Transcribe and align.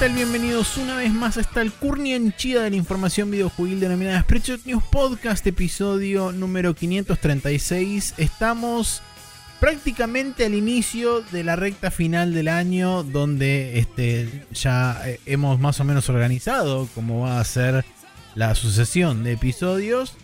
Hola, 0.00 0.08
hola, 0.08 0.16
¿qué 0.16 0.22
tal? 0.22 0.32
Bienvenidos 0.32 0.76
una 0.78 0.96
vez 0.96 1.12
más 1.12 1.36
hasta 1.36 1.60
el 1.60 1.72
Chida 2.34 2.62
de 2.62 2.70
la 2.70 2.76
información 2.76 3.30
videojuegil 3.30 3.80
denominada 3.80 4.22
Spreadshot 4.22 4.64
News 4.64 4.82
Podcast, 4.90 5.46
episodio 5.46 6.32
número 6.32 6.74
536. 6.74 8.14
Estamos 8.16 9.02
prácticamente 9.60 10.46
al 10.46 10.54
inicio 10.54 11.20
de 11.20 11.44
la 11.44 11.54
recta 11.54 11.90
final 11.90 12.32
del 12.32 12.48
año, 12.48 13.02
donde 13.02 13.78
este, 13.78 14.46
ya 14.52 15.02
eh, 15.04 15.20
hemos 15.26 15.60
más 15.60 15.80
o 15.80 15.84
menos 15.84 16.08
organizado 16.08 16.88
cómo 16.94 17.20
va 17.20 17.38
a 17.38 17.44
ser 17.44 17.84
la 18.34 18.54
sucesión 18.54 19.22
de 19.22 19.32
episodios. 19.32 20.14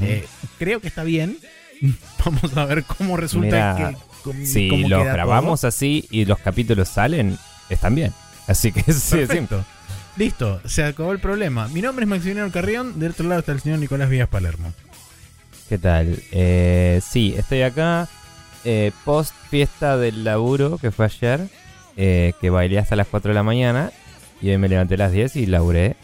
Eh, 0.00 0.26
creo 0.58 0.80
que 0.80 0.88
está 0.88 1.04
bien. 1.04 1.36
Vamos 2.24 2.56
a 2.56 2.64
ver 2.64 2.84
cómo 2.84 3.18
resulta 3.18 3.94
que. 4.24 4.46
si 4.46 4.70
los 4.88 5.04
grabamos 5.04 5.64
así 5.64 6.06
y 6.10 6.24
los 6.24 6.38
capítulos 6.38 6.88
salen, 6.88 7.36
están 7.68 7.94
bien. 7.94 8.14
Así 8.46 8.72
que 8.72 8.80
sí, 8.92 9.16
Perfecto. 9.16 9.64
Listo, 10.16 10.60
se 10.64 10.82
acabó 10.82 11.12
el 11.12 11.18
problema. 11.18 11.68
Mi 11.68 11.82
nombre 11.82 12.04
es 12.04 12.08
Maximiliano 12.08 12.50
Carrión, 12.50 12.98
del 12.98 13.10
otro 13.10 13.28
lado 13.28 13.40
está 13.40 13.52
el 13.52 13.60
señor 13.60 13.78
Nicolás 13.78 14.08
Vías 14.08 14.28
Palermo. 14.28 14.72
¿Qué 15.68 15.78
tal? 15.78 16.22
Eh, 16.32 17.00
sí, 17.06 17.34
estoy 17.36 17.62
acá. 17.62 18.08
Eh, 18.64 18.92
post 19.04 19.34
fiesta 19.50 19.96
del 19.96 20.24
laburo 20.24 20.78
que 20.78 20.90
fue 20.90 21.06
ayer, 21.06 21.48
eh, 21.96 22.32
que 22.40 22.50
bailé 22.50 22.78
hasta 22.78 22.96
las 22.96 23.08
4 23.08 23.30
de 23.30 23.34
la 23.34 23.42
mañana. 23.42 23.90
Y 24.40 24.50
hoy 24.50 24.58
me 24.58 24.68
levanté 24.68 24.94
a 24.94 24.98
las 24.98 25.12
10 25.12 25.36
y 25.36 25.46
laburé. 25.46 25.96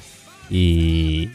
Y. 0.51 1.31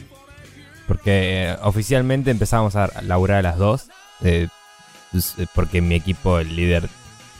Porque 0.86 1.54
oficialmente 1.62 2.30
empezamos 2.30 2.76
a 2.76 2.88
laburar 3.02 3.38
a 3.38 3.42
las 3.42 3.58
2. 3.58 3.88
Pues, 4.20 4.48
porque 5.54 5.80
mi 5.80 5.94
equipo, 5.94 6.38
el 6.38 6.54
líder, 6.54 6.88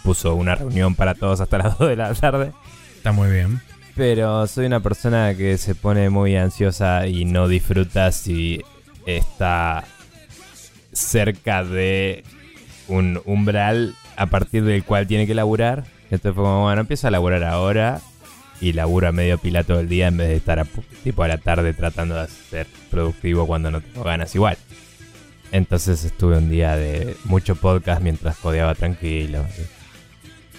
puso 0.02 0.34
una 0.34 0.54
reunión 0.54 0.94
para 0.94 1.14
todos 1.14 1.40
hasta 1.40 1.58
las 1.58 1.78
2 1.78 1.88
de 1.88 1.96
la 1.96 2.14
tarde. 2.14 2.52
Está 2.98 3.12
muy 3.12 3.30
bien. 3.30 3.60
Pero 3.94 4.46
soy 4.48 4.66
una 4.66 4.80
persona 4.80 5.34
que 5.36 5.56
se 5.56 5.74
pone 5.74 6.10
muy 6.10 6.36
ansiosa 6.36 7.06
y 7.06 7.24
no 7.24 7.46
disfruta 7.48 8.10
si 8.12 8.60
está 9.06 9.84
cerca 10.92 11.62
de 11.62 12.24
un 12.88 13.20
umbral 13.24 13.94
a 14.16 14.26
partir 14.26 14.64
del 14.64 14.84
cual 14.84 15.06
tiene 15.06 15.28
que 15.28 15.34
laburar. 15.34 15.84
Entonces 16.10 16.34
fue 16.34 16.44
como, 16.44 16.62
bueno, 16.62 16.80
empiezo 16.80 17.06
a 17.06 17.12
laburar 17.12 17.44
ahora 17.44 18.00
y 18.60 18.72
laburo 18.72 19.08
a 19.08 19.12
medio 19.12 19.38
pila 19.38 19.62
todo 19.62 19.78
el 19.78 19.88
día 19.88 20.08
en 20.08 20.16
vez 20.16 20.28
de 20.28 20.36
estar 20.36 20.58
a, 20.58 20.66
tipo 21.04 21.22
a 21.22 21.28
la 21.28 21.38
tarde 21.38 21.72
tratando 21.72 22.20
de 22.20 22.26
ser 22.26 22.66
productivo 22.90 23.46
cuando 23.46 23.70
no 23.70 23.80
tengo 23.80 24.02
ganas 24.02 24.34
igual. 24.34 24.58
Entonces 25.52 26.04
estuve 26.04 26.36
un 26.36 26.50
día 26.50 26.76
de 26.76 27.16
mucho 27.24 27.54
podcast 27.54 28.02
mientras 28.02 28.36
codeaba 28.38 28.74
tranquilo. 28.74 29.46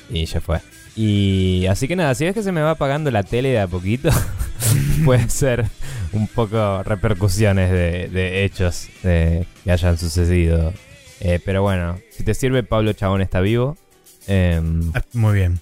Y 0.09 0.25
ya 0.25 0.39
fue. 0.39 0.61
Y 1.01 1.65
así 1.67 1.87
que 1.87 1.95
nada, 1.95 2.13
si 2.13 2.25
ves 2.25 2.33
que 2.33 2.43
se 2.43 2.51
me 2.51 2.59
va 2.59 2.71
apagando 2.71 3.09
la 3.09 3.23
tele 3.23 3.51
de 3.51 3.59
a 3.61 3.67
poquito, 3.67 4.09
puede 5.05 5.29
ser 5.29 5.65
un 6.11 6.27
poco 6.27 6.83
repercusiones 6.83 7.71
de, 7.71 8.43
hechos 8.43 8.89
que 9.01 9.45
hayan 9.65 9.97
sucedido. 9.97 10.73
Eh, 11.21 11.39
pero 11.45 11.61
bueno, 11.61 11.97
si 12.11 12.25
te 12.25 12.33
sirve, 12.33 12.63
Pablo 12.63 12.91
Chabón 12.91 13.21
está 13.21 13.39
vivo. 13.39 13.77
Em, 14.27 14.91
ah, 14.93 15.01
muy 15.13 15.35
bien. 15.35 15.61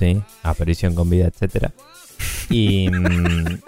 Sí, 0.00 0.20
aparición 0.42 0.96
con 0.96 1.08
vida, 1.08 1.28
etc. 1.28 1.70
Y, 2.50 2.90
mm, 2.90 3.62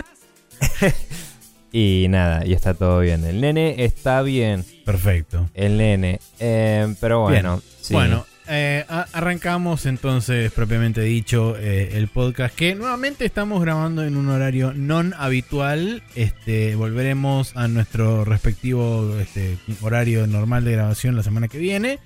y 1.73 2.07
nada, 2.09 2.45
y 2.45 2.55
está 2.55 2.75
todo 2.75 2.98
bien. 2.98 3.25
El 3.25 3.41
nene 3.41 3.85
está 3.85 4.20
bien. 4.23 4.64
Perfecto. 4.85 5.48
El 5.55 5.77
nene. 5.77 6.19
Em, 6.41 6.96
pero 6.96 7.20
bueno. 7.20 7.63
Bueno, 7.91 8.27
eh, 8.47 8.85
arrancamos 8.89 9.87
entonces, 9.87 10.53
propiamente 10.53 11.01
dicho, 11.01 11.57
eh, 11.59 11.91
el 11.95 12.09
podcast 12.09 12.55
que 12.55 12.75
nuevamente 12.75 13.25
estamos 13.25 13.63
grabando 13.63 14.05
en 14.05 14.17
un 14.17 14.29
horario 14.29 14.73
non 14.75 15.15
habitual. 15.17 16.03
Este, 16.15 16.77
volveremos 16.77 17.57
a 17.57 17.69
nuestro 17.69 18.25
respectivo 18.25 19.17
este, 19.19 19.57
horario 19.81 20.27
normal 20.27 20.65
de 20.65 20.73
grabación 20.73 21.17
la 21.17 21.23
semana 21.23 21.49
que 21.49 21.59
viene. 21.59 21.99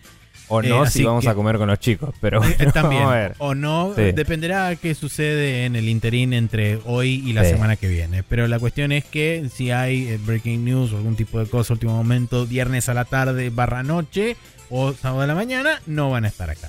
O 0.50 0.62
no, 0.62 0.84
eh, 0.84 0.90
si 0.90 1.04
vamos 1.04 1.26
a 1.26 1.34
comer 1.34 1.58
con 1.58 1.68
los 1.68 1.78
chicos, 1.78 2.14
pero 2.20 2.40
también. 2.72 3.04
O 3.38 3.54
no, 3.54 3.92
dependerá 3.94 4.74
qué 4.76 4.94
sucede 4.94 5.66
en 5.66 5.76
el 5.76 5.88
interín 5.88 6.32
entre 6.32 6.78
hoy 6.86 7.22
y 7.26 7.32
la 7.32 7.44
semana 7.44 7.76
que 7.76 7.88
viene. 7.88 8.22
Pero 8.22 8.46
la 8.48 8.58
cuestión 8.58 8.92
es 8.92 9.04
que 9.04 9.48
si 9.52 9.70
hay 9.72 10.16
breaking 10.24 10.64
news 10.64 10.92
o 10.92 10.96
algún 10.96 11.16
tipo 11.16 11.38
de 11.38 11.50
cosa 11.50 11.74
último 11.74 11.94
momento, 11.94 12.46
viernes 12.46 12.88
a 12.88 12.94
la 12.94 13.04
tarde 13.04 13.50
barra 13.50 13.82
noche, 13.82 14.36
o 14.70 14.92
sábado 14.92 15.22
de 15.22 15.26
la 15.26 15.34
mañana, 15.34 15.80
no 15.86 16.10
van 16.10 16.24
a 16.24 16.28
estar 16.28 16.50
acá. 16.50 16.68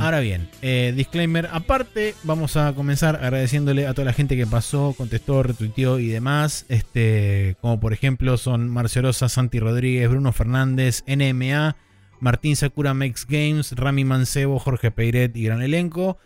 Ahora 0.00 0.20
bien, 0.20 0.48
eh, 0.62 0.94
disclaimer 0.96 1.50
aparte, 1.52 2.14
vamos 2.22 2.56
a 2.56 2.72
comenzar 2.74 3.16
agradeciéndole 3.16 3.86
a 3.86 3.92
toda 3.92 4.06
la 4.06 4.14
gente 4.14 4.34
que 4.36 4.46
pasó, 4.46 4.94
contestó, 4.96 5.42
retuiteó 5.42 5.98
y 5.98 6.08
demás. 6.08 6.64
Este, 6.68 7.56
como 7.60 7.78
por 7.78 7.92
ejemplo 7.92 8.38
son 8.38 8.70
Marciorosa, 8.70 9.28
Santi 9.28 9.60
Rodríguez, 9.60 10.08
Bruno 10.08 10.32
Fernández, 10.32 11.04
NMA, 11.06 11.76
Martín 12.20 12.56
Sakura 12.56 12.94
Makes 12.94 13.24
Games, 13.28 13.72
Rami 13.72 14.04
Mancebo, 14.04 14.58
Jorge 14.58 14.90
Peiret 14.90 15.36
y 15.36 15.44
gran 15.44 15.60
elenco. 15.60 16.16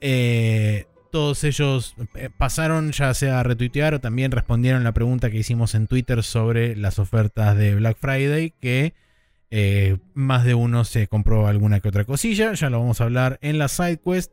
Eh, 0.00 0.86
todos 1.10 1.42
ellos 1.44 1.94
eh, 2.14 2.30
pasaron 2.36 2.92
ya 2.92 3.12
sea 3.14 3.40
a 3.40 3.42
retuitear 3.42 3.94
o 3.94 4.00
también 4.00 4.30
respondieron 4.30 4.84
la 4.84 4.92
pregunta 4.92 5.30
que 5.30 5.38
hicimos 5.38 5.74
en 5.74 5.86
Twitter 5.88 6.22
sobre 6.22 6.76
las 6.76 6.98
ofertas 6.98 7.56
de 7.56 7.74
Black 7.74 7.98
Friday 8.00 8.52
que 8.60 8.94
eh, 9.56 9.98
más 10.14 10.42
de 10.44 10.56
uno 10.56 10.84
se 10.84 11.06
compró 11.06 11.46
alguna 11.46 11.78
que 11.78 11.88
otra 11.88 12.04
cosilla, 12.04 12.54
ya 12.54 12.70
lo 12.70 12.80
vamos 12.80 13.00
a 13.00 13.04
hablar 13.04 13.38
en 13.40 13.56
la 13.56 13.68
side 13.68 14.00
quest. 14.04 14.32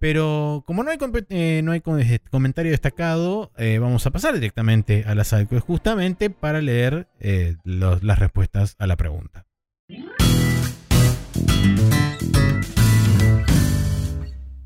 Pero 0.00 0.64
como 0.66 0.82
no 0.82 0.90
hay, 0.90 0.98
eh, 1.30 1.60
no 1.62 1.70
hay 1.70 1.82
eh, 2.00 2.18
comentario 2.32 2.72
destacado, 2.72 3.52
vamos 3.80 4.04
a 4.06 4.10
pasar 4.10 4.34
directamente 4.34 5.04
a 5.06 5.14
la 5.14 5.22
side 5.22 5.46
quest 5.46 5.64
justamente 5.64 6.30
para 6.30 6.60
leer 6.60 7.06
las 7.62 8.18
respuestas 8.18 8.74
a 8.80 8.88
la 8.88 8.96
pregunta. 8.96 9.46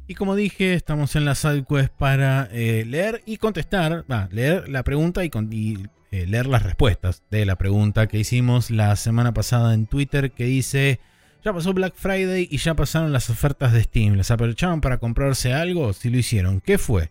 Y 0.09 0.15
como 0.15 0.35
dije, 0.35 0.73
estamos 0.73 1.15
en 1.15 1.27
la 1.27 1.35
side 1.35 1.67
quest 1.69 1.93
para 1.93 2.49
leer 2.49 3.23
y 3.27 3.37
contestar, 3.37 4.07
leer 4.31 4.67
la 4.71 4.83
pregunta 4.83 5.27
y, 5.27 5.31
y 5.51 5.79
eh, 6.11 6.27
leer 6.27 6.47
las 6.47 6.63
respuestas 6.63 7.23
de 7.31 7.45
la 7.47 7.57
pregunta 7.57 8.07
que 8.09 8.19
hicimos 8.19 8.71
la 8.71 8.97
semana 8.97 9.33
pasada 9.33 9.75
en 9.75 9.87
Twitter 9.87 10.33
que 10.33 10.45
dice, 10.45 11.01
ya 11.45 11.53
pasó 11.53 11.73
Black 11.73 11.95
Friday 11.97 12.49
y 12.51 12.59
ya 12.59 12.75
pasaron 12.75 13.13
las 13.13 13.31
ofertas 13.31 13.73
de 13.73 13.83
Steam. 13.83 14.15
¿Les 14.15 14.31
aprovecharon 14.31 14.81
para 14.81 14.99
comprarse 14.99 15.53
algo? 15.53 15.93
Si 15.93 16.11
lo 16.11 16.19
hicieron, 16.19 16.61
¿qué 16.61 16.79
fue? 16.79 17.11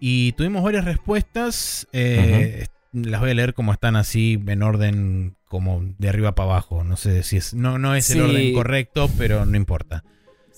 Y 0.00 0.32
tuvimos 0.32 0.62
varias 0.62 0.84
respuestas. 0.84 1.86
Eh, 1.92 2.66
las 2.92 3.20
voy 3.20 3.30
a 3.30 3.34
leer 3.34 3.54
como 3.54 3.72
están 3.72 3.96
así, 3.96 4.42
en 4.46 4.62
orden 4.62 5.36
como 5.46 5.82
de 5.98 6.08
arriba 6.08 6.34
para 6.34 6.50
abajo. 6.50 6.84
No 6.84 6.96
sé 6.96 7.22
si 7.22 7.36
es. 7.36 7.54
No, 7.54 7.78
no 7.78 7.94
es 7.94 8.10
el 8.10 8.22
orden 8.22 8.52
correcto, 8.52 9.10
pero 9.16 9.44
no 9.46 9.56
importa. 9.56 10.04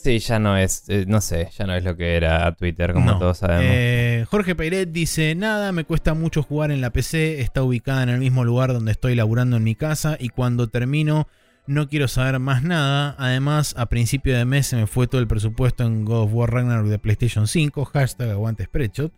Sí, 0.03 0.19
ya 0.19 0.39
no 0.39 0.57
es, 0.57 0.85
eh, 0.89 1.05
no 1.07 1.21
sé, 1.21 1.51
ya 1.59 1.67
no 1.67 1.75
es 1.75 1.85
lo 1.85 1.95
que 1.95 2.17
era 2.17 2.51
Twitter, 2.55 2.95
como 2.95 3.19
todos 3.19 3.39
sabemos. 3.39 3.67
Eh, 3.69 4.25
Jorge 4.31 4.55
Peiret 4.55 4.91
dice, 4.91 5.35
nada, 5.35 5.73
me 5.73 5.85
cuesta 5.85 6.15
mucho 6.15 6.43
jugar 6.43 6.71
en 6.71 6.81
la 6.81 6.91
PC, 6.91 7.41
está 7.43 7.63
ubicada 7.63 8.03
en 8.03 8.09
el 8.09 8.19
mismo 8.19 8.45
lugar 8.45 8.73
donde 8.73 8.93
estoy 8.93 9.15
laburando 9.15 9.59
en 9.59 9.65
mi 9.65 9.75
casa 9.75 10.17
y 10.19 10.31
cuando 10.31 10.69
termino 10.69 11.29
no 11.67 11.89
quiero 11.89 12.09
saber 12.09 12.39
más 12.39 12.63
nada. 12.63 13.15
Además, 13.19 13.75
a 13.77 13.87
principio 13.87 14.37
de 14.37 14.47
mes 14.47 14.69
se 14.69 14.77
me 14.77 14.87
fue 14.87 15.07
todo 15.07 15.21
el 15.21 15.29
presupuesto 15.29 15.85
en 15.85 16.07
God 16.07 16.23
of 16.23 16.31
War 16.33 16.51
Ragnarok 16.51 16.87
de 16.87 16.99
PlayStation 16.99 17.47
5, 17.47 17.85
hashtag 17.85 18.31
aguante 18.31 18.65
Spreadshot. 18.65 19.13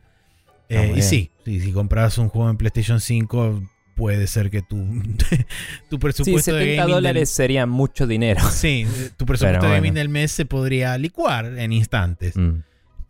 Eh, 0.68 0.94
y 0.96 1.02
sí, 1.02 1.30
si 1.44 1.72
compras 1.72 2.18
un 2.18 2.28
juego 2.28 2.50
en 2.50 2.56
PlayStation 2.56 3.00
5 3.00 3.62
puede 3.94 4.26
ser 4.26 4.50
que 4.50 4.62
tu, 4.62 4.76
tu 5.90 5.98
presupuesto 5.98 6.50
sí, 6.52 6.58
70 6.58 6.86
dólares 6.86 7.30
sería 7.30 7.66
mucho 7.66 8.06
dinero. 8.06 8.40
Sí, 8.50 8.86
tu 9.16 9.26
presupuesto 9.26 9.66
de 9.66 9.74
gaming 9.74 9.94
del 9.94 10.08
mes 10.08 10.32
se 10.32 10.44
podría 10.44 10.96
licuar 10.98 11.58
en 11.58 11.72
instantes. 11.72 12.36
Mm. 12.36 12.60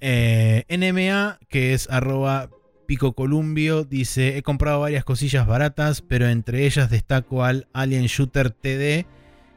Eh, 0.01 0.65
NMA, 0.69 1.39
que 1.49 1.75
es 1.75 1.89
arroba 1.89 2.51
Pico 2.87 3.15
Columbio, 3.15 3.85
dice, 3.85 4.37
he 4.37 4.43
comprado 4.43 4.81
varias 4.81 5.05
cosillas 5.05 5.47
baratas, 5.47 6.03
pero 6.03 6.29
entre 6.29 6.67
ellas 6.67 6.91
destaco 6.91 7.45
al 7.45 7.69
Alien 7.73 8.07
Shooter 8.07 8.51
TD, 8.51 9.07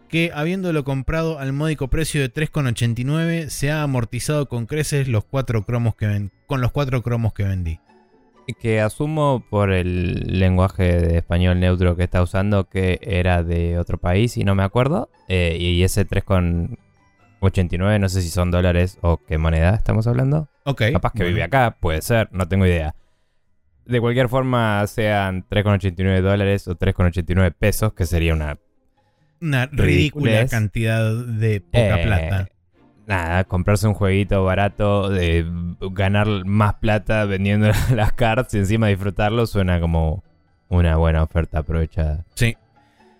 que 0.07 0.31
habiéndolo 0.33 0.83
comprado 0.83 1.39
al 1.39 1.51
módico 1.51 1.89
precio 1.89 2.21
de 2.21 2.31
3,89, 2.31 3.49
se 3.49 3.71
ha 3.71 3.81
amortizado 3.81 4.47
con 4.47 4.67
creces 4.67 5.07
los 5.07 5.25
cuatro 5.25 5.65
cromos 5.65 5.95
que 5.95 6.05
ven, 6.05 6.31
con 6.45 6.61
los 6.61 6.71
cuatro 6.71 7.01
cromos 7.01 7.33
que 7.33 7.43
vendí 7.43 7.79
que 8.53 8.81
asumo 8.81 9.43
por 9.49 9.71
el 9.71 10.39
lenguaje 10.39 10.99
de 10.99 11.17
español 11.17 11.59
neutro 11.59 11.95
que 11.95 12.03
está 12.03 12.21
usando 12.21 12.69
que 12.69 12.99
era 13.01 13.43
de 13.43 13.79
otro 13.79 13.97
país 13.97 14.37
y 14.37 14.43
no 14.43 14.55
me 14.55 14.63
acuerdo. 14.63 15.09
Eh, 15.27 15.57
y 15.59 15.83
ese 15.83 16.07
3,89 16.07 17.99
no 17.99 18.09
sé 18.09 18.21
si 18.21 18.29
son 18.29 18.51
dólares 18.51 18.97
o 19.01 19.17
qué 19.17 19.37
moneda 19.37 19.75
estamos 19.75 20.07
hablando. 20.07 20.47
Ok. 20.63 20.83
Capaz 20.93 21.13
que 21.13 21.23
vive 21.23 21.43
acá, 21.43 21.77
puede 21.79 22.01
ser, 22.01 22.29
no 22.31 22.47
tengo 22.47 22.65
idea. 22.65 22.95
De 23.85 24.01
cualquier 24.01 24.29
forma, 24.29 24.85
sean 24.87 25.47
3,89 25.47 26.21
dólares 26.21 26.67
o 26.67 26.75
3,89 26.75 27.53
pesos, 27.53 27.93
que 27.93 28.05
sería 28.05 28.33
una... 28.33 28.57
Una 29.41 29.67
ridícula 29.67 30.47
cantidad 30.47 31.13
de 31.13 31.61
poca 31.61 32.01
eh, 32.01 32.03
plata 32.03 32.49
nada, 33.07 33.43
comprarse 33.43 33.87
un 33.87 33.93
jueguito 33.93 34.43
barato, 34.43 35.09
de 35.09 35.45
ganar 35.91 36.45
más 36.45 36.75
plata 36.75 37.25
vendiendo 37.25 37.71
las 37.93 38.13
cards 38.13 38.53
y 38.53 38.59
encima 38.59 38.87
disfrutarlo 38.87 39.45
suena 39.47 39.79
como 39.79 40.23
una 40.69 40.97
buena 40.97 41.23
oferta 41.23 41.59
aprovechada. 41.59 42.25
Sí. 42.35 42.55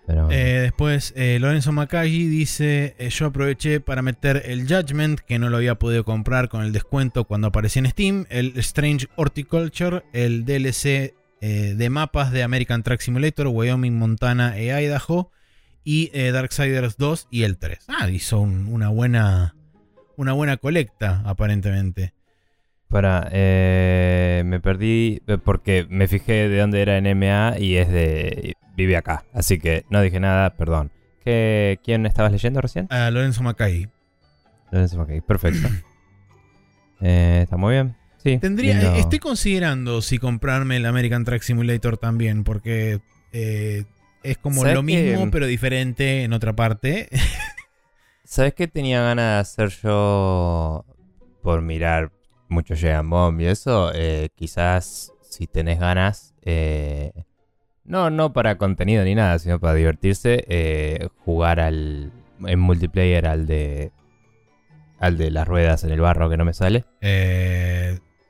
Eh, 0.08 0.60
después 0.62 1.14
eh, 1.16 1.40
Lorenzo 1.40 1.72
Macaggi 1.72 2.28
dice, 2.28 2.96
eh, 3.00 3.10
yo 3.10 3.28
aproveché 3.28 3.80
para 3.80 4.02
meter 4.02 4.44
el 4.46 4.68
Judgment, 4.68 5.20
que 5.20 5.40
no 5.40 5.50
lo 5.50 5.58
había 5.58 5.76
podido 5.76 6.04
comprar 6.04 6.48
con 6.48 6.64
el 6.64 6.72
descuento 6.72 7.24
cuando 7.24 7.48
aparecía 7.48 7.82
en 7.82 7.90
Steam, 7.90 8.26
el 8.30 8.54
Strange 8.58 9.08
Horticulture, 9.16 10.04
el 10.14 10.46
DLC 10.46 11.14
de 11.42 11.90
mapas 11.92 12.32
de 12.32 12.42
American 12.42 12.82
Track 12.82 13.02
Simulator, 13.02 13.46
Wyoming, 13.46 13.96
Montana 14.00 14.58
e 14.58 14.84
Idaho, 14.84 15.30
y 15.84 16.10
Darksiders 16.10 16.98
2 16.98 17.28
y 17.30 17.44
el 17.44 17.60
3. 17.60 17.86
Ah, 17.88 18.10
hizo 18.10 18.40
una 18.40 18.90
buena 18.90 19.56
una 20.18 20.34
buena 20.34 20.58
colecta, 20.58 21.22
aparentemente. 21.26 22.14
Para, 22.88 23.28
eh, 23.32 24.44
me 24.46 24.60
perdí 24.60 25.22
eh, 25.28 25.38
porque 25.44 25.88
me 25.90 26.08
fijé 26.08 26.48
de 26.48 26.60
dónde 26.60 26.82
era 26.82 27.00
NMA 27.02 27.60
y 27.60 27.78
es 27.78 27.90
de. 27.90 28.56
vive 28.76 28.96
acá. 28.96 29.26
Así 29.34 29.60
que 29.60 29.86
no 29.90 30.02
dije 30.02 30.20
nada, 30.20 30.52
perdón. 30.52 30.92
¿Qué, 31.24 31.80
¿Quién 31.84 32.06
estabas 32.06 32.32
leyendo 32.32 32.62
recién? 32.62 32.88
A 32.92 33.10
Lorenzo 33.10 33.42
Macay. 33.42 33.90
Lorenzo 34.72 34.98
Macay, 34.98 35.22
perfecto. 35.22 35.68
Eh, 37.02 37.42
está 37.44 37.58
muy 37.58 37.74
bien. 37.74 37.94
Sí. 38.24 38.38
Tendría, 38.38 38.96
estoy 38.96 39.20
considerando 39.20 40.02
si 40.02 40.18
comprarme 40.18 40.78
el 40.78 40.86
American 40.86 41.26
Track 41.26 41.42
Simulator 41.42 41.98
también, 41.98 42.46
porque 42.46 43.02
es 44.26 44.38
como 44.38 44.64
lo 44.64 44.82
mismo, 44.82 45.30
pero 45.30 45.46
diferente 45.46 46.24
en 46.24 46.32
otra 46.32 46.56
parte. 46.56 47.10
¿Sabes 48.26 48.56
qué 48.56 48.68
tenía 48.68 49.02
ganas 49.04 49.26
de 49.58 49.64
hacer 49.64 49.82
yo 49.84 50.84
por 51.44 51.62
mirar 51.62 52.12
mucho 52.50 52.76
Giant 52.76 53.08
Bomb 53.08 53.40
y 53.40 53.46
eso? 53.46 53.92
Eh, 53.94 54.30
quizás 54.34 55.14
si 55.22 55.46
tenés 55.46 55.80
ganas, 55.80 56.34
eh, 56.42 57.12
no, 57.84 58.10
no 58.10 58.34
para 58.34 58.58
contenido 58.58 59.04
ni 59.04 59.14
nada, 59.14 59.38
sino 59.38 59.60
para 59.60 59.76
divertirse, 59.76 60.44
eh, 60.48 61.08
jugar 61.24 61.60
al 61.60 62.12
en 62.46 62.60
multiplayer 62.60 63.28
al 63.28 63.46
de 63.46 63.92
al 65.00 65.18
de 65.18 65.30
las 65.30 65.48
ruedas 65.48 65.84
en 65.84 65.92
el 65.92 66.02
barro 66.02 66.28
que 66.28 66.38
no 66.38 66.46
me 66.46 66.54
sale. 66.54 66.84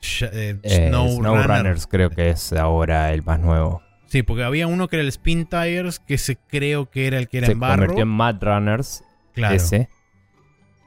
Snow, 0.02 1.24
Runners 1.24 1.88
creo 1.88 2.10
que 2.10 2.32
es 2.32 2.52
ahora 2.52 3.14
el 3.14 3.24
más 3.24 3.40
nuevo. 3.40 3.82
Sí, 4.08 4.24
porque 4.24 4.44
había 4.44 4.68
uno 4.68 4.90
que 4.90 4.98
era 4.98 5.04
el 5.04 5.10
Spin 5.10 5.46
Tires, 5.46 6.00
que 6.00 6.18
se 6.18 6.36
creo 6.36 6.90
que 6.90 7.08
era 7.08 7.18
el 7.18 7.30
que 7.30 7.38
era 7.38 7.48
en 7.48 7.60
barro. 7.62 7.74
Se 7.74 7.80
convirtió 7.80 8.04
en 8.04 8.10
Mad 8.10 8.44
Runners 8.44 9.02
Claro. 9.36 9.56
Ese. 9.56 9.90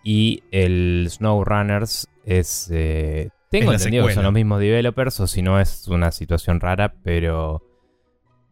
Y 0.02 0.42
el 0.50 1.06
SnowRunners 1.10 2.08
es. 2.24 2.70
Eh, 2.72 3.30
tengo 3.50 3.72
entendido 3.72 4.06
que 4.06 4.14
son 4.14 4.24
los 4.24 4.32
mismos 4.32 4.60
developers, 4.60 5.20
o 5.20 5.26
si 5.26 5.42
no 5.42 5.60
es 5.60 5.86
una 5.88 6.10
situación 6.10 6.60
rara, 6.60 6.94
pero. 7.02 7.62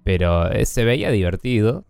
Pero 0.04 0.50
eh, 0.52 0.64
se 0.66 0.84
veía 0.84 1.10
divertido. 1.10 1.84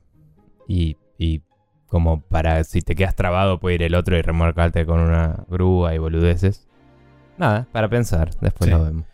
Y, 0.69 0.97
y 1.19 1.43
como 1.87 2.23
para 2.23 2.65
si 2.65 2.83
te 2.83 2.95
quedas 2.95 3.15
trabado, 3.15 3.61
puede 3.61 3.77
ir 3.77 3.83
el 3.83 3.95
otro 3.95 4.17
y 4.17 4.23
remolcarte 4.23 4.87
con 4.87 5.01
una 5.01 5.45
grúa 5.49 5.95
y 5.95 5.99
boludeces. 5.99 6.67
Nada, 7.39 7.67
para 7.71 7.89
pensar, 7.89 8.31
después 8.41 8.71
lo 8.71 8.85
vemos. 8.85 9.07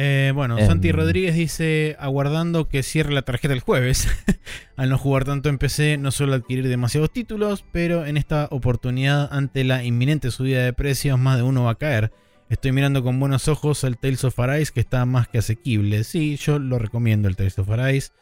Eh, 0.00 0.30
bueno, 0.32 0.56
Santi 0.58 0.90
em. 0.90 0.94
Rodríguez 0.94 1.34
dice, 1.34 1.96
aguardando 1.98 2.68
que 2.68 2.84
cierre 2.84 3.12
la 3.12 3.22
tarjeta 3.22 3.52
el 3.52 3.58
jueves. 3.58 4.06
Al 4.76 4.90
no 4.90 4.96
jugar 4.96 5.24
tanto 5.24 5.48
en 5.48 5.58
PC, 5.58 5.98
no 5.98 6.12
suelo 6.12 6.34
adquirir 6.34 6.68
demasiados 6.68 7.10
títulos, 7.10 7.64
pero 7.72 8.06
en 8.06 8.16
esta 8.16 8.46
oportunidad, 8.52 9.28
ante 9.32 9.64
la 9.64 9.82
inminente 9.82 10.30
subida 10.30 10.62
de 10.62 10.72
precios, 10.72 11.18
más 11.18 11.36
de 11.36 11.42
uno 11.42 11.64
va 11.64 11.72
a 11.72 11.74
caer. 11.74 12.12
Estoy 12.48 12.70
mirando 12.70 13.02
con 13.02 13.18
buenos 13.18 13.48
ojos 13.48 13.82
el 13.82 13.98
Tales 13.98 14.22
of 14.22 14.38
Arise, 14.38 14.70
que 14.72 14.78
está 14.78 15.04
más 15.04 15.26
que 15.26 15.38
asequible. 15.38 16.04
Sí, 16.04 16.36
yo 16.36 16.60
lo 16.60 16.78
recomiendo 16.78 17.26
el 17.26 17.34
Tales 17.34 17.58
of 17.58 17.68
Arise. 17.68 18.12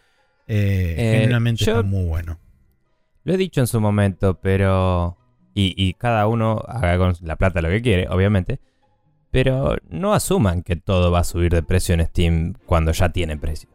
Eh, 0.48 0.94
eh, 0.96 1.18
generalmente 1.20 1.64
está 1.64 1.82
muy 1.82 2.06
bueno. 2.06 2.40
Lo 3.24 3.34
he 3.34 3.36
dicho 3.36 3.60
en 3.60 3.66
su 3.66 3.82
momento, 3.82 4.40
pero... 4.40 5.18
Y, 5.52 5.74
y 5.76 5.92
cada 5.92 6.26
uno 6.26 6.62
haga 6.66 6.96
con 6.96 7.14
la 7.20 7.36
plata 7.36 7.60
lo 7.60 7.68
que 7.68 7.82
quiere, 7.82 8.08
obviamente. 8.08 8.60
Pero 9.30 9.76
no 9.88 10.14
asuman 10.14 10.62
que 10.62 10.76
todo 10.76 11.10
va 11.10 11.20
a 11.20 11.24
subir 11.24 11.52
de 11.52 11.62
precio 11.62 11.94
en 11.94 12.06
Steam 12.06 12.54
cuando 12.64 12.92
ya 12.92 13.10
tiene 13.10 13.36
precio. 13.36 13.68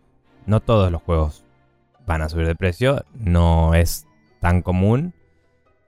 No 0.45 0.59
todos 0.59 0.92
los 0.92 1.01
juegos 1.01 1.45
van 2.06 2.21
a 2.21 2.30
subir 2.30 2.48
de 2.48 2.56
precio, 2.56 3.06
no 3.13 3.75
es 3.75 4.07
tan 4.39 4.62
común. 4.62 5.13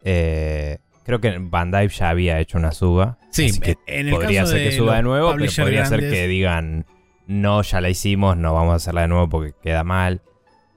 Eh, 0.04 0.78
creo 1.04 1.20
que 1.20 1.38
Bandai 1.40 1.88
ya 1.90 2.10
había 2.10 2.40
hecho 2.40 2.58
una 2.58 2.72
suba. 2.72 3.18
Sí, 3.32 3.52
en 3.88 4.08
el 4.08 4.14
podría 4.14 4.46
ser 4.46 4.64
que 4.64 4.72
suba 4.72 4.98
de 4.98 5.04
nuevo, 5.04 5.34
pero 5.36 5.52
podría 5.58 5.86
ser 5.86 6.02
que 6.02 6.28
digan, 6.28 6.86
no, 7.28 7.62
ya 7.62 7.82
la 7.82 7.90
hicimos, 7.90 8.38
no 8.38 8.54
vamos 8.54 8.74
a 8.74 8.76
hacerla 8.76 9.02
de 9.02 9.08
nuevo 9.08 9.30
porque 9.30 9.54
queda 9.62 9.84
mal. 9.84 10.22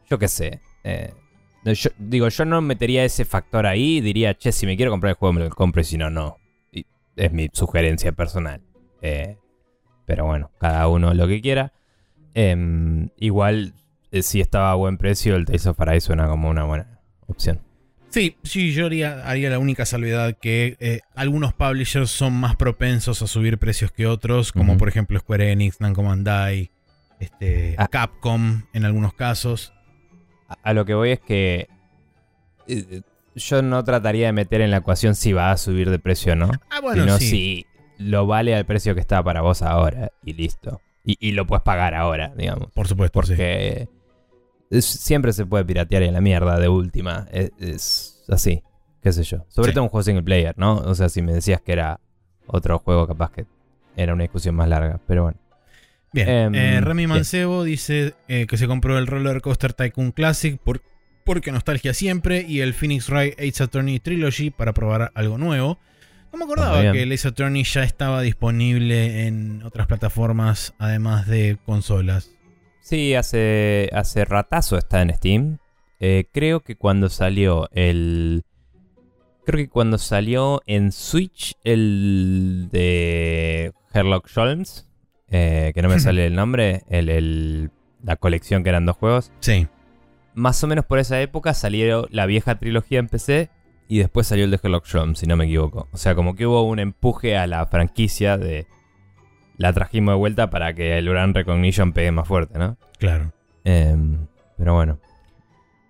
Yo 0.08 0.18
qué 0.18 0.28
sé. 0.28 0.60
Eh, 0.84 1.12
digo, 1.98 2.28
yo 2.28 2.44
no 2.44 2.60
metería 2.60 3.04
ese 3.04 3.24
factor 3.24 3.66
ahí, 3.66 4.00
diría, 4.00 4.34
che, 4.34 4.52
si 4.52 4.66
me 4.66 4.76
quiero 4.76 4.90
comprar 4.90 5.10
el 5.10 5.16
juego 5.16 5.32
me 5.32 5.44
lo 5.44 5.50
compro 5.50 5.80
y 5.82 5.84
si 5.84 5.98
no, 5.98 6.10
no. 6.10 6.38
es 7.16 7.32
mi 7.32 7.48
sugerencia 7.52 8.12
personal. 8.12 8.62
Eh, 9.06 9.38
pero 10.04 10.26
bueno, 10.26 10.50
cada 10.58 10.88
uno 10.88 11.14
lo 11.14 11.28
que 11.28 11.40
quiera. 11.40 11.72
Em, 12.34 13.10
igual, 13.18 13.74
eh, 14.10 14.22
si 14.22 14.40
estaba 14.40 14.72
a 14.72 14.74
buen 14.74 14.98
precio, 14.98 15.36
el 15.36 15.46
Tales 15.46 15.66
of 15.66 15.76
Paradise 15.76 16.06
suena 16.06 16.28
como 16.28 16.50
una 16.50 16.64
buena 16.64 17.00
opción. 17.26 17.60
Sí, 18.08 18.36
sí, 18.42 18.72
yo 18.72 18.86
haría, 18.86 19.22
la 19.24 19.58
única 19.58 19.84
salvedad 19.84 20.36
que 20.40 20.76
eh, 20.80 21.00
algunos 21.14 21.52
publishers 21.52 22.10
son 22.10 22.32
más 22.34 22.56
propensos 22.56 23.20
a 23.22 23.26
subir 23.26 23.58
precios 23.58 23.90
que 23.92 24.06
otros, 24.06 24.52
como 24.52 24.78
por 24.78 24.88
ejemplo 24.88 25.18
Square 25.18 25.52
Enix, 25.52 25.80
Namco 25.80 26.02
Bandai, 26.02 26.70
este, 27.20 27.74
ah. 27.78 27.88
Capcom 27.88 28.62
en 28.72 28.84
algunos 28.84 29.12
casos. 29.12 29.72
A, 30.62 30.72
lo 30.72 30.84
que 30.84 30.94
voy 30.94 31.10
es 31.10 31.20
que 31.20 31.68
yo 33.34 33.62
no 33.62 33.84
trataría 33.84 34.26
de 34.26 34.32
meter 34.32 34.60
en 34.60 34.70
la 34.70 34.78
ecuación 34.78 35.14
si 35.14 35.32
va 35.32 35.50
a 35.50 35.56
subir 35.56 35.90
de 35.90 35.98
precio 35.98 36.32
o 36.32 36.36
no. 36.36 36.50
Ah, 36.70 36.80
bueno, 36.80 37.02
sino 37.02 37.18
si 37.18 37.66
lo 37.98 38.26
vale 38.26 38.54
al 38.54 38.66
precio 38.66 38.94
que 38.94 39.00
está 39.00 39.22
para 39.22 39.40
vos 39.42 39.62
ahora 39.62 40.12
y 40.24 40.32
listo. 40.34 40.80
Y, 41.08 41.32
lo 41.32 41.46
puedes 41.46 41.62
pagar 41.62 41.94
ahora, 41.94 42.32
digamos. 42.36 42.72
Por 42.72 42.88
supuesto. 42.88 43.12
Porque 43.12 43.88
siempre 44.80 45.32
se 45.32 45.46
puede 45.46 45.64
piratear 45.64 46.02
en 46.02 46.14
la 46.14 46.20
mierda 46.20 46.58
de 46.58 46.68
última. 46.68 47.28
Es, 47.30 48.24
así, 48.28 48.64
qué 49.00 49.12
sé 49.12 49.22
yo. 49.22 49.44
Sobre 49.48 49.72
todo 49.72 49.84
un 49.84 49.88
juego 49.88 50.02
single 50.02 50.24
player, 50.24 50.54
¿no? 50.58 50.78
O 50.78 50.96
sea, 50.96 51.08
si 51.08 51.22
me 51.22 51.32
decías 51.32 51.60
que 51.60 51.72
era 51.72 52.00
otro 52.48 52.80
juego, 52.80 53.06
capaz 53.06 53.30
que 53.30 53.46
era 53.96 54.14
una 54.14 54.24
discusión 54.24 54.56
más 54.56 54.68
larga. 54.68 54.98
Pero 55.06 55.22
bueno. 55.22 55.38
Bien. 56.12 56.28
Em, 56.28 56.54
eh, 56.56 56.80
Remy 56.80 57.06
Mancebo 57.06 57.62
dice 57.62 58.14
eh, 58.26 58.46
que 58.48 58.56
se 58.56 58.66
compró 58.66 58.98
el 58.98 59.06
Roller 59.06 59.40
Coaster 59.40 59.74
Tycoon 59.74 60.10
Classic 60.10 60.58
por, 60.58 60.82
porque 61.24 61.52
nostalgia 61.52 61.94
siempre 61.94 62.44
y 62.48 62.60
el 62.60 62.74
Phoenix 62.74 63.08
Wright 63.10 63.38
Ace 63.38 63.62
Attorney 63.62 64.00
Trilogy 64.00 64.50
para 64.50 64.72
probar 64.72 65.12
algo 65.14 65.38
nuevo. 65.38 65.78
No 66.36 66.44
me 66.44 66.52
acordaba 66.52 66.92
que 66.92 67.02
el 67.02 67.12
Ace 67.12 67.28
Attorney 67.28 67.64
ya 67.64 67.82
estaba 67.82 68.20
disponible 68.20 69.26
en 69.26 69.62
otras 69.62 69.86
plataformas 69.86 70.74
además 70.76 71.26
de 71.26 71.56
consolas. 71.64 72.30
Sí, 72.82 73.14
hace, 73.14 73.88
hace 73.94 74.26
ratazo 74.26 74.76
está 74.76 75.00
en 75.00 75.14
Steam. 75.14 75.58
Eh, 75.98 76.26
creo 76.30 76.60
que 76.60 76.76
cuando 76.76 77.08
salió 77.08 77.70
el. 77.72 78.42
Creo 79.46 79.64
que 79.64 79.70
cuando 79.70 79.96
salió 79.96 80.60
en 80.66 80.92
Switch 80.92 81.54
el 81.64 82.68
de 82.70 83.72
Herlock 83.94 84.28
Sholmes, 84.28 84.90
eh, 85.30 85.72
que 85.74 85.80
no 85.80 85.88
me 85.88 86.00
sale 86.00 86.26
el 86.26 86.34
nombre, 86.34 86.82
el, 86.90 87.70
la 88.04 88.16
colección 88.16 88.62
que 88.62 88.68
eran 88.68 88.84
dos 88.84 88.96
juegos. 88.96 89.32
Sí. 89.40 89.68
Más 90.34 90.62
o 90.62 90.66
menos 90.66 90.84
por 90.84 90.98
esa 90.98 91.18
época 91.22 91.54
salió 91.54 92.06
la 92.10 92.26
vieja 92.26 92.58
trilogía 92.58 92.98
en 92.98 93.08
PC 93.08 93.48
y 93.88 93.98
después 93.98 94.26
salió 94.26 94.44
el 94.44 94.50
de 94.50 94.58
Sherlock 94.58 94.86
Holmes, 94.94 95.18
si 95.18 95.26
no 95.26 95.36
me 95.36 95.44
equivoco. 95.44 95.88
O 95.92 95.96
sea, 95.96 96.14
como 96.14 96.34
que 96.34 96.46
hubo 96.46 96.62
un 96.62 96.78
empuje 96.78 97.36
a 97.36 97.46
la 97.46 97.66
franquicia 97.66 98.36
de 98.36 98.66
la 99.56 99.72
trajimos 99.72 100.12
de 100.12 100.18
vuelta 100.18 100.50
para 100.50 100.74
que 100.74 100.98
el 100.98 101.08
Brand 101.08 101.34
Recognition 101.34 101.92
pegue 101.92 102.10
más 102.12 102.28
fuerte, 102.28 102.58
¿no? 102.58 102.76
Claro. 102.98 103.32
Em, 103.64 104.26
pero 104.56 104.74
bueno. 104.74 105.00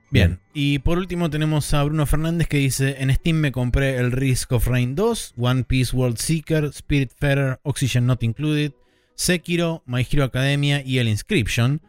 Bien. 0.08 0.38
y 0.54 0.78
por 0.78 0.98
último 0.98 1.28
tenemos 1.28 1.74
a 1.74 1.82
Bruno 1.82 2.06
Fernández 2.06 2.46
que 2.46 2.56
dice, 2.58 3.02
en 3.02 3.12
Steam 3.12 3.36
me 3.36 3.52
compré 3.52 3.98
el 3.98 4.12
Risk 4.12 4.52
of 4.52 4.66
Rain 4.66 4.94
2, 4.94 5.34
One 5.36 5.64
Piece 5.64 5.94
World 5.94 6.16
Seeker, 6.16 6.64
Spirit 6.66 7.10
Feather, 7.18 7.58
Oxygen 7.64 8.06
Not 8.06 8.22
Included, 8.22 8.72
Sekiro, 9.14 9.82
My 9.84 10.06
Hero 10.10 10.24
Academia 10.24 10.80
y 10.82 10.98
el 10.98 11.08
Inscription. 11.08 11.82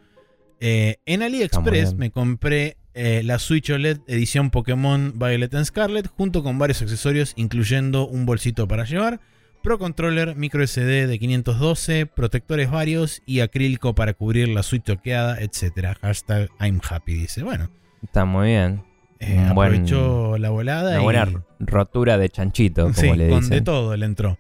Eh, 0.60 0.98
en 1.06 1.22
AliExpress 1.22 1.94
me 1.94 2.12
compré 2.12 2.78
eh, 2.98 3.22
la 3.24 3.38
Switch 3.38 3.70
OLED 3.70 4.00
edición 4.08 4.50
Pokémon 4.50 5.14
Violet 5.16 5.54
and 5.54 5.66
Scarlet, 5.66 6.08
junto 6.08 6.42
con 6.42 6.58
varios 6.58 6.82
accesorios, 6.82 7.34
incluyendo 7.36 8.08
un 8.08 8.26
bolsito 8.26 8.68
para 8.68 8.86
llevar, 8.86 9.20
Pro 9.62 9.78
Controller, 9.78 10.36
micro 10.36 10.66
SD 10.66 11.06
de 11.06 11.20
512, 11.20 12.08
protectores 12.08 12.72
varios 12.72 13.22
y 13.28 13.42
acrílico 13.42 13.94
para 13.94 14.14
cubrir 14.14 14.48
la 14.48 14.64
Switch 14.64 14.84
toqueada, 14.84 15.38
etc. 15.40 15.96
Hashtag 16.02 16.50
I'm 16.60 16.82
happy, 16.90 17.14
dice. 17.14 17.44
Bueno. 17.44 17.70
Está 18.02 18.26
muy 18.26 18.48
bien. 18.48 18.82
Eh, 19.20 19.46
aprovechó 19.48 20.40
la 20.40 20.50
volada. 20.50 20.94
Una 20.94 21.02
buena 21.02 21.44
rotura 21.60 22.18
de 22.18 22.30
chanchito, 22.30 22.92
como 22.92 23.14
le 23.14 23.26
dicen. 23.26 23.42
Con 23.42 23.50
de 23.50 23.62
todo 23.62 23.96
le 23.96 24.06
entró. 24.08 24.40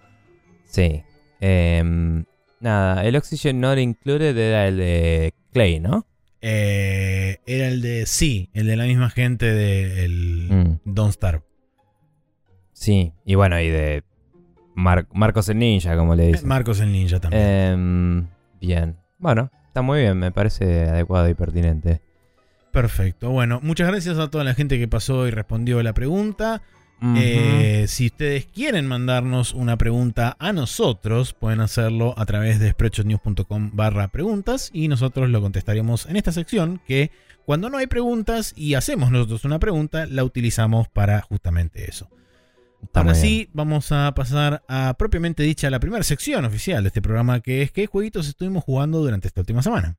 Sí. 0.65 1.03
Em, 1.41 2.25
nada, 2.59 3.03
el 3.03 3.15
Oxygen 3.15 3.59
Not 3.59 3.77
Included 3.77 4.35
era 4.35 4.67
el 4.67 4.77
de 4.77 5.33
Clay, 5.53 5.79
¿no? 5.79 6.06
Eh, 6.41 7.39
era 7.45 7.67
el 7.67 7.81
de. 7.81 8.05
Sí, 8.05 8.49
el 8.53 8.67
de 8.67 8.75
la 8.75 8.85
misma 8.85 9.09
gente 9.09 9.45
del 9.45 10.47
mm. 10.49 10.79
Don't 10.85 11.13
Starve. 11.13 11.43
Sí, 12.73 13.13
y 13.25 13.35
bueno, 13.35 13.59
y 13.59 13.69
de 13.69 14.03
Marcos 14.75 15.49
el 15.49 15.57
Ninja, 15.57 15.97
como 15.97 16.15
le 16.15 16.27
dicen. 16.27 16.47
Marcos 16.47 16.79
el 16.79 16.91
Ninja 16.91 17.19
también. 17.19 17.43
Em, 17.43 18.27
bien. 18.61 18.97
Bueno, 19.17 19.49
está 19.65 19.81
muy 19.81 20.01
bien, 20.01 20.17
me 20.19 20.31
parece 20.31 20.83
adecuado 20.83 21.27
y 21.27 21.33
pertinente. 21.33 22.01
Perfecto. 22.71 23.31
Bueno, 23.31 23.59
muchas 23.63 23.87
gracias 23.87 24.19
a 24.19 24.29
toda 24.29 24.43
la 24.43 24.53
gente 24.53 24.77
que 24.77 24.87
pasó 24.87 25.27
y 25.27 25.31
respondió 25.31 25.81
la 25.81 25.93
pregunta. 25.93 26.61
Eh, 27.15 27.85
si 27.87 28.07
ustedes 28.07 28.47
quieren 28.47 28.87
mandarnos 28.87 29.53
una 29.53 29.77
pregunta 29.77 30.35
a 30.39 30.51
nosotros, 30.51 31.33
pueden 31.33 31.59
hacerlo 31.59 32.15
a 32.17 32.25
través 32.25 32.59
de 32.59 32.71
spreadshotnews.com 32.71 33.71
barra 33.73 34.07
preguntas 34.07 34.71
y 34.73 34.87
nosotros 34.87 35.29
lo 35.29 35.41
contestaremos 35.41 36.07
en 36.07 36.15
esta 36.15 36.31
sección 36.31 36.81
que 36.87 37.11
cuando 37.45 37.69
no 37.69 37.77
hay 37.77 37.87
preguntas 37.87 38.53
y 38.57 38.73
hacemos 38.73 39.11
nosotros 39.11 39.45
una 39.45 39.59
pregunta, 39.59 40.05
la 40.05 40.23
utilizamos 40.23 40.87
para 40.89 41.21
justamente 41.21 41.89
eso. 41.89 42.09
Ahora 42.93 43.15
sí, 43.15 43.49
vamos 43.53 43.91
a 43.91 44.13
pasar 44.15 44.63
a 44.67 44.95
propiamente 44.97 45.43
dicha 45.43 45.69
la 45.69 45.79
primera 45.79 46.03
sección 46.03 46.45
oficial 46.45 46.83
de 46.83 46.87
este 46.87 47.01
programa, 47.01 47.39
que 47.41 47.61
es 47.61 47.71
qué 47.71 47.85
jueguitos 47.87 48.27
estuvimos 48.27 48.63
jugando 48.63 48.99
durante 48.99 49.27
esta 49.27 49.41
última 49.41 49.61
semana. 49.61 49.97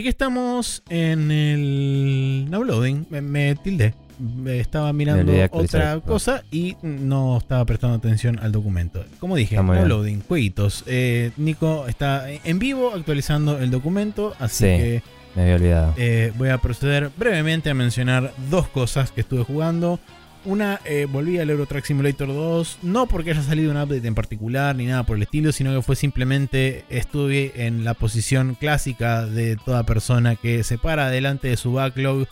Y 0.00 0.02
aquí 0.02 0.08
estamos 0.08 0.82
en 0.88 1.30
el 1.30 2.46
no 2.48 2.64
loading. 2.64 3.04
Me, 3.10 3.54
tilde 3.56 3.92
tildé. 4.16 4.58
Estaba 4.58 4.94
mirando 4.94 5.30
otra 5.50 6.00
cosa 6.00 6.42
y 6.50 6.78
no 6.80 7.36
estaba 7.36 7.66
prestando 7.66 7.96
atención 7.98 8.38
al 8.38 8.50
documento. 8.50 9.04
Como 9.18 9.36
dije, 9.36 9.62
no 9.62 9.84
loading, 9.84 10.22
jueguitos. 10.26 10.84
Eh, 10.86 11.32
Nico 11.36 11.86
está 11.86 12.30
en 12.30 12.58
vivo 12.58 12.92
actualizando 12.94 13.58
el 13.58 13.70
documento, 13.70 14.32
así 14.38 14.64
que 14.64 15.02
me 15.36 15.42
había 15.42 15.56
olvidado. 15.56 15.94
Eh, 15.98 16.32
voy 16.38 16.48
a 16.48 16.56
proceder 16.56 17.10
brevemente 17.14 17.68
a 17.68 17.74
mencionar 17.74 18.32
dos 18.48 18.68
cosas 18.68 19.12
que 19.12 19.20
estuve 19.20 19.44
jugando. 19.44 20.00
Una, 20.44 20.80
eh, 20.86 21.06
volví 21.10 21.38
al 21.38 21.50
Euro 21.50 21.66
Truck 21.66 21.84
Simulator 21.84 22.28
2, 22.28 22.78
no 22.82 23.06
porque 23.06 23.32
haya 23.32 23.42
salido 23.42 23.70
un 23.70 23.76
update 23.76 24.06
en 24.06 24.14
particular 24.14 24.74
ni 24.74 24.86
nada 24.86 25.02
por 25.02 25.18
el 25.18 25.24
estilo, 25.24 25.52
sino 25.52 25.74
que 25.74 25.82
fue 25.82 25.96
simplemente 25.96 26.84
estuve 26.88 27.66
en 27.66 27.84
la 27.84 27.92
posición 27.92 28.56
clásica 28.58 29.26
de 29.26 29.56
toda 29.56 29.84
persona 29.84 30.36
que 30.36 30.64
se 30.64 30.78
para 30.78 31.10
delante 31.10 31.48
de 31.48 31.58
su 31.58 31.74
backlog, 31.74 32.26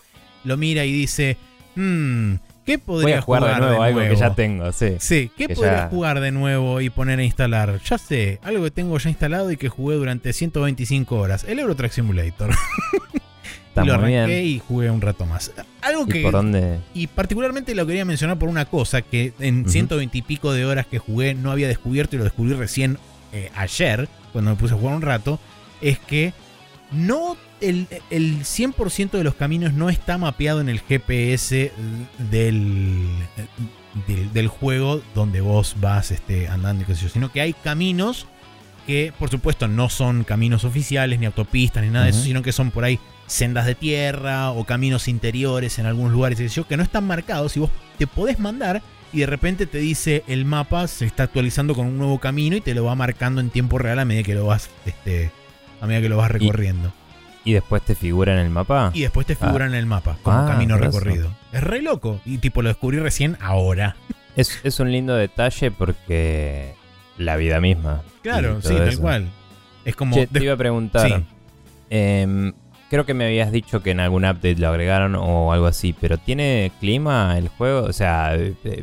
lo 0.44 0.56
mira 0.56 0.86
y 0.86 0.92
dice, 0.92 1.36
hmm, 1.76 2.36
¿qué 2.64 2.78
podría 2.78 3.20
jugar, 3.20 3.44
de 3.44 3.60
nuevo? 3.60 3.82
Algo 3.82 4.00
que 4.00 4.16
ya 4.16 4.34
tengo, 4.34 4.72
sí. 4.72 4.96
Sí, 4.98 5.30
¿qué 5.36 5.50
podría 5.50 5.88
jugar 5.88 6.20
de 6.20 6.32
nuevo 6.32 6.80
y 6.80 6.88
poner 6.88 7.18
a 7.18 7.24
instalar? 7.24 7.78
Ya 7.84 7.98
sé, 7.98 8.40
algo 8.42 8.64
que 8.64 8.70
tengo 8.70 8.96
ya 8.96 9.10
instalado 9.10 9.50
y 9.50 9.58
que 9.58 9.68
jugué 9.68 9.96
durante 9.96 10.32
125 10.32 11.14
horas, 11.14 11.44
el 11.46 11.58
Euro 11.58 11.76
Truck 11.76 11.90
Simulator. 11.90 12.54
y 13.82 13.86
lo 13.86 13.94
arranqué 13.94 14.44
y 14.44 14.58
jugué 14.58 14.90
un 14.90 15.00
rato 15.00 15.26
más. 15.26 15.52
Algo 15.80 16.06
que. 16.06 16.20
¿Y 16.20 16.22
por 16.22 16.32
dónde? 16.32 16.78
Y 16.94 17.06
particularmente 17.06 17.74
lo 17.74 17.86
quería 17.86 18.04
mencionar 18.04 18.38
por 18.38 18.48
una 18.48 18.64
cosa 18.64 19.02
que 19.02 19.32
en 19.38 19.68
120 19.68 20.16
y 20.16 20.22
pico 20.22 20.52
de 20.52 20.64
horas 20.64 20.86
que 20.86 20.98
jugué 20.98 21.34
no 21.34 21.50
había 21.50 21.68
descubierto 21.68 22.16
y 22.16 22.18
lo 22.18 22.24
descubrí 22.24 22.54
recién 22.54 22.98
eh, 23.32 23.50
ayer, 23.54 24.08
cuando 24.32 24.52
me 24.52 24.56
puse 24.56 24.74
a 24.74 24.76
jugar 24.76 24.96
un 24.96 25.02
rato. 25.02 25.38
Es 25.80 25.98
que 25.98 26.32
no. 26.92 27.36
El, 27.60 27.88
el 28.10 28.44
100% 28.44 29.10
de 29.10 29.24
los 29.24 29.34
caminos 29.34 29.72
no 29.72 29.90
está 29.90 30.16
mapeado 30.16 30.60
en 30.60 30.68
el 30.68 30.78
GPS 30.78 31.72
del, 32.30 33.08
del, 34.06 34.46
juego 34.46 35.02
donde 35.12 35.40
vos 35.40 35.74
vas 35.80 36.12
este, 36.12 36.46
andando 36.46 36.84
y 36.84 36.86
qué 36.86 36.94
sé 36.94 37.02
yo, 37.02 37.08
sino 37.08 37.32
que 37.32 37.40
hay 37.40 37.52
caminos 37.52 38.26
que 38.86 39.12
por 39.18 39.28
supuesto 39.28 39.68
no 39.68 39.88
son 39.88 40.24
caminos 40.24 40.64
oficiales, 40.64 41.18
ni 41.18 41.26
autopistas, 41.26 41.82
ni 41.82 41.90
nada 41.90 42.06
de 42.06 42.12
eso, 42.12 42.22
sino 42.22 42.42
que 42.42 42.52
son 42.52 42.70
por 42.70 42.84
ahí 42.84 42.98
sendas 43.28 43.66
de 43.66 43.74
tierra 43.74 44.50
o 44.50 44.64
caminos 44.64 45.06
interiores 45.06 45.78
en 45.78 45.86
algunos 45.86 46.12
lugares 46.12 46.60
que 46.68 46.76
no 46.76 46.82
están 46.82 47.06
marcados 47.06 47.56
y 47.56 47.60
vos 47.60 47.70
te 47.98 48.06
podés 48.06 48.38
mandar 48.38 48.82
y 49.12 49.20
de 49.20 49.26
repente 49.26 49.66
te 49.66 49.78
dice 49.78 50.24
el 50.26 50.44
mapa 50.44 50.88
se 50.88 51.06
está 51.06 51.24
actualizando 51.24 51.74
con 51.74 51.86
un 51.86 51.98
nuevo 51.98 52.18
camino 52.18 52.56
y 52.56 52.60
te 52.60 52.74
lo 52.74 52.84
va 52.84 52.94
marcando 52.94 53.40
en 53.40 53.50
tiempo 53.50 53.78
real 53.78 53.98
a 53.98 54.04
medida 54.04 54.24
que 54.24 54.34
lo 54.34 54.46
vas 54.46 54.70
este 54.86 55.30
a 55.80 55.86
medida 55.86 56.02
que 56.02 56.08
lo 56.08 56.16
vas 56.16 56.30
recorriendo. 56.30 56.92
¿Y, 57.44 57.52
después 57.52 57.82
te 57.82 57.94
figura 57.94 58.34
en 58.34 58.40
el 58.40 58.50
mapa? 58.50 58.90
Y 58.92 59.02
después 59.02 59.26
te 59.26 59.36
figura 59.36 59.64
ah. 59.64 59.68
en 59.68 59.74
el 59.74 59.86
mapa 59.86 60.18
como 60.22 60.38
ah, 60.38 60.46
camino 60.46 60.76
recorrido. 60.76 61.30
Es 61.52 61.62
re 61.62 61.80
loco 61.82 62.20
y 62.26 62.38
tipo 62.38 62.62
lo 62.62 62.68
descubrí 62.68 62.98
recién 62.98 63.38
ahora. 63.40 63.96
Es, 64.36 64.60
es 64.64 64.80
un 64.80 64.90
lindo 64.90 65.14
detalle 65.14 65.70
porque 65.70 66.74
la 67.16 67.36
vida 67.36 67.60
misma. 67.60 68.02
Claro, 68.22 68.60
sí, 68.60 68.74
tal 68.74 68.98
cual. 68.98 69.28
Es 69.84 69.96
como. 69.96 70.16
te 70.26 70.42
iba 70.42 70.54
a 70.54 70.56
preguntar. 70.56 71.22
Em, 71.90 72.52
Creo 72.90 73.04
que 73.04 73.14
me 73.14 73.26
habías 73.26 73.52
dicho 73.52 73.82
que 73.82 73.90
en 73.90 74.00
algún 74.00 74.24
update 74.24 74.56
lo 74.56 74.68
agregaron 74.68 75.14
o 75.14 75.52
algo 75.52 75.66
así, 75.66 75.94
pero 75.98 76.16
¿tiene 76.16 76.72
clima 76.80 77.36
el 77.36 77.48
juego? 77.48 77.82
O 77.82 77.92
sea, 77.92 78.34
eh, 78.34 78.54
eh, 78.64 78.82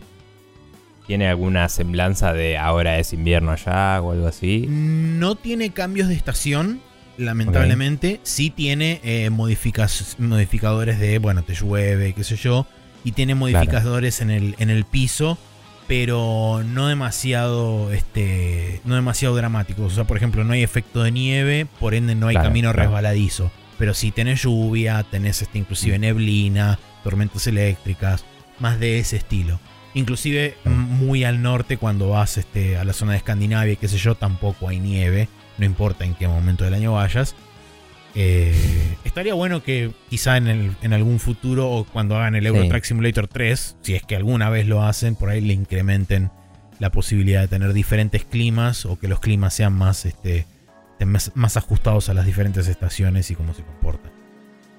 ¿tiene 1.07 1.27
alguna 1.27 1.69
semblanza 1.69 2.33
de 2.33 2.57
ahora 2.57 2.99
es 2.99 3.13
invierno 3.13 3.51
allá 3.51 3.99
o 4.01 4.11
algo 4.11 4.27
así? 4.27 4.67
No 4.69 5.35
tiene 5.35 5.71
cambios 5.71 6.07
de 6.07 6.13
estación, 6.13 6.81
lamentablemente. 7.17 8.19
Sí 8.21 8.51
tiene 8.51 9.01
eh, 9.03 9.31
modificadores 9.31 10.99
de, 10.99 11.17
bueno, 11.17 11.43
te 11.43 11.55
llueve, 11.55 12.13
qué 12.13 12.23
sé 12.23 12.35
yo. 12.35 12.67
Y 13.03 13.13
tiene 13.13 13.33
modificadores 13.33 14.21
en, 14.21 14.29
el, 14.29 14.55
en 14.59 14.69
el 14.69 14.85
piso 14.85 15.37
pero 15.87 16.63
no 16.65 16.87
demasiado 16.87 17.91
este 17.91 18.81
no 18.85 18.95
demasiado 18.95 19.35
dramáticos. 19.35 19.93
O 19.93 19.95
sea, 19.95 20.03
por 20.05 20.17
ejemplo, 20.17 20.43
no 20.43 20.53
hay 20.53 20.63
efecto 20.63 21.03
de 21.03 21.11
nieve, 21.11 21.67
por 21.79 21.93
ende 21.93 22.15
no 22.15 22.27
hay 22.27 22.35
camino 22.35 22.73
resbaladizo. 22.73 23.51
Pero 23.77 23.93
si 23.93 24.11
tenés 24.11 24.43
lluvia, 24.43 25.03
tenés 25.03 25.41
este, 25.41 25.57
inclusive 25.57 25.97
mm. 25.97 26.01
neblina, 26.01 26.79
tormentas 27.03 27.47
eléctricas, 27.47 28.25
más 28.59 28.79
de 28.79 28.99
ese 28.99 29.17
estilo. 29.17 29.59
Inclusive 29.93 30.55
mm. 30.63 30.69
muy 30.69 31.23
al 31.23 31.41
norte, 31.41 31.77
cuando 31.77 32.09
vas 32.09 32.37
este, 32.37 32.77
a 32.77 32.83
la 32.83 32.93
zona 32.93 33.13
de 33.13 33.17
Escandinavia 33.17 33.73
y 33.73 33.77
qué 33.77 33.87
sé 33.87 33.97
yo, 33.97 34.15
tampoco 34.15 34.69
hay 34.69 34.79
nieve, 34.79 35.27
no 35.57 35.65
importa 35.65 36.05
en 36.05 36.15
qué 36.15 36.27
momento 36.27 36.63
del 36.63 36.73
año 36.73 36.93
vayas. 36.93 37.35
Eh, 38.17 38.55
estaría 39.03 39.33
bueno 39.33 39.61
que 39.61 39.91
quizá 40.09 40.37
en, 40.37 40.77
en, 40.81 40.93
algún 40.93 41.19
futuro 41.19 41.69
o 41.69 41.83
cuando 41.83 42.15
hagan 42.15 42.35
el 42.35 42.45
Euro 42.45 42.65
Track 42.69 42.85
Simulator 42.85 43.27
3, 43.27 43.75
si 43.81 43.93
es 43.93 44.03
que 44.03 44.15
alguna 44.15 44.49
vez 44.49 44.67
lo 44.67 44.83
hacen, 44.83 45.17
por 45.17 45.29
ahí 45.29 45.41
le 45.41 45.53
incrementen 45.53 46.31
la 46.79 46.91
posibilidad 46.91 47.41
de 47.41 47.49
tener 47.49 47.73
diferentes 47.73 48.23
climas 48.23 48.85
o 48.85 48.97
que 48.97 49.09
los 49.09 49.19
climas 49.19 49.53
sean 49.53 49.73
más 49.73 50.05
este, 50.05 50.45
más, 51.03 51.57
ajustados 51.57 52.07
a 52.09 52.13
las 52.13 52.25
diferentes 52.25 52.67
estaciones 52.67 53.29
y 53.31 53.35
cómo 53.35 53.53
se 53.53 53.63
comportan. 53.63 54.11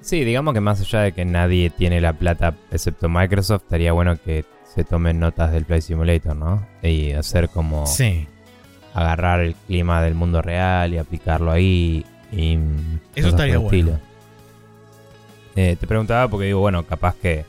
Sí, 0.01 0.25
digamos 0.25 0.55
que 0.55 0.61
más 0.61 0.81
allá 0.81 1.01
de 1.01 1.13
que 1.13 1.25
nadie 1.25 1.69
tiene 1.69 2.01
la 2.01 2.13
plata 2.13 2.55
excepto 2.71 3.09
Microsoft, 3.09 3.65
estaría 3.65 3.93
bueno 3.93 4.17
que 4.17 4.45
se 4.75 4.85
tomen 4.85 5.19
notas 5.19 5.53
del 5.53 5.65
Play 5.65 5.83
Simulator, 5.83 6.37
¿no? 6.37 6.67
Y 6.83 7.13
hacer 7.13 7.49
como... 7.49 7.87
Sí. 7.87 8.27
Agarrar 8.95 9.41
el 9.41 9.55
clima 9.55 10.01
del 10.03 10.15
mundo 10.15 10.41
real 10.41 10.95
y 10.95 10.99
aplicarlo 10.99 11.51
ahí. 11.51 12.07
Y 12.33 12.59
Eso 13.15 13.29
estaría 13.29 13.59
bueno. 13.59 14.01
Eh, 15.55 15.77
te 15.79 15.87
preguntaba 15.87 16.29
porque 16.29 16.47
digo, 16.47 16.61
bueno, 16.61 16.85
capaz 16.85 17.15
que 17.17 17.45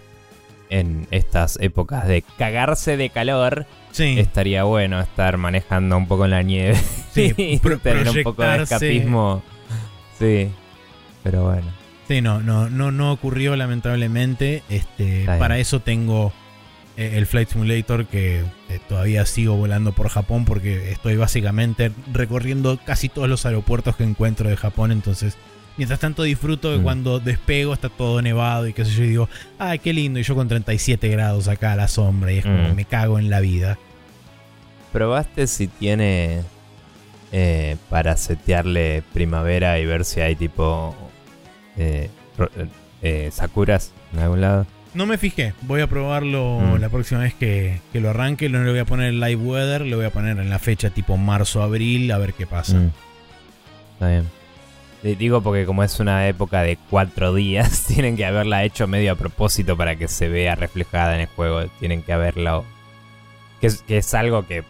en 0.69 1.07
estas 1.11 1.57
épocas 1.61 2.07
de 2.07 2.23
cagarse 2.37 2.97
de 2.97 3.09
calor, 3.09 3.65
estaría 3.93 4.63
bueno 4.63 4.99
estar 4.99 5.37
manejando 5.37 5.97
un 5.97 6.07
poco 6.07 6.25
en 6.25 6.31
la 6.31 6.43
nieve. 6.43 6.77
Sí, 7.17 7.33
tener 7.81 8.09
un 8.09 8.23
poco 8.23 8.43
de 8.43 8.61
escapismo. 8.61 9.41
Sí, 10.19 10.51
pero 11.23 11.45
bueno. 11.45 11.65
Sí, 12.07 12.21
no, 12.21 12.41
no, 12.41 12.69
no, 12.69 12.91
no 12.91 13.11
ocurrió 13.11 13.55
lamentablemente. 13.55 14.61
Este, 14.69 15.25
para 15.25 15.57
eso 15.57 15.79
tengo 15.79 16.31
eh, 16.95 17.13
el 17.15 17.25
Flight 17.25 17.49
Simulator 17.49 18.05
que 18.05 18.39
eh, 18.69 18.79
todavía 18.87 19.25
sigo 19.25 19.55
volando 19.55 19.93
por 19.93 20.09
Japón 20.09 20.45
porque 20.45 20.91
estoy 20.91 21.15
básicamente 21.15 21.91
recorriendo 22.11 22.79
casi 22.83 23.09
todos 23.09 23.27
los 23.27 23.45
aeropuertos 23.45 23.95
que 23.95 24.03
encuentro 24.03 24.49
de 24.49 24.57
Japón, 24.57 24.91
entonces 24.91 25.37
Mientras 25.77 25.99
tanto 25.99 26.23
disfruto 26.23 26.71
de 26.71 26.79
mm. 26.79 26.83
cuando 26.83 27.19
despego 27.19 27.73
está 27.73 27.89
todo 27.89 28.21
nevado 28.21 28.67
y 28.67 28.73
qué 28.73 28.83
sé 28.83 28.91
yo, 28.91 29.03
y 29.03 29.07
digo, 29.07 29.29
ay, 29.59 29.79
qué 29.79 29.93
lindo, 29.93 30.19
y 30.19 30.23
yo 30.23 30.35
con 30.35 30.47
37 30.47 31.07
grados 31.09 31.47
acá 31.47 31.73
a 31.73 31.75
la 31.75 31.87
sombra, 31.87 32.31
y 32.31 32.39
es 32.39 32.45
como 32.45 32.69
mm. 32.69 32.75
me 32.75 32.85
cago 32.85 33.19
en 33.19 33.29
la 33.29 33.39
vida. 33.39 33.77
¿Probaste 34.91 35.45
si 35.45 35.67
tiene 35.67 36.41
eh, 37.31 37.77
para 37.89 38.17
setearle 38.17 39.03
primavera 39.13 39.77
y 39.79 39.85
ver 39.85 40.03
si 40.05 40.21
hay 40.21 40.35
tipo 40.35 40.95
eh, 41.77 42.09
eh, 43.03 43.29
sakuras 43.31 43.91
en 44.13 44.19
algún 44.19 44.41
lado? 44.41 44.65
No 44.95 45.05
me 45.05 45.19
fijé, 45.19 45.53
voy 45.61 45.81
a 45.81 45.87
probarlo 45.87 46.59
mm. 46.59 46.79
la 46.79 46.89
próxima 46.89 47.21
vez 47.21 47.35
que, 47.35 47.79
lo 47.93 48.09
arranque. 48.09 48.49
No 48.49 48.63
le 48.63 48.71
voy 48.71 48.79
a 48.79 48.85
poner 48.85 49.09
el 49.09 49.19
live 49.19 49.35
weather, 49.35 49.81
le 49.81 49.95
voy 49.95 50.05
a 50.05 50.09
poner 50.09 50.39
en 50.39 50.49
la 50.49 50.57
fecha 50.57 50.89
tipo 50.89 51.17
marzo-abril 51.17 52.11
a 52.11 52.17
ver 52.17 52.33
qué 52.33 52.47
pasa. 52.47 52.81
Está 53.93 54.09
bien. 54.09 54.36
Digo 55.15 55.41
porque 55.41 55.65
como 55.65 55.83
es 55.83 55.99
una 55.99 56.27
época 56.27 56.61
de 56.61 56.77
cuatro 56.89 57.33
días, 57.33 57.83
tienen 57.87 58.17
que 58.17 58.25
haberla 58.25 58.63
hecho 58.63 58.87
medio 58.87 59.13
a 59.13 59.15
propósito 59.15 59.77
para 59.77 59.95
que 59.95 60.07
se 60.07 60.27
vea 60.27 60.55
reflejada 60.55 61.15
en 61.15 61.21
el 61.21 61.27
juego. 61.27 61.65
Tienen 61.79 62.01
que 62.01 62.13
es, 63.61 63.81
que 63.81 63.97
es 63.97 64.13
algo 64.13 64.45
que 64.45 64.63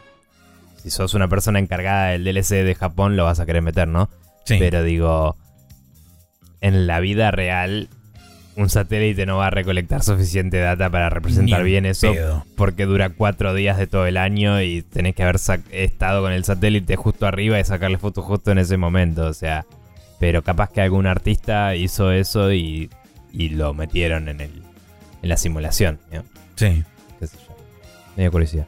si 0.81 0.89
sos 0.89 1.13
una 1.13 1.27
persona 1.27 1.59
encargada 1.59 2.09
del 2.09 2.23
DLC 2.23 2.63
de 2.63 2.75
Japón 2.75 3.17
lo 3.17 3.25
vas 3.25 3.39
a 3.39 3.45
querer 3.45 3.61
meter, 3.61 3.87
¿no? 3.87 4.09
Sí. 4.45 4.57
Pero 4.59 4.83
digo, 4.83 5.35
en 6.61 6.87
la 6.87 6.99
vida 6.99 7.31
real 7.31 7.89
un 8.57 8.69
satélite 8.69 9.27
no 9.27 9.37
va 9.37 9.47
a 9.47 9.49
recolectar 9.51 10.01
suficiente 10.01 10.57
data 10.57 10.89
para 10.89 11.11
representar 11.11 11.63
bien 11.63 11.85
eso 11.85 12.11
porque 12.55 12.85
dura 12.85 13.09
cuatro 13.09 13.53
días 13.53 13.77
de 13.77 13.85
todo 13.85 14.07
el 14.07 14.17
año 14.17 14.61
y 14.63 14.81
tenés 14.81 15.13
que 15.13 15.21
haber 15.21 15.35
estado 15.71 16.23
con 16.23 16.31
el 16.31 16.43
satélite 16.43 16.95
justo 16.95 17.27
arriba 17.27 17.59
y 17.59 17.63
sacarle 17.63 17.99
fotos 17.99 18.25
justo 18.25 18.51
en 18.51 18.57
ese 18.57 18.77
momento. 18.77 19.27
O 19.27 19.33
sea, 19.33 19.67
pero 20.19 20.43
capaz 20.43 20.71
que 20.71 20.81
algún 20.81 21.07
artista 21.07 21.75
hizo 21.75 22.11
eso 22.11 22.51
y, 22.51 22.89
lo 23.33 23.73
metieron 23.73 24.29
en, 24.29 24.41
el, 24.41 24.63
en 25.21 25.29
la 25.29 25.37
simulación. 25.37 25.99
Sí. 26.55 26.83
¿Qué 27.19 27.27
sé 27.27 27.37
yo? 27.47 27.55
Medio 28.15 28.31
curiosidad. 28.31 28.65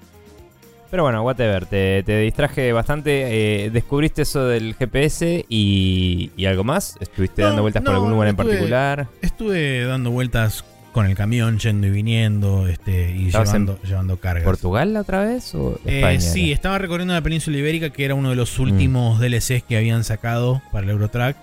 Pero 0.92 1.04
bueno, 1.04 1.22
whatever, 1.24 1.66
te, 1.66 2.02
te 2.04 2.20
distraje 2.20 2.72
bastante. 2.74 3.66
Eh, 3.66 3.70
¿Descubriste 3.70 4.24
eso 4.24 4.48
del 4.48 4.74
GPS 4.74 5.46
y, 5.48 6.32
algo 6.46 6.64
más? 6.64 6.98
¿Estuviste 7.00 7.44
dando 7.44 7.62
vueltas 7.62 7.84
por 7.84 7.94
algún 7.94 8.12
lugar 8.12 8.28
en 8.28 8.36
particular? 8.36 9.08
Estuve 9.22 9.86
dando 9.86 10.10
vueltas 10.10 10.66
con 10.92 11.06
el 11.06 11.16
camión, 11.16 11.60
yendo 11.60 11.88
y 11.88 11.90
viniendo, 11.92 12.68
este, 12.68 13.12
y 13.12 13.32
llevando, 13.32 13.80
llevando 13.82 14.18
cargas. 14.18 14.44
¿Portugal 14.44 14.94
la 14.94 15.02
otra 15.02 15.24
vez? 15.24 15.54
O 15.56 15.80
eh, 15.86 16.20
sí, 16.20 16.52
estaba 16.52 16.78
recorriendo 16.78 17.14
la 17.14 17.22
península 17.22 17.58
ibérica, 17.58 17.90
que 17.90 18.06
era 18.06 18.16
uno 18.16 18.30
de 18.30 18.36
los 18.36 18.60
últimos 18.60 19.20
mm. 19.20 19.22
DLCs 19.22 19.64
que 19.64 19.78
habían 19.78 20.04
sacado 20.04 20.62
para 20.72 20.86
el 20.86 20.92
Eurotrack. 20.92 21.38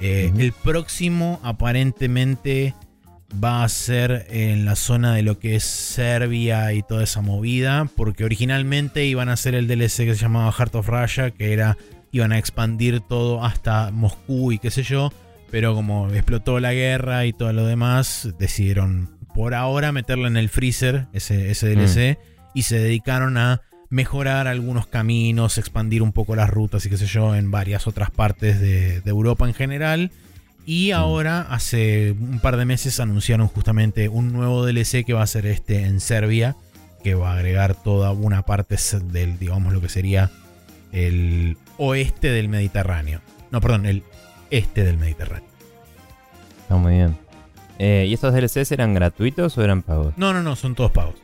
Eh, 0.00 0.32
el 0.38 0.52
próximo, 0.52 1.40
aparentemente, 1.42 2.74
va 3.32 3.64
a 3.64 3.68
ser 3.68 4.26
en 4.30 4.64
la 4.64 4.76
zona 4.76 5.14
de 5.14 5.22
lo 5.22 5.38
que 5.38 5.56
es 5.56 5.64
Serbia 5.64 6.72
y 6.72 6.82
toda 6.82 7.04
esa 7.04 7.20
movida, 7.20 7.88
porque 7.96 8.24
originalmente 8.24 9.04
iban 9.04 9.28
a 9.28 9.32
hacer 9.32 9.54
el 9.54 9.66
DLC 9.66 10.04
que 10.04 10.14
se 10.14 10.22
llamaba 10.22 10.52
Heart 10.52 10.74
of 10.76 10.88
Russia, 10.88 11.30
que 11.30 11.52
era 11.52 11.76
iban 12.10 12.32
a 12.32 12.38
expandir 12.38 13.00
todo 13.00 13.44
hasta 13.44 13.90
Moscú 13.90 14.52
y 14.52 14.58
qué 14.58 14.70
sé 14.70 14.82
yo, 14.82 15.12
pero 15.50 15.74
como 15.74 16.10
explotó 16.10 16.60
la 16.60 16.72
guerra 16.72 17.26
y 17.26 17.32
todo 17.32 17.52
lo 17.52 17.66
demás, 17.66 18.28
decidieron 18.38 19.10
por 19.34 19.54
ahora 19.54 19.92
meterlo 19.92 20.26
en 20.26 20.36
el 20.36 20.48
freezer, 20.48 21.06
ese, 21.12 21.50
ese 21.50 21.68
DLC, 21.68 22.18
mm. 22.18 22.22
y 22.54 22.62
se 22.62 22.78
dedicaron 22.78 23.36
a 23.36 23.62
mejorar 23.90 24.48
algunos 24.48 24.86
caminos, 24.86 25.58
expandir 25.58 26.02
un 26.02 26.12
poco 26.12 26.36
las 26.36 26.50
rutas 26.50 26.84
y 26.84 26.90
qué 26.90 26.96
sé 26.96 27.06
yo 27.06 27.34
en 27.34 27.50
varias 27.50 27.86
otras 27.86 28.10
partes 28.10 28.60
de, 28.60 29.00
de 29.00 29.10
Europa 29.10 29.46
en 29.46 29.54
general 29.54 30.10
y 30.68 30.90
ahora, 30.90 31.46
hace 31.48 32.10
un 32.10 32.40
par 32.40 32.58
de 32.58 32.66
meses, 32.66 33.00
anunciaron 33.00 33.48
justamente 33.48 34.10
un 34.10 34.34
nuevo 34.34 34.66
DLC 34.66 35.02
que 35.02 35.14
va 35.14 35.22
a 35.22 35.26
ser 35.26 35.46
este 35.46 35.84
en 35.84 35.98
Serbia, 35.98 36.56
que 37.02 37.14
va 37.14 37.30
a 37.30 37.36
agregar 37.36 37.74
toda 37.74 38.12
una 38.12 38.42
parte 38.42 38.76
del, 39.04 39.38
digamos, 39.38 39.72
lo 39.72 39.80
que 39.80 39.88
sería 39.88 40.30
el 40.92 41.56
oeste 41.78 42.28
del 42.30 42.50
Mediterráneo. 42.50 43.22
No, 43.50 43.62
perdón, 43.62 43.86
el 43.86 44.02
este 44.50 44.84
del 44.84 44.96
Mediterráneo. 44.98 45.48
Está 46.62 46.76
muy 46.76 46.94
bien. 46.94 47.16
Eh, 47.78 48.06
¿Y 48.08 48.14
estos 48.14 48.34
DLCs 48.34 48.72
eran 48.72 48.92
gratuitos 48.94 49.56
o 49.56 49.62
eran 49.62 49.82
pagos? 49.82 50.14
No, 50.16 50.32
no, 50.32 50.42
no, 50.42 50.56
son 50.56 50.74
todos 50.74 50.90
pagos. 50.90 51.14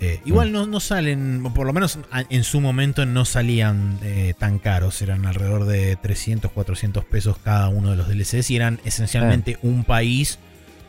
Eh, 0.00 0.20
igual 0.26 0.50
mm. 0.50 0.70
no, 0.70 0.80
salen, 0.80 1.42
por 1.54 1.66
lo 1.66 1.72
menos 1.72 1.98
en 2.28 2.44
su 2.44 2.60
momento 2.60 3.06
no 3.06 3.24
salían 3.24 3.98
eh, 4.02 4.34
tan 4.38 4.58
caros, 4.58 5.00
eran 5.00 5.24
alrededor 5.24 5.64
de 5.64 5.96
300, 5.96 6.50
400 6.50 7.04
pesos 7.04 7.38
cada 7.38 7.68
uno 7.68 7.90
de 7.90 7.96
los 7.96 8.08
DLCs 8.08 8.50
y 8.50 8.56
eran 8.56 8.80
esencialmente 8.84 9.58
un 9.62 9.84
país. 9.84 10.38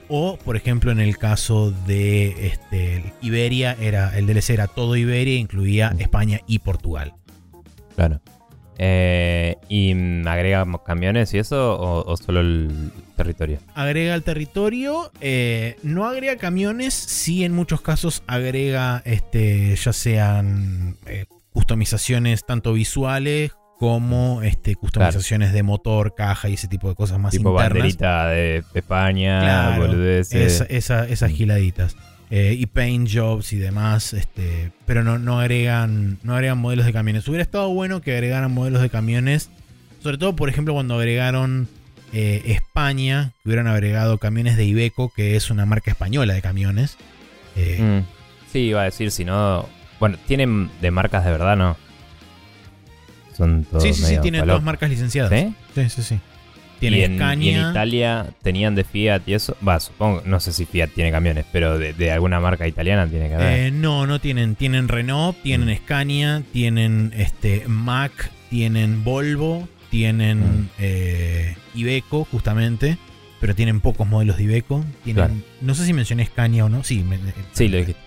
O, 0.09 0.37
por 0.37 0.55
ejemplo, 0.55 0.91
en 0.91 1.01
el 1.01 1.17
caso 1.17 1.71
de 1.85 2.47
este, 2.47 3.13
Iberia, 3.21 3.75
era, 3.79 4.17
el 4.17 4.25
DLC 4.25 4.51
era 4.51 4.67
todo 4.67 4.95
Iberia, 4.95 5.37
incluía 5.37 5.91
mm. 5.91 6.01
España 6.01 6.41
y 6.47 6.59
Portugal. 6.59 7.13
Claro. 7.95 8.21
Eh, 8.79 9.57
¿Y 9.69 9.93
agrega 10.27 10.65
camiones 10.85 11.33
y 11.33 11.39
eso 11.39 11.79
o, 11.79 12.15
solo 12.17 12.41
el 12.41 12.91
territorio? 13.15 13.59
Agrega 13.73 14.13
el 14.13 14.23
territorio, 14.23 15.11
eh, 15.19 15.77
no 15.81 16.05
agrega 16.05 16.37
camiones, 16.37 16.93
sí 16.93 17.43
en 17.43 17.53
muchos 17.53 17.81
casos 17.81 18.23
agrega 18.27 19.01
este, 19.05 19.75
ya 19.75 19.93
sean 19.93 20.97
eh, 21.07 21.25
customizaciones 21.51 22.45
tanto 22.45 22.73
visuales 22.73 23.51
como 23.79 24.41
este, 24.43 24.75
customizaciones 24.75 25.53
de 25.53 25.63
motor, 25.63 26.13
caja 26.15 26.49
y 26.49 26.53
ese 26.53 26.67
tipo 26.67 26.89
de 26.89 26.95
cosas 26.95 27.19
más 27.19 27.31
tipo 27.31 27.53
banderita 27.53 28.27
de 28.27 28.63
España, 28.73 29.77
esas 30.29 31.31
giladitas. 31.31 31.95
Eh, 32.29 32.55
y 32.59 32.65
paint 32.65 33.09
jobs 33.09 33.53
y 33.53 33.57
demás, 33.57 34.11
este, 34.11 34.71
pero 34.85 35.01
no, 35.01 35.17
no, 35.17 35.39
agregan, 35.39 36.17
no 36.23 36.33
agregan 36.33 36.57
modelos 36.57 36.85
de 36.85 36.91
camiones. 36.91 37.25
Hubiera 37.27 37.41
estado 37.41 37.69
bueno 37.69 38.01
que 38.01 38.11
agregaran 38.11 38.53
modelos 38.53 38.81
de 38.81 38.89
camiones, 38.89 39.49
sobre 40.03 40.17
todo, 40.17 40.35
por 40.35 40.49
ejemplo, 40.49 40.73
cuando 40.73 40.95
agregaron 40.95 41.69
eh, 42.11 42.41
España, 42.47 43.31
que 43.41 43.49
hubieran 43.49 43.67
agregado 43.67 44.17
camiones 44.17 44.57
de 44.57 44.65
Ibeco, 44.65 45.11
que 45.15 45.37
es 45.37 45.49
una 45.49 45.65
marca 45.65 45.89
española 45.89 46.33
de 46.33 46.41
camiones. 46.41 46.97
Eh, 47.55 48.03
mm. 48.03 48.51
Sí, 48.51 48.59
iba 48.59 48.81
a 48.81 48.85
decir, 48.85 49.11
si 49.11 49.23
no. 49.23 49.65
Bueno, 49.99 50.17
tienen 50.27 50.69
de 50.81 50.91
marcas 50.91 51.23
de 51.23 51.31
verdad, 51.31 51.55
¿no? 51.55 51.77
Son 53.35 53.63
todos 53.65 53.83
sí, 53.83 53.93
sí, 53.93 54.03
sí, 54.03 54.17
tienen 54.19 54.45
dos 54.45 54.63
marcas 54.63 54.89
licenciadas. 54.89 55.31
¿Sí? 55.31 55.53
Sí, 55.75 55.89
sí, 55.89 56.03
sí. 56.03 56.19
Tiene 56.79 56.99
y 56.99 57.03
en, 57.03 57.41
y 57.41 57.49
en 57.49 57.69
Italia 57.69 58.27
tenían 58.41 58.75
de 58.75 58.83
Fiat 58.83 59.21
y 59.25 59.33
eso. 59.33 59.57
Va, 59.67 59.79
supongo, 59.79 60.21
no 60.25 60.39
sé 60.39 60.53
si 60.53 60.65
Fiat 60.65 60.89
tiene 60.93 61.11
camiones, 61.11 61.45
pero 61.51 61.77
de, 61.77 62.11
alguna 62.11 62.39
marca 62.39 62.67
italiana 62.67 63.07
tiene 63.07 63.29
que 63.29 63.35
haber. 63.35 63.59
Eh, 63.59 63.71
no, 63.71 64.05
no 64.05 64.19
tienen. 64.19 64.55
Tienen 64.55 64.87
Renault, 64.87 65.37
tienen 65.41 65.69
mm. 65.69 65.77
Scania, 65.77 66.43
tienen 66.53 67.13
este 67.17 67.67
Mac, 67.67 68.31
tienen 68.49 69.03
Volvo, 69.03 69.67
tienen 69.89 70.39
mm. 70.39 70.69
eh, 70.79 71.55
Iveco, 71.75 72.25
justamente. 72.25 72.97
Pero 73.39 73.53
tienen 73.53 73.81
pocos 73.81 74.07
modelos 74.07 74.37
de 74.37 74.43
Iveco. 74.43 74.83
Tienen, 75.03 75.43
No 75.61 75.75
sé 75.75 75.85
si 75.85 75.93
mencioné 75.93 76.25
Scania 76.25 76.65
o 76.65 76.69
no. 76.69 76.83
Sí, 76.83 77.05
sí 77.53 77.67
lo 77.67 77.77
dijiste. 77.77 78.01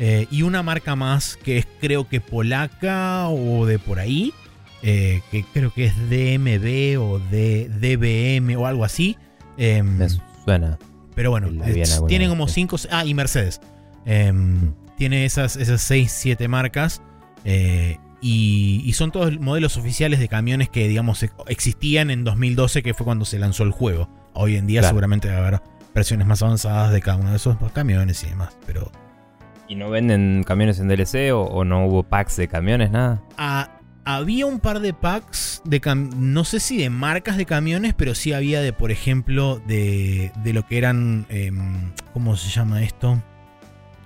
Eh, 0.00 0.26
y 0.30 0.42
una 0.42 0.64
marca 0.64 0.96
más 0.96 1.36
que 1.36 1.58
es 1.58 1.68
creo 1.80 2.08
que 2.08 2.20
polaca 2.20 3.28
o 3.28 3.64
de 3.66 3.78
por 3.78 4.00
ahí 4.00 4.32
eh, 4.86 5.22
que 5.30 5.44
creo 5.44 5.72
que 5.72 5.86
es 5.86 5.96
DMB 5.96 7.00
o 7.02 7.18
de 7.18 7.70
DBM 7.70 8.54
o 8.56 8.66
algo 8.66 8.84
así. 8.84 9.16
Em, 9.56 9.96
Me 9.96 10.08
suena. 10.44 10.78
Pero 11.14 11.30
bueno, 11.30 11.48
tiene 12.06 12.28
como 12.28 12.48
5. 12.48 12.76
Ah, 12.90 13.06
y 13.06 13.14
Mercedes. 13.14 13.62
Em, 14.04 14.66
mm. 14.66 14.74
Tiene 14.98 15.24
esas 15.24 15.52
6, 15.58 16.12
7 16.12 16.48
marcas. 16.48 17.00
Eh, 17.46 17.96
y, 18.20 18.92
son 18.92 19.10
todos 19.10 19.40
modelos 19.40 19.78
oficiales 19.78 20.20
de 20.20 20.28
camiones 20.28 20.68
que, 20.68 20.86
digamos, 20.86 21.24
existían 21.48 22.10
en 22.10 22.22
2012, 22.22 22.82
que 22.82 22.92
fue 22.92 23.04
cuando 23.04 23.24
se 23.24 23.38
lanzó 23.38 23.62
el 23.62 23.70
juego. 23.70 24.10
Hoy 24.34 24.56
en 24.56 24.66
día, 24.66 24.82
seguramente 24.82 25.28
va 25.28 25.36
a 25.36 25.38
haber 25.38 25.62
versiones 25.94 26.26
más 26.26 26.42
avanzadas 26.42 26.92
de 26.92 27.00
cada 27.00 27.16
uno 27.16 27.30
de 27.30 27.36
esos 27.36 27.56
camiones 27.72 28.22
y 28.22 28.26
demás. 28.26 28.54
Pero. 28.66 28.92
¿Y 29.66 29.76
no 29.76 29.88
venden 29.88 30.44
camiones 30.46 30.78
en 30.78 30.88
DLC 30.88 31.32
o, 31.32 31.40
o 31.40 31.64
no 31.64 31.86
hubo 31.86 32.02
packs 32.02 32.36
de 32.36 32.48
camiones, 32.48 32.90
nada? 32.90 33.22
Ah, 33.38 33.80
había 34.04 34.46
un 34.46 34.60
par 34.60 34.80
de 34.80 34.92
packs 34.92 35.62
de 35.64 35.80
no 36.16 36.44
sé 36.44 36.60
si 36.60 36.76
de 36.76 36.90
marcas 36.90 37.36
de 37.36 37.46
camiones, 37.46 37.94
pero 37.94 38.14
sí 38.14 38.32
había 38.32 38.60
de, 38.60 38.72
por 38.72 38.90
ejemplo, 38.90 39.60
de, 39.66 40.32
de 40.42 40.52
lo 40.52 40.66
que 40.66 40.78
eran, 40.78 41.26
em, 41.28 41.92
¿cómo 42.12 42.36
se 42.36 42.50
llama 42.50 42.82
esto? 42.82 43.22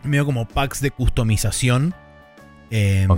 Medio 0.05 0.25
como 0.25 0.47
packs 0.47 0.81
de 0.81 0.91
customización. 0.91 1.95
Em, 2.71 3.09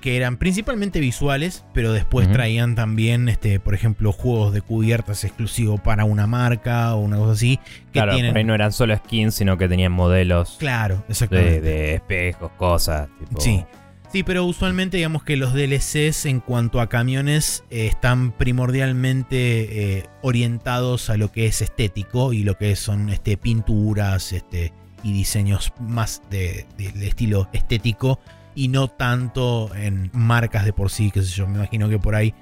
que 0.00 0.16
eran 0.16 0.38
principalmente 0.38 0.98
visuales, 0.98 1.64
pero 1.74 1.92
después 1.92 2.30
traían 2.32 2.74
también, 2.74 3.28
este, 3.28 3.60
por 3.60 3.74
ejemplo, 3.74 4.12
juegos 4.12 4.52
de 4.52 4.62
cubiertas 4.62 5.24
exclusivos 5.24 5.78
para 5.80 6.04
una 6.04 6.26
marca 6.26 6.94
o 6.94 7.00
una 7.00 7.18
cosa 7.18 7.32
así. 7.32 7.58
Que 7.92 8.00
claro, 8.00 8.12
por 8.12 8.36
ahí 8.36 8.44
no 8.44 8.54
eran 8.54 8.72
solo 8.72 8.96
skins, 8.96 9.34
sino 9.34 9.58
que 9.58 9.68
tenían 9.68 9.92
modelos. 9.92 10.56
Claro, 10.58 11.04
exactamente. 11.08 11.60
De, 11.60 11.94
espejos, 11.94 12.50
cosas. 12.56 13.08
Sí. 13.38 13.64
Sí, 14.12 14.24
pero 14.24 14.44
usualmente 14.44 14.96
digamos 14.96 15.22
que 15.22 15.36
los 15.36 15.54
DLCs 15.54 16.26
en 16.26 16.40
cuanto 16.40 16.80
a 16.80 16.88
camiones 16.88 17.62
eh, 17.70 17.86
están 17.86 18.32
primordialmente 18.32 19.98
eh, 19.98 20.06
orientados 20.20 21.10
a 21.10 21.16
lo 21.16 21.30
que 21.30 21.46
es 21.46 21.62
estético 21.62 22.32
y 22.32 22.42
lo 22.42 22.58
que 22.58 22.74
son 22.74 23.08
este, 23.10 23.36
pinturas 23.36 24.32
este, 24.32 24.72
y 25.04 25.12
diseños 25.12 25.72
más 25.78 26.22
de, 26.28 26.66
estilo 27.00 27.48
estético 27.52 28.18
y 28.56 28.66
no 28.66 28.88
tanto 28.88 29.72
en 29.76 30.10
marcas 30.12 30.64
de 30.64 30.72
por 30.72 30.90
sí, 30.90 31.12
que 31.12 31.22
yo, 31.22 31.46
me 31.46 31.58
imagino 31.58 31.88
que 31.88 32.00
por 32.00 32.16
ahí 32.16 32.34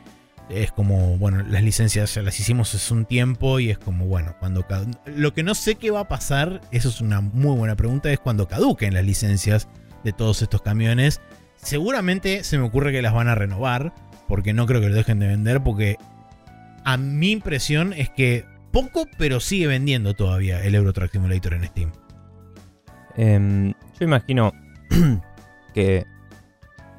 es 0.49 0.73
como, 0.73 1.19
bueno, 1.19 1.43
las 1.43 1.63
licencias 1.63 2.15
ya 2.15 2.23
las 2.23 2.41
hicimos 2.41 2.75
hace 2.75 2.95
un 2.95 3.05
tiempo 3.05 3.61
y 3.61 3.69
es 3.69 3.77
como, 3.77 4.07
bueno, 4.07 4.35
cuando... 4.41 4.67
Lo 5.05 5.35
que 5.35 5.43
no 5.43 5.55
sé 5.55 5.75
qué 5.75 5.91
va 5.91 6.01
a 6.01 6.09
pasar, 6.09 6.63
eso 6.71 6.89
es 6.89 7.03
una 7.03 7.21
muy 7.21 7.55
buena 7.55 7.77
pregunta, 7.77 8.11
es 8.11 8.19
cuando 8.19 8.49
caduquen 8.49 8.95
las 8.95 9.05
licencias 9.05 9.69
de 10.03 10.15
todos 10.15 10.41
estos 10.41 10.63
camiones 10.63 11.21
Seguramente 11.59 12.45
se 12.45 12.59
me 12.59 12.65
ocurre 12.65 12.93
que 12.93 13.03
las 13.03 13.13
van 13.13 13.29
a 13.29 13.35
renovar, 13.35 13.93
porque 14.27 14.53
no 14.53 14.67
creo 14.67 14.81
que 14.81 14.89
lo 14.89 14.95
dejen 14.95 15.19
de 15.19 15.27
vender, 15.27 15.63
porque 15.63 15.97
a 16.85 16.97
mi 16.97 17.33
impresión 17.33 17.93
es 17.93 18.09
que 18.11 18.45
poco, 18.73 19.07
pero 19.19 19.41
sigue 19.41 19.67
vendiendo 19.67 20.15
todavía 20.15 20.63
el 20.65 20.75
Euro 20.75 20.93
Truck 20.93 21.11
Simulator 21.11 21.55
en 21.55 21.65
Steam. 21.67 21.93
Em, 23.17 23.75
yo 23.99 24.05
imagino 24.05 24.53
que 25.75 26.07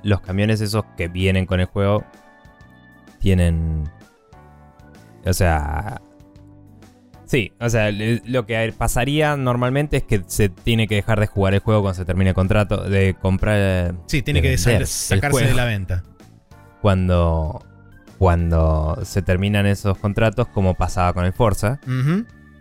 los 0.04 0.22
camiones 0.22 0.62
esos 0.62 0.84
que 0.98 1.08
vienen 1.08 1.46
con 1.46 1.60
el 1.60 1.66
juego 1.66 2.04
tienen... 3.20 3.90
O 5.26 5.34
sea, 5.34 6.02
Sí, 7.30 7.54
o 7.60 7.70
sea, 7.70 7.92
lo 7.92 8.48
que 8.48 8.74
pasaría 8.76 9.38
normalmente 9.38 9.98
es 9.98 10.04
que 10.04 10.24
se 10.26 10.50
tiene 10.50 10.88
que 10.88 10.96
dejar 10.96 11.20
de 11.20 11.28
jugar 11.28 11.54
el 11.54 11.60
juego 11.60 11.84
cuando 11.84 11.96
se 11.96 12.04
termine 12.04 12.32
el 12.32 12.36
contrato, 12.36 12.90
de 12.90 13.14
comprar. 13.22 13.94
Sí, 14.08 14.24
tiene 14.24 14.42
que 14.42 14.58
sacarse 14.58 15.46
de 15.46 15.54
la 15.54 15.66
venta. 15.66 16.04
Cuando, 16.82 17.64
cuando 18.18 18.98
se 19.04 19.22
terminan 19.22 19.68
esos 19.68 19.96
contratos, 20.00 20.48
como 20.48 20.74
pasaba 20.74 21.14
con 21.14 21.24
el 21.24 21.34
Forza. 21.34 21.80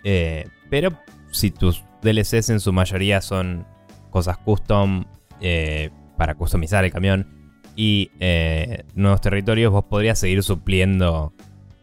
Eh, 0.04 0.46
pero 0.68 0.90
si 1.31 1.50
tus 1.50 1.83
DLCs 2.02 2.50
en 2.50 2.61
su 2.61 2.70
mayoría 2.74 3.22
son 3.22 3.66
cosas 4.11 4.37
custom 4.37 5.07
eh, 5.40 5.88
para 6.18 6.35
customizar 6.35 6.85
el 6.85 6.92
camión 6.92 7.26
y 7.74 8.11
eh, 8.20 8.85
nuevos 8.94 9.22
territorios, 9.22 9.72
vos 9.72 9.85
podrías 9.85 10.18
seguir 10.18 10.42
supliendo 10.42 11.33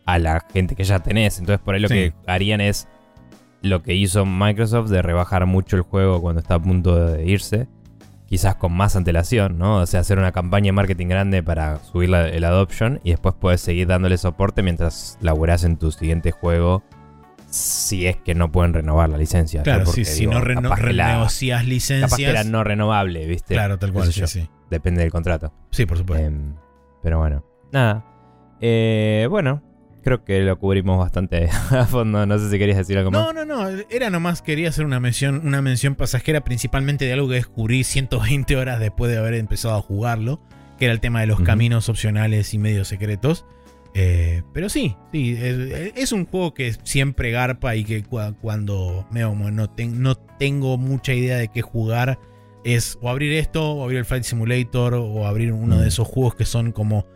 a 0.05 0.19
la 0.19 0.45
gente 0.53 0.75
que 0.75 0.83
ya 0.83 0.99
tenés. 0.99 1.39
Entonces 1.39 1.63
por 1.63 1.75
ahí 1.75 1.81
lo 1.81 1.89
que 1.89 2.13
harían 2.27 2.61
es 2.61 2.87
lo 3.61 3.81
que 3.81 3.95
hizo 3.95 4.25
Microsoft 4.25 4.89
de 4.89 5.01
rebajar 5.01 5.45
mucho 5.45 5.75
el 5.75 5.81
juego 5.81 6.21
cuando 6.21 6.41
está 6.41 6.55
a 6.55 6.61
punto 6.61 6.95
de 6.95 7.25
irse. 7.25 7.67
Quizás 8.27 8.55
con 8.55 8.73
más 8.73 8.95
antelación, 8.95 9.57
¿no? 9.57 9.77
O 9.77 9.85
sea, 9.85 9.99
hacer 9.99 10.17
una 10.17 10.31
campaña 10.31 10.67
de 10.67 10.71
marketing 10.71 11.07
grande 11.07 11.43
para 11.43 11.77
subir 11.83 12.13
el 12.13 12.43
adoption 12.43 12.99
y 13.03 13.11
después 13.11 13.35
puedes 13.39 13.61
seguir 13.61 13.87
dándole 13.87 14.17
soporte 14.17 14.63
mientras 14.63 15.17
laburas 15.21 15.63
en 15.63 15.77
tu 15.77 15.91
siguiente 15.91 16.31
juego. 16.31 16.83
Si 17.49 18.07
es 18.07 18.17
que 18.17 18.35
no 18.35 18.51
pueden 18.51 18.73
renovar 18.73 19.09
la 19.09 19.17
licencia. 19.17 19.61
Claro, 19.63 19.85
si 19.85 20.27
no 20.27 20.41
renegocias 20.41 21.65
licencias. 21.65 22.09
Capaz 22.09 22.17
que 22.17 22.29
era 22.29 22.43
no 22.43 22.63
renovable, 22.63 23.25
¿viste? 23.27 23.53
Claro, 23.53 23.77
tal 23.77 23.93
cual, 23.93 24.11
sí, 24.11 24.49
Depende 24.69 25.01
del 25.01 25.11
contrato. 25.11 25.53
Sí, 25.69 25.85
por 25.85 25.97
supuesto. 25.97 26.25
Em, 26.25 26.55
pero 27.01 27.19
bueno, 27.19 27.45
nada. 27.71 28.03
Eh, 28.59 29.27
bueno, 29.29 29.61
creo 30.05 30.23
que 30.23 30.39
lo 30.41 30.57
cubrimos 30.59 30.99
bastante 30.99 31.49
a 31.71 31.85
fondo. 31.85 32.25
No 32.25 32.39
sé 32.39 32.49
si 32.49 32.57
querías 32.59 32.77
decir 32.77 32.97
algo 32.97 33.11
más. 33.11 33.33
No, 33.33 33.33
no, 33.33 33.45
no. 33.45 33.67
Era 33.89 34.09
nomás, 34.09 34.41
quería 34.41 34.69
hacer 34.69 34.85
una 34.85 34.99
mención, 34.99 35.41
una 35.45 35.61
mención 35.61 35.95
pasajera 35.95 36.41
principalmente 36.43 37.05
de 37.05 37.13
algo 37.13 37.27
que 37.27 37.35
descubrí 37.35 37.83
120 37.83 38.55
horas 38.55 38.79
después 38.79 39.11
de 39.11 39.17
haber 39.17 39.33
empezado 39.33 39.75
a 39.75 39.81
jugarlo, 39.81 40.39
que 40.77 40.85
era 40.85 40.93
el 40.93 41.01
tema 41.01 41.21
de 41.21 41.27
los 41.27 41.41
caminos 41.41 41.89
opcionales 41.89 42.53
y 42.53 42.59
medios 42.59 42.87
secretos. 42.87 43.45
Eh, 43.95 44.43
pero 44.53 44.69
sí, 44.69 44.95
sí, 45.11 45.37
es, 45.39 46.11
un 46.11 46.25
juego 46.25 46.53
que 46.53 46.75
siempre 46.83 47.31
garpa 47.31 47.77
y 47.77 47.85
que 47.85 48.03
cuando 48.03 49.07
me, 49.09 49.21
no, 49.21 49.51
no 49.51 50.15
tengo 50.37 50.77
mucha 50.77 51.13
idea 51.13 51.37
de 51.37 51.47
qué 51.47 51.61
jugar, 51.61 52.19
es 52.65 52.99
o 53.01 53.09
abrir 53.09 53.31
esto, 53.31 53.71
o 53.71 53.83
abrir 53.83 53.99
el 53.99 54.05
Flight 54.05 54.25
Simulator, 54.25 54.95
o 54.95 55.25
abrir 55.25 55.53
uno 55.53 55.79
de 55.79 55.87
esos 55.87 56.07
juegos 56.07 56.35
que 56.35 56.43
son 56.43 56.73
como 56.73 57.07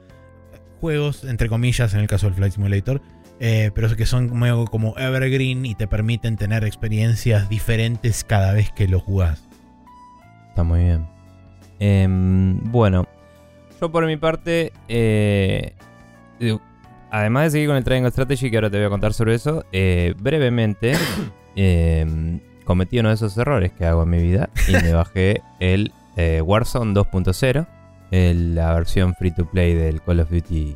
juegos, 0.79 1.23
entre 1.23 1.49
comillas, 1.49 1.93
en 1.93 1.99
el 1.99 2.07
caso 2.07 2.27
del 2.27 2.35
Flight 2.35 2.53
Simulator, 2.53 3.01
eh, 3.39 3.71
pero 3.73 3.95
que 3.95 4.05
son 4.05 4.29
como 4.67 4.97
evergreen 4.97 5.65
y 5.65 5.75
te 5.75 5.87
permiten 5.87 6.35
tener 6.35 6.65
experiencias 6.65 7.47
diferentes 7.47 8.23
cada 8.23 8.53
vez 8.53 8.71
que 8.71 8.87
lo 8.87 8.99
jugás. 8.99 9.47
Está 10.49 10.63
muy 10.63 10.79
bien. 10.81 11.07
Em, 11.79 12.59
bueno, 12.71 13.07
yo 13.79 13.91
por 13.91 14.05
mi 14.05 14.17
parte, 14.17 14.73
eh, 14.89 15.73
además 17.11 17.45
de 17.45 17.49
seguir 17.51 17.67
con 17.67 17.77
el 17.77 17.83
Triangle 17.85 18.11
Strategy, 18.11 18.51
que 18.51 18.57
ahora 18.57 18.69
te 18.69 18.77
voy 18.77 18.87
a 18.87 18.89
contar 18.89 19.13
sobre 19.13 19.35
eso, 19.35 19.63
eh, 19.71 20.13
brevemente 20.19 20.93
em, 21.55 22.41
cometí 22.65 22.99
uno 22.99 23.07
de 23.07 23.15
esos 23.15 23.37
errores 23.37 23.71
que 23.71 23.85
hago 23.85 24.03
en 24.03 24.09
mi 24.09 24.21
vida 24.21 24.49
y 24.67 24.73
me 24.73 24.91
bajé 24.91 25.41
el 25.61 25.93
Warzone 26.43 26.93
2.0 26.93 27.65
la 28.11 28.73
versión 28.73 29.13
free 29.15 29.31
to 29.31 29.49
play 29.49 29.73
del 29.75 30.01
Call 30.01 30.19
of 30.19 30.29
Duty 30.29 30.75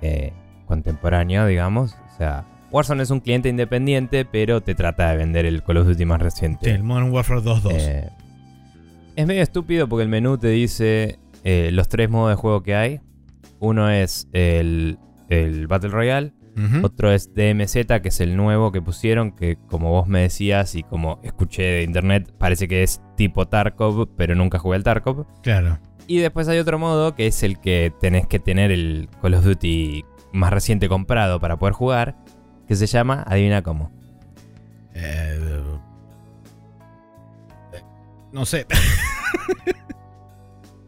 eh, 0.00 0.32
contemporáneo, 0.66 1.46
digamos. 1.46 1.94
O 2.12 2.16
sea, 2.16 2.44
Warzone 2.70 3.02
es 3.02 3.10
un 3.10 3.20
cliente 3.20 3.48
independiente, 3.48 4.24
pero 4.24 4.60
te 4.60 4.74
trata 4.74 5.10
de 5.10 5.16
vender 5.16 5.46
el 5.46 5.62
Call 5.62 5.78
of 5.78 5.86
Duty 5.86 6.04
más 6.04 6.20
reciente. 6.20 6.70
el 6.70 6.82
Modern 6.82 7.10
Warfare 7.12 7.40
2.2. 7.40 7.72
Eh, 7.72 8.08
es 9.14 9.26
medio 9.26 9.42
estúpido 9.42 9.88
porque 9.88 10.02
el 10.02 10.08
menú 10.08 10.38
te 10.38 10.48
dice 10.48 11.18
eh, 11.44 11.70
los 11.72 11.88
tres 11.88 12.08
modos 12.10 12.30
de 12.30 12.36
juego 12.36 12.62
que 12.62 12.74
hay. 12.74 13.00
Uno 13.60 13.90
es 13.90 14.28
el, 14.32 14.98
Battle 15.68 15.90
Royale. 15.90 16.32
Otro 16.82 17.10
es 17.12 17.32
DMZ, 17.34 18.00
que 18.02 18.08
es 18.08 18.20
el 18.20 18.36
nuevo 18.36 18.72
que 18.72 18.82
pusieron, 18.82 19.32
que 19.32 19.56
como 19.68 19.90
vos 19.90 20.06
me 20.06 20.20
decías 20.20 20.74
y 20.74 20.82
como 20.82 21.18
escuché 21.22 21.62
de 21.62 21.82
internet, 21.82 22.32
parece 22.38 22.68
que 22.68 22.82
es 22.82 23.00
tipo 23.16 23.48
Tarkov, 23.48 24.08
pero 24.16 24.34
nunca 24.34 24.58
jugué 24.58 24.76
al 24.76 24.84
Tarkov. 24.84 25.26
Claro. 25.42 25.78
Y 26.06 26.18
después 26.18 26.48
hay 26.48 26.58
otro 26.58 26.78
modo 26.78 27.14
que 27.14 27.26
es 27.26 27.42
el 27.42 27.58
que 27.58 27.92
tenés 28.00 28.26
que 28.26 28.38
tener 28.38 28.70
el 28.70 29.08
Call 29.20 29.34
of 29.34 29.44
Duty 29.44 30.04
más 30.32 30.52
reciente 30.52 30.88
comprado 30.88 31.40
para 31.40 31.58
poder 31.58 31.74
jugar, 31.74 32.16
que 32.66 32.74
se 32.76 32.86
llama, 32.86 33.24
adivina 33.26 33.62
cómo. 33.62 33.90
Eh, 34.94 35.62
no 38.32 38.44
sé. 38.44 38.66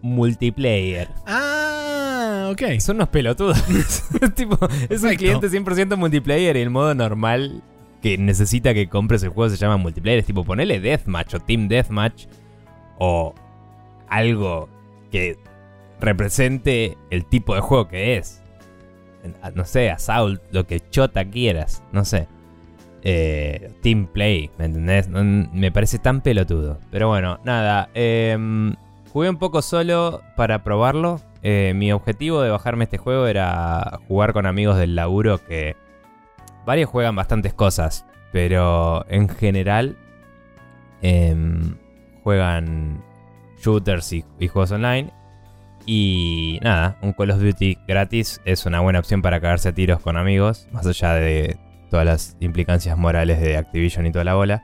multiplayer. 0.03 1.09
Ah, 1.27 1.54
ok. 2.51 2.79
Son 2.81 2.97
unos 2.97 3.09
pelotudos. 3.09 3.63
tipo, 4.35 4.59
es 4.89 5.03
un 5.03 5.15
cliente 5.15 5.49
100% 5.49 5.97
multiplayer 5.97 6.57
y 6.57 6.61
el 6.61 6.71
modo 6.71 6.95
normal 6.95 7.63
que 8.03 8.19
necesita 8.19 8.75
que 8.75 8.89
compres 8.89 9.23
el 9.23 9.31
juego 9.31 9.51
se 9.51 9.57
llama 9.57 9.77
multiplayer. 9.77 10.21
Es 10.21 10.27
tipo, 10.27 10.45
ponele 10.45 10.81
Deathmatch 10.81 11.35
o 11.35 11.41
Team 11.41 11.69
Deathmatch 11.69 12.27
o 12.99 13.35
algo 14.09 14.69
que 15.11 15.39
represente 16.01 16.99
el 17.11 17.25
tipo 17.25 17.55
de 17.55 17.61
juego 17.61 17.89
que 17.89 18.17
es. 18.17 18.43
No 19.55 19.65
sé, 19.65 19.91
Assault, 19.91 20.43
lo 20.51 20.67
que 20.67 20.81
chota 20.91 21.25
quieras, 21.25 21.83
no 21.93 22.05
sé. 22.05 22.29
Eh, 23.03 23.71
team 23.83 24.07
Play, 24.07 24.51
¿me 24.59 24.67
entendés? 24.67 25.09
me 25.09 25.71
parece 25.73 25.99
tan 25.99 26.21
pelotudo. 26.21 26.79
Pero 26.91 27.09
bueno, 27.09 27.39
nada. 27.45 27.89
Em, 27.95 28.75
jugué 29.13 29.31
un 29.31 29.37
poco 29.37 29.63
solo 29.63 30.23
para 30.37 30.63
probarlo. 30.63 31.21
Eh, 31.47 31.75
mi 31.77 31.93
objetivo 31.93 32.41
de 32.41 32.49
bajarme 32.49 32.85
este 32.85 32.97
juego 32.97 33.27
era 33.27 34.01
jugar 34.09 34.33
con 34.33 34.47
amigos 34.47 34.79
del 34.79 34.97
laburo 34.97 35.45
que 35.45 35.77
varios 36.65 36.89
juegan 36.89 37.15
bastantes 37.15 37.53
cosas, 37.53 38.07
pero 38.33 39.05
en 39.11 39.29
general 39.29 39.99
em, 41.03 41.77
juegan 42.23 43.05
shooters 43.63 44.15
y, 44.15 44.25
juegos 44.49 44.73
online. 44.73 45.13
Y 45.85 46.61
nada, 46.63 46.97
un 47.03 47.13
Call 47.13 47.33
of 47.33 47.43
Duty 47.43 47.77
gratis 47.87 48.41
es 48.47 48.65
una 48.65 48.81
buena 48.81 49.01
opción 49.01 49.21
para 49.21 49.39
cagarse 49.39 49.69
a 49.69 49.75
tiros 49.75 50.01
con 50.01 50.17
amigos, 50.17 50.67
más 50.73 50.87
allá 50.87 51.13
de 51.13 51.59
todas 51.91 52.07
las 52.07 52.37
implicancias 52.41 52.97
morales 52.97 53.39
de 53.39 53.59
Activision 53.59 54.07
y 54.07 54.13
toda 54.13 54.25
la 54.25 54.35
bola. 54.35 54.63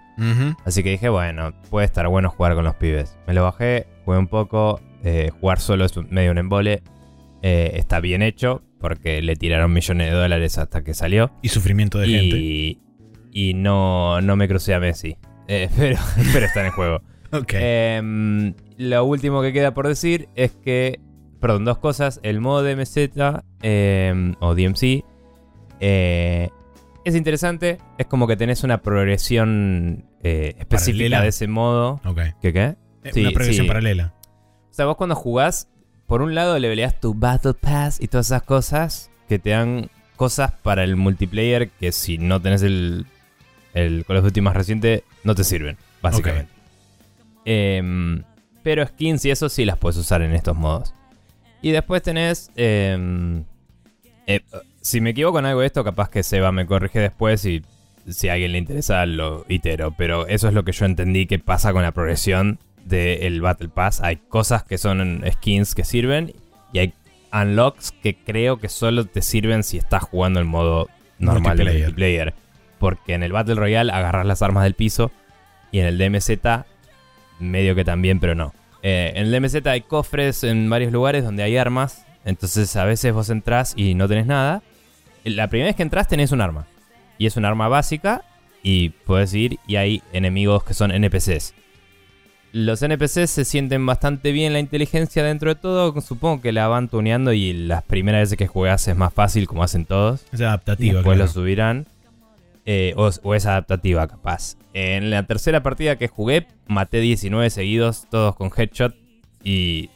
Así 0.64 0.82
que 0.82 0.90
dije, 0.92 1.10
bueno, 1.10 1.52
puede 1.68 1.84
estar 1.84 2.08
bueno 2.08 2.30
jugar 2.30 2.54
con 2.54 2.64
los 2.64 2.74
pibes. 2.76 3.18
Me 3.26 3.34
lo 3.34 3.42
bajé, 3.44 3.86
jugué 4.06 4.16
un 4.16 4.28
poco, 4.28 4.80
eh, 5.04 5.30
jugar 5.40 5.60
solo 5.60 5.84
es 5.84 5.96
medio 6.10 6.30
un 6.30 6.38
embole. 6.38 6.82
Eh, 7.42 7.72
está 7.74 8.00
bien 8.00 8.22
hecho, 8.22 8.62
porque 8.78 9.22
le 9.22 9.36
tiraron 9.36 9.72
millones 9.72 10.10
de 10.10 10.16
dólares 10.16 10.58
hasta 10.58 10.84
que 10.84 10.94
salió. 10.94 11.30
Y 11.42 11.48
sufrimiento 11.48 11.98
de 11.98 12.08
gente. 12.08 12.78
Y 13.32 13.54
no, 13.54 14.20
no 14.20 14.36
me 14.36 14.48
crucé 14.48 14.74
a 14.74 14.80
Messi. 14.80 15.16
Eh, 15.48 15.68
pero, 15.76 15.98
pero 16.32 16.46
está 16.46 16.60
en 16.60 16.66
el 16.66 16.72
juego. 16.72 17.02
Em, 17.52 18.54
lo 18.76 19.04
último 19.04 19.40
que 19.40 19.52
queda 19.52 19.72
por 19.72 19.86
decir 19.86 20.28
es 20.34 20.50
que, 20.50 20.98
perdón, 21.40 21.64
dos 21.64 21.78
cosas. 21.78 22.18
El 22.24 22.40
modo 22.40 22.64
DMZ 22.64 22.96
em, 23.62 24.34
o 24.40 24.54
DMC 24.56 25.04
es 25.80 27.14
interesante. 27.14 27.78
Es 27.98 28.06
como 28.06 28.26
que 28.26 28.36
tenés 28.36 28.64
una 28.64 28.82
progresión 28.82 30.06
específica 30.24 31.22
de 31.22 31.28
ese 31.28 31.46
modo. 31.46 32.00
Ok. 32.04 32.20
¿Qué 32.42 32.52
qué? 32.52 32.74
Una 33.14 33.30
progresión 33.30 33.68
paralela. 33.68 34.12
O 34.70 34.74
sea, 34.74 34.86
vos 34.86 34.96
cuando 34.96 35.14
jugás 35.14 35.68
por 36.06 36.22
un 36.22 36.34
lado 36.34 36.58
leveleas 36.58 36.98
tu 37.00 37.14
Battle 37.14 37.54
Pass 37.54 38.00
y 38.00 38.08
todas 38.08 38.26
esas 38.26 38.42
cosas 38.42 39.10
que 39.28 39.38
te 39.38 39.50
dan 39.50 39.90
cosas 40.16 40.52
para 40.52 40.84
el 40.84 40.96
multiplayer 40.96 41.70
que 41.70 41.92
si 41.92 42.18
no 42.18 42.42
tenés 42.42 42.62
el, 42.62 43.06
el 43.74 44.04
Call 44.04 44.18
of 44.18 44.24
Duty 44.24 44.40
más 44.40 44.56
reciente, 44.56 45.04
no 45.24 45.34
te 45.34 45.44
sirven, 45.44 45.76
básicamente. 46.02 46.52
Em, 47.44 48.22
pero 48.62 48.86
skins 48.86 49.24
y 49.24 49.30
eso 49.30 49.48
sí 49.48 49.64
las 49.64 49.78
puedes 49.78 49.96
usar 49.96 50.22
en 50.22 50.34
estos 50.34 50.56
modos. 50.56 50.94
Y 51.62 51.70
después 51.70 52.02
tenés... 52.02 52.50
Em, 52.56 53.44
eh, 54.26 54.40
si 54.80 55.00
me 55.00 55.10
equivoco 55.10 55.38
en 55.38 55.46
algo 55.46 55.60
de 55.60 55.66
esto, 55.66 55.84
capaz 55.84 56.10
que 56.10 56.22
Seba 56.22 56.52
me 56.52 56.66
corrige 56.66 56.98
después 56.98 57.44
y 57.44 57.62
si 58.08 58.28
a 58.28 58.32
alguien 58.32 58.52
le 58.52 58.58
interesa 58.58 59.04
lo 59.06 59.44
itero. 59.48 59.94
Pero 59.96 60.26
eso 60.26 60.48
es 60.48 60.54
lo 60.54 60.64
que 60.64 60.72
yo 60.72 60.86
entendí 60.86 61.26
que 61.26 61.38
pasa 61.38 61.72
con 61.72 61.82
la 61.82 61.92
progresión 61.92 62.58
del 62.84 63.40
Battle 63.40 63.68
Pass. 63.68 64.00
Hay 64.00 64.16
cosas 64.16 64.64
que 64.64 64.78
son 64.78 65.22
skins 65.30 65.74
que 65.74 65.84
sirven 65.84 66.34
y 66.72 66.78
hay 66.78 66.94
unlocks 67.32 67.92
que 67.92 68.16
creo 68.16 68.58
que 68.58 68.68
solo 68.68 69.04
te 69.06 69.22
sirven 69.22 69.62
si 69.62 69.78
estás 69.78 70.02
jugando 70.02 70.40
en 70.40 70.46
modo 70.46 70.88
normal 71.18 71.56
de 71.56 71.64
multiplayer. 71.64 72.34
Porque 72.78 73.14
en 73.14 73.22
el 73.22 73.32
Battle 73.32 73.54
Royale 73.54 73.92
agarras 73.92 74.26
las 74.26 74.42
armas 74.42 74.64
del 74.64 74.74
piso 74.74 75.10
y 75.70 75.80
en 75.80 75.86
el 75.86 75.98
DMZ 75.98 76.64
medio 77.38 77.74
que 77.74 77.84
también, 77.84 78.20
pero 78.20 78.34
no. 78.34 78.52
Eh, 78.82 79.12
en 79.14 79.26
el 79.26 79.32
DMZ 79.32 79.66
hay 79.66 79.82
cofres 79.82 80.44
en 80.44 80.68
varios 80.70 80.92
lugares 80.92 81.24
donde 81.24 81.42
hay 81.42 81.56
armas. 81.56 82.06
Entonces 82.24 82.74
a 82.76 82.84
veces 82.84 83.12
vos 83.12 83.30
entrás 83.30 83.74
y 83.76 83.94
no 83.94 84.08
tenés 84.08 84.26
nada. 84.26 84.62
La 85.24 85.48
primera 85.48 85.68
vez 85.68 85.76
que 85.76 85.82
entras 85.82 86.08
tenés 86.08 86.32
un 86.32 86.40
arma. 86.40 86.66
Y 87.18 87.26
es 87.26 87.36
un 87.36 87.44
arma 87.44 87.68
básica 87.68 88.24
y 88.62 88.90
puedes 88.90 89.34
ir 89.34 89.58
y 89.66 89.76
hay 89.76 90.02
enemigos 90.12 90.64
que 90.64 90.74
son 90.74 90.90
NPCs. 90.90 91.54
Los 92.52 92.82
NPCs 92.82 93.30
se 93.30 93.44
sienten 93.44 93.86
bastante 93.86 94.32
bien 94.32 94.52
la 94.52 94.58
inteligencia 94.58 95.22
dentro 95.22 95.50
de 95.50 95.54
todo. 95.54 96.00
Supongo 96.00 96.40
que 96.40 96.50
la 96.50 96.66
van 96.66 96.88
tuneando 96.88 97.32
y 97.32 97.52
las 97.52 97.84
primeras 97.84 98.22
veces 98.22 98.38
que 98.38 98.48
juegas 98.48 98.88
es 98.88 98.96
más 98.96 99.12
fácil, 99.12 99.46
como 99.46 99.62
hacen 99.62 99.84
todos. 99.84 100.24
Es 100.32 100.40
adaptativa. 100.40 100.94
Después 100.94 101.16
lo 101.16 101.28
subirán. 101.28 101.86
Eh, 102.66 102.92
o, 102.96 103.34
es 103.34 103.46
adaptativa, 103.46 104.06
capaz. 104.08 104.56
En 104.74 105.10
la 105.10 105.26
tercera 105.26 105.62
partida 105.62 105.96
que 105.96 106.08
jugué, 106.08 106.46
maté 106.66 107.00
19 107.00 107.50
seguidos, 107.50 108.06
todos 108.10 108.34
con 108.34 108.50
headshot. 108.54 108.96
Y 109.44 109.90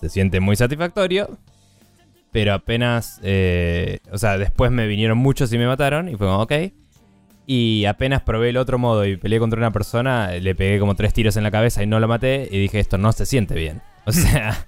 se 0.00 0.10
siente 0.10 0.40
muy 0.40 0.54
satisfactorio. 0.54 1.38
Pero 2.30 2.52
apenas. 2.52 3.20
Eh, 3.22 4.00
o 4.12 4.18
sea, 4.18 4.36
después 4.36 4.70
me 4.70 4.86
vinieron 4.86 5.16
muchos 5.16 5.50
y 5.54 5.56
me 5.56 5.66
mataron. 5.66 6.10
Y 6.10 6.16
fue 6.16 6.26
como, 6.26 6.42
ok. 6.42 6.52
Y 7.50 7.86
apenas 7.86 8.20
probé 8.20 8.50
el 8.50 8.58
otro 8.58 8.76
modo 8.78 9.06
y 9.06 9.16
peleé 9.16 9.38
contra 9.38 9.58
una 9.58 9.70
persona, 9.70 10.32
le 10.32 10.54
pegué 10.54 10.78
como 10.78 10.94
tres 10.96 11.14
tiros 11.14 11.34
en 11.38 11.44
la 11.44 11.50
cabeza 11.50 11.82
y 11.82 11.86
no 11.86 11.98
lo 11.98 12.06
maté. 12.06 12.46
Y 12.50 12.58
dije, 12.58 12.78
esto 12.78 12.98
no 12.98 13.10
se 13.12 13.24
siente 13.24 13.54
bien. 13.54 13.80
O 14.04 14.12
sea, 14.12 14.64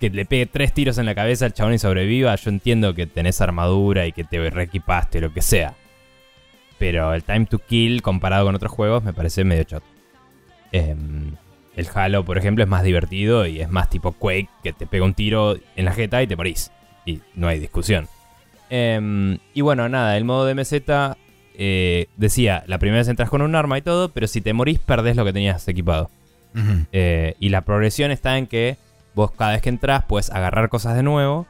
que 0.00 0.10
le 0.10 0.26
pegue 0.26 0.44
tres 0.46 0.74
tiros 0.74 0.98
en 0.98 1.06
la 1.06 1.14
cabeza 1.14 1.44
al 1.44 1.52
chabón 1.52 1.74
y 1.74 1.78
sobreviva. 1.78 2.34
Yo 2.36 2.50
entiendo 2.50 2.94
que 2.94 3.06
tenés 3.06 3.40
armadura 3.42 4.06
y 4.06 4.12
que 4.12 4.24
te 4.24 4.48
reequipaste, 4.48 5.20
lo 5.20 5.32
que 5.32 5.42
sea. 5.42 5.74
Pero 6.78 7.12
el 7.12 7.22
time 7.22 7.44
to 7.46 7.58
kill 7.58 8.00
comparado 8.00 8.46
con 8.46 8.54
otros 8.54 8.72
juegos 8.72 9.04
me 9.04 9.12
parece 9.12 9.44
medio 9.44 9.64
choto. 9.64 9.86
Em, 10.72 11.36
el 11.76 11.88
Halo, 11.94 12.24
por 12.24 12.38
ejemplo, 12.38 12.64
es 12.64 12.68
más 12.68 12.82
divertido 12.82 13.46
y 13.46 13.60
es 13.60 13.70
más 13.70 13.90
tipo 13.90 14.12
Quake, 14.12 14.48
que 14.62 14.72
te 14.72 14.86
pega 14.86 15.04
un 15.04 15.14
tiro 15.14 15.56
en 15.76 15.84
la 15.84 15.92
jeta 15.92 16.22
y 16.22 16.26
te 16.26 16.36
morís. 16.36 16.70
Y 17.04 17.20
no 17.34 17.48
hay 17.48 17.58
discusión. 17.58 18.08
Em, 18.70 19.38
y 19.52 19.60
bueno, 19.60 19.86
nada, 19.90 20.16
el 20.16 20.24
modo 20.24 20.46
de 20.46 20.54
MZ 20.54 21.16
eh, 21.56 22.06
decía, 22.16 22.64
la 22.66 22.78
primera 22.78 23.00
vez 23.00 23.08
entras 23.08 23.30
con 23.30 23.42
un 23.42 23.54
arma 23.54 23.78
y 23.78 23.82
todo, 23.82 24.08
pero 24.10 24.26
si 24.26 24.40
te 24.40 24.52
morís 24.52 24.78
perdés 24.78 25.16
lo 25.16 25.24
que 25.24 25.32
tenías 25.32 25.66
equipado. 25.68 26.10
Eh, 26.92 27.34
y 27.40 27.48
la 27.48 27.62
progresión 27.62 28.10
está 28.10 28.36
en 28.36 28.46
que 28.46 28.76
vos 29.14 29.30
cada 29.30 29.52
vez 29.52 29.62
que 29.62 29.70
entras 29.70 30.04
puedes 30.04 30.30
agarrar 30.30 30.68
cosas 30.68 30.94
de 30.96 31.02
nuevo 31.02 31.46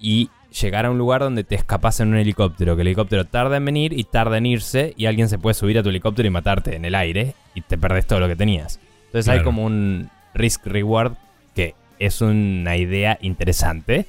y 0.00 0.30
llegar 0.60 0.86
a 0.86 0.90
un 0.90 0.98
lugar 0.98 1.20
donde 1.20 1.44
te 1.44 1.54
escapas 1.54 2.00
en 2.00 2.08
un 2.08 2.16
helicóptero. 2.16 2.74
Que 2.74 2.82
el 2.82 2.88
helicóptero 2.88 3.24
tarda 3.26 3.56
en 3.56 3.64
venir 3.64 3.92
y 3.92 4.04
tarda 4.04 4.38
en 4.38 4.46
irse 4.46 4.94
y 4.96 5.06
alguien 5.06 5.28
se 5.28 5.38
puede 5.38 5.54
subir 5.54 5.78
a 5.78 5.82
tu 5.82 5.90
helicóptero 5.90 6.26
y 6.26 6.30
matarte 6.30 6.74
en 6.74 6.84
el 6.84 6.94
aire 6.94 7.34
y 7.54 7.60
te 7.60 7.78
perdés 7.78 8.06
todo 8.06 8.20
lo 8.20 8.28
que 8.28 8.36
tenías. 8.36 8.80
Entonces 9.06 9.28
hay 9.28 9.42
como 9.42 9.64
un 9.64 10.10
risk-reward 10.34 11.14
que 11.54 11.74
es 11.98 12.20
una 12.20 12.76
idea 12.76 13.18
interesante. 13.20 14.06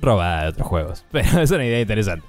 Robada 0.00 0.42
de 0.42 0.48
otros 0.48 0.66
juegos, 0.66 1.04
pero 1.10 1.40
es 1.40 1.50
una 1.50 1.64
idea 1.64 1.80
interesante. 1.80 2.26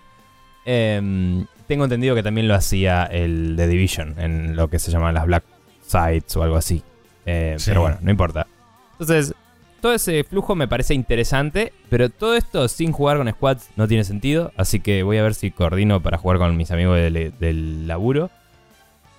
Eh, 0.65 1.45
tengo 1.67 1.83
entendido 1.83 2.15
que 2.15 2.23
también 2.23 2.47
lo 2.47 2.55
hacía 2.55 3.03
el 3.03 3.53
The 3.57 3.67
Division, 3.67 4.15
en 4.17 4.55
lo 4.55 4.69
que 4.69 4.79
se 4.79 4.91
llaman 4.91 5.13
las 5.13 5.25
Black 5.25 5.43
Sites 5.81 6.35
o 6.37 6.43
algo 6.43 6.55
así. 6.55 6.81
Eh, 7.25 7.57
pero 7.65 7.81
bueno, 7.81 7.97
no 8.01 8.09
importa. 8.09 8.47
Entonces, 8.93 9.35
todo 9.81 9.93
ese 9.93 10.23
flujo 10.23 10.55
me 10.55 10.67
parece 10.67 10.93
interesante, 10.93 11.73
pero 11.89 12.09
todo 12.09 12.35
esto 12.35 12.67
sin 12.67 12.91
jugar 12.91 13.17
con 13.17 13.29
squads 13.29 13.69
no 13.75 13.87
tiene 13.87 14.03
sentido. 14.03 14.51
Así 14.57 14.79
que 14.79 15.03
voy 15.03 15.17
a 15.17 15.23
ver 15.23 15.35
si 15.35 15.51
coordino 15.51 16.01
para 16.01 16.17
jugar 16.17 16.37
con 16.37 16.55
mis 16.57 16.71
amigos 16.71 16.97
del, 16.97 17.87
laburo. 17.87 18.31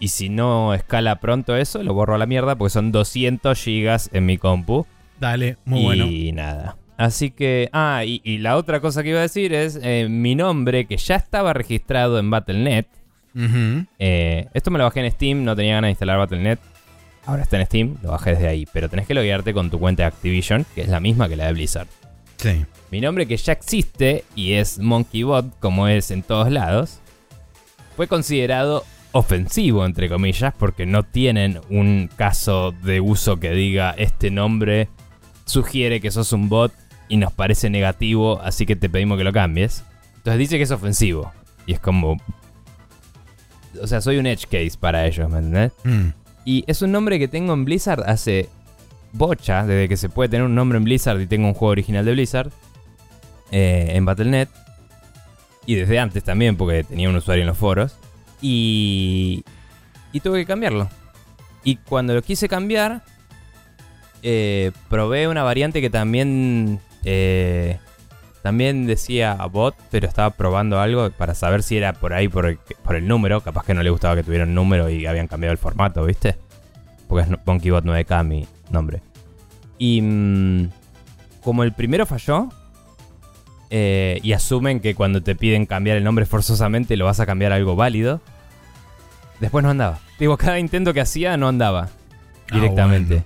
Y 0.00 0.08
si 0.08 0.28
no 0.28 0.74
escala 0.74 1.16
pronto 1.16 1.56
eso, 1.56 1.82
lo 1.82 1.92
borro 1.92 2.14
a 2.14 2.18
la 2.18 2.26
mierda 2.26 2.56
porque 2.56 2.70
son 2.70 2.92
200 2.92 3.60
gigas 3.60 4.10
en 4.12 4.26
mi 4.26 4.38
compu. 4.38 4.86
Dale, 5.20 5.56
muy 5.64 5.82
bueno. 5.82 6.06
Y 6.06 6.32
nada. 6.32 6.76
Así 6.98 7.30
que, 7.30 7.70
ah, 7.72 8.02
y, 8.04 8.38
la 8.38 8.56
otra 8.56 8.80
cosa 8.80 9.04
que 9.04 9.10
iba 9.10 9.20
a 9.20 9.22
decir 9.22 9.54
es 9.54 9.78
eh, 9.80 10.08
mi 10.10 10.34
nombre 10.34 10.84
que 10.86 10.96
ya 10.96 11.14
estaba 11.14 11.52
registrado 11.52 12.18
en 12.18 12.28
Battle.net. 12.28 12.86
Eh, 14.00 14.48
esto 14.52 14.72
me 14.72 14.78
lo 14.78 14.84
bajé 14.84 15.06
en 15.06 15.12
Steam, 15.12 15.44
no 15.44 15.54
tenía 15.54 15.74
ganas 15.74 15.86
de 15.86 15.92
instalar 15.92 16.18
Battle.net. 16.18 16.58
Ahora 17.24 17.42
está 17.42 17.56
en 17.56 17.66
Steam, 17.66 17.96
lo 18.02 18.10
bajé 18.10 18.30
desde 18.30 18.48
ahí. 18.48 18.66
Pero 18.72 18.88
tenés 18.88 19.06
que 19.06 19.14
loguearte 19.14 19.54
con 19.54 19.70
tu 19.70 19.78
cuenta 19.78 20.02
de 20.02 20.08
Activision, 20.08 20.66
que 20.74 20.80
es 20.80 20.88
la 20.88 20.98
misma 20.98 21.28
que 21.28 21.36
la 21.36 21.46
de 21.46 21.52
Blizzard. 21.52 21.86
Sí. 22.36 22.66
Mi 22.90 23.00
nombre 23.00 23.26
que 23.26 23.36
ya 23.36 23.52
existe 23.52 24.24
y 24.34 24.54
es 24.54 24.80
MonkeyBot, 24.80 25.60
como 25.60 25.86
es 25.86 26.10
en 26.10 26.24
todos 26.24 26.50
lados, 26.50 26.98
fue 27.96 28.08
considerado 28.08 28.84
ofensivo, 29.12 29.86
entre 29.86 30.08
comillas, 30.08 30.52
porque 30.58 30.84
no 30.84 31.04
tienen 31.04 31.60
un 31.70 32.10
caso 32.16 32.72
de 32.82 33.00
uso 33.00 33.38
que 33.38 33.52
diga 33.52 33.94
este 33.96 34.32
nombre 34.32 34.88
sugiere 35.44 36.00
que 36.00 36.10
sos 36.10 36.32
un 36.32 36.48
bot 36.48 36.72
y 37.08 37.16
nos 37.16 37.32
parece 37.32 37.70
negativo, 37.70 38.40
así 38.42 38.66
que 38.66 38.76
te 38.76 38.88
pedimos 38.88 39.18
que 39.18 39.24
lo 39.24 39.32
cambies. 39.32 39.84
Entonces 40.16 40.38
dice 40.38 40.56
que 40.56 40.64
es 40.64 40.70
ofensivo. 40.70 41.32
Y 41.66 41.72
es 41.72 41.80
como... 41.80 42.16
O 43.80 43.86
sea, 43.86 44.00
soy 44.00 44.18
un 44.18 44.26
edge 44.26 44.44
case 44.44 44.72
para 44.78 45.06
ellos, 45.06 45.30
¿me 45.30 45.38
entendés? 45.38 45.72
Mm. 45.84 46.08
Y 46.44 46.64
es 46.66 46.82
un 46.82 46.92
nombre 46.92 47.18
que 47.18 47.28
tengo 47.28 47.52
en 47.52 47.64
Blizzard 47.64 48.02
hace 48.08 48.48
bocha, 49.12 49.66
desde 49.66 49.88
que 49.88 49.96
se 49.96 50.08
puede 50.08 50.28
tener 50.28 50.44
un 50.44 50.54
nombre 50.54 50.78
en 50.78 50.84
Blizzard 50.84 51.20
y 51.20 51.26
tengo 51.26 51.46
un 51.46 51.54
juego 51.54 51.72
original 51.72 52.04
de 52.04 52.12
Blizzard. 52.12 52.50
Eh, 53.50 53.92
en 53.94 54.04
Battle.net. 54.04 54.48
Y 55.66 55.74
desde 55.74 55.98
antes 55.98 56.24
también, 56.24 56.56
porque 56.56 56.84
tenía 56.84 57.08
un 57.08 57.16
usuario 57.16 57.42
en 57.42 57.48
los 57.48 57.58
foros. 57.58 57.96
Y... 58.40 59.44
Y 60.12 60.20
tuve 60.20 60.40
que 60.40 60.46
cambiarlo. 60.46 60.88
Y 61.64 61.76
cuando 61.76 62.14
lo 62.14 62.22
quise 62.22 62.48
cambiar, 62.48 63.04
eh, 64.22 64.72
probé 64.88 65.28
una 65.28 65.42
variante 65.42 65.80
que 65.80 65.90
también 65.90 66.80
eh, 67.04 67.78
también 68.42 68.86
decía 68.86 69.34
bot, 69.50 69.74
pero 69.90 70.06
estaba 70.06 70.30
probando 70.30 70.80
algo 70.80 71.10
para 71.10 71.34
saber 71.34 71.62
si 71.62 71.76
era 71.76 71.92
por 71.92 72.12
ahí, 72.12 72.28
por 72.28 72.46
el, 72.46 73.08
número. 73.08 73.40
Capaz 73.40 73.64
que 73.64 73.74
no 73.74 73.82
le 73.82 73.90
gustaba 73.90 74.16
que 74.16 74.22
tuviera 74.22 74.44
un 74.44 74.54
número 74.54 74.88
y 74.88 75.06
habían 75.06 75.28
cambiado 75.28 75.52
el 75.52 75.58
formato, 75.58 76.04
¿viste? 76.04 76.36
Porque 77.08 77.30
es 77.30 77.44
BonkyBot 77.44 77.84
9K 77.84 78.24
mi 78.24 78.46
nombre. 78.70 79.02
Y 79.78 80.00
mm, 80.02 80.70
como 81.42 81.62
el 81.62 81.72
primero 81.72 82.06
falló, 82.06 82.48
eh, 83.70 84.18
y 84.22 84.32
asumen 84.32 84.80
que 84.80 84.94
cuando 84.94 85.22
te 85.22 85.34
piden 85.34 85.66
cambiar 85.66 85.98
el 85.98 86.04
nombre 86.04 86.24
forzosamente 86.24 86.96
lo 86.96 87.04
vas 87.04 87.20
a 87.20 87.26
cambiar 87.26 87.52
a 87.52 87.56
algo 87.56 87.76
válido, 87.76 88.20
después 89.40 89.62
no 89.62 89.70
andaba. 89.70 89.98
Digo, 90.18 90.36
cada 90.36 90.58
intento 90.58 90.94
que 90.94 91.00
hacía 91.00 91.36
no 91.36 91.48
andaba 91.48 91.90
ah, 92.50 92.54
directamente. 92.54 93.24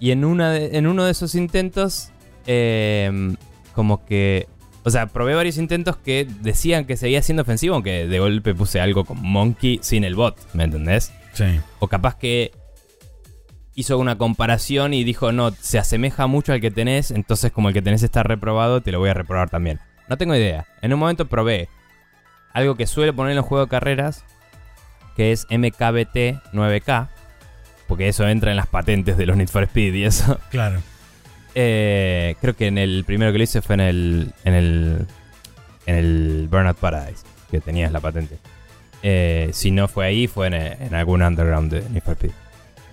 Y 0.00 0.10
en, 0.10 0.24
una 0.24 0.56
en 0.56 0.86
uno 0.86 1.04
de 1.04 1.12
esos 1.12 1.34
intentos 1.34 2.10
Em, 2.52 3.36
como 3.74 4.04
que. 4.04 4.48
O 4.82 4.90
sea, 4.90 5.06
probé 5.06 5.34
varios 5.34 5.56
intentos 5.56 5.96
que 5.96 6.26
decían 6.40 6.84
que 6.84 6.96
seguía 6.96 7.22
siendo 7.22 7.42
ofensivo, 7.42 7.74
aunque 7.74 8.08
de 8.08 8.18
golpe 8.18 8.54
puse 8.56 8.80
algo 8.80 9.04
con 9.04 9.22
Monkey 9.22 9.78
sin 9.82 10.02
el 10.02 10.16
bot, 10.16 10.36
¿me 10.52 10.64
entendés? 10.64 11.12
Sí. 11.32 11.60
O 11.78 11.86
capaz 11.86 12.16
que 12.16 12.50
hizo 13.76 13.98
una 13.98 14.18
comparación 14.18 14.94
y 14.94 15.04
dijo, 15.04 15.30
no, 15.30 15.52
se 15.52 15.78
asemeja 15.78 16.26
mucho 16.26 16.52
al 16.52 16.60
que 16.60 16.72
tenés, 16.72 17.12
entonces 17.12 17.52
como 17.52 17.68
el 17.68 17.74
que 17.74 17.82
tenés 17.82 18.02
está 18.02 18.24
reprobado, 18.24 18.80
te 18.80 18.90
lo 18.90 18.98
voy 18.98 19.10
a 19.10 19.14
reprobar 19.14 19.48
también. 19.48 19.78
No 20.08 20.18
tengo 20.18 20.34
idea. 20.34 20.66
En 20.82 20.92
un 20.92 20.98
momento 20.98 21.26
probé 21.26 21.68
algo 22.52 22.74
que 22.74 22.88
suele 22.88 23.12
poner 23.12 23.32
en 23.32 23.36
los 23.36 23.46
juegos 23.46 23.68
de 23.68 23.70
carreras, 23.70 24.24
que 25.14 25.30
es 25.30 25.46
MKBT 25.50 26.52
9K, 26.52 27.08
porque 27.86 28.08
eso 28.08 28.26
entra 28.26 28.50
en 28.50 28.56
las 28.56 28.66
patentes 28.66 29.16
de 29.16 29.26
los 29.26 29.36
Need 29.36 29.48
for 29.48 29.62
Speed 29.62 29.94
y 29.94 30.04
eso. 30.04 30.40
Claro. 30.50 30.80
Eh, 31.54 32.36
creo 32.40 32.54
que 32.54 32.66
en 32.68 32.78
el 32.78 33.04
primero 33.04 33.32
que 33.32 33.38
lo 33.38 33.44
hice 33.44 33.62
fue 33.62 33.74
en 33.74 33.80
el. 33.80 34.32
en 34.44 34.54
el. 34.54 35.06
en 35.86 35.94
el 35.94 36.48
Burnout 36.50 36.76
Paradise, 36.76 37.24
que 37.50 37.60
tenías 37.60 37.92
la 37.92 38.00
patente. 38.00 38.38
Eh, 39.02 39.50
si 39.52 39.70
no 39.70 39.88
fue 39.88 40.06
ahí, 40.06 40.26
fue 40.26 40.48
en, 40.48 40.94
algún 40.94 41.22
underground 41.22 41.72
de 41.72 41.88
Need 41.90 42.02
for 42.02 42.14
Speed. 42.14 42.32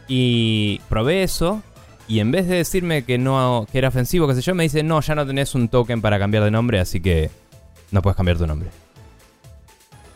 Y 0.08 0.80
probé 0.89 1.24
eso. 1.24 1.62
y 2.08 2.20
en 2.20 2.32
vez 2.32 2.48
de 2.48 2.56
decirme 2.56 3.04
que 3.04 3.17
no 3.17 3.67
que 3.72 3.78
era 3.78 3.89
ofensivo, 3.89 4.28
qué 4.28 4.36
sé 4.36 4.41
yo, 4.41 4.56
me 4.56 4.63
dice, 4.63 4.84
no, 4.84 5.02
ya 5.02 5.15
no 5.15 5.26
tenés 5.28 5.54
un 5.56 5.67
token 5.67 6.02
para 6.02 6.17
cambiar 6.17 6.43
de 6.43 6.52
nombre, 6.52 6.80
así 6.80 7.02
que 7.02 7.30
no 7.91 8.02
puedes 8.02 8.15
cambiar 8.15 8.38
tu 8.38 8.48
nombre. 8.48 8.70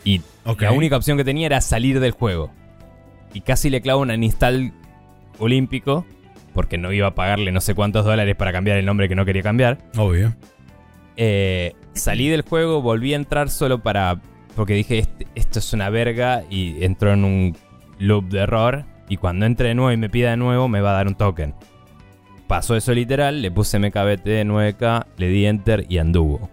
Y 0.04 0.20
la 0.58 0.72
única 0.72 0.96
opción 0.96 1.16
que 1.16 1.24
tenía 1.24 1.46
era 1.46 1.60
salir 1.60 2.00
del 2.00 2.12
juego. 2.12 2.50
Y 3.34 3.42
casi 3.42 3.70
le 3.70 3.80
clavo 3.80 4.00
un 4.02 4.22
install 4.22 4.72
olímpico, 5.38 6.04
porque 6.52 6.78
no 6.78 6.92
iba 6.92 7.08
a 7.08 7.14
pagarle 7.14 7.52
no 7.52 7.60
sé 7.60 7.74
cuántos 7.74 8.04
dólares 8.04 8.36
para 8.36 8.52
cambiar 8.52 8.78
el 8.78 8.86
nombre 8.86 9.08
que 9.08 9.14
no 9.14 9.24
quería 9.24 9.42
cambiar. 9.42 9.78
Obvio. 9.96 10.34
Eh, 11.16 11.74
salí 11.94 12.28
del 12.28 12.42
juego, 12.42 12.82
volví 12.82 13.12
a 13.12 13.16
entrar 13.16 13.50
solo 13.50 13.82
para... 13.82 14.20
Porque 14.56 14.74
dije, 14.74 14.98
este, 14.98 15.26
esto 15.34 15.58
es 15.58 15.72
una 15.72 15.88
verga 15.88 16.44
y 16.50 16.84
entró 16.84 17.12
en 17.12 17.24
un 17.24 17.56
loop 17.98 18.28
de 18.28 18.40
error. 18.40 18.84
Y 19.08 19.16
cuando 19.16 19.46
entre 19.46 19.68
de 19.68 19.74
nuevo 19.74 19.92
y 19.92 19.96
me 19.96 20.10
pida 20.10 20.30
de 20.30 20.36
nuevo, 20.36 20.68
me 20.68 20.80
va 20.80 20.90
a 20.90 20.94
dar 20.94 21.06
un 21.06 21.14
token. 21.14 21.54
Pasó 22.46 22.76
eso 22.76 22.92
literal, 22.92 23.40
le 23.40 23.50
puse 23.50 23.78
MKBT 23.78 24.26
9K, 24.44 25.06
le 25.16 25.28
di 25.28 25.46
enter 25.46 25.86
y 25.88 25.98
anduvo. 25.98 26.50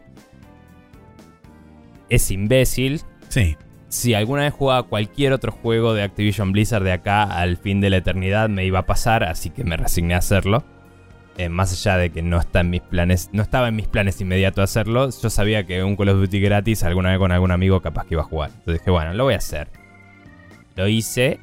Es 2.08 2.32
imbécil. 2.32 3.02
Sí. 3.28 3.58
Si 3.90 4.14
alguna 4.14 4.44
vez 4.44 4.54
jugaba 4.54 4.84
cualquier 4.84 5.34
otro 5.34 5.52
juego 5.52 5.96
de 5.96 6.04
Activision 6.04 6.52
Blizzard 6.52 6.84
de 6.84 6.92
acá 6.92 7.24
al 7.24 7.58
fin 7.58 7.82
de 7.82 7.90
la 7.90 7.98
eternidad 7.98 8.48
me 8.48 8.64
iba 8.64 8.80
a 8.80 8.86
pasar, 8.86 9.24
así 9.24 9.50
que 9.50 9.64
me 9.64 9.78
resigné 9.78 10.14
a 10.14 10.20
hacerlo. 10.20 10.64
Eh, 11.38 11.50
más 11.50 11.72
allá 11.72 11.98
de 11.98 12.12
que 12.12 12.22
no 12.22 12.38
está 12.38 12.60
en 12.60 12.70
mis 12.70 12.82
planes, 12.82 13.30
no 13.32 13.42
estaba 13.42 13.70
en 13.70 13.76
mis 13.76 13.88
planes 13.88 14.22
inmediato 14.22 14.62
hacerlo, 14.62 15.10
yo 15.10 15.30
sabía 15.30 15.66
que 15.66 15.84
un 15.84 15.96
Call 15.96 16.10
of 16.10 16.20
Duty 16.20 16.40
gratis 16.40 16.84
alguna 16.84 17.10
vez 17.10 17.18
con 17.18 17.32
algún 17.32 17.52
amigo 17.52 17.82
capaz 17.82 18.06
que 18.06 18.16
iba 18.16 18.22
a 18.22 18.26
jugar. 18.26 18.50
Entonces 18.50 18.82
dije, 18.82 18.92
bueno, 18.92 19.14
lo 19.14 19.24
voy 19.24 19.34
a 19.34 19.38
hacer. 19.38 19.70
Lo 20.76 20.88
hice 20.88 21.40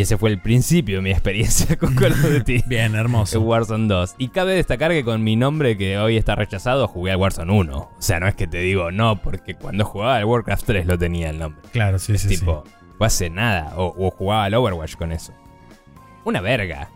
y 0.00 0.02
ese 0.02 0.16
fue 0.16 0.30
el 0.30 0.38
principio 0.38 0.96
de 0.96 1.02
mi 1.02 1.10
experiencia 1.10 1.76
con 1.76 1.94
Call 1.94 2.12
of 2.12 2.22
Duty. 2.22 2.62
Bien, 2.66 2.94
hermoso. 2.94 3.38
Warzone 3.38 3.86
2. 3.86 4.14
Y 4.16 4.28
cabe 4.28 4.54
destacar 4.54 4.92
que 4.92 5.04
con 5.04 5.22
mi 5.22 5.36
nombre 5.36 5.76
que 5.76 5.98
hoy 5.98 6.16
está 6.16 6.34
rechazado, 6.36 6.88
jugué 6.88 7.12
al 7.12 7.18
Warzone 7.18 7.52
1. 7.52 7.76
O 7.76 7.90
sea, 7.98 8.18
no 8.18 8.26
es 8.26 8.34
que 8.34 8.46
te 8.46 8.60
digo 8.60 8.90
no, 8.90 9.20
porque 9.20 9.56
cuando 9.56 9.84
jugaba 9.84 10.16
al 10.16 10.24
Warcraft 10.24 10.64
3 10.64 10.86
lo 10.86 10.96
tenía 10.96 11.28
el 11.28 11.38
nombre. 11.38 11.60
Claro, 11.70 11.98
sí, 11.98 12.16
sí. 12.16 12.28
Tipo, 12.28 12.64
fue 12.96 13.08
hace 13.08 13.28
nada. 13.28 13.74
O, 13.76 14.10
jugaba 14.10 14.44
al 14.44 14.54
Overwatch 14.54 14.94
con 14.94 15.12
eso. 15.12 15.34
Una 16.24 16.40
verga. 16.40 16.88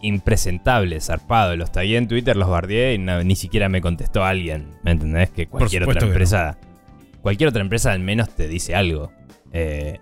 Impresentable, 0.00 0.98
zarpado. 1.02 1.54
Los 1.56 1.70
tagué 1.72 1.98
en 1.98 2.08
Twitter, 2.08 2.38
los 2.38 2.48
bardeé 2.48 2.94
y 2.94 2.98
ni 2.98 3.36
siquiera 3.36 3.68
me 3.68 3.82
contestó 3.82 4.24
alguien. 4.24 4.78
¿Me 4.82 4.92
entendés? 4.92 5.28
Que 5.28 5.46
cualquier 5.46 5.86
otra 5.86 6.06
empresa. 6.06 6.56
Cualquier 7.20 7.50
otra 7.50 7.60
empresa 7.60 7.92
al 7.92 8.00
menos 8.00 8.34
te 8.34 8.48
dice 8.48 8.74
algo. 8.74 9.12
Eh, 9.52 10.00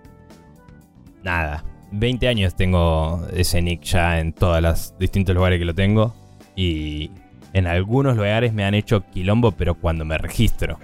nada 1.21 1.65
20 1.91 2.27
años 2.27 2.55
tengo 2.55 3.25
ese 3.33 3.61
nick 3.61 3.83
ya 3.83 4.19
en 4.19 4.33
todos 4.33 4.61
los 4.61 4.97
distintos 4.99 5.35
lugares 5.35 5.59
que 5.59 5.65
lo 5.65 5.75
tengo. 5.75 6.13
Y 6.55 7.11
en 7.53 7.67
algunos 7.67 8.15
lugares 8.15 8.53
me 8.53 8.65
han 8.65 8.73
hecho 8.73 9.03
quilombo, 9.09 9.51
pero 9.51 9.75
cuando 9.75 10.05
me 10.05 10.17
registro. 10.17 10.79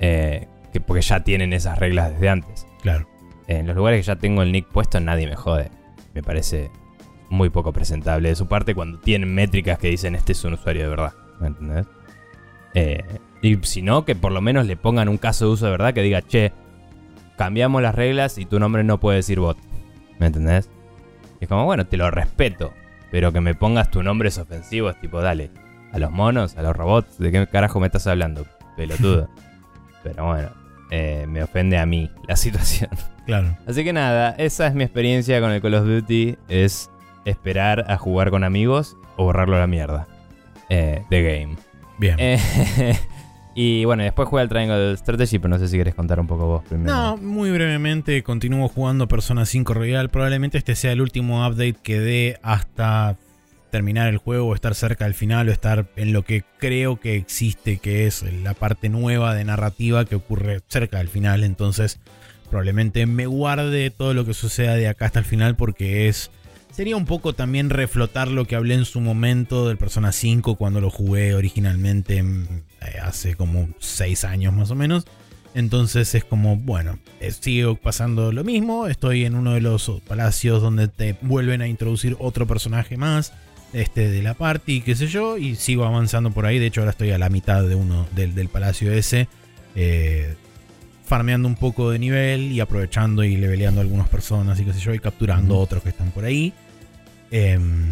Eh, 0.00 0.46
que 0.72 0.80
porque 0.80 1.02
ya 1.02 1.20
tienen 1.24 1.52
esas 1.52 1.78
reglas 1.78 2.12
desde 2.12 2.28
antes. 2.28 2.66
Claro. 2.82 3.08
En 3.46 3.66
los 3.66 3.76
lugares 3.76 4.00
que 4.00 4.06
ya 4.06 4.16
tengo 4.16 4.42
el 4.42 4.52
nick 4.52 4.66
puesto, 4.66 5.00
nadie 5.00 5.26
me 5.26 5.36
jode. 5.36 5.70
Me 6.14 6.22
parece 6.22 6.70
muy 7.30 7.50
poco 7.50 7.72
presentable 7.72 8.28
de 8.28 8.36
su 8.36 8.46
parte 8.46 8.74
cuando 8.74 8.98
tienen 8.98 9.34
métricas 9.34 9.78
que 9.78 9.88
dicen 9.88 10.14
este 10.14 10.32
es 10.32 10.44
un 10.44 10.54
usuario 10.54 10.82
de 10.82 10.88
verdad. 10.88 11.12
¿Me 11.40 11.48
entendés? 11.48 11.86
Eh, 12.74 13.04
y 13.42 13.56
si 13.62 13.82
no, 13.82 14.04
que 14.04 14.14
por 14.14 14.32
lo 14.32 14.40
menos 14.40 14.66
le 14.66 14.76
pongan 14.76 15.08
un 15.08 15.18
caso 15.18 15.46
de 15.46 15.52
uso 15.52 15.64
de 15.66 15.70
verdad 15.70 15.94
que 15.94 16.02
diga, 16.02 16.22
che, 16.22 16.52
cambiamos 17.36 17.82
las 17.82 17.94
reglas 17.94 18.38
y 18.38 18.44
tu 18.44 18.58
nombre 18.58 18.84
no 18.84 18.98
puede 18.98 19.18
decir 19.18 19.40
bot. 19.40 19.58
¿Me 20.18 20.26
entendés? 20.26 20.68
Y 21.40 21.44
es 21.44 21.48
como, 21.48 21.64
bueno, 21.64 21.86
te 21.86 21.96
lo 21.96 22.10
respeto. 22.10 22.72
Pero 23.10 23.32
que 23.32 23.40
me 23.40 23.54
pongas 23.54 23.90
tu 23.90 24.02
nombre 24.02 24.28
es 24.28 24.38
ofensivo, 24.38 24.90
es 24.90 25.00
tipo, 25.00 25.20
dale. 25.20 25.50
A 25.92 25.98
los 25.98 26.10
monos, 26.10 26.56
a 26.56 26.62
los 26.62 26.76
robots, 26.76 27.18
¿de 27.18 27.32
qué 27.32 27.46
carajo 27.46 27.80
me 27.80 27.86
estás 27.86 28.06
hablando? 28.06 28.46
Pelotudo. 28.76 29.28
pero 30.02 30.26
bueno, 30.26 30.50
eh, 30.90 31.26
me 31.28 31.42
ofende 31.42 31.78
a 31.78 31.86
mí 31.86 32.10
la 32.26 32.36
situación. 32.36 32.90
Claro. 33.28 33.58
Así 33.66 33.84
que 33.84 33.92
nada, 33.92 34.30
esa 34.38 34.68
es 34.68 34.74
mi 34.74 34.84
experiencia 34.84 35.38
con 35.42 35.50
el 35.50 35.60
Call 35.60 35.74
of 35.74 35.84
Duty. 35.84 36.38
Es 36.48 36.88
esperar 37.26 37.84
a 37.86 37.98
jugar 37.98 38.30
con 38.30 38.42
amigos 38.42 38.96
o 39.18 39.24
borrarlo 39.24 39.56
a 39.56 39.58
la 39.58 39.66
mierda. 39.66 40.08
Eh, 40.70 41.04
the 41.10 41.22
game. 41.22 41.56
Bien. 41.98 42.16
Eh, 42.18 42.38
Y 43.60 43.84
bueno, 43.86 44.04
después 44.04 44.28
juega 44.28 44.44
el 44.44 44.48
Triangle 44.48 44.96
Strategy, 44.96 45.40
pero 45.40 45.48
no 45.48 45.58
sé 45.58 45.66
si 45.66 45.74
quieres 45.74 45.96
contar 45.96 46.20
un 46.20 46.28
poco 46.28 46.46
vos 46.46 46.62
primero. 46.68 46.94
No, 46.94 47.16
muy 47.16 47.50
brevemente, 47.50 48.22
continúo 48.22 48.68
jugando 48.68 49.08
Persona 49.08 49.44
5 49.44 49.74
Royal. 49.74 50.10
Probablemente 50.10 50.58
este 50.58 50.76
sea 50.76 50.92
el 50.92 51.00
último 51.00 51.44
update 51.44 51.74
que 51.82 51.98
dé 51.98 52.38
hasta 52.44 53.16
terminar 53.72 54.06
el 54.10 54.18
juego 54.18 54.46
o 54.46 54.54
estar 54.54 54.76
cerca 54.76 55.06
del 55.06 55.14
final 55.14 55.48
o 55.48 55.50
estar 55.50 55.86
en 55.96 56.12
lo 56.12 56.22
que 56.22 56.44
creo 56.58 57.00
que 57.00 57.16
existe, 57.16 57.78
que 57.78 58.06
es 58.06 58.22
la 58.44 58.54
parte 58.54 58.90
nueva 58.90 59.34
de 59.34 59.44
narrativa 59.44 60.04
que 60.04 60.14
ocurre 60.14 60.60
cerca 60.68 60.98
del 60.98 61.08
final. 61.08 61.42
Entonces, 61.42 61.98
probablemente 62.50 63.06
me 63.06 63.26
guarde 63.26 63.90
todo 63.90 64.14
lo 64.14 64.24
que 64.24 64.34
suceda 64.34 64.76
de 64.76 64.86
acá 64.86 65.06
hasta 65.06 65.18
el 65.18 65.24
final 65.24 65.56
porque 65.56 66.06
es 66.06 66.30
Sería 66.70 66.96
un 66.96 67.06
poco 67.06 67.32
también 67.32 67.70
reflotar 67.70 68.28
lo 68.28 68.44
que 68.44 68.54
hablé 68.54 68.74
en 68.74 68.84
su 68.84 69.00
momento 69.00 69.68
del 69.68 69.76
Persona 69.76 70.12
5 70.12 70.54
cuando 70.56 70.80
lo 70.80 70.90
jugué 70.90 71.34
originalmente 71.34 72.22
mm, 72.22 72.44
eh, 72.82 72.98
hace 73.02 73.34
como 73.34 73.68
6 73.80 74.24
años 74.24 74.54
más 74.54 74.70
o 74.70 74.74
menos. 74.74 75.04
Entonces 75.54 76.14
es 76.14 76.24
como, 76.24 76.56
bueno, 76.56 76.98
eh, 77.20 77.32
sigo 77.32 77.74
pasando 77.74 78.32
lo 78.32 78.44
mismo. 78.44 78.86
Estoy 78.86 79.24
en 79.24 79.34
uno 79.34 79.54
de 79.54 79.60
los 79.60 79.90
palacios 80.06 80.62
donde 80.62 80.88
te 80.88 81.16
vuelven 81.22 81.62
a 81.62 81.68
introducir 81.68 82.16
otro 82.20 82.46
personaje 82.46 82.96
más 82.96 83.32
este, 83.72 84.08
de 84.08 84.22
la 84.22 84.34
party, 84.34 84.82
qué 84.82 84.94
sé 84.94 85.06
yo, 85.08 85.36
y 85.36 85.56
sigo 85.56 85.84
avanzando 85.84 86.30
por 86.30 86.46
ahí. 86.46 86.58
De 86.58 86.66
hecho, 86.66 86.80
ahora 86.80 86.92
estoy 86.92 87.10
a 87.10 87.18
la 87.18 87.28
mitad 87.28 87.62
de 87.64 87.74
uno 87.74 88.06
del, 88.14 88.48
palacio 88.48 88.92
ese, 88.92 89.28
eh, 89.74 90.36
farmeando 91.08 91.48
un 91.48 91.54
poco 91.54 91.90
de 91.90 91.98
nivel 91.98 92.52
y 92.52 92.60
aprovechando 92.60 93.24
y 93.24 93.36
leveleando 93.36 93.80
a 93.80 93.82
algunas 93.82 94.08
personas 94.08 94.60
y 94.60 94.64
qué 94.64 94.74
sé 94.74 94.80
yo, 94.80 94.94
y 94.94 94.98
capturando 94.98 95.58
otros 95.58 95.82
que 95.82 95.88
están 95.88 96.10
por 96.10 96.24
ahí. 96.24 96.52
Em, 97.30 97.90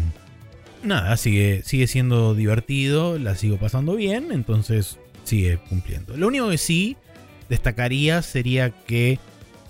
nada, 0.83 1.17
sigue, 1.17 1.63
sigue 1.65 1.87
siendo 1.87 2.35
divertido, 2.35 3.17
la 3.17 3.35
sigo 3.35 3.57
pasando 3.57 3.95
bien, 3.95 4.31
entonces 4.31 4.99
sigue 5.23 5.57
cumpliendo. 5.57 6.15
Lo 6.15 6.27
único 6.27 6.49
que 6.49 6.57
sí 6.57 6.95
destacaría 7.49 8.21
sería 8.21 8.69
que 8.69 9.19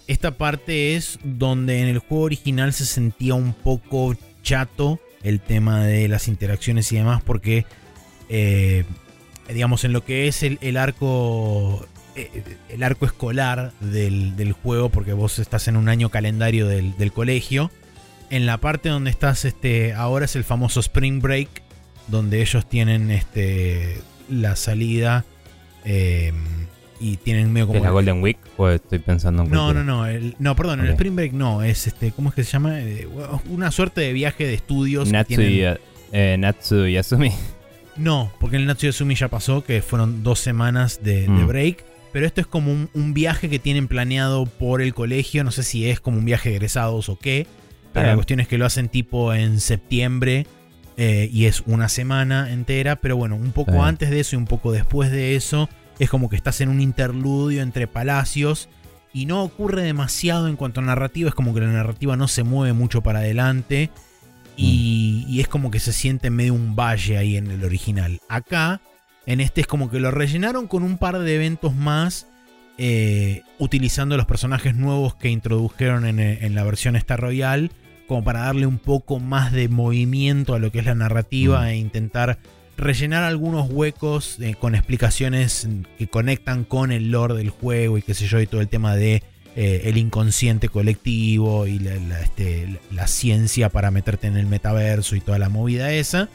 esta 0.07 0.31
parte 0.31 0.95
es 0.95 1.19
donde 1.23 1.81
en 1.81 1.87
el 1.87 1.99
juego 1.99 2.25
original 2.25 2.73
se 2.73 2.85
sentía 2.85 3.33
un 3.33 3.53
poco 3.53 4.15
chato 4.43 4.99
el 5.23 5.39
tema 5.39 5.85
de 5.85 6.07
las 6.07 6.27
interacciones 6.27 6.91
y 6.91 6.97
demás, 6.97 7.21
porque, 7.23 7.65
eh, 8.29 8.85
digamos, 9.53 9.83
en 9.83 9.93
lo 9.93 10.05
que 10.05 10.27
es 10.27 10.43
el, 10.43 10.77
arco 10.77 11.85
eh, 11.85 11.96
el 12.69 12.83
arco 12.83 13.05
escolar 13.05 13.71
del, 13.79 14.51
juego, 14.51 14.89
porque 14.89 15.13
vos 15.13 15.39
estás 15.39 15.67
en 15.67 15.77
un 15.77 15.89
año 15.89 16.09
calendario 16.09 16.67
del 16.67 17.11
colegio, 17.13 17.71
en 18.29 18.45
la 18.45 18.57
parte 18.57 18.89
donde 18.89 19.09
estás 19.09 19.45
este, 19.45 19.93
ahora 19.93 20.25
es 20.25 20.35
el 20.35 20.43
famoso 20.43 20.79
Spring 20.79 21.21
Break, 21.21 21.49
donde 22.07 22.41
ellos 22.41 22.67
tienen 22.67 23.11
este, 23.11 24.01
la 24.29 24.55
salida 24.55 25.25
eh, 25.85 26.33
y 26.99 27.17
tienen 27.17 27.51
medio 27.53 27.67
como... 27.67 27.79
¿Es 27.79 27.83
la 27.83 27.91
Golden 27.91 28.21
Week 28.21 28.37
o 28.57 28.69
estoy 28.69 28.99
pensando 28.99 29.43
en... 29.43 29.49
No, 29.49 29.73
no, 29.73 29.83
no, 29.83 30.05
no, 30.39 30.55
perdón, 30.55 30.81
el 30.81 30.89
Spring 30.89 31.15
Break 31.15 31.33
no, 31.33 31.63
es 31.63 31.87
este, 31.87 32.11
¿cómo 32.11 32.29
es 32.29 32.35
que 32.35 32.43
se 32.43 32.51
llama? 32.51 32.79
Eh, 32.79 33.07
una 33.49 33.71
suerte 33.71 34.01
de 34.01 34.13
viaje 34.13 34.45
de 34.45 34.53
estudios. 34.53 35.11
Natsu, 35.11 35.41
y, 35.41 35.63
eh, 36.11 36.35
Natsu 36.39 36.87
Yasumi. 36.87 37.31
No, 37.95 38.31
porque 38.39 38.57
el 38.57 38.65
Natsu 38.65 38.87
Yasumi 38.87 39.15
ya 39.15 39.27
pasó, 39.27 39.63
que 39.63 39.81
fueron 39.81 40.23
dos 40.23 40.39
semanas 40.39 41.03
de, 41.03 41.27
mm. 41.27 41.47
break. 41.47 41.85
Pero 42.11 42.25
esto 42.25 42.41
es 42.41 42.47
como 42.47 42.71
un, 42.71 42.89
un, 42.93 43.13
viaje 43.13 43.49
que 43.49 43.59
tienen 43.59 43.87
planeado 43.87 44.45
por 44.45 44.81
el 44.81 44.93
colegio. 44.93 45.43
No 45.43 45.51
sé 45.51 45.63
si 45.63 45.89
es 45.89 45.99
como 45.99 46.17
un 46.17 46.25
viaje 46.25 46.49
de 46.49 46.55
egresados 46.55 47.09
o 47.09 47.17
qué 47.17 47.47
la 48.03 48.15
cuestión 48.15 48.39
es 48.39 48.47
que 48.47 48.57
lo 48.57 48.65
hacen 48.65 48.89
tipo 48.89 49.33
en 49.33 49.59
septiembre 49.59 50.45
eh, 50.97 51.29
y 51.31 51.45
es 51.45 51.61
una 51.65 51.89
semana 51.89 52.51
entera, 52.51 52.97
pero 52.97 53.17
bueno, 53.17 53.35
un 53.35 53.51
poco 53.51 53.83
antes 53.83 54.09
de 54.09 54.19
eso 54.19 54.35
y 54.35 54.39
un 54.39 54.45
poco 54.45 54.71
después 54.71 55.11
de 55.11 55.35
eso, 55.35 55.69
es 55.99 56.09
como 56.09 56.29
que 56.29 56.35
estás 56.35 56.61
en 56.61 56.69
un 56.69 56.81
interludio 56.81 57.61
entre 57.61 57.87
palacios 57.87 58.69
y 59.13 59.25
no 59.25 59.43
ocurre 59.43 59.83
demasiado 59.83 60.47
en 60.47 60.55
cuanto 60.55 60.81
a 60.81 60.83
narrativa, 60.83 61.29
es 61.29 61.35
como 61.35 61.53
que 61.53 61.61
la 61.61 61.67
narrativa 61.67 62.15
no 62.17 62.27
se 62.27 62.43
mueve 62.43 62.73
mucho 62.73 63.01
para 63.01 63.19
adelante 63.19 63.89
y, 64.55 65.25
mm. 65.25 65.31
y 65.31 65.39
es 65.41 65.47
como 65.47 65.71
que 65.71 65.79
se 65.79 65.93
siente 65.93 66.29
medio 66.29 66.53
un 66.53 66.75
valle 66.75 67.17
ahí 67.17 67.37
en 67.37 67.49
el 67.51 67.63
original. 67.63 68.19
Acá, 68.27 68.81
en 69.27 69.41
este 69.41 69.61
es 69.61 69.67
como 69.67 69.91
que 69.91 69.99
lo 69.99 70.09
rellenaron 70.09 70.67
con 70.67 70.81
un 70.83 70.97
par 70.97 71.19
de 71.19 71.35
eventos 71.35 71.75
más 71.75 72.27
eh, 72.79 73.43
utilizando 73.59 74.15
los 74.17 74.25
personajes 74.25 74.75
nuevos 74.75 75.15
que 75.15 75.29
introdujeron 75.29 76.05
en, 76.05 76.55
la 76.55 76.63
versión 76.63 76.95
Star 76.95 77.19
Royal, 77.19 77.71
como 78.07 78.23
para 78.23 78.41
darle 78.41 78.65
un 78.65 78.77
poco 78.79 79.19
más 79.19 79.51
de 79.51 79.67
movimiento 79.67 80.53
a 80.53 80.59
lo 80.59 80.71
que 80.71 80.79
es 80.79 80.85
la 80.85 80.95
narrativa 80.95 81.61
mm. 81.61 81.65
e 81.65 81.77
intentar 81.77 82.39
rellenar 82.77 83.23
algunos 83.23 83.69
huecos 83.69 84.39
eh, 84.39 84.55
con 84.57 84.75
explicaciones 84.75 85.67
que 85.97 86.07
conectan 86.07 86.63
con 86.63 86.91
el 86.91 87.11
lore 87.11 87.35
del 87.35 87.49
juego 87.49 87.97
y 87.97 88.03
qué 88.03 88.13
sé 88.13 88.27
yo, 88.27 88.39
y 88.39 88.47
todo 88.47 88.61
el 88.61 88.69
tema 88.69 88.95
de 88.95 89.23
eh, 89.57 89.81
el 89.85 89.97
inconsciente 89.97 90.69
colectivo 90.69 91.67
y 91.67 91.85
este, 92.21 92.79
la, 92.91 93.07
ciencia 93.07 93.67
para 93.69 93.91
meterte 93.91 94.27
en 94.27 94.37
el 94.37 94.45
metaverso 94.45 95.17
y 95.17 95.19
toda 95.19 95.37
la 95.37 95.49
movida 95.49 95.91
esa. 95.91 96.29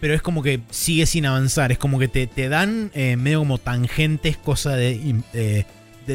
Pero 0.00 0.14
es 0.14 0.22
como 0.22 0.42
que 0.42 0.60
sigue 0.70 1.06
sin 1.06 1.26
avanzar, 1.26 1.72
es 1.72 1.78
como 1.78 1.98
que 1.98 2.08
te, 2.08 2.26
te 2.26 2.48
dan 2.48 2.90
eh, 2.94 3.16
medio 3.16 3.40
como 3.40 3.58
tangentes, 3.58 4.36
cosa 4.36 4.74
de, 4.74 5.22
de, 5.32 5.66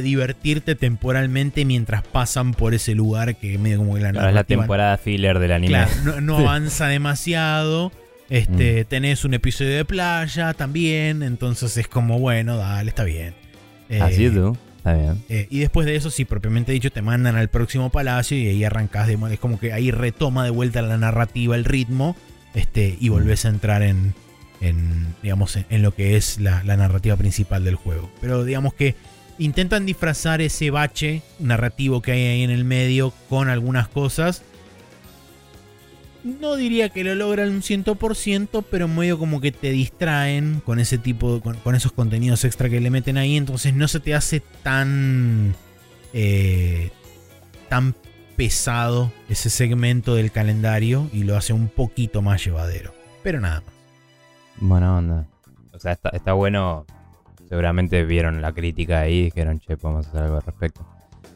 divertirte 0.02 0.76
temporalmente 0.76 1.64
mientras 1.64 2.04
pasan 2.04 2.54
por 2.54 2.74
ese 2.74 2.94
lugar 2.96 3.38
que 3.38 3.58
medio 3.58 3.78
como 3.78 3.96
que 3.96 4.02
la 4.02 4.10
es 4.10 4.34
la 4.34 4.44
temporada 4.44 4.98
filler 4.98 5.40
del 5.40 5.54
anime. 5.54 5.86
Claro, 6.04 6.20
no, 6.20 6.38
avanza 6.40 6.88
demasiado. 6.88 7.94
Este, 8.30 8.84
mm. 8.84 8.88
Tenés 8.88 9.24
un 9.24 9.36
episodio 9.36 9.78
de 9.78 9.86
playa 9.86 10.54
también, 10.54 11.24
entonces 11.24 11.78
es 11.78 11.88
como, 11.88 12.20
bueno, 12.20 12.58
dale, 12.58 12.90
está 12.90 13.06
bien. 13.06 13.36
Así 14.02 14.30
tú. 14.30 14.58
Está 14.78 14.94
bien. 14.96 15.24
Eh, 15.30 15.48
y 15.50 15.60
después 15.60 15.86
de 15.86 15.96
eso, 15.96 16.12
sí, 16.12 16.26
propiamente 16.26 16.72
dicho, 16.72 16.92
te 16.92 17.02
mandan 17.02 17.36
al 17.38 17.48
próximo 17.48 17.90
palacio 17.90 18.38
y 18.38 18.48
ahí 18.48 18.64
arrancas. 18.64 19.08
De, 19.08 19.18
es 19.32 19.40
como 19.40 19.60
que 19.60 19.72
ahí 19.72 19.92
retoma 19.92 20.44
de 20.44 20.50
vuelta 20.50 20.82
la 20.82 20.98
narrativa, 20.98 21.56
el 21.56 21.64
ritmo, 21.64 22.18
este, 22.56 22.98
y 23.00 23.10
volvés 23.10 23.46
a 23.46 23.50
entrar 23.50 23.84
en, 23.84 24.16
digamos, 25.22 25.58
en, 25.70 25.82
lo 25.84 25.94
que 25.94 26.18
es 26.18 26.40
la, 26.40 26.64
narrativa 26.64 27.16
principal 27.18 27.64
del 27.64 27.76
juego. 27.76 28.10
Pero 28.22 28.44
digamos 28.44 28.74
que 28.74 28.96
intentan 29.38 29.86
disfrazar 29.86 30.42
ese 30.42 30.72
bache 30.72 31.22
narrativo 31.40 32.02
que 32.02 32.14
hay 32.14 32.24
ahí 32.24 32.44
en 32.44 32.52
el 32.52 32.64
medio 32.64 33.14
con 33.30 33.50
algunas 33.50 33.88
cosas 33.88 34.44
no 36.26 36.56
diría 36.56 36.90
que 36.90 37.04
lo 37.04 37.14
logran 37.14 37.50
un 37.50 37.62
100%, 37.62 38.66
pero 38.70 38.88
medio 38.88 39.20
como 39.20 39.40
que 39.40 39.52
te 39.52 39.70
distraen 39.70 40.60
con 40.66 40.80
ese 40.80 40.98
tipo, 40.98 41.40
con, 41.40 41.76
esos 41.76 41.92
contenidos 41.92 42.44
extra 42.46 42.68
que 42.68 42.82
le 42.82 42.90
meten 42.90 43.18
ahí, 43.18 43.38
entonces 43.38 43.76
no 43.76 43.88
se 43.88 44.00
te 44.00 44.16
hace 44.16 44.42
tan, 44.64 45.56
eh, 46.14 46.90
tan 47.70 47.94
pesado 48.36 49.12
ese 49.30 49.50
segmento 49.50 50.16
del 50.16 50.32
calendario 50.32 51.10
y 51.14 51.24
lo 51.24 51.38
hace 51.38 51.54
un 51.54 51.68
poquito 51.68 52.22
más 52.22 52.44
llevadero, 52.44 52.94
pero 53.24 53.40
nada 53.40 53.62
más. 53.62 53.74
Buena 54.58 54.98
onda. 54.98 55.28
O 55.74 55.80
sea, 55.80 55.98
está, 56.14 56.34
bueno. 56.34 56.86
Seguramente 57.50 58.04
vieron 58.06 58.42
la 58.42 58.52
crítica 58.54 59.02
ahí 59.02 59.20
y 59.20 59.24
dijeron, 59.26 59.60
che, 59.60 59.78
podemos 59.78 60.08
hacer 60.08 60.24
algo 60.24 60.38
al 60.38 60.42
respecto. 60.42 60.86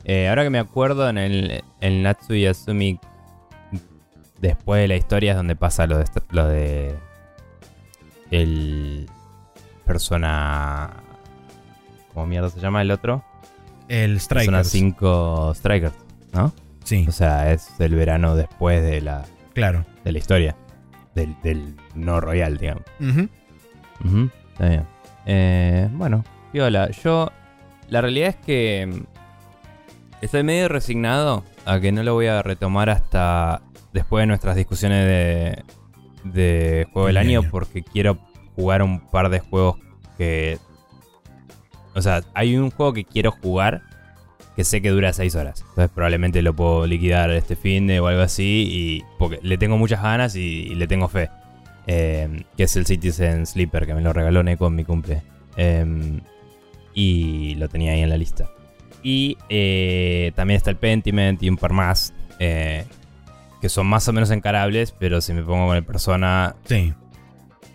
Eh, 0.06 0.28
ahora 0.28 0.44
que 0.44 0.50
me 0.50 0.58
acuerdo, 0.58 1.08
en 1.08 1.20
el, 1.20 1.64
el 1.82 2.02
Natsu 2.02 2.34
Yasumi 2.34 3.00
después 4.42 4.82
de 4.82 4.88
la 4.88 4.96
historia 4.96 5.32
es 5.32 5.38
donde 5.38 5.56
pasa 5.56 5.86
lo 5.86 5.98
de, 5.98 6.06
lo 6.32 6.48
de 6.48 6.96
el 8.32 9.10
persona 9.86 10.94
¿cómo 12.14 12.28
mierda 12.28 12.50
se 12.50 12.60
llama 12.60 12.82
el 12.82 12.92
otro? 12.92 13.24
El 13.88 14.20
Strikers. 14.20 14.46
Persona 14.46 14.64
5 14.64 15.54
Strikers, 15.56 15.96
¿no? 16.34 16.54
Sí. 16.90 17.06
O 17.08 17.12
sea, 17.12 17.54
es 17.54 17.80
el 17.80 17.94
verano 17.94 18.36
después 18.36 18.82
de 18.82 19.00
la 19.00 19.24
claro. 19.54 19.86
de 20.04 20.12
la 20.12 20.18
historia 20.18 20.56
del, 21.14 21.76
no 21.94 22.20
royal, 22.20 22.58
digamos. 22.58 22.84
Está 24.54 24.70
bien. 24.70 24.88
Eh, 25.28 25.88
bueno, 25.92 26.26
viola. 26.52 26.90
Yo 26.90 27.30
la 27.90 28.02
realidad 28.02 28.30
es 28.30 28.36
que 28.38 28.88
mm, 28.88 29.04
estoy 30.22 30.42
medio 30.42 30.68
resignado 30.68 31.44
a 31.64 31.80
que 31.80 31.92
no 31.92 32.02
lo 32.02 32.16
voy 32.16 32.26
a 32.26 32.42
retomar 32.42 32.90
hasta 32.90 33.62
después 33.94 34.24
de 34.24 34.26
nuestras 34.26 34.56
discusiones 34.56 35.06
de, 35.06 35.64
de 36.24 36.88
juego 36.92 37.06
del 37.06 37.18
año, 37.18 37.44
porque 37.52 37.84
quiero 37.84 38.18
jugar 38.56 38.82
un 38.82 39.00
par 39.00 39.30
de 39.30 39.42
juegos 39.42 39.78
que... 40.18 40.58
O 41.94 42.02
sea, 42.02 42.24
hay 42.34 42.58
un 42.58 42.72
juego 42.72 42.94
que 42.94 43.04
quiero 43.04 43.30
jugar 43.30 43.84
que 44.60 44.66
sé 44.66 44.82
que 44.82 44.90
dura 44.90 45.14
6 45.14 45.36
horas. 45.36 45.62
Entonces 45.70 45.90
probablemente 45.90 46.42
lo 46.42 46.54
puedo 46.54 46.86
liquidar 46.86 47.32
este 47.32 47.56
fin 47.56 47.88
de 47.88 48.02
o 48.02 48.08
algo 48.08 48.24
así. 48.24 48.68
Y 48.70 49.04
porque 49.18 49.40
le 49.42 49.58
tengo 49.58 49.78
muchas 49.78 50.04
ganas 50.04 50.36
y, 50.36 50.76
le 50.76 50.86
tengo 50.86 51.08
fe. 51.08 51.30
Em, 51.88 52.44
que 52.58 52.64
es 52.64 52.76
el 52.76 52.86
Citizen 52.86 53.46
Sleeper, 53.46 53.88
que 53.88 53.94
me 53.94 54.02
lo 54.02 54.12
regaló 54.12 54.44
Neko 54.44 54.68
en 54.68 54.76
mi 54.76 54.84
cumple. 54.84 55.22
Em, 55.56 56.20
y 56.94 57.56
lo 57.56 57.70
tenía 57.70 57.94
ahí 57.94 58.02
en 58.02 58.10
la 58.10 58.18
lista. 58.18 58.50
Y 59.02 59.38
eh, 59.48 60.34
también 60.36 60.58
está 60.58 60.72
el 60.72 60.76
Pentiment 60.76 61.42
y 61.42 61.48
un 61.48 61.56
par 61.56 61.72
más. 61.72 62.14
Eh, 62.40 62.84
que 63.62 63.70
son 63.70 63.88
más 63.88 64.10
o 64.10 64.12
menos 64.12 64.30
encarables, 64.30 64.92
pero 64.92 65.22
si 65.22 65.32
me 65.32 65.42
pongo 65.42 65.68
con 65.68 65.78
el 65.78 65.86
persona. 65.86 66.58
Sí. 66.66 66.94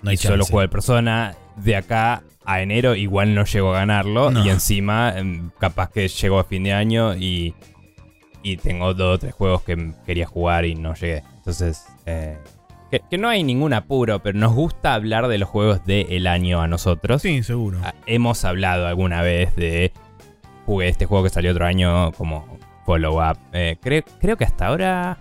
No 0.03 0.11
hay 0.11 0.17
y 0.17 0.19
solo 0.19 0.45
juego 0.45 0.61
el 0.61 0.69
persona, 0.69 1.35
de 1.57 1.77
acá 1.77 2.23
a 2.45 2.61
enero 2.61 2.95
igual 2.95 3.35
no 3.35 3.45
llego 3.45 3.75
a 3.75 3.79
ganarlo. 3.79 4.31
Y 4.45 4.49
encima, 4.49 5.13
em, 5.17 5.51
capaz 5.59 5.91
que 5.91 6.09
llego 6.09 6.39
a 6.39 6.45
fin 6.45 6.65
de 6.65 6.73
año 6.73 7.15
y, 7.15 7.55
y 8.43 8.57
tengo 8.59 8.95
dos 8.95 9.17
o 9.17 9.19
tres 9.19 9.35
juegos 9.35 9.63
que 9.63 9.93
quería 10.07 10.27
jugar 10.27 10.65
y 10.65 10.75
no 10.75 10.95
llegué. 10.95 11.23
Entonces, 11.37 11.87
eh, 12.07 12.39
que, 12.91 13.19
no 13.19 13.29
hay 13.29 13.43
ningún 13.43 13.73
apuro, 13.73 14.23
pero 14.23 14.39
nos 14.39 14.55
gusta 14.55 14.95
hablar 14.95 15.29
de 15.29 15.39
los 15.39 15.49
juegos 15.49 15.85
del 15.85 16.27
año 16.27 16.61
a 16.61 16.69
nosotros. 16.69 17.23
Sí, 17.23 17.43
seguro. 17.43 17.79
Ah, 17.83 17.95
hemos 18.07 18.45
hablado 18.45 18.87
alguna 18.87 19.23
vez 19.23 19.55
de. 19.57 19.93
Jugué 20.67 20.89
este 20.89 21.05
juego 21.05 21.25
que 21.25 21.31
salió 21.31 21.51
otro 21.51 21.67
año 21.67 22.13
como 22.13 22.59
follow-up. 22.87 23.37
Eh, 23.53 23.77
creo 23.83 24.37
que 24.37 24.45
hasta 24.45 24.69
ahora 24.69 25.19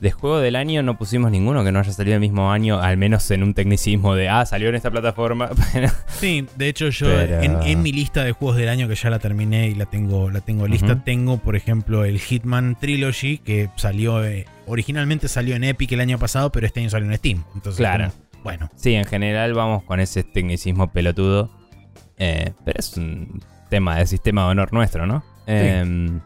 de 0.00 0.10
juego 0.10 0.38
del 0.38 0.56
año 0.56 0.82
no 0.82 0.98
pusimos 0.98 1.30
ninguno 1.30 1.64
que 1.64 1.72
no 1.72 1.78
haya 1.78 1.92
salido 1.92 2.14
el 2.14 2.20
mismo 2.20 2.50
año, 2.50 2.80
al 2.80 2.96
menos 2.96 3.30
en 3.30 3.42
un 3.42 3.54
tecnicismo 3.54 4.14
de, 4.14 4.28
ah, 4.28 4.44
salió 4.44 4.68
en 4.68 4.74
esta 4.74 4.90
plataforma. 4.90 5.50
sí, 6.08 6.46
de 6.56 6.68
hecho 6.68 6.88
yo 6.88 7.08
en, 7.10 7.82
mi 7.82 7.92
lista 7.92 8.24
de 8.24 8.32
juegos 8.32 8.56
del 8.56 8.68
año 8.68 8.88
que 8.88 8.94
ya 8.94 9.10
la 9.10 9.18
terminé 9.18 9.68
y 9.68 9.74
la 9.74 9.86
tengo, 9.86 10.30
la 10.30 10.40
tengo 10.40 10.66
lista, 10.66 11.02
tengo 11.04 11.38
por 11.38 11.56
ejemplo 11.56 12.04
el 12.04 12.18
Hitman 12.18 12.76
Trilogy 12.78 13.38
que 13.38 13.70
salió, 13.76 14.24
eh, 14.24 14.46
originalmente 14.66 15.28
salió 15.28 15.56
en 15.56 15.64
Epic 15.64 15.92
el 15.92 16.00
año 16.00 16.18
pasado, 16.18 16.50
pero 16.50 16.66
este 16.66 16.80
año 16.80 16.90
salió 16.90 17.08
en 17.08 17.16
Steam. 17.16 17.44
Entonces, 17.54 17.78
claro. 17.78 18.12
bueno. 18.42 18.70
Sí, 18.76 18.94
en 18.94 19.04
general 19.04 19.54
vamos 19.54 19.84
con 19.84 20.00
ese 20.00 20.24
tecnicismo 20.24 20.92
pelotudo, 20.92 21.50
eh, 22.18 22.52
pero 22.64 22.78
es 22.78 22.96
un 22.96 23.42
tema 23.70 23.96
de 23.96 24.06
sistema 24.06 24.44
de 24.44 24.50
honor 24.50 24.72
nuestro, 24.72 25.06
¿no? 25.06 25.24
Em, 25.46 26.20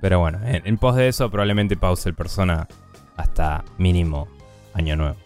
pero 0.00 0.20
bueno, 0.20 0.40
en, 0.44 0.62
en 0.64 0.78
pos 0.78 0.96
de 0.96 1.08
eso 1.08 1.30
probablemente 1.30 1.76
pause 1.76 2.08
el 2.08 2.14
persona 2.14 2.68
hasta 3.18 3.64
mínimo 3.76 4.28
año 4.72 4.96
nuevo. 4.96 5.16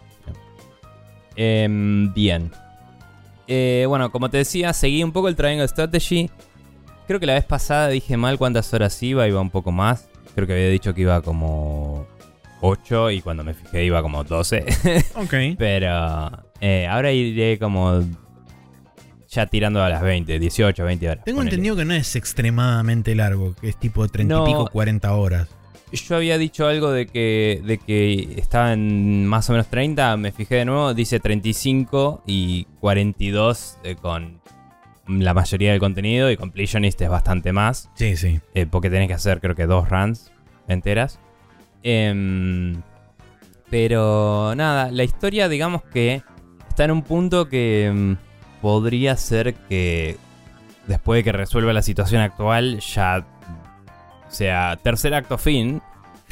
Em, 1.37 2.13
bien. 2.13 2.51
Eh, 3.47 3.85
bueno, 3.87 4.11
como 4.11 4.31
te 4.31 4.39
decía, 4.39 4.73
seguí 4.73 5.05
un 5.05 5.13
poco 5.13 5.29
el 5.29 5.37
Triangle 5.37 5.69
Strategy. 5.69 6.31
Creo 7.07 7.21
que 7.21 7.27
la 7.27 7.35
vez 7.35 7.45
pasada 7.45 7.89
dije 7.89 8.17
mal 8.17 8.39
cuántas 8.39 8.73
horas 8.75 9.01
iba, 9.03 9.29
iba 9.29 9.41
un 9.41 9.51
poco 9.51 9.71
más. 9.73 10.09
Creo 10.35 10.47
que 10.47 10.55
había 10.55 10.69
dicho 10.69 10.95
que 10.95 11.03
iba 11.03 11.21
como 11.21 12.07
8 12.63 13.11
y 13.11 13.21
cuando 13.21 13.45
me 13.45 13.55
fijé 13.55 13.85
iba 13.85 14.03
como 14.03 14.25
12. 14.25 14.65
ok. 15.17 15.35
Pero 15.59 16.45
eh, 16.61 16.87
ahora 16.87 17.13
iré 17.13 17.59
como 17.59 18.03
ya 19.29 19.47
tirando 19.47 19.83
a 19.83 19.89
las 19.89 20.03
20, 20.03 20.39
18, 20.39 20.85
20 20.85 21.11
horas. 21.11 21.25
Tengo 21.25 21.43
entendido 21.43 21.77
que 21.77 21.85
no 21.85 21.95
es 21.95 22.17
extremadamente 22.17 23.15
largo, 23.15 23.55
que 23.55 23.69
es 23.69 23.77
tipo 23.77 24.07
30 24.07 24.35
y 24.35 24.45
pico, 24.47 24.69
40 24.71 25.15
horas 25.15 25.49
yo 25.97 26.17
había 26.17 26.39
dicho 26.39 26.67
algo 26.67 26.91
de 26.91 27.07
que, 27.07 27.61
de 27.65 27.79
que 27.79 28.35
estaba 28.37 28.73
en 28.73 29.27
más 29.27 29.49
o 29.51 29.53
menos 29.53 29.69
30, 29.69 30.17
me 30.17 30.33
fijé 30.33 30.57
de 30.57 30.65
nuevo, 30.65 30.95
dice 30.95 31.21
35 31.21 32.23
y 32.27 32.65
42 32.81 33.79
eh, 33.85 33.97
con 33.97 34.41
la 35.07 35.35
mayoría 35.35 35.73
del 35.73 35.81
contenido 35.81 36.31
y 36.31 36.37
Completionist 36.37 37.01
es 37.03 37.09
bastante 37.09 37.53
más. 37.53 37.91
Sí, 37.95 38.17
sí. 38.17 38.41
Eh, 38.55 38.67
porque 38.67 38.91
tenés 38.91 39.09
que 39.09 39.15
hacer 39.15 39.41
creo 39.41 39.55
que 39.55 39.67
dos 39.67 39.89
runs 39.89 40.33
enteras. 40.69 41.19
Em, 41.83 42.81
pero 43.69 44.55
nada, 44.57 44.91
la 44.91 45.05
historia 45.05 45.49
digamos 45.49 45.83
que 45.83 46.23
está 46.69 46.85
en 46.85 46.93
un 46.93 47.03
punto 47.03 47.49
que 47.49 47.87
em, 47.87 48.17
podría 48.61 49.17
ser 49.17 49.55
que 49.55 50.17
después 50.87 51.19
de 51.19 51.25
que 51.25 51.33
resuelva 51.33 51.73
la 51.73 51.83
situación 51.83 52.23
actual 52.23 52.81
ya 52.81 53.27
o 54.33 54.35
sea, 54.35 54.79
tercer 54.83 55.13
acto 55.15 55.37
fin. 55.37 55.83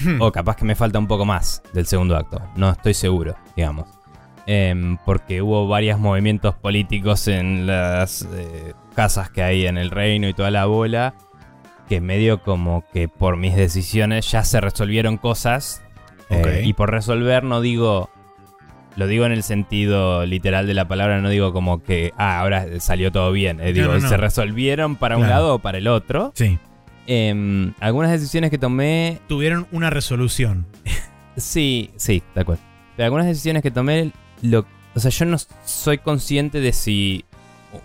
Hmm. 0.03 0.23
O 0.23 0.33
capaz 0.33 0.57
que 0.57 0.65
me 0.65 0.75
falta 0.75 0.99
un 0.99 1.07
poco 1.07 1.27
más 1.27 1.63
del 1.75 1.85
segundo 1.85 2.17
acto. 2.17 2.41
No 2.57 2.71
estoy 2.71 2.95
seguro, 2.95 3.37
digamos. 3.55 3.87
Em, 4.47 4.97
porque 5.05 5.43
hubo 5.43 5.69
varios 5.69 6.01
movimientos 6.01 6.55
políticos 6.55 7.29
en 7.29 7.67
las 7.67 8.23
eh, 8.23 8.73
casas 8.95 9.29
que 9.29 9.43
hay 9.43 9.67
en 9.67 9.77
el 9.77 9.91
reino 9.91 10.27
y 10.27 10.33
toda 10.33 10.51
la 10.51 10.65
bola. 10.65 11.15
Que 11.91 12.01
medio 12.01 12.43
como 12.43 12.85
que 12.95 13.09
por 13.09 13.37
mis 13.37 13.55
decisiones 13.55 14.31
ya 14.31 14.43
se 14.45 14.63
resolvieron 14.63 15.19
cosas. 15.19 15.83
Eh, 16.31 16.63
y 16.65 16.73
por 16.73 16.91
resolver 16.91 17.45
no 17.45 17.61
digo 17.61 18.09
lo 18.97 19.07
digo 19.07 19.27
en 19.27 19.33
el 19.33 19.43
sentido 19.43 20.25
literal 20.25 20.67
de 20.67 20.75
la 20.75 20.87
palabra, 20.89 21.21
no 21.21 21.29
digo 21.29 21.53
como 21.53 21.83
que, 21.83 22.13
ah, 22.17 22.41
ahora 22.41 22.67
salió 22.81 23.13
todo 23.13 23.33
bien. 23.33 23.61
Eh, 23.61 23.73
digo, 23.73 23.99
se 24.01 24.17
resolvieron 24.17 24.97
para 24.97 25.17
un 25.17 25.29
lado 25.29 25.55
o 25.55 25.59
para 25.59 25.79
el 25.79 25.89
otro. 25.89 26.33
Sí. 26.35 26.59
Em, 27.07 27.73
algunas 27.81 28.11
decisiones 28.11 28.51
que 28.51 28.59
tomé. 28.59 29.21
Tuvieron 29.29 29.67
una 29.73 29.91
resolución. 29.91 30.67
sí, 31.37 31.91
sí, 31.97 32.23
de 32.35 32.41
acuerdo. 32.41 32.63
Pero 32.97 33.07
algunas 33.07 33.27
decisiones 33.27 33.63
que 33.63 33.71
tomé, 33.71 34.13
lo, 34.43 34.67
o 34.95 35.01
sea, 35.01 35.11
yo 35.11 35.25
no 35.25 35.37
soy 35.65 35.99
consciente 35.99 36.61
de 36.61 36.73
si 36.73 37.25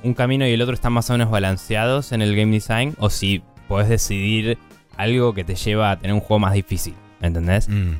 un 0.03 0.13
camino 0.13 0.47
y 0.47 0.51
el 0.51 0.61
otro 0.61 0.73
están 0.73 0.93
más 0.93 1.09
o 1.09 1.13
menos 1.13 1.29
balanceados 1.29 2.11
en 2.11 2.21
el 2.21 2.35
game 2.35 2.51
design 2.51 2.95
o 2.99 3.09
si 3.09 3.43
podés 3.67 3.89
decidir 3.89 4.57
algo 4.97 5.33
que 5.33 5.43
te 5.43 5.55
lleva 5.55 5.91
a 5.91 5.99
tener 5.99 6.13
un 6.13 6.19
juego 6.19 6.39
más 6.39 6.53
difícil, 6.53 6.95
¿entendés? 7.21 7.69
Mm. 7.69 7.93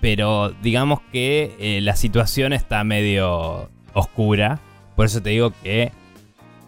Pero 0.00 0.50
digamos 0.62 1.00
que 1.12 1.56
eh, 1.58 1.80
la 1.82 1.94
situación 1.94 2.52
está 2.52 2.82
medio 2.84 3.70
oscura, 3.92 4.60
por 4.96 5.06
eso 5.06 5.22
te 5.22 5.30
digo 5.30 5.52
que 5.62 5.92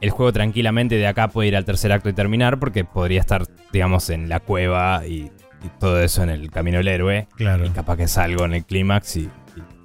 el 0.03 0.11
juego 0.11 0.33
tranquilamente 0.33 0.97
de 0.97 1.07
acá 1.07 1.29
puede 1.29 1.49
ir 1.49 1.57
al 1.57 1.65
tercer 1.65 1.93
acto 1.93 2.09
y 2.09 2.13
terminar 2.13 2.59
porque 2.59 2.85
podría 2.85 3.21
estar, 3.21 3.47
digamos, 3.73 4.11
en 4.11 4.29
la 4.29 4.41
cueva 4.41 5.07
y, 5.07 5.31
todo 5.79 6.03
eso 6.03 6.25
en 6.25 6.31
el 6.31 6.51
camino 6.51 6.79
del 6.79 6.89
héroe. 6.89 7.29
Claro. 7.37 7.65
Y 7.65 7.71
capaz 7.71 7.97
que 7.97 8.09
salgo 8.09 8.45
en 8.45 8.55
el 8.55 8.65
clímax 8.65 9.17
y, 9.17 9.31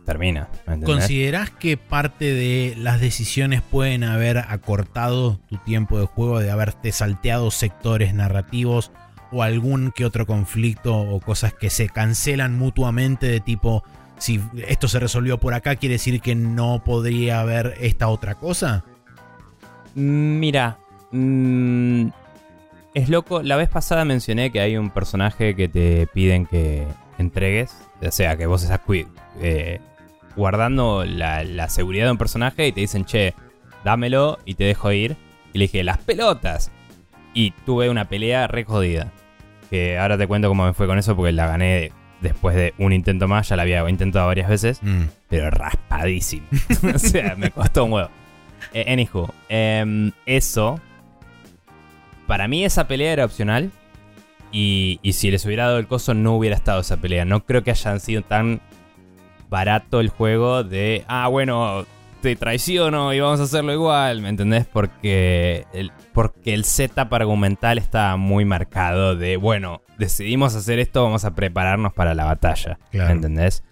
termina. 0.06 0.50
¿Considerás 0.86 1.52
que 1.52 1.78
parte 1.78 2.34
de 2.34 2.74
las 2.78 3.00
decisiones 3.00 3.62
pueden 3.62 4.04
haber 4.04 4.40
acortado 4.40 5.40
tu 5.50 5.58
tiempo 5.58 6.00
de 6.00 6.08
juego, 6.08 6.40
de 6.40 6.50
haberte 6.50 6.92
salteado 6.92 7.52
sectores 7.52 8.16
narrativos 8.16 8.92
o 9.32 9.44
algún 9.44 9.92
que 9.92 10.06
otro 10.06 10.26
conflicto 10.26 10.98
o 10.98 11.20
cosas 11.20 11.54
que 11.54 11.70
se 11.70 11.90
cancelan 11.90 12.58
mutuamente 12.58 13.28
de 13.28 13.40
tipo, 13.40 13.84
si 14.18 14.42
esto 14.68 14.88
se 14.88 15.00
resolvió 15.00 15.40
por 15.40 15.54
acá, 15.54 15.76
quiere 15.76 15.96
decir 15.96 16.22
que 16.22 16.34
no 16.34 16.82
podría 16.84 17.42
haber 17.42 17.76
esta 17.82 18.08
otra 18.08 18.36
cosa? 18.36 18.86
Mira, 19.98 20.78
mm, 21.12 22.10
es 22.94 23.10
loco. 23.10 23.42
La 23.42 23.56
vez 23.56 23.68
pasada 23.68 24.06
mencioné 24.06 24.52
que 24.52 24.60
hay 24.60 24.78
un 24.78 24.92
personaje 24.92 25.56
que 25.56 25.68
te 25.68 26.06
piden 26.06 26.46
que 26.46 26.86
entregues. 27.18 27.76
O 28.06 28.12
sea, 28.12 28.38
que 28.38 28.46
vos 28.46 28.62
estás 28.62 28.82
eh, 29.42 29.80
guardando 30.36 31.04
la, 31.04 31.68
seguridad 31.70 32.06
de 32.06 32.12
un 32.12 32.20
personaje 32.20 32.68
y 32.68 32.72
te 32.72 32.82
dicen, 32.82 33.06
che, 33.06 33.34
dámelo 33.84 34.38
y 34.46 34.54
te 34.54 34.66
dejo 34.66 34.92
ir. 34.92 35.18
Y 35.52 35.58
le 35.58 35.64
dije, 35.64 35.84
las 35.84 35.98
pelotas. 35.98 36.72
Y 37.34 37.52
tuve 37.66 37.90
una 37.90 38.06
pelea 38.06 38.46
re 38.46 38.66
jodida. 38.66 39.12
Que 39.72 39.98
ahora 39.98 40.16
te 40.20 40.28
cuento 40.28 40.48
cómo 40.48 40.64
me 40.64 40.74
fue 40.74 40.86
con 40.86 41.00
eso 41.00 41.16
porque 41.16 41.32
la 41.32 41.48
gané 41.48 41.92
después 42.22 42.56
de 42.56 42.76
un 42.78 42.94
intento 42.94 43.28
más. 43.28 43.50
Ya 43.50 43.56
la 43.56 43.64
había 43.64 43.90
intentado 43.90 44.28
varias 44.28 44.48
veces. 44.48 44.78
Mm. 44.84 45.06
Pero 45.28 45.50
raspadísimo. 45.50 46.46
o 46.96 47.00
sea, 47.00 47.36
me 47.36 47.50
costó 47.50 47.86
un 47.86 47.94
huevo. 47.94 48.10
Eh, 48.74 48.86
anywho, 48.92 49.34
em, 49.50 50.12
eso. 50.26 50.80
Para 52.28 52.48
mí 52.48 52.66
esa 52.66 52.88
pelea 52.88 53.14
era 53.14 53.26
opcional. 53.26 53.72
Y, 54.52 55.00
y 55.02 55.14
si 55.14 55.30
les 55.30 55.46
hubiera 55.46 55.66
dado 55.66 55.78
el 55.78 55.88
coso 55.88 56.14
no 56.14 56.36
hubiera 56.36 56.56
estado 56.56 56.82
esa 56.82 56.98
pelea. 56.98 57.26
No 57.26 57.46
creo 57.46 57.64
que 57.64 57.72
hayan 57.72 58.00
sido 58.00 58.22
tan 58.22 58.62
barato 59.50 60.00
el 60.00 60.10
juego 60.10 60.64
de, 60.64 61.04
ah, 61.08 61.28
bueno, 61.28 61.86
te 62.22 62.36
traiciono 62.36 63.14
y 63.14 63.20
vamos 63.20 63.40
a 63.40 63.44
hacerlo 63.44 63.74
igual, 63.74 64.22
¿me 64.22 64.30
entendés? 64.30 64.66
Porque 64.66 65.66
el, 65.74 65.92
porque 66.14 66.54
el 66.54 66.66
setup 66.66 67.14
argumental 67.14 67.78
está 67.78 68.16
muy 68.18 68.46
marcado 68.46 69.16
de, 69.16 69.38
bueno, 69.38 69.82
decidimos 69.98 70.56
hacer 70.56 70.80
esto, 70.80 71.04
vamos 71.04 71.26
a 71.26 71.36
prepararnos 71.36 71.94
para 71.94 72.14
la 72.14 72.26
batalla, 72.26 72.80
¿me 72.92 73.12
entendés? 73.12 73.64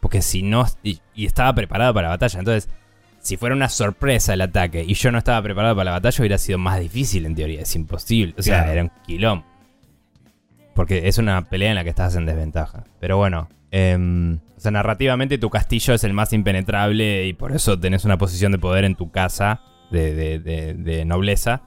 Porque 0.00 0.22
si 0.22 0.42
no, 0.42 0.66
y, 0.82 1.00
estaba 1.16 1.54
preparado 1.54 1.94
para 1.94 2.08
la 2.08 2.14
batalla, 2.14 2.38
entonces, 2.38 2.70
si 3.22 3.36
fuera 3.36 3.54
una 3.54 3.68
sorpresa 3.68 4.34
el 4.34 4.40
ataque 4.40 4.84
y 4.86 4.94
yo 4.94 5.12
no 5.12 5.18
estaba 5.18 5.40
preparado 5.42 5.76
para 5.76 5.86
la 5.86 5.90
batalla, 5.92 6.16
hubiera 6.20 6.38
sido 6.38 6.58
más 6.58 6.80
difícil 6.80 7.24
en 7.24 7.34
teoría, 7.34 7.62
es 7.62 7.74
imposible, 7.76 8.34
o 8.36 8.42
sea, 8.42 8.70
era 8.70 8.82
un 8.82 8.90
quilombo. 9.06 9.46
Porque 10.74 11.06
es 11.06 11.18
una 11.18 11.48
pelea 11.48 11.70
en 11.70 11.76
la 11.76 11.84
que 11.84 11.90
estás 11.90 12.16
en 12.16 12.26
desventaja. 12.26 12.84
Pero 12.98 13.18
bueno, 13.18 13.48
eh, 13.70 14.38
o 14.56 14.60
sea, 14.60 14.70
narrativamente 14.70 15.38
tu 15.38 15.50
castillo 15.50 15.94
es 15.94 16.02
el 16.04 16.14
más 16.14 16.32
impenetrable 16.32 17.26
y 17.26 17.32
por 17.34 17.52
eso 17.52 17.78
tenés 17.78 18.04
una 18.04 18.18
posición 18.18 18.52
de 18.52 18.58
poder 18.58 18.84
en 18.84 18.96
tu 18.96 19.10
casa 19.10 19.60
de, 19.90 21.04
nobleza. 21.06 21.62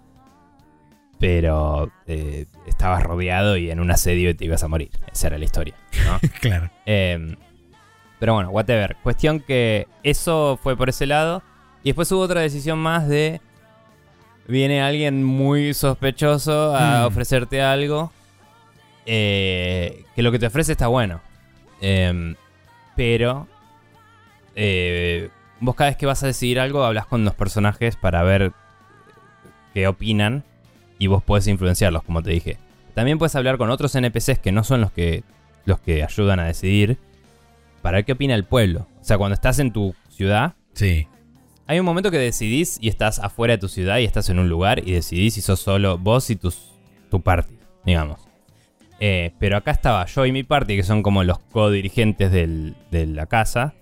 Pero 1.20 1.92
eh, 2.08 2.46
estabas 2.68 3.04
rodeado 3.04 3.58
y 3.58 3.72
en 3.72 3.80
un 3.80 3.92
asedio 3.92 4.36
te 4.36 4.46
ibas 4.46 4.64
a 4.64 4.68
morir. 4.68 4.92
Esa 5.12 5.28
era 5.28 5.38
la 5.38 5.46
historia, 5.46 5.76
¿no? 6.06 6.20
claro. 6.42 6.70
Em, 6.86 7.36
pero 8.20 8.34
bueno, 8.34 8.50
whatever. 8.50 8.96
Cuestión 9.04 9.40
que 9.40 9.88
eso 10.04 10.60
fue 10.62 10.76
por 10.78 10.90
ese 10.90 11.06
lado. 11.06 11.44
Y 11.84 11.90
después 11.90 12.12
hubo 12.12 12.22
otra 12.22 12.42
decisión 12.42 12.80
más 12.80 13.08
de... 13.08 13.42
Viene 14.48 14.82
alguien 14.82 15.24
muy 15.24 15.74
sospechoso 15.74 16.76
a 16.76 17.02
mm. 17.02 17.06
ofrecerte 17.06 17.62
algo. 17.62 18.12
Eh, 19.06 20.04
que 20.16 20.22
lo 20.22 20.32
que 20.32 20.40
te 20.40 20.48
ofrece 20.48 20.72
está 20.72 20.88
bueno. 20.88 21.22
Eh, 21.82 22.36
pero 22.96 23.48
eh, 24.56 25.30
vos 25.60 25.76
cada 25.76 25.90
vez 25.90 25.98
que 25.98 26.06
vas 26.06 26.24
a 26.24 26.28
decidir 26.28 26.60
algo 26.60 26.84
hablas 26.84 27.06
con 27.06 27.26
los 27.26 27.36
personajes 27.36 27.96
para 27.98 28.24
ver 28.24 28.54
qué 29.74 29.88
opinan 29.88 30.44
y 30.98 31.08
vos 31.08 31.22
puedes 31.24 31.48
influenciarlos, 31.48 32.04
como 32.04 32.24
te 32.24 32.32
dije. 32.32 32.58
También 32.94 33.18
puedes 33.18 33.36
hablar 33.36 33.58
con 33.58 33.70
otros 33.70 33.94
NPCs 33.96 34.40
que 34.40 34.54
no 34.54 34.64
son 34.64 34.80
los 34.82 34.92
que, 34.92 35.24
los 35.66 35.80
que 35.80 36.04
ayudan 36.04 36.40
a 36.40 36.46
decidir 36.46 36.98
para 37.86 38.00
ver 38.00 38.06
qué 38.06 38.14
opina 38.14 38.34
el 38.34 38.46
pueblo. 38.46 38.88
O 39.00 39.04
sea, 39.04 39.20
cuando 39.20 39.36
estás 39.36 39.60
en 39.60 39.72
tu 39.72 39.94
ciudad, 40.10 40.56
sí. 40.74 41.08
hay 41.68 41.80
un 41.80 41.86
momento 41.86 42.10
que 42.10 42.18
decidís 42.18 42.80
y 42.82 42.90
estás 42.90 43.20
afuera 43.20 43.52
de 43.52 43.58
tu 43.60 43.68
ciudad 43.68 44.00
y 44.00 44.06
estás 44.06 44.28
en 44.30 44.40
un 44.40 44.50
lugar 44.50 44.80
y 44.80 44.94
decidís 44.94 45.36
si 45.36 45.42
sos 45.42 45.60
solo 45.60 46.00
vos 46.00 46.32
y 46.32 46.36
tus, 46.36 46.74
tu 47.12 47.22
party, 47.22 47.60
digamos. 47.86 48.20
Eh, 49.00 49.34
pero 49.38 49.58
acá 49.58 49.70
estaba 49.70 50.04
yo 50.08 50.26
y 50.26 50.32
mi 50.32 50.42
party, 50.42 50.78
que 50.78 50.82
son 50.82 51.04
como 51.04 51.24
los 51.24 51.38
co-dirigentes 51.38 52.32
de 52.32 53.06
la 53.06 53.28
casa. 53.28 53.76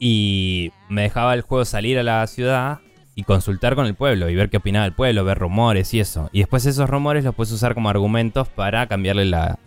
Y 0.00 0.72
me 0.88 1.02
dejaba 1.02 1.34
el 1.34 1.42
juego 1.42 1.64
salir 1.64 2.00
a 2.00 2.02
la 2.02 2.26
ciudad 2.26 2.80
y 3.14 3.22
consultar 3.22 3.76
con 3.76 3.86
el 3.86 3.94
pueblo 3.94 4.28
y 4.28 4.34
ver 4.34 4.50
qué 4.50 4.56
opinaba 4.56 4.86
el 4.86 4.92
pueblo, 4.92 5.24
ver 5.24 5.38
rumores 5.38 5.94
y 5.94 6.00
eso. 6.00 6.30
Y 6.32 6.40
después 6.40 6.66
esos 6.66 6.90
rumores 6.90 7.22
los 7.22 7.32
puedes 7.32 7.52
usar 7.52 7.74
como 7.74 7.90
argumentos 7.90 8.48
para 8.48 8.88
cambiarle 8.88 9.24
la, 9.24 9.60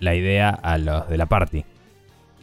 idea 0.00 0.48
a 0.48 0.78
los 0.78 1.10
de 1.10 1.18
la 1.18 1.26
party. 1.26 1.66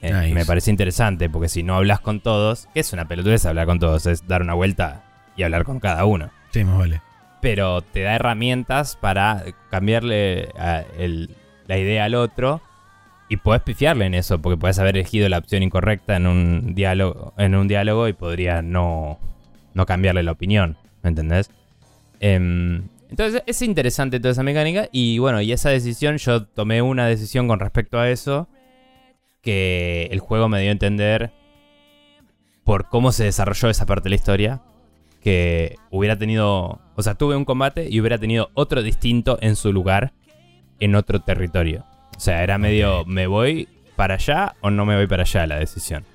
Eh, 0.01 0.31
me 0.33 0.45
parece 0.45 0.71
interesante 0.71 1.29
porque 1.29 1.49
si 1.49 1.63
no 1.63 1.75
hablas 1.75 1.99
con 1.99 2.21
todos, 2.21 2.67
que 2.73 2.79
es 2.79 2.91
una 2.93 3.07
pelotudez 3.07 3.45
hablar 3.45 3.67
con 3.67 3.79
todos, 3.79 4.05
es 4.07 4.27
dar 4.27 4.41
una 4.41 4.53
vuelta 4.53 5.03
y 5.35 5.43
hablar 5.43 5.63
con 5.63 5.79
cada 5.79 6.05
uno. 6.05 6.31
Sí, 6.51 6.63
más 6.63 6.77
vale 6.77 7.01
pero 7.41 7.81
te 7.81 8.03
da 8.03 8.15
herramientas 8.15 8.95
para 8.95 9.43
cambiarle 9.69 10.49
la 11.67 11.77
idea 11.77 12.05
al 12.05 12.15
otro 12.15 12.61
y 13.27 13.37
puedes 13.37 13.63
pifiarle 13.63 14.05
en 14.05 14.13
eso, 14.13 14.39
porque 14.39 14.57
puedes 14.57 14.77
haber 14.79 14.95
elegido 14.95 15.27
la 15.27 15.39
opción 15.39 15.63
incorrecta 15.63 16.15
en 16.15 16.27
un 16.27 16.75
diálogo, 16.75 17.33
en 17.37 17.55
un 17.55 17.67
diálogo 17.67 18.07
y 18.07 18.13
podría 18.13 18.61
no, 18.61 19.19
no 19.73 19.85
cambiarle 19.85 20.23
la 20.23 20.33
opinión, 20.33 20.77
¿me 21.01 21.09
entendés? 21.09 21.49
Em, 22.19 22.83
entonces 23.09 23.41
es 23.45 23.61
interesante 23.61 24.19
toda 24.19 24.33
esa 24.33 24.43
mecánica 24.43 24.87
y 24.91 25.17
bueno, 25.17 25.41
y 25.41 25.51
esa 25.51 25.69
decisión, 25.69 26.17
yo 26.17 26.45
tomé 26.45 26.81
una 26.81 27.07
decisión 27.07 27.47
con 27.47 27.59
respecto 27.59 27.99
a 27.99 28.09
eso 28.09 28.47
que 29.41 30.07
el 30.11 30.19
juego 30.19 30.49
me 30.49 30.59
dio 30.61 30.69
a 30.69 30.73
entender 30.73 31.31
por 32.63 32.87
cómo 32.89 33.11
se 33.11 33.23
desarrolló 33.23 33.69
esa 33.69 33.85
parte 33.85 34.03
de 34.03 34.11
la 34.11 34.15
historia 34.15 34.61
que 35.21 35.75
hubiera 35.89 36.17
tenido, 36.17 36.79
o 36.95 37.03
sea, 37.03 37.15
tuve 37.15 37.35
un 37.35 37.45
combate 37.45 37.87
y 37.89 37.99
hubiera 37.99 38.17
tenido 38.17 38.49
otro 38.53 38.81
distinto 38.81 39.37
en 39.41 39.55
su 39.55 39.71
lugar 39.71 40.13
en 40.79 40.95
otro 40.95 41.21
territorio. 41.21 41.85
O 42.15 42.19
sea, 42.19 42.43
era 42.43 42.57
medio, 42.57 43.05
¿me 43.05 43.27
voy 43.27 43.67
para 43.95 44.15
allá 44.15 44.55
o 44.61 44.69
no 44.69 44.85
me 44.85 44.95
voy 44.95 45.07
para 45.07 45.23
allá 45.23 45.45
la 45.47 45.59
decisión? 45.59 46.05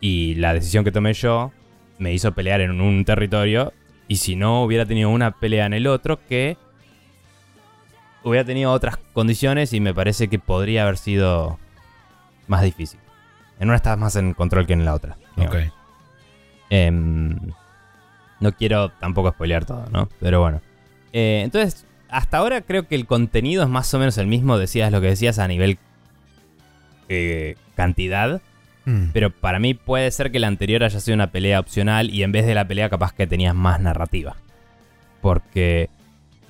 Y 0.00 0.34
la 0.36 0.54
decisión 0.54 0.84
que 0.84 0.92
tomé 0.92 1.12
yo 1.14 1.52
me 1.98 2.12
hizo 2.12 2.32
pelear 2.32 2.60
en 2.60 2.80
un 2.80 3.04
territorio 3.04 3.72
y 4.08 4.16
si 4.16 4.34
no 4.34 4.64
hubiera 4.64 4.86
tenido 4.86 5.10
una 5.10 5.30
pelea 5.38 5.66
en 5.66 5.74
el 5.74 5.86
otro 5.86 6.18
que 6.26 6.56
hubiera 8.24 8.44
tenido 8.44 8.72
otras 8.72 8.96
condiciones 9.12 9.72
y 9.72 9.80
me 9.80 9.94
parece 9.94 10.28
que 10.28 10.40
podría 10.40 10.82
haber 10.82 10.96
sido 10.96 11.59
más 12.50 12.62
difícil. 12.62 13.00
En 13.60 13.68
una 13.68 13.76
estás 13.76 13.96
más 13.96 14.16
en 14.16 14.34
control 14.34 14.66
que 14.66 14.72
en 14.72 14.84
la 14.84 14.94
otra. 14.94 15.16
Ok. 15.36 15.56
Em, 16.68 17.36
no 18.40 18.52
quiero 18.52 18.90
tampoco 18.90 19.30
spoilear 19.30 19.64
todo, 19.64 19.86
¿no? 19.90 20.08
Pero 20.18 20.40
bueno. 20.40 20.60
Eh, 21.12 21.42
entonces, 21.44 21.86
hasta 22.08 22.38
ahora 22.38 22.60
creo 22.62 22.88
que 22.88 22.96
el 22.96 23.06
contenido 23.06 23.62
es 23.62 23.68
más 23.68 23.92
o 23.94 23.98
menos 23.98 24.18
el 24.18 24.26
mismo, 24.26 24.58
decías 24.58 24.90
lo 24.90 25.00
que 25.00 25.08
decías 25.08 25.38
a 25.38 25.46
nivel 25.46 25.78
eh, 27.08 27.56
cantidad. 27.76 28.40
Mm. 28.84 29.10
Pero 29.12 29.30
para 29.30 29.58
mí 29.58 29.74
puede 29.74 30.10
ser 30.10 30.32
que 30.32 30.40
la 30.40 30.48
anterior 30.48 30.82
haya 30.82 30.98
sido 30.98 31.14
una 31.14 31.30
pelea 31.30 31.60
opcional 31.60 32.10
y 32.10 32.22
en 32.22 32.32
vez 32.32 32.46
de 32.46 32.54
la 32.54 32.66
pelea 32.66 32.90
capaz 32.90 33.12
que 33.12 33.26
tenías 33.26 33.54
más 33.54 33.80
narrativa. 33.80 34.36
Porque 35.20 35.88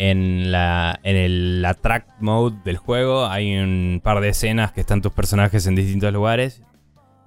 en 0.01 0.51
la 0.51 0.98
en 1.03 1.14
el 1.14 1.62
attract 1.62 2.09
mode 2.20 2.57
del 2.64 2.78
juego 2.78 3.26
hay 3.26 3.59
un 3.59 4.01
par 4.03 4.20
de 4.20 4.30
escenas 4.30 4.72
que 4.72 4.80
están 4.80 5.03
tus 5.03 5.12
personajes 5.12 5.66
en 5.66 5.74
distintos 5.74 6.11
lugares 6.11 6.62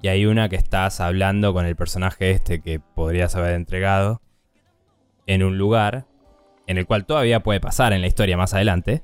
y 0.01 0.07
hay 0.07 0.25
una 0.25 0.49
que 0.49 0.55
estás 0.55 0.99
hablando 0.99 1.53
con 1.53 1.67
el 1.67 1.75
personaje 1.75 2.31
este 2.31 2.61
que 2.61 2.79
podrías 2.79 3.35
haber 3.35 3.53
entregado 3.53 4.23
en 5.27 5.43
un 5.43 5.59
lugar 5.59 6.07
en 6.65 6.79
el 6.79 6.87
cual 6.87 7.05
todavía 7.05 7.41
puede 7.41 7.59
pasar 7.59 7.93
en 7.93 8.01
la 8.01 8.07
historia 8.07 8.37
más 8.37 8.55
adelante. 8.55 9.03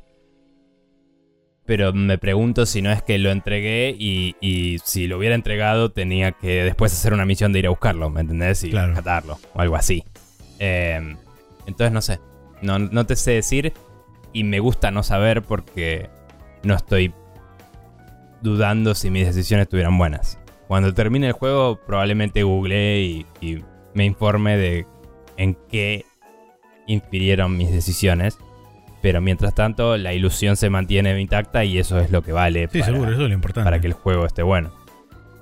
Pero 1.68 1.94
me 1.94 2.18
pregunto 2.18 2.66
si 2.66 2.82
no 2.82 2.92
es 2.92 3.04
que 3.04 3.20
lo 3.20 3.30
entregué 3.30 3.96
y, 4.00 4.78
si 4.84 5.06
lo 5.06 5.20
hubiera 5.20 5.36
entregado 5.36 5.92
tenía 5.92 6.32
que 6.32 6.64
después 6.64 6.92
hacer 6.92 7.14
una 7.14 7.26
misión 7.26 7.54
de 7.54 7.60
ir 7.60 7.68
a 7.68 7.70
buscarlo, 7.70 8.10
¿me 8.10 8.22
entendés? 8.22 8.64
Y 8.64 8.72
claro. 8.72 8.96
o 9.54 9.62
algo 9.62 9.76
así. 9.76 10.04
Em, 10.58 11.18
Entonces 11.68 11.92
no 11.92 12.02
sé. 12.02 12.20
No, 12.62 12.80
no 12.80 13.06
te 13.06 13.16
sé 13.16 13.32
decir 13.32 13.74
y 14.34 14.44
me 14.44 14.60
gusta 14.60 14.92
no 14.92 15.04
saber 15.04 15.42
porque 15.42 16.10
no 16.64 16.76
estoy 16.76 17.14
dudando 18.42 18.96
si 18.96 19.10
mis 19.10 19.26
decisiones 19.26 19.66
estuvieran 19.66 19.98
buenas. 19.98 20.40
Cuando 20.68 20.94
termine 20.94 21.28
el 21.28 21.34
juego 21.34 21.80
probablemente 21.86 22.44
googleé 22.44 23.02
y, 23.02 23.26
y 23.42 23.64
me 23.94 24.06
informe 24.06 24.58
de 24.58 24.86
en 25.38 25.58
qué 25.70 26.06
infirieron 26.88 27.58
mis 27.58 27.72
decisiones. 27.72 28.38
Pero 29.02 29.22
mientras 29.22 29.56
tanto, 29.56 29.96
la 29.96 30.14
ilusión 30.14 30.58
se 30.58 30.70
mantiene 30.70 31.20
intacta 31.20 31.64
y 31.64 31.78
eso 31.78 32.00
es 32.00 32.12
lo 32.12 32.22
que 32.22 32.34
vale 32.34 32.68
sí, 32.70 32.80
para, 32.80 32.92
seguro, 32.92 33.12
eso 33.12 33.22
es 33.24 33.30
lo 33.30 33.34
importante. 33.34 33.66
para 33.66 33.80
que 33.80 33.88
el 33.88 33.94
juego 33.94 34.26
esté 34.26 34.44
bueno. 34.44 34.72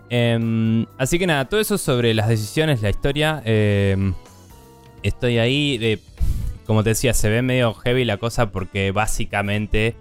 Em, 0.10 0.86
así 0.98 1.18
que 1.18 1.26
nada, 1.26 1.46
todo 1.46 1.60
eso 1.60 1.78
sobre 1.78 2.14
las 2.14 2.28
decisiones, 2.30 2.84
la 2.84 2.92
historia. 2.92 3.42
Em, 3.46 4.14
estoy 5.02 5.40
ahí. 5.40 5.78
De, 5.80 6.00
como 6.68 6.84
te 6.84 6.90
decía, 6.90 7.14
se 7.14 7.30
ve 7.30 7.42
medio 7.42 7.74
heavy 7.74 8.06
la 8.06 8.18
cosa 8.18 8.52
porque 8.52 8.92
básicamente 8.92 9.96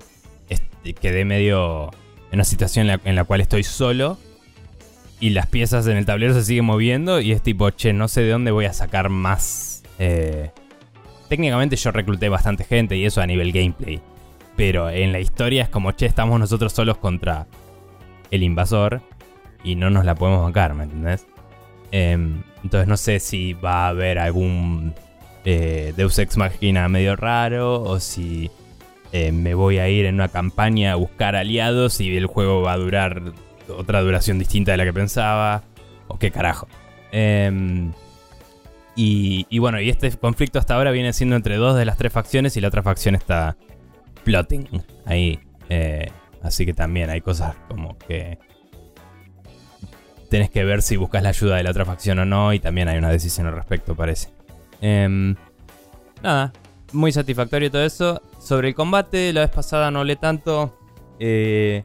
quedé 1.00 1.24
medio 1.24 1.90
en 2.30 2.34
una 2.34 2.44
situación 2.44 2.88
en 3.04 3.14
la, 3.14 3.24
cual 3.24 3.40
estoy 3.40 3.62
solo 3.62 4.18
y 5.20 5.30
las 5.30 5.46
piezas 5.46 5.86
en 5.86 5.96
el 5.96 6.04
tablero 6.04 6.34
se 6.34 6.44
siguen 6.44 6.64
moviendo 6.64 7.20
y 7.20 7.32
es 7.32 7.42
tipo, 7.42 7.70
che, 7.70 7.92
no 7.92 8.08
sé 8.08 8.22
de 8.22 8.30
dónde 8.30 8.50
voy 8.50 8.66
a 8.66 8.72
sacar 8.72 9.08
más. 9.08 9.82
Eh, 9.98 10.50
técnicamente 11.28 11.76
yo 11.76 11.90
recluté 11.90 12.28
bastante 12.28 12.64
gente 12.64 12.96
y 12.96 13.04
eso 13.04 13.20
a 13.20 13.26
nivel 13.26 13.52
gameplay. 13.52 14.00
Pero 14.56 14.90
en 14.90 15.12
la 15.12 15.20
historia 15.20 15.62
es 15.62 15.68
como, 15.68 15.92
che, 15.92 16.06
estamos 16.06 16.38
nosotros 16.38 16.72
solos 16.72 16.98
contra 16.98 17.46
el 18.30 18.42
invasor 18.42 19.02
y 19.64 19.74
no 19.74 19.90
nos 19.90 20.04
la 20.04 20.14
podemos 20.14 20.42
bancar, 20.42 20.74
¿me 20.74 20.84
entendés? 20.84 21.26
Em, 21.92 22.42
entonces 22.62 22.88
no 22.88 22.96
sé 22.96 23.20
si 23.20 23.54
va 23.54 23.86
a 23.86 23.88
haber 23.88 24.18
algún 24.18 24.94
eh, 25.46 25.94
Deus 25.96 26.18
Ex 26.18 26.36
Machina 26.36 26.88
medio 26.88 27.16
raro 27.16 27.82
o 27.82 28.00
si 28.00 28.50
eh, 29.12 29.32
me 29.32 29.54
voy 29.54 29.78
a 29.78 29.88
ir 29.88 30.04
en 30.04 30.16
una 30.16 30.28
campaña 30.28 30.92
a 30.92 30.96
buscar 30.96 31.36
aliados 31.36 32.00
y 32.00 32.14
el 32.16 32.26
juego 32.26 32.60
va 32.60 32.74
a 32.74 32.76
durar 32.76 33.22
otra 33.68 34.02
duración 34.02 34.38
distinta 34.38 34.72
de 34.72 34.76
la 34.76 34.84
que 34.84 34.92
pensaba. 34.92 35.62
O 36.08 36.18
qué 36.18 36.30
carajo. 36.30 36.68
Eh, 37.10 37.90
y, 38.98 39.58
bueno, 39.58 39.78
y 39.78 39.90
este 39.90 40.10
conflicto 40.12 40.58
hasta 40.58 40.74
ahora 40.74 40.90
viene 40.90 41.12
siendo 41.12 41.36
entre 41.36 41.56
dos 41.56 41.76
de 41.76 41.84
las 41.84 41.98
tres 41.98 42.12
facciones 42.12 42.56
y 42.56 42.60
la 42.62 42.68
otra 42.68 42.82
facción 42.82 43.14
está 43.14 43.56
plotting 44.24 44.68
ahí. 45.04 45.38
Eh, 45.68 46.10
así 46.42 46.64
que 46.64 46.72
también 46.72 47.10
hay 47.10 47.20
cosas 47.20 47.56
como 47.68 47.98
que 47.98 48.38
tenés 50.30 50.48
que 50.48 50.64
ver 50.64 50.80
si 50.80 50.96
buscas 50.96 51.22
la 51.22 51.28
ayuda 51.28 51.56
de 51.56 51.62
la 51.62 51.70
otra 51.70 51.84
facción 51.84 52.18
o 52.20 52.24
no 52.24 52.54
y 52.54 52.58
también 52.58 52.88
hay 52.88 52.96
una 52.96 53.10
decisión 53.10 53.46
al 53.46 53.54
respecto, 53.54 53.94
parece. 53.94 54.35
Em, 54.80 55.34
nada, 56.22 56.52
muy 56.92 57.12
satisfactorio 57.12 57.70
todo 57.70 57.84
eso. 57.84 58.22
Sobre 58.40 58.68
el 58.68 58.74
combate, 58.74 59.32
la 59.32 59.40
vez 59.42 59.50
pasada 59.50 59.90
no 59.90 60.00
hablé 60.00 60.16
tanto. 60.16 60.78
Eh, 61.18 61.82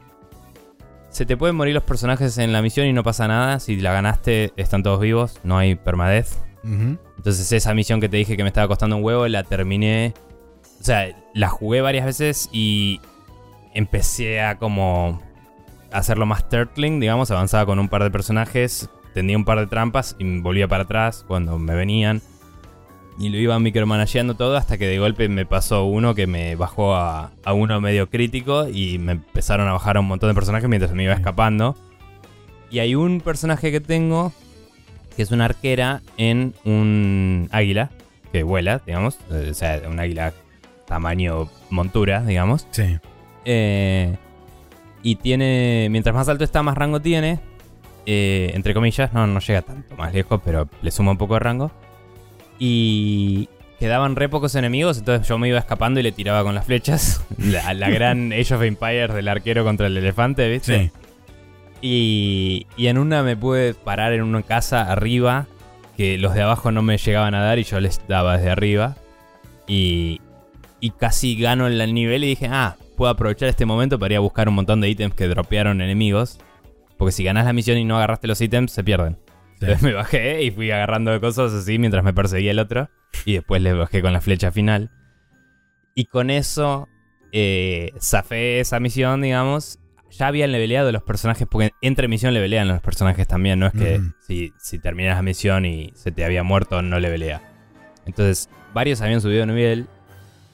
se 1.10 1.26
te 1.26 1.36
pueden 1.36 1.56
morir 1.56 1.74
los 1.74 1.84
personajes 1.84 2.38
en 2.38 2.54
la 2.54 2.62
misión 2.62 2.88
y 2.88 2.94
no 2.94 3.04
pasa 3.04 3.28
nada. 3.28 3.60
Si 3.60 3.76
la 3.78 3.94
ganaste, 3.94 4.54
están 4.56 4.84
todos 4.84 5.00
vivos, 5.00 5.40
no 5.44 5.58
hay 5.58 5.76
permadez. 5.76 6.40
Entonces 6.64 7.52
esa 7.52 7.74
misión 7.74 8.00
que 8.00 8.08
te 8.08 8.18
dije 8.18 8.38
que 8.38 8.44
me 8.44 8.50
estaba 8.50 8.68
costando 8.68 8.96
un 8.96 9.04
huevo, 9.04 9.28
la 9.28 9.44
terminé. 9.44 10.14
O 10.80 10.84
sea, 10.84 11.08
la 11.34 11.50
jugué 11.50 11.82
varias 11.82 12.06
veces 12.06 12.50
y 12.52 13.02
empecé 13.74 14.42
a 14.42 14.58
como 14.58 15.22
hacerlo 15.92 16.26
más 16.26 16.48
turtling, 16.50 17.00
digamos, 17.00 17.32
avanzaba 17.32 17.66
con 17.66 17.80
un 17.80 17.90
par 17.90 18.04
de 18.04 18.12
personajes, 18.12 18.90
tendía 19.14 19.38
un 19.38 19.46
par 19.46 19.60
de 19.60 19.68
trampas 19.68 20.16
y 20.20 20.40
volvía 20.40 20.68
para 20.68 20.84
atrás 20.84 21.26
cuando 21.28 21.58
me 21.60 21.76
venían. 21.76 22.22
Y 23.20 23.30
lo 23.30 23.38
iba 23.38 23.60
micromanageando 23.60 24.36
todo 24.36 24.58
hasta 24.58 24.78
que 24.78 24.88
de 24.88 24.98
golpe 24.98 25.28
me 25.30 25.46
pasó 25.46 25.86
uno 25.86 26.16
que 26.16 26.28
me 26.28 26.56
bajó 26.56 26.96
a, 26.96 27.32
a 27.44 27.54
uno 27.54 27.80
medio 27.82 28.10
crítico 28.10 28.68
y 28.68 28.98
me 28.98 29.14
empezaron 29.14 29.68
a 29.68 29.74
bajar 29.74 29.98
a 29.98 30.00
un 30.00 30.08
montón 30.08 30.30
de 30.30 30.34
personajes 30.34 30.70
mientras 30.70 30.94
me 30.94 31.04
iba 31.04 31.14
escapando. 31.14 31.76
Y 32.72 32.80
hay 32.80 32.96
un 32.96 33.22
personaje 33.22 33.72
que 33.72 33.82
tengo 33.82 34.32
que 35.16 35.24
es 35.24 35.32
una 35.32 35.46
arquera 35.46 36.02
en 36.18 36.54
un 36.64 37.50
águila 37.52 37.90
que 38.32 38.44
vuela, 38.44 38.82
digamos. 38.86 39.20
O 39.30 39.54
sea, 39.54 39.82
un 39.90 40.00
águila 40.00 40.34
tamaño 40.88 41.50
montura, 41.70 42.24
digamos. 42.24 42.68
Sí. 42.72 42.98
Eh, 43.46 44.16
y 45.04 45.16
tiene. 45.16 45.88
Mientras 45.92 46.16
más 46.16 46.30
alto 46.30 46.44
está, 46.44 46.64
más 46.64 46.78
rango 46.78 47.02
tiene. 47.02 47.40
Eh, 48.06 48.52
entre 48.54 48.74
comillas, 48.74 49.14
no, 49.14 49.28
no 49.28 49.40
llega 49.40 49.62
tanto 49.62 49.96
más 49.96 50.14
lejos, 50.14 50.42
pero 50.44 50.68
le 50.82 50.92
suma 50.92 51.12
un 51.12 51.18
poco 51.18 51.36
de 51.36 51.40
rango. 51.42 51.72
Y 52.64 53.50
quedaban 53.80 54.16
re 54.16 54.30
pocos 54.30 54.54
enemigos, 54.54 55.00
entonces 55.00 55.28
yo 55.28 55.40
me 55.40 55.48
iba 55.48 55.58
escapando 55.58 56.00
y 56.00 56.04
le 56.04 56.12
tiraba 56.12 56.44
con 56.44 56.54
las 56.54 56.64
flechas. 56.64 57.26
La, 57.40 57.74
la 57.74 57.90
gran 57.90 58.32
Age 58.32 58.54
of 58.54 58.62
Empires 58.62 59.16
del 59.16 59.28
arquero 59.28 59.64
contra 59.64 59.88
el 59.88 59.98
elefante, 59.98 60.48
¿viste? 60.48 60.92
Sí. 61.82 62.68
Y, 62.78 62.88
en 62.88 63.00
una 63.00 63.24
me 63.24 63.36
pude 63.36 63.74
parar 63.74 64.14
en 64.14 64.22
una 64.22 64.44
casa 64.44 64.92
arriba, 64.92 65.48
que 65.98 66.20
los 66.20 66.36
de 66.36 66.44
abajo 66.44 66.72
no 66.72 66.84
me 66.84 67.00
llegaban 67.00 67.34
a 67.34 67.42
dar 67.42 67.58
y 67.58 67.64
yo 67.64 67.80
les 67.80 68.00
daba 68.08 68.38
desde 68.38 68.52
arriba. 68.52 68.96
Y, 69.66 70.22
y 70.80 70.92
casi 70.92 71.36
gano 71.36 71.66
el 71.66 71.94
nivel 71.96 72.24
y 72.24 72.28
dije, 72.28 72.48
ah, 72.52 72.76
puedo 72.96 73.10
aprovechar 73.10 73.50
este 73.50 73.66
momento 73.66 73.98
para 73.98 74.14
ir 74.14 74.18
a 74.18 74.22
buscar 74.22 74.48
un 74.48 74.54
montón 74.54 74.82
de 74.82 74.90
ítems 74.90 75.16
que 75.16 75.28
dropearon 75.28 75.82
enemigos. 75.82 76.38
Porque 76.96 77.12
si 77.12 77.24
ganas 77.24 77.46
la 77.46 77.54
misión 77.54 77.80
y 77.80 77.86
no 77.86 77.98
agarraste 77.98 78.28
los 78.28 78.40
ítems, 78.40 78.72
se 78.72 78.84
pierden. 78.84 79.18
Entonces 79.62 79.84
me 79.84 79.94
bajé 79.94 80.44
y 80.44 80.52
fui 80.52 80.72
agarrando 80.72 81.20
cosas 81.22 81.54
así 81.54 81.78
mientras 81.80 82.04
me 82.04 82.14
perseguía 82.14 82.52
el 82.52 82.60
otro. 82.60 82.90
Y 83.26 83.34
después 83.34 83.62
les 83.62 83.78
bajé 83.78 84.02
con 84.02 84.14
la 84.14 84.22
flecha 84.22 84.52
final. 84.52 84.92
Y 85.94 86.06
con 86.06 86.30
eso 86.30 86.88
eh, 87.32 87.92
zafé 88.00 88.60
esa 88.60 88.80
misión, 88.80 89.22
digamos 89.22 89.78
ya 90.12 90.28
habían 90.28 90.52
leveleado 90.52 90.92
los 90.92 91.04
personajes, 91.04 91.48
porque 91.50 91.72
entre 91.82 92.08
misión 92.08 92.34
levelean 92.34 92.68
los 92.68 92.82
personajes 92.82 93.28
también, 93.28 93.60
no 93.60 93.68
es 93.68 93.74
que 93.74 94.02
si, 94.20 94.54
si 94.58 94.78
terminas 94.78 95.16
la 95.16 95.22
misión 95.22 95.66
y 95.66 95.92
se 95.96 96.12
te 96.12 96.26
había 96.26 96.44
muerto, 96.44 96.82
no 96.82 97.00
levelea. 97.00 97.42
Entonces, 98.06 98.50
varios 98.74 99.02
habían 99.02 99.22
subido 99.22 99.42
de 99.42 99.48
nivel 99.48 99.88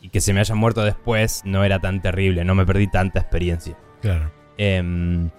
y 0.02 0.10
que 0.10 0.22
se 0.22 0.34
me 0.34 0.40
hayan 0.40 0.58
muerto 0.58 0.84
después 0.84 1.42
no 1.44 1.64
era 1.64 1.80
tan 1.80 2.02
terrible, 2.02 2.46
no 2.46 2.56
me 2.56 2.66
perdí 2.66 2.88
tanta 2.88 3.20
experiencia. 3.20 3.76
Claro. 4.02 4.32
Em, 4.58 5.30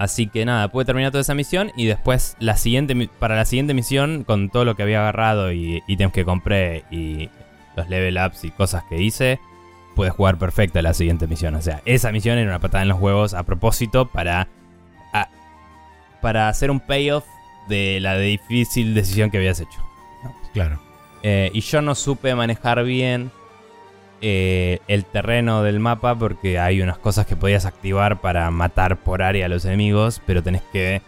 así 0.00 0.28
que 0.28 0.46
nada, 0.46 0.68
pude 0.68 0.86
terminar 0.86 1.12
toda 1.12 1.20
esa 1.20 1.34
misión 1.34 1.72
y 1.76 1.84
después 1.84 2.34
la 2.40 2.56
siguiente, 2.56 3.10
para 3.18 3.36
la 3.36 3.44
siguiente 3.44 3.74
misión, 3.74 4.24
con 4.24 4.48
todo 4.48 4.64
lo 4.64 4.74
que 4.74 4.82
había 4.82 5.00
agarrado 5.00 5.52
y 5.52 5.82
ítems 5.86 6.14
que 6.14 6.24
compré 6.24 6.84
y 6.90 7.28
los 7.76 7.86
level 7.90 8.18
ups 8.26 8.44
y 8.44 8.50
cosas 8.50 8.82
que 8.84 8.98
hice, 8.98 9.38
puedes 9.94 10.14
jugar 10.14 10.38
perfecta 10.38 10.80
la 10.80 10.94
siguiente 10.94 11.26
misión. 11.26 11.54
O 11.54 11.60
sea, 11.60 11.82
esa 11.84 12.12
misión 12.12 12.38
era 12.38 12.48
una 12.48 12.60
patada 12.60 12.82
en 12.82 12.88
los 12.88 12.98
huevos 12.98 13.34
a 13.34 13.42
propósito 13.42 14.08
para, 14.08 14.48
para 16.22 16.48
hacer 16.48 16.70
un 16.70 16.80
payoff 16.80 17.26
de 17.68 17.98
la 18.00 18.16
difícil 18.16 18.94
decisión 18.94 19.30
que 19.30 19.36
habías 19.36 19.60
hecho. 19.60 19.80
Claro. 20.54 20.80
Eh, 21.22 21.50
y 21.52 21.60
yo 21.60 21.82
no 21.82 21.94
supe 21.94 22.34
manejar 22.34 22.82
bien 22.84 23.30
eh, 24.22 24.80
el 24.88 25.04
terreno 25.04 25.62
del 25.62 25.80
mapa 25.80 26.14
porque 26.14 26.58
hay 26.58 26.82
unas 26.82 26.98
cosas 26.98 27.26
que 27.26 27.36
podías 27.36 27.64
activar 27.64 28.20
para 28.20 28.50
matar 28.50 28.98
por 28.98 29.22
área 29.22 29.46
a 29.46 29.48
los 29.48 29.64
enemigos, 29.64 30.20
pero 30.26 30.42
tenés 30.42 30.62
que 30.72 31.02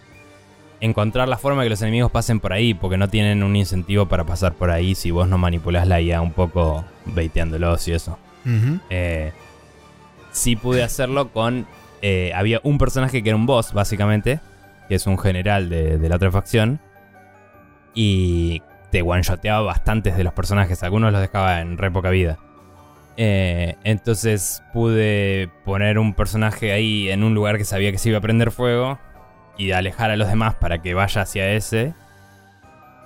encontrar 0.81 1.29
la 1.29 1.39
forma 1.39 1.63
de 1.63 1.67
que 1.67 1.71
los 1.71 1.83
enemigos 1.83 2.11
pasen 2.11 2.41
por 2.41 2.53
ahí, 2.53 2.75
porque 2.75 2.97
no 2.97 3.09
tienen 3.09 3.43
un 3.43 3.55
incentivo 3.55 4.07
para 4.07 4.25
pasar 4.25 4.55
por 4.55 4.71
ahí 4.71 4.95
si 4.95 5.11
vos 5.11 5.29
no 5.29 5.39
manipulás 5.39 5.87
la 5.87 6.01
IA 6.01 6.21
un 6.21 6.33
poco 6.33 6.85
baiteándolos 7.07 7.87
y 7.87 7.93
eso. 7.93 8.19
Eh, 8.91 9.33
sí 10.33 10.57
pude 10.57 10.83
hacerlo 10.83 11.29
con. 11.29 11.67
Eh, 12.03 12.33
había 12.35 12.61
un 12.65 12.79
personaje 12.79 13.23
que 13.23 13.29
era 13.29 13.37
un 13.37 13.47
boss, 13.47 13.73
básicamente, 13.73 14.41
que 14.89 14.97
es 14.97 15.07
un 15.07 15.19
general 15.19 15.69
de, 15.69 16.09
la 16.09 16.17
otra 16.17 16.33
facción. 16.33 16.81
Y 17.95 18.63
te 18.91 19.03
one-shoteaba 19.03 19.61
bastantes 19.61 20.17
de 20.17 20.25
los 20.25 20.33
personajes, 20.33 20.83
algunos 20.83 21.13
los 21.13 21.21
dejaba 21.21 21.61
en 21.61 21.79
re 21.79 21.91
poca 21.91 22.11
vida. 22.11 22.39
Eh, 23.17 23.77
entonces 23.85 24.63
pude 24.73 25.51
poner 25.65 25.99
un 25.99 26.15
personaje 26.15 26.73
ahí 26.73 27.11
en 27.11 27.25
un 27.25 27.35
lugar 27.35 27.59
que 27.59 27.65
sabía 27.65 27.93
que 27.93 27.99
se 27.99 28.09
iba 28.09 28.19
a 28.19 28.23
prender 28.23 28.51
fuego 28.51 28.99
y 29.59 29.73
alejar 29.73 30.11
a 30.11 30.17
los 30.17 30.29
demás 30.29 30.55
para 30.55 30.81
que 30.81 30.95
vaya 30.95 31.23
hacia 31.23 31.51
ese. 31.53 31.95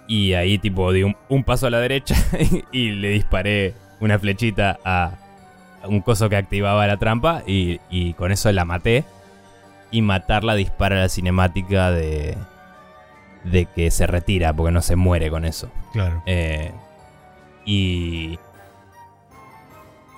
Y 0.09 0.35
ahí 0.35 0.59
tipo 0.59 0.93
di 0.93 1.03
un 1.03 1.45
paso 1.45 1.67
a 1.67 1.71
la 1.71 1.81
derecha 1.81 2.15
y 2.73 2.91
le 2.91 3.09
disparé 3.11 3.75
una 4.01 4.19
flechita 4.19 4.79
a, 4.85 5.13
un 5.85 6.01
coso 6.01 6.29
que 6.29 6.37
activaba 6.37 6.87
la 6.87 6.97
trampa 6.97 7.43
y, 7.47 8.13
con 8.15 8.33
eso 8.33 8.51
la 8.53 8.65
maté. 8.65 9.05
Y 9.91 10.03
matarla 10.03 10.57
dispara 10.57 10.97
la 10.97 11.09
cinemática 11.09 11.93
de, 11.93 12.37
de 13.45 13.67
que 13.67 13.91
se 13.93 14.07
retira 14.07 14.53
porque 14.53 14.73
no 14.73 14.83
se 14.83 14.97
muere 14.97 15.31
con 15.31 15.45
eso. 15.45 15.71
Claro. 15.93 16.23
Eh, 16.27 16.73
y. 17.65 18.39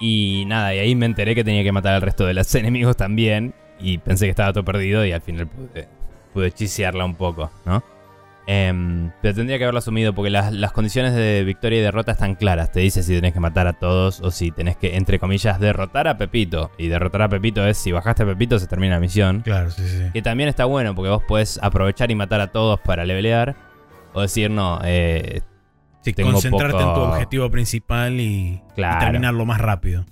Y 0.01 0.45
nada, 0.47 0.75
y 0.75 0.79
ahí 0.79 0.95
me 0.95 1.07
enteré 1.07 1.35
que 1.35 1.45
tenía 1.45 1.63
que 1.63 1.73
matar 1.73 1.95
al 1.95 2.03
resto 2.03 2.25
de 2.27 2.35
los 2.35 2.55
enemigos 2.55 2.97
también. 2.97 3.55
Y 3.81 3.99
pensé 3.99 4.27
que 4.27 4.31
estaba 4.31 4.53
todo 4.53 4.65
perdido 4.65 5.05
y 5.05 5.13
al 5.13 5.21
final 5.21 5.47
pude, 5.47 5.89
pude 6.33 6.53
chisearla 6.53 7.05
un 7.05 7.15
poco, 7.15 7.51
¿no? 7.65 7.83
Em, 8.51 9.11
pero 9.21 9.35
tendría 9.35 9.59
que 9.59 9.65
haberlo 9.65 9.77
asumido 9.77 10.15
porque 10.15 10.31
las, 10.31 10.73
condiciones 10.73 11.15
de 11.15 11.45
victoria 11.45 11.81
y 11.81 11.83
derrota 11.83 12.13
están 12.13 12.35
claras. 12.35 12.73
Te 12.73 12.81
dice 12.81 13.03
si 13.03 13.15
tenés 13.15 13.35
que 13.35 13.41
matar 13.41 13.67
a 13.67 13.75
todos 13.75 14.23
o 14.23 14.31
si 14.31 14.51
tenés 14.51 14.79
que, 14.79 14.97
entre 14.97 15.19
comillas, 15.19 15.61
derrotar 15.61 16.09
a 16.09 16.17
Pepito. 16.17 16.71
Y 16.79 16.89
derrotar 16.89 17.21
a 17.21 17.29
Pepito 17.29 17.67
es 17.67 17.77
si 17.77 17.93
bajaste 17.93 18.23
a 18.23 18.27
Pepito 18.27 18.59
se 18.59 18.67
termina 18.67 18.95
la 18.95 19.01
misión. 19.01 19.43
Claro, 19.43 19.71
sí, 19.71 19.87
sí. 19.87 20.05
Que 20.15 20.23
también 20.23 20.49
está 20.49 20.65
bueno 20.65 20.95
porque 20.95 21.11
vos 21.11 21.23
podés 21.29 21.61
aprovechar 21.63 22.11
y 22.11 22.15
matar 22.15 22.41
a 22.41 22.47
todos 22.47 22.81
para 22.81 23.05
levelear. 23.05 23.55
O 24.15 24.23
decir, 24.23 24.51
no, 24.51 24.81
eh, 24.83 25.43
sí, 26.17 26.23
concentrarte 26.23 26.83
en 26.83 26.95
tu 26.95 27.01
objetivo 27.01 27.51
principal 27.51 28.21
y, 28.21 28.63
terminarlo 28.75 29.45
más 29.47 29.61
rápido. 29.61 30.05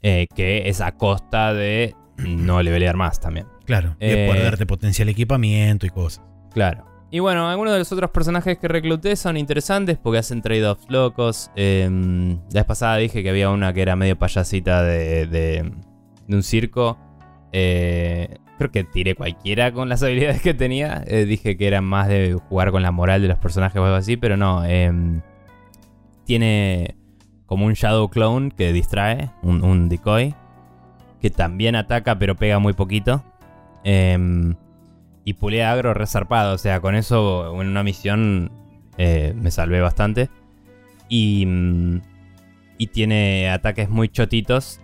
Eh, 0.00 0.28
que 0.34 0.68
es 0.68 0.80
a 0.80 0.92
costa 0.92 1.52
de 1.52 1.96
no 2.18 2.62
levelear 2.62 2.96
más 2.96 3.20
también. 3.20 3.46
Claro, 3.64 3.96
y 4.00 4.06
de 4.06 4.26
poder 4.28 4.40
eh, 4.40 4.44
darte 4.44 4.66
potencial 4.66 5.08
equipamiento 5.08 5.86
y 5.86 5.90
cosas. 5.90 6.24
Claro. 6.52 6.84
Y 7.10 7.20
bueno, 7.20 7.48
algunos 7.48 7.72
de 7.72 7.78
los 7.78 7.90
otros 7.90 8.10
personajes 8.10 8.58
que 8.58 8.68
recluté 8.68 9.16
son 9.16 9.36
interesantes 9.36 9.96
porque 9.96 10.18
hacen 10.18 10.42
trade-offs 10.42 10.86
locos. 10.88 11.50
Em, 11.56 12.36
la 12.52 12.60
vez 12.60 12.64
pasada 12.64 12.96
dije 12.98 13.22
que 13.22 13.30
había 13.30 13.50
una 13.50 13.72
que 13.72 13.82
era 13.82 13.96
medio 13.96 14.18
payasita 14.18 14.82
de, 14.82 15.26
de, 15.26 15.72
un 16.28 16.42
circo. 16.42 16.98
Eh, 17.52 18.36
creo 18.58 18.70
que 18.70 18.84
tiré 18.84 19.14
cualquiera 19.14 19.72
con 19.72 19.88
las 19.88 20.02
habilidades 20.04 20.42
que 20.42 20.54
tenía. 20.54 21.02
Eh, 21.06 21.24
dije 21.24 21.56
que 21.56 21.66
era 21.66 21.80
más 21.80 22.08
de 22.08 22.34
jugar 22.34 22.70
con 22.70 22.82
la 22.82 22.90
moral 22.90 23.22
de 23.22 23.28
los 23.28 23.38
personajes 23.38 23.80
o 23.80 23.84
algo 23.84 23.96
así, 23.96 24.16
pero 24.16 24.36
no. 24.36 24.64
Em, 24.64 25.22
tiene 26.24 26.96
como 27.46 27.64
un 27.64 27.72
Shadow 27.72 28.10
Clone 28.10 28.50
que 28.50 28.72
distrae, 28.72 29.30
un, 29.42 29.88
decoy. 29.88 30.34
Que 31.22 31.30
también 31.30 31.74
ataca 31.74 32.18
pero 32.18 32.36
pega 32.36 32.58
muy 32.58 32.74
poquito. 32.74 33.24
Eh, 33.84 34.54
y 35.24 35.34
pulea 35.34 35.72
agro 35.72 35.94
resarpado. 35.94 36.54
O 36.54 36.58
sea, 36.58 36.80
con 36.80 36.94
eso 36.94 37.60
en 37.60 37.68
una 37.68 37.82
misión 37.82 38.50
eh, 38.96 39.34
me 39.36 39.50
salvé 39.50 39.80
bastante. 39.80 40.30
Y, 41.08 41.44
mm, 41.46 42.00
y 42.78 42.86
tiene 42.86 43.50
ataques 43.50 43.90
muy 43.90 44.08
chotitos. 44.08 44.80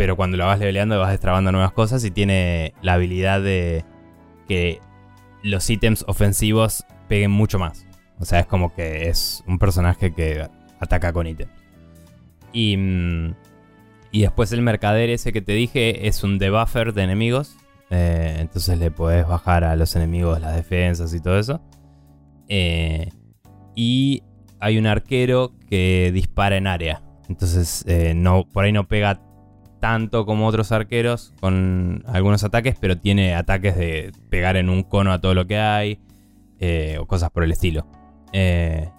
Pero 0.00 0.16
cuando 0.16 0.38
lo 0.38 0.46
vas 0.46 0.58
leveleando 0.58 0.98
vas 0.98 1.10
destrabando 1.10 1.52
nuevas 1.52 1.72
cosas. 1.72 2.02
Y 2.06 2.10
tiene 2.10 2.72
la 2.80 2.94
habilidad 2.94 3.42
de 3.42 3.84
que 4.48 4.80
los 5.42 5.68
ítems 5.68 6.06
ofensivos 6.08 6.86
peguen 7.06 7.30
mucho 7.30 7.58
más. 7.58 7.86
O 8.18 8.24
sea, 8.24 8.40
es 8.40 8.46
como 8.46 8.74
que 8.74 9.10
es 9.10 9.44
un 9.46 9.58
personaje 9.58 10.14
que 10.14 10.48
ataca 10.78 11.12
con 11.12 11.26
ítems. 11.26 11.52
Y, 12.50 12.78
mm, 12.78 13.34
y 14.10 14.22
después 14.22 14.50
el 14.52 14.62
mercader 14.62 15.10
ese 15.10 15.34
que 15.34 15.42
te 15.42 15.52
dije 15.52 16.08
es 16.08 16.24
un 16.24 16.38
debuffer 16.38 16.94
de 16.94 17.02
enemigos. 17.02 17.58
Eh, 17.90 18.38
entonces 18.38 18.78
le 18.78 18.90
podés 18.90 19.28
bajar 19.28 19.64
a 19.64 19.76
los 19.76 19.94
enemigos 19.96 20.40
las 20.40 20.56
defensas 20.56 21.12
y 21.12 21.20
todo 21.20 21.38
eso. 21.38 21.60
Eh, 22.48 23.10
y 23.74 24.22
hay 24.60 24.78
un 24.78 24.86
arquero 24.86 25.52
que 25.68 26.10
dispara 26.14 26.56
en 26.56 26.68
área. 26.68 27.02
Entonces 27.28 27.84
eh, 27.86 28.14
no, 28.14 28.48
por 28.50 28.64
ahí 28.64 28.72
no 28.72 28.88
pega 28.88 29.20
tanto 29.80 30.26
como 30.26 30.46
otros 30.46 30.72
arqueros 30.72 31.34
con 31.40 32.04
algunos 32.06 32.44
ataques, 32.44 32.76
pero 32.80 32.98
tiene 32.98 33.34
ataques 33.34 33.76
de 33.76 34.12
pegar 34.28 34.56
en 34.56 34.68
un 34.68 34.82
cono 34.82 35.12
a 35.12 35.20
todo 35.20 35.34
lo 35.34 35.46
que 35.46 35.58
hay. 35.58 35.98
o 36.98 37.06
cosas 37.06 37.30
por 37.30 37.42
el 37.44 37.52
estilo. 37.52 37.86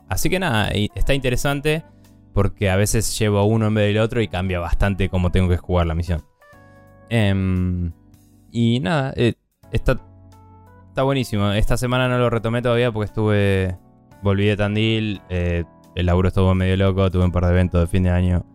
así 0.10 0.30
que 0.30 0.40
nada, 0.40 0.70
está 0.96 1.14
interesante 1.14 1.84
porque 2.34 2.70
a 2.70 2.76
veces 2.76 3.18
llevo 3.18 3.44
uno 3.46 3.68
en 3.68 3.74
vez 3.74 3.88
del 3.88 4.00
otro 4.00 4.22
y 4.22 4.28
cambia 4.28 4.60
bastante 4.60 5.10
cómo 5.10 5.32
tengo 5.32 5.50
que 5.50 5.58
jugar 5.58 5.88
la 5.88 5.96
misión. 5.96 6.24
Em, 7.10 7.92
y 8.52 8.80
nada, 8.80 9.14
eh, 9.16 9.34
está, 9.72 10.00
está 10.88 11.04
buenísimo. 11.04 11.52
Esta 11.52 11.78
semana 11.78 12.08
no 12.08 12.18
lo 12.18 12.30
retomé 12.30 12.62
todavía 12.62 12.92
porque 12.92 13.06
estuve. 13.08 13.78
Volví 14.24 14.46
de 14.46 14.56
Tandil. 14.56 15.22
Eh, 15.30 15.66
el 15.96 16.06
laburo 16.06 16.30
estuvo 16.30 16.54
medio 16.56 16.78
loco. 16.78 17.10
Tuve 17.12 17.26
un 17.26 17.32
par 17.32 17.46
de 17.46 17.52
eventos 17.52 17.82
de 17.82 17.88
fin 17.88 18.04
de 18.04 18.12
año. 18.12 18.46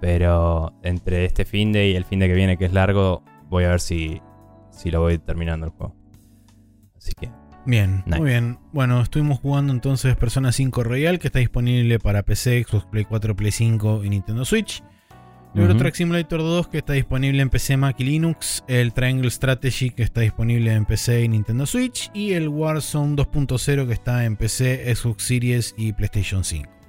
Pero 0.00 0.74
entre 0.82 1.24
este 1.24 1.44
fin 1.44 1.72
de 1.72 1.90
y 1.90 1.96
el 1.96 2.04
fin 2.04 2.20
de 2.20 2.28
que 2.28 2.34
viene, 2.34 2.56
que 2.56 2.64
es 2.64 2.72
largo, 2.72 3.22
voy 3.48 3.64
a 3.64 3.70
ver 3.70 3.80
si, 3.80 4.20
si 4.70 4.90
lo 4.90 5.00
voy 5.00 5.18
terminando 5.18 5.66
el 5.66 5.72
juego. 5.72 5.94
Así 6.96 7.12
que. 7.18 7.30
Bien, 7.66 8.02
muy 8.06 8.30
bien. 8.30 8.58
Bueno, 8.72 9.02
estuvimos 9.02 9.38
jugando 9.40 9.72
entonces 9.72 10.16
Persona 10.16 10.50
5 10.50 10.82
Royal, 10.82 11.18
que 11.18 11.28
está 11.28 11.40
disponible 11.40 11.98
para 11.98 12.22
PC, 12.22 12.64
Xbox 12.64 12.86
Play 12.86 13.04
4, 13.04 13.36
Play 13.36 13.52
5 13.52 14.04
y 14.04 14.10
Nintendo 14.10 14.44
Switch. 14.44 14.82
Euro 15.54 15.76
Truck 15.76 15.94
Simulator 15.94 16.40
2 16.40 16.68
que 16.68 16.78
está 16.78 16.92
disponible 16.92 17.42
en 17.42 17.50
PC, 17.50 17.76
Mac 17.76 17.96
y 17.98 18.04
Linux, 18.04 18.62
el 18.68 18.92
Triangle 18.92 19.30
Strategy 19.30 19.90
que 19.90 20.04
está 20.04 20.20
disponible 20.20 20.72
en 20.72 20.84
PC 20.84 21.24
y 21.24 21.28
Nintendo 21.28 21.66
Switch 21.66 22.08
y 22.14 22.34
el 22.34 22.48
Warzone 22.48 23.16
2.0 23.16 23.86
que 23.88 23.92
está 23.92 24.24
en 24.24 24.36
PC, 24.36 24.94
Xbox 24.94 25.24
Series 25.24 25.74
y 25.76 25.92
PlayStation 25.92 26.44
5. 26.44 26.79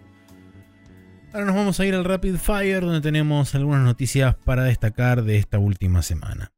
Ahora 1.33 1.45
nos 1.45 1.55
vamos 1.55 1.79
a 1.79 1.85
ir 1.85 1.95
al 1.95 2.03
Rapid 2.03 2.35
Fire 2.35 2.81
donde 2.81 2.99
tenemos 3.01 3.55
algunas 3.55 3.83
noticias 3.83 4.35
para 4.43 4.63
destacar 4.63 5.23
de 5.23 5.37
esta 5.37 5.59
última 5.59 6.01
semana. 6.01 6.51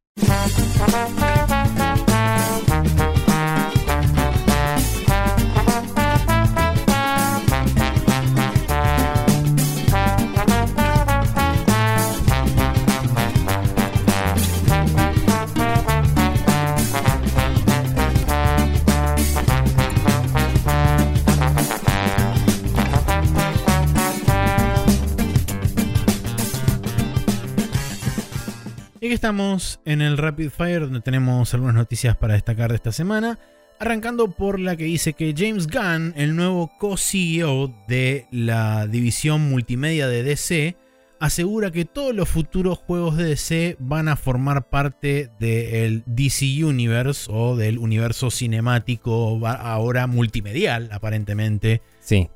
Y 29.03 29.07
aquí 29.07 29.15
estamos 29.15 29.81
en 29.83 30.01
el 30.01 30.17
Rapid 30.17 30.49
Fire 30.49 30.79
donde 30.79 31.01
tenemos 31.01 31.53
algunas 31.53 31.75
noticias 31.75 32.15
para 32.15 32.35
destacar 32.35 32.69
de 32.69 32.77
esta 32.77 32.93
semana. 32.93 33.37
Arrancando 33.77 34.31
por 34.31 34.61
la 34.61 34.77
que 34.77 34.85
dice 34.85 35.11
que 35.11 35.35
James 35.37 35.67
Gunn, 35.67 36.13
el 36.15 36.37
nuevo 36.37 36.71
co-CEO 36.79 37.75
de 37.89 38.27
la 38.31 38.87
división 38.87 39.41
multimedia 39.49 40.07
de 40.07 40.23
DC, 40.23 40.77
asegura 41.19 41.69
que 41.69 41.83
todos 41.83 42.15
los 42.15 42.29
futuros 42.29 42.77
juegos 42.77 43.17
de 43.17 43.25
DC 43.25 43.75
van 43.77 44.07
a 44.07 44.15
formar 44.15 44.69
parte 44.69 45.29
del 45.37 46.03
DC 46.05 46.63
Universe 46.63 47.29
o 47.29 47.57
del 47.57 47.79
universo 47.79 48.31
cinemático 48.31 49.45
ahora 49.45 50.07
multimedial 50.07 50.87
aparentemente 50.93 51.81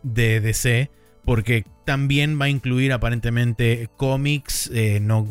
de 0.03 0.41
DC 0.41 0.91
porque 1.23 1.65
también 1.87 2.37
va 2.39 2.45
a 2.45 2.49
incluir 2.49 2.91
aparentemente 2.91 3.89
cómics, 3.95 4.69
eh, 4.73 4.99
no, 4.99 5.25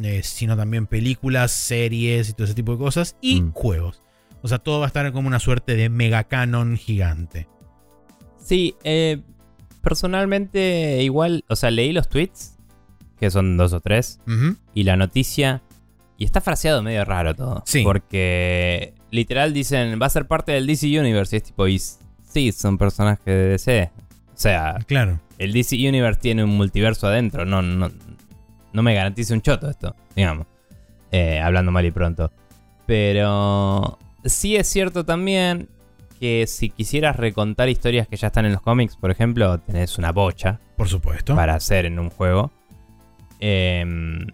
eh, 0.00 0.20
sino 0.22 0.56
también 0.56 0.86
películas, 0.86 1.50
series 1.50 2.28
y 2.28 2.34
todo 2.34 2.44
ese 2.44 2.54
tipo 2.54 2.70
de 2.70 2.78
cosas, 2.78 3.16
y 3.20 3.42
mm. 3.42 3.52
juegos. 3.52 4.00
O 4.42 4.48
sea, 4.48 4.60
todo 4.60 4.78
va 4.78 4.86
a 4.86 4.86
estar 4.86 5.10
como 5.12 5.26
una 5.26 5.40
suerte 5.40 5.74
de 5.74 5.88
mega 5.88 6.22
canon 6.22 6.76
gigante. 6.76 7.48
Sí, 8.38 8.76
eh, 8.84 9.22
personalmente 9.80 11.02
igual, 11.02 11.44
o 11.48 11.56
sea, 11.56 11.72
leí 11.72 11.92
los 11.92 12.08
tweets, 12.08 12.56
que 13.18 13.32
son 13.32 13.56
dos 13.56 13.72
o 13.72 13.80
tres, 13.80 14.20
y 14.74 14.84
la 14.84 14.96
noticia, 14.96 15.62
y 16.16 16.24
está 16.24 16.40
fraseado 16.40 16.84
medio 16.84 17.04
raro 17.04 17.34
todo. 17.34 17.64
Sí. 17.66 17.82
Porque 17.82 18.94
literal 19.10 19.52
dicen, 19.52 20.00
va 20.00 20.06
a 20.06 20.10
ser 20.10 20.28
parte 20.28 20.52
del 20.52 20.68
DC 20.68 20.86
Universe, 20.96 21.34
y 21.34 21.38
es 21.38 21.42
tipo, 21.42 21.66
y 21.66 21.80
sí, 21.80 22.52
son 22.52 22.78
personajes 22.78 23.24
de 23.26 23.48
DC. 23.48 23.90
O 24.32 24.38
sea, 24.38 24.78
claro. 24.86 25.20
El 25.42 25.52
DC 25.52 25.76
Universe 25.76 26.20
tiene 26.20 26.44
un 26.44 26.50
multiverso 26.50 27.06
adentro. 27.06 27.44
No, 27.44 27.62
no, 27.62 27.90
no 28.72 28.82
me 28.82 28.94
garantiza 28.94 29.34
un 29.34 29.42
choto 29.42 29.68
esto, 29.68 29.94
digamos. 30.14 30.46
Eh, 31.10 31.40
hablando 31.40 31.72
mal 31.72 31.84
y 31.84 31.90
pronto. 31.90 32.30
Pero 32.86 33.98
sí 34.24 34.56
es 34.56 34.68
cierto 34.68 35.04
también 35.04 35.68
que 36.20 36.46
si 36.46 36.70
quisieras 36.70 37.16
recontar 37.16 37.68
historias 37.68 38.06
que 38.06 38.16
ya 38.16 38.28
están 38.28 38.46
en 38.46 38.52
los 38.52 38.62
cómics, 38.62 38.96
por 38.96 39.10
ejemplo, 39.10 39.58
tenés 39.58 39.98
una 39.98 40.12
bocha. 40.12 40.60
Por 40.76 40.88
supuesto. 40.88 41.34
Para 41.34 41.54
hacer 41.54 41.86
en 41.86 41.98
un 41.98 42.10
juego. 42.10 42.52
Em, 43.40 44.28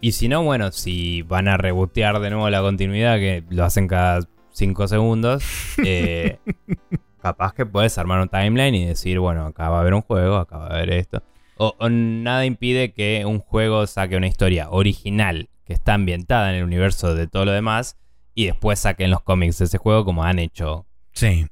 y 0.00 0.12
si 0.12 0.28
no, 0.28 0.44
bueno, 0.44 0.70
si 0.70 1.22
van 1.22 1.48
a 1.48 1.56
rebotear 1.56 2.20
de 2.20 2.30
nuevo 2.30 2.48
la 2.48 2.60
continuidad, 2.60 3.18
que 3.18 3.42
lo 3.50 3.64
hacen 3.64 3.88
cada 3.88 4.20
5 4.52 4.88
segundos, 4.88 5.44
eh, 5.84 6.38
capaz 7.22 7.54
que 7.54 7.64
puedes 7.64 7.96
armar 7.96 8.20
un 8.20 8.28
timeline 8.28 8.74
y 8.74 8.84
decir, 8.84 9.18
bueno, 9.20 9.46
acá 9.46 9.70
va 9.70 9.78
a 9.78 9.80
haber 9.80 9.94
un 9.94 10.02
juego, 10.02 10.36
acá 10.36 10.58
va 10.58 10.66
a 10.66 10.74
haber 10.74 10.90
esto. 10.90 11.22
O, 11.56 11.76
nada 11.88 12.44
impide 12.44 12.92
que 12.92 13.24
un 13.24 13.38
juego 13.38 13.86
saque 13.86 14.16
una 14.16 14.26
historia 14.26 14.68
original 14.70 15.48
que 15.64 15.72
está 15.72 15.94
ambientada 15.94 16.50
en 16.50 16.56
el 16.56 16.64
universo 16.64 17.14
de 17.14 17.28
todo 17.28 17.44
lo 17.44 17.52
demás 17.52 17.96
y 18.34 18.46
después 18.46 18.80
saquen 18.80 19.10
los 19.10 19.22
cómics 19.22 19.58
de 19.58 19.66
ese 19.66 19.78
juego 19.78 20.04
como 20.04 20.24
han 20.24 20.40
hecho 20.40 20.86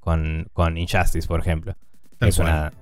con, 0.01 0.49
con 0.53 0.77
Injustice, 0.77 1.29
por 1.29 1.39
ejemplo. 1.39 1.77
es 2.21 2.39
una, 2.39 2.73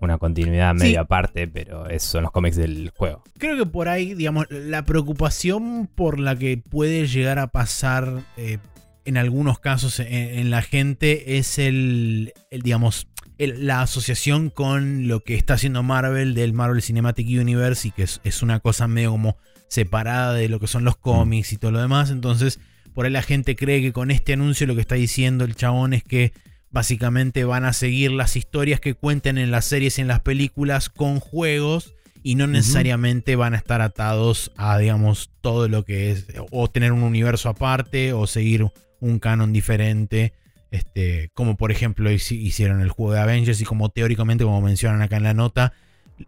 una 0.00 0.18
continuidad 0.18 0.74
media 0.74 1.02
aparte, 1.02 1.46
pero 1.46 1.88
esos 1.88 2.10
son 2.10 2.22
los 2.24 2.32
cómics 2.32 2.56
del 2.56 2.90
juego. 2.96 3.22
Creo 3.38 3.56
que 3.56 3.66
por 3.66 3.88
ahí, 3.88 4.14
digamos, 4.14 4.46
la 4.50 4.84
preocupación 4.84 5.88
por 5.94 6.18
la 6.18 6.34
que 6.36 6.56
puede 6.58 7.06
llegar 7.06 7.38
a 7.38 7.46
pasar 7.48 8.22
eh, 8.36 8.58
en 9.04 9.16
algunos 9.16 9.58
casos 9.58 10.00
en, 10.00 10.50
la 10.50 10.62
gente 10.62 11.38
es 11.38 11.58
el, 11.58 12.32
digamos, 12.50 13.08
la 13.38 13.82
asociación 13.82 14.50
con 14.50 15.08
lo 15.08 15.20
que 15.20 15.34
está 15.34 15.54
haciendo 15.54 15.82
Marvel 15.82 16.34
del 16.34 16.52
Marvel 16.52 16.82
Cinematic 16.82 17.26
Universe 17.26 17.88
y 17.88 17.90
que 17.90 18.02
es, 18.02 18.42
una 18.42 18.60
cosa 18.60 18.88
medio 18.88 19.10
como 19.10 19.36
separada 19.68 20.34
de 20.34 20.48
lo 20.48 20.60
que 20.60 20.66
son 20.66 20.84
los 20.84 20.96
cómics 20.96 21.52
y 21.52 21.56
todo 21.56 21.70
lo 21.70 21.80
demás. 21.80 22.10
Entonces, 22.10 22.60
por 22.94 23.06
ahí 23.06 23.12
la 23.12 23.22
gente 23.22 23.56
cree 23.56 23.80
que 23.80 23.92
con 23.92 24.10
este 24.10 24.34
anuncio 24.34 24.66
lo 24.66 24.74
que 24.74 24.82
está 24.82 24.94
diciendo 24.94 25.44
el 25.44 25.56
chabón 25.56 25.94
es 25.94 26.04
que 26.04 26.32
básicamente 26.70 27.44
van 27.44 27.64
a 27.64 27.72
seguir 27.72 28.12
las 28.12 28.36
historias 28.36 28.80
que 28.80 28.94
cuenten 28.94 29.38
en 29.38 29.50
las 29.50 29.64
series 29.64 29.98
y 29.98 30.02
en 30.02 30.08
las 30.08 30.20
películas 30.20 30.88
con 30.88 31.20
juegos 31.20 31.94
y 32.22 32.36
no 32.36 32.46
necesariamente 32.46 33.36
van 33.36 33.54
a 33.54 33.56
estar 33.56 33.80
atados 33.80 34.52
a, 34.56 34.78
digamos, 34.78 35.30
todo 35.40 35.68
lo 35.68 35.84
que 35.84 36.12
es, 36.12 36.26
o 36.50 36.70
tener 36.70 36.92
un 36.92 37.02
universo 37.02 37.48
aparte, 37.48 38.12
o 38.12 38.26
seguir 38.26 38.70
un 39.02 39.18
canon 39.18 39.52
diferente, 39.52 40.32
este, 40.70 41.30
como 41.34 41.56
por 41.56 41.70
ejemplo 41.70 42.10
hicieron 42.10 42.80
el 42.80 42.88
juego 42.88 43.12
de 43.12 43.20
Avengers 43.20 43.60
y 43.60 43.64
como 43.64 43.90
teóricamente, 43.90 44.44
como 44.44 44.62
mencionan 44.62 45.02
acá 45.02 45.16
en 45.16 45.24
la 45.24 45.34
nota, 45.34 45.74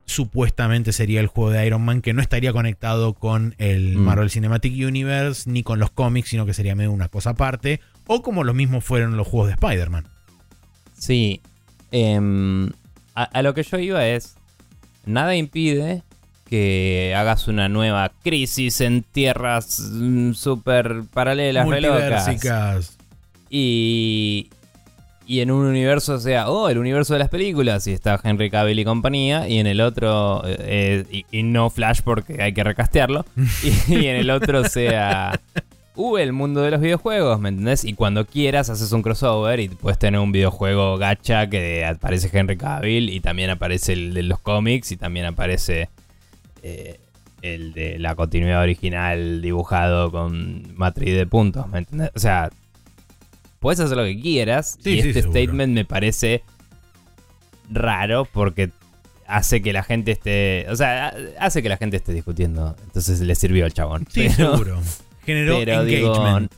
supuestamente 0.05 0.93
sería 0.93 1.21
el 1.21 1.29
juego 1.29 1.51
de 1.51 1.67
Iron 1.67 1.83
Man 1.83 2.03
que 2.03 2.13
no 2.13 2.21
estaría 2.21 2.53
conectado 2.53 3.15
con 3.15 3.55
el 3.59 3.97
mm. 3.97 4.01
Marvel 4.01 4.31
Cinematic 4.31 4.75
Universe 4.75 5.49
ni 5.49 5.63
con 5.63 5.79
los 5.79 5.91
cómics, 5.91 6.29
sino 6.29 6.47
que 6.47 6.53
sería 6.53 6.75
medio 6.75 6.91
una 6.91 7.09
cosa 7.09 7.31
aparte, 7.31 7.81
o 8.07 8.23
como 8.23 8.45
los 8.45 8.55
mismos 8.55 8.85
fueron 8.85 9.17
los 9.17 9.27
juegos 9.27 9.49
de 9.49 9.55
Spider-Man. 9.55 10.09
Sí, 10.99 11.41
em, 11.93 12.71
a 13.15 13.43
lo 13.43 13.55
que 13.55 13.63
yo 13.63 13.79
iba 13.79 14.07
es, 14.09 14.37
nada 15.07 15.37
impide 15.37 16.03
que 16.49 17.15
hagas 17.17 17.49
una 17.49 17.69
nueva 17.69 18.13
crisis 18.23 18.81
en 18.81 19.03
tierras 19.03 19.81
mm, 19.93 20.33
súper 20.33 21.03
paralelas, 21.13 21.67
relocas. 21.69 22.97
Y, 23.51 24.51
y 25.27 25.41
en 25.41 25.51
un 25.51 25.67
universo 25.67 26.19
sea, 26.19 26.51
oh, 26.51 26.69
el 26.69 26.79
universo 26.79 27.15
de 27.15 27.21
las 27.21 27.29
películas, 27.29 27.87
y 27.87 27.93
está 27.93 28.21
Henry 28.23 28.51
Cavill 28.51 28.79
y 28.79 28.85
compañía, 28.85 29.49
y 29.49 29.59
en 29.59 29.67
el 29.67 29.81
otro, 29.81 30.43
eh, 30.45 31.25
y, 31.31 31.43
no 31.43 31.71
Flash 31.71 32.01
porque 32.05 32.43
hay 32.43 32.53
que 32.53 32.63
recastearlo, 32.63 33.25
y, 33.89 34.07
en 34.07 34.17
el 34.17 34.31
otro 34.31 34.65
sea, 34.65 35.41
uh, 35.97 36.17
el 36.19 36.33
mundo 36.33 36.61
de 36.61 36.73
los 36.73 36.81
videojuegos, 36.81 37.41
¿me 37.41 37.49
entendés? 37.49 37.85
Y 37.85 37.95
cuando 37.95 38.27
quieras 38.27 38.69
haces 38.69 38.93
un 38.93 39.03
crossover 39.03 39.61
y 39.61 39.69
puedes 39.69 39.99
tener 39.99 40.21
un 40.21 40.33
videojuego 40.33 40.99
gacha 40.99 41.49
que 41.49 41.85
aparece 41.85 42.29
Henry 42.33 42.57
Cavill 42.57 43.09
y 43.09 43.21
también 43.21 43.51
aparece 43.51 43.95
el 43.95 44.13
de 44.13 44.25
los 44.25 44.41
cómics 44.41 44.93
y 44.93 44.97
también 44.97 45.27
aparece 45.27 45.89
eh, 46.65 46.99
el 47.43 47.75
de 47.75 47.99
la 47.99 48.15
continuidad 48.15 48.63
original 48.63 49.43
dibujado 49.43 50.11
con 50.11 50.75
matriz 50.77 51.15
de 51.15 51.27
puntos, 51.27 51.69
¿me 51.69 51.81
entiendes? 51.81 52.11
O 52.15 52.19
sea, 52.19 52.51
puedes 53.61 53.81
hacer 53.81 53.99
lo 53.99 54.05
que 54.05 54.19
quieras 54.19 54.79
y 54.83 54.99
este 54.99 55.21
statement 55.21 55.75
me 55.75 55.85
parece 55.85 56.43
raro 57.71 58.25
porque 58.25 58.71
hace 59.27 59.61
que 59.61 59.75
la 59.75 59.83
gente 59.83 60.13
esté, 60.13 60.65
o 60.71 60.77
sea, 60.77 61.15
hace 61.39 61.63
que 61.63 61.69
la 61.69 61.77
gente 61.77 61.99
esté 61.99 62.15
discutiendo. 62.15 62.75
Entonces 62.83 63.21
le 63.21 63.35
sirvió 63.35 63.67
al 63.67 63.75
chabón. 63.75 64.07
Sí, 64.11 64.31
seguro. 64.31 64.81
Generó 65.27 65.61
engagement 65.61 66.51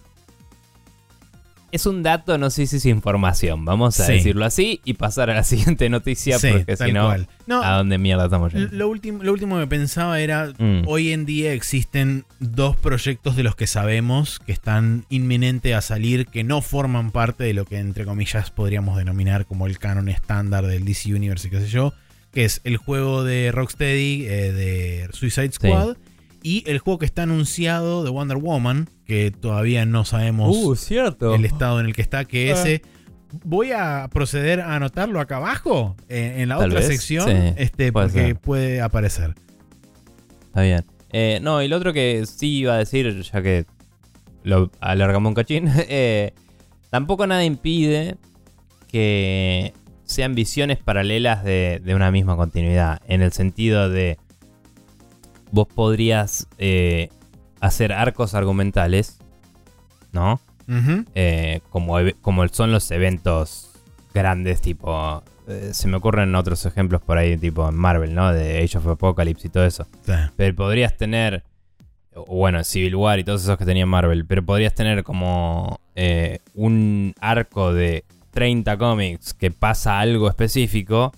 es 1.76 1.86
un 1.86 2.02
dato, 2.02 2.36
no 2.38 2.50
sé 2.50 2.66
si 2.66 2.76
es 2.76 2.86
información, 2.86 3.64
vamos 3.64 4.00
a 4.00 4.06
decirlo 4.06 4.44
así 4.44 4.80
y 4.84 4.94
pasar 4.94 5.30
a 5.30 5.34
la 5.34 5.44
siguiente 5.44 5.88
noticia 5.88 6.38
porque 6.38 6.76
si 6.76 6.92
no, 6.92 7.10
¿a 7.10 7.76
dónde 7.76 7.98
mierda 7.98 8.24
estamos 8.24 8.52
yendo? 8.52 8.68
Lo 8.72 8.88
último, 8.88 9.22
lo 9.22 9.32
último 9.32 9.58
que 9.58 9.66
pensaba 9.66 10.20
era, 10.20 10.52
mm. 10.58 10.82
hoy 10.86 11.12
en 11.12 11.24
día 11.24 11.52
existen 11.52 12.24
dos 12.40 12.76
proyectos 12.76 13.36
de 13.36 13.42
los 13.42 13.54
que 13.56 13.66
sabemos 13.66 14.40
que 14.40 14.52
están 14.52 15.04
inminentes 15.08 15.74
a 15.74 15.80
salir, 15.80 16.26
que 16.26 16.44
no 16.44 16.62
forman 16.62 17.10
parte 17.10 17.44
de 17.44 17.54
lo 17.54 17.64
que 17.64 17.78
entre 17.78 18.04
comillas 18.04 18.50
podríamos 18.50 18.96
denominar 18.96 19.46
como 19.46 19.66
el 19.66 19.78
canon 19.78 20.08
estándar 20.08 20.66
del 20.66 20.84
DC 20.84 21.14
Universe 21.14 21.48
y 21.48 21.50
qué 21.50 21.60
sé 21.60 21.68
yo, 21.68 21.92
que 22.32 22.44
es 22.44 22.60
el 22.64 22.76
juego 22.76 23.22
de 23.22 23.52
Rocksteady 23.52 24.26
eh, 24.26 24.52
de 24.52 25.08
Suicide 25.12 25.52
Squad 25.52 25.96
y 26.42 26.64
el 26.66 26.78
juego 26.78 26.98
que 26.98 27.06
está 27.06 27.24
anunciado 27.24 28.04
de 28.04 28.10
Wonder 28.10 28.38
Woman, 28.38 28.88
que 29.06 29.30
todavía 29.30 29.86
no 29.86 30.04
sabemos 30.04 30.56
uh, 30.56 30.74
cierto. 30.74 31.34
el 31.34 31.44
estado 31.44 31.80
en 31.80 31.86
el 31.86 31.94
que 31.94 32.02
está, 32.02 32.24
que 32.24 32.52
ah. 32.52 32.54
ese... 32.54 32.82
Voy 33.44 33.72
a 33.72 34.08
proceder 34.12 34.60
a 34.60 34.76
anotarlo 34.76 35.20
acá 35.20 35.36
abajo, 35.36 35.96
en 36.08 36.48
la 36.48 36.58
otra 36.58 36.80
sección, 36.80 37.28
este, 37.58 37.92
porque 37.92 38.34
puede 38.34 38.80
aparecer. 38.80 39.34
Está 40.46 40.62
bien. 40.62 40.84
Eh, 41.12 41.40
no, 41.42 41.62
y 41.62 41.68
lo 41.68 41.76
otro 41.76 41.92
que 41.92 42.24
sí 42.26 42.58
iba 42.58 42.74
a 42.74 42.78
decir, 42.78 43.20
ya 43.20 43.42
que 43.42 43.66
lo 44.42 44.70
alargamos 44.80 45.30
un 45.30 45.34
cachín, 45.34 45.68
eh, 45.88 46.32
tampoco 46.90 47.26
nada 47.26 47.44
impide 47.44 48.16
que 48.88 49.74
sean 50.04 50.34
visiones 50.34 50.78
paralelas 50.78 51.44
de, 51.44 51.80
de, 51.84 51.94
una 51.94 52.10
misma 52.10 52.36
continuidad, 52.36 53.00
en 53.08 53.22
el 53.22 53.32
sentido 53.32 53.90
de 53.90 54.18
vos 55.50 55.66
podrías 55.66 56.48
eh, 56.58 57.08
hacer 57.60 57.92
arcos 57.92 58.34
argumentales, 58.34 59.18
¿no? 60.12 60.40
Eh, 61.14 61.60
como, 61.70 61.96
como 62.20 62.46
son 62.48 62.72
los 62.72 62.90
eventos 62.90 63.70
grandes, 64.12 64.60
tipo. 64.60 65.22
Eh, 65.48 65.70
se 65.72 65.86
me 65.86 65.96
ocurren 65.96 66.34
otros 66.34 66.66
ejemplos 66.66 67.00
por 67.02 67.18
ahí, 67.18 67.36
tipo 67.36 67.68
en 67.68 67.76
Marvel, 67.76 68.14
¿no? 68.14 68.32
De 68.32 68.62
Age 68.62 68.78
of 68.78 68.86
Apocalypse 68.88 69.46
y 69.46 69.50
todo 69.50 69.64
eso. 69.64 69.86
Pero 70.36 70.54
podrías 70.54 70.96
tener. 70.96 71.44
Bueno, 72.26 72.64
Civil 72.64 72.96
War 72.96 73.18
y 73.18 73.24
todos 73.24 73.42
esos 73.42 73.58
que 73.58 73.64
tenía 73.64 73.86
Marvel. 73.86 74.24
Pero 74.26 74.44
podrías 74.44 74.74
tener 74.74 75.04
como 75.04 75.80
un 76.54 77.14
arco 77.20 77.72
de 77.72 78.04
30 78.32 78.76
cómics 78.76 79.34
que 79.34 79.50
pasa 79.50 80.00
algo 80.00 80.28
específico. 80.28 81.12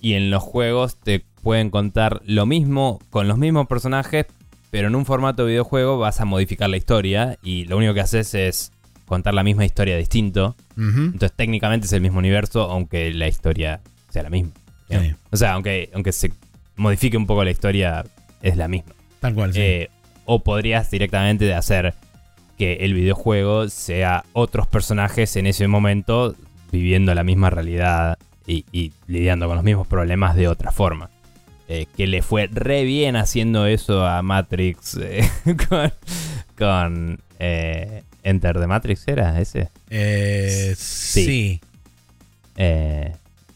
Y 0.00 0.14
en 0.14 0.30
los 0.30 0.42
juegos 0.42 0.96
te 0.96 1.26
pueden 1.42 1.70
contar 1.70 2.22
lo 2.24 2.46
mismo 2.46 2.98
con 3.10 3.28
los 3.28 3.38
mismos 3.38 3.66
personajes, 3.66 4.26
pero 4.70 4.88
en 4.88 4.94
un 4.94 5.04
formato 5.04 5.44
de 5.44 5.50
videojuego 5.50 5.98
vas 5.98 6.20
a 6.20 6.24
modificar 6.24 6.70
la 6.70 6.76
historia 6.76 7.38
y 7.42 7.64
lo 7.64 7.76
único 7.76 7.94
que 7.94 8.00
haces 8.00 8.34
es 8.34 8.72
contar 9.06 9.34
la 9.34 9.42
misma 9.42 9.64
historia 9.64 9.96
distinto. 9.96 10.56
Entonces 10.76 11.32
técnicamente 11.34 11.86
es 11.86 11.92
el 11.92 12.00
mismo 12.00 12.20
universo, 12.20 12.62
aunque 12.70 13.12
la 13.12 13.28
historia 13.28 13.80
sea 14.08 14.22
la 14.22 14.30
misma. 14.30 14.52
O 15.30 15.36
sea, 15.36 15.52
aunque, 15.52 15.90
aunque 15.92 16.12
se 16.12 16.32
modifique 16.76 17.16
un 17.16 17.26
poco 17.26 17.44
la 17.44 17.50
historia, 17.50 18.04
es 18.42 18.56
la 18.56 18.68
misma. 18.68 18.94
Tal 19.18 19.34
cual, 19.34 19.52
sí. 19.52 19.60
Eh, 19.60 19.90
o 20.24 20.42
podrías 20.42 20.90
directamente 20.90 21.52
hacer 21.52 21.94
que 22.56 22.74
el 22.74 22.94
videojuego 22.94 23.68
sea 23.68 24.24
otros 24.32 24.66
personajes 24.68 25.34
en 25.36 25.46
ese 25.46 25.66
momento 25.66 26.34
viviendo 26.70 27.14
la 27.14 27.24
misma 27.24 27.50
realidad 27.50 28.18
y 28.46 28.92
lidiando 29.06 29.46
con 29.46 29.56
los 29.56 29.64
mismos 29.64 29.86
problemas 29.86 30.34
de 30.34 30.48
otra 30.48 30.72
forma. 30.72 31.10
Eh, 31.72 31.86
que 31.96 32.08
le 32.08 32.20
fue 32.20 32.48
re 32.50 32.82
bien 32.82 33.14
haciendo 33.14 33.64
eso 33.64 34.04
a 34.04 34.22
Matrix 34.22 34.98
eh, 35.00 35.22
con, 36.58 37.20
eh, 37.38 38.02
Enter 38.24 38.58
the 38.58 38.66
Matrix, 38.66 39.06
¿era 39.06 39.40
ese? 39.40 39.68
sí. 40.74 41.60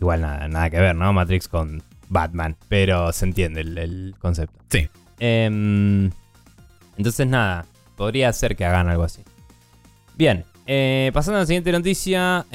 igual 0.01 0.21
nada, 0.21 0.47
nada 0.47 0.71
que 0.71 0.79
ver, 0.79 0.95
¿no? 0.95 1.13
Matrix 1.13 1.49
con 1.49 1.83
Batman, 2.09 2.57
pero 2.69 3.13
se 3.13 3.25
entiende 3.25 3.63
el, 3.63 4.15
concepto. 4.21 4.61
Sí. 4.71 4.89
Em, 5.19 6.13
entonces 6.97 7.27
nada, 7.27 7.67
podría 7.97 8.33
ser 8.33 8.55
que 8.55 8.65
hagan 8.65 8.89
algo 8.89 9.03
así. 9.03 9.23
Bien, 10.15 10.45
pasando 11.13 11.39
a 11.39 11.41
la 11.41 11.47
siguiente 11.47 11.73
noticia, 11.73 12.47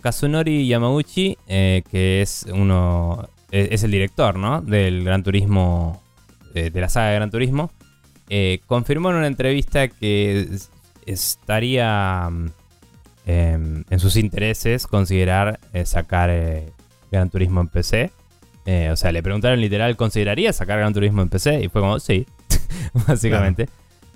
Kazunori 0.00 0.66
Yamaguchi, 0.66 1.38
que 1.46 2.22
es 2.22 2.44
uno 2.52 3.29
es 3.50 3.82
el 3.82 3.90
director, 3.90 4.38
¿no? 4.38 4.60
Del 4.60 5.04
Gran 5.04 5.22
Turismo, 5.22 6.02
eh, 6.54 6.70
de 6.70 6.80
la 6.80 6.88
saga 6.88 7.08
de 7.08 7.16
Gran 7.16 7.30
Turismo, 7.30 7.70
eh, 8.28 8.60
confirmó 8.66 9.10
en 9.10 9.16
una 9.16 9.26
entrevista 9.26 9.88
que 9.88 10.48
estaría 11.06 12.28
mm, 12.30 12.46
em, 13.26 13.84
en 13.90 14.00
sus 14.00 14.16
intereses 14.16 14.86
considerar 14.86 15.58
eh, 15.72 15.84
sacar 15.84 16.30
Gran 17.10 17.30
Turismo 17.30 17.60
en 17.60 17.68
PC. 17.68 18.12
o 18.92 18.96
sea, 18.96 19.10
le 19.10 19.22
preguntaron 19.22 19.60
literal, 19.60 19.96
¿consideraría 19.96 20.52
sacar 20.52 20.78
Gran 20.78 20.94
Turismo 20.94 21.22
en 21.22 21.28
PC? 21.28 21.64
Y 21.64 21.68
fue 21.68 21.80
como, 21.80 21.98
sí, 21.98 22.26
básicamente. 23.08 23.68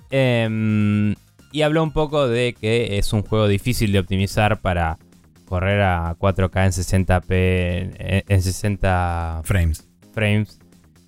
Em, 0.09 1.15
y 1.51 1.61
habló 1.61 1.83
un 1.83 1.91
poco 1.91 2.27
de 2.27 2.53
que 2.53 2.97
es 2.97 3.11
un 3.11 3.21
juego 3.21 3.47
difícil 3.47 3.91
de 3.91 3.99
optimizar 3.99 4.61
para 4.61 4.97
correr 5.45 5.81
a 5.81 6.15
4K 6.17 6.65
en 6.65 6.71
60p, 6.71 8.23
en, 8.27 8.41
60 8.41 9.41
frames, 9.43 9.87
frames 10.13 10.59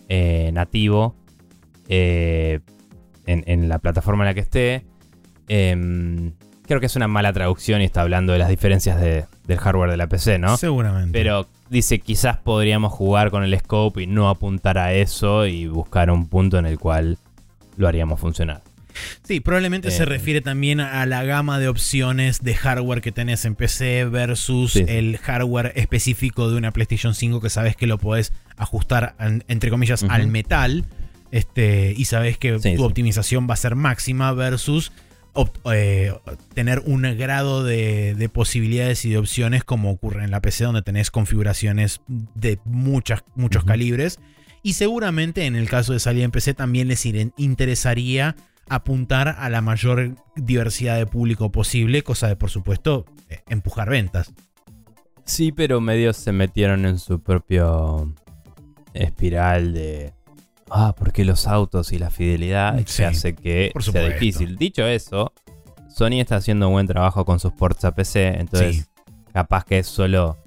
eh, 0.10 0.52
nativo 0.54 1.16
eh, 1.90 2.60
en, 3.26 3.70
la 3.70 3.80
plataforma 3.80 4.24
en 4.24 4.28
la 4.28 4.34
que 4.34 4.40
esté. 4.40 4.86
Em, 5.48 6.34
creo 6.66 6.80
que 6.80 6.86
es 6.86 6.96
una 6.96 7.08
mala 7.08 7.34
traducción 7.34 7.82
y 7.82 7.86
está 7.86 8.02
hablando 8.02 8.34
de 8.34 8.40
las 8.40 8.50
diferencias 8.50 9.00
del 9.00 9.58
hardware 9.58 9.92
de 9.92 9.98
la 9.98 10.08
PC, 10.08 10.40
¿no? 10.40 10.58
Seguramente. 10.58 11.12
Pero 11.12 11.48
dice 11.70 12.00
quizás 12.00 12.38
podríamos 12.38 12.94
jugar 12.94 13.32
con 13.32 13.44
el 13.44 13.58
scope 13.60 14.04
y 14.04 14.08
no 14.08 14.30
apuntar 14.30 14.78
a 14.78 14.94
eso 14.94 15.46
y 15.46 15.68
buscar 15.68 16.12
un 16.12 16.28
punto 16.28 16.58
en 16.58 16.66
el 16.66 16.80
cual 16.80 17.18
lo 17.78 17.88
haríamos 17.88 18.20
funcionar. 18.20 18.62
Sí, 19.24 19.40
probablemente 19.40 19.92
se 19.92 20.04
eh, 20.04 20.06
refiere 20.06 20.42
también 20.42 20.80
a 20.80 21.06
la 21.06 21.24
gama 21.24 21.60
de 21.60 21.68
opciones 21.68 22.44
de 22.44 22.56
hardware 22.56 23.02
que 23.02 23.12
tenés 23.12 23.46
en 23.46 23.56
PC 23.56 24.06
versus 24.06 24.76
el 24.76 25.18
hardware 25.18 25.74
específico 25.76 26.50
de 26.50 26.58
una 26.58 26.72
PlayStation 26.72 27.14
5 27.14 27.42
que 27.42 27.50
sabes 27.50 27.76
que 27.76 27.88
lo 27.88 27.98
podés 27.98 28.34
ajustar, 28.56 29.16
entre 29.48 29.70
comillas, 29.70 30.04
al 30.04 30.28
metal. 30.28 30.86
Este, 31.30 31.94
y 31.98 32.06
sabes 32.06 32.38
que 32.38 32.58
tu 32.58 32.84
optimización 32.84 33.50
va 33.50 33.54
a 33.56 33.58
ser 33.58 33.76
máxima 33.76 34.32
versus 34.32 34.92
eh, 35.72 36.14
tener 36.56 36.80
un 36.86 37.04
grado 37.18 37.64
de, 37.64 38.30
posibilidades 38.34 39.06
y 39.06 39.12
de 39.12 39.18
opciones 39.18 39.64
como 39.64 39.92
ocurre 39.92 40.24
en 40.24 40.32
la 40.32 40.42
PC 40.42 40.64
donde 40.64 40.82
tenés 40.82 41.12
configuraciones 41.12 42.02
de 42.08 42.60
muchas, 42.66 43.24
muchos 43.36 43.64
calibres. 43.64 44.20
Y 44.64 44.74
seguramente 44.74 45.46
en 45.46 45.56
el 45.56 45.70
caso 45.70 45.94
de 45.94 46.00
salir 46.00 46.24
en 46.24 46.32
PC 46.32 46.54
también 46.54 46.88
les 46.88 47.06
interesaría 47.06 48.36
apuntar 48.70 49.36
a 49.40 49.50
la 49.50 49.62
mayor 49.62 50.16
diversidad 50.36 50.98
de 50.98 51.06
público 51.06 51.52
posible, 51.52 52.04
cosa 52.04 52.28
de 52.28 52.36
por 52.36 52.50
supuesto 52.50 53.06
empujar 53.48 53.90
ventas. 53.90 54.34
Sí, 55.26 55.52
pero 55.52 55.82
medios 55.82 56.18
se 56.18 56.32
metieron 56.32 56.86
en 56.86 57.00
su 57.00 57.22
propio 57.22 58.14
espiral 58.94 59.74
de 59.74 60.14
ah, 60.70 60.96
porque 60.98 61.26
los 61.26 61.48
autos 61.48 61.92
y 61.92 62.00
la 62.00 62.10
fidelidad 62.10 62.80
se 62.86 63.06
hace 63.06 63.36
que 63.36 63.72
sea 63.80 64.08
difícil. 64.08 64.58
Dicho 64.58 64.86
eso, 64.86 65.34
Sony 65.90 66.20
está 66.22 66.38
haciendo 66.38 66.68
un 66.68 66.74
buen 66.74 66.88
trabajo 66.88 67.26
con 67.26 67.40
sus 67.40 67.54
ports 67.54 67.86
a 67.86 67.94
PC, 67.94 68.40
entonces 68.40 68.90
capaz 69.34 69.66
que 69.66 69.80
es 69.80 69.88
solo 69.88 70.38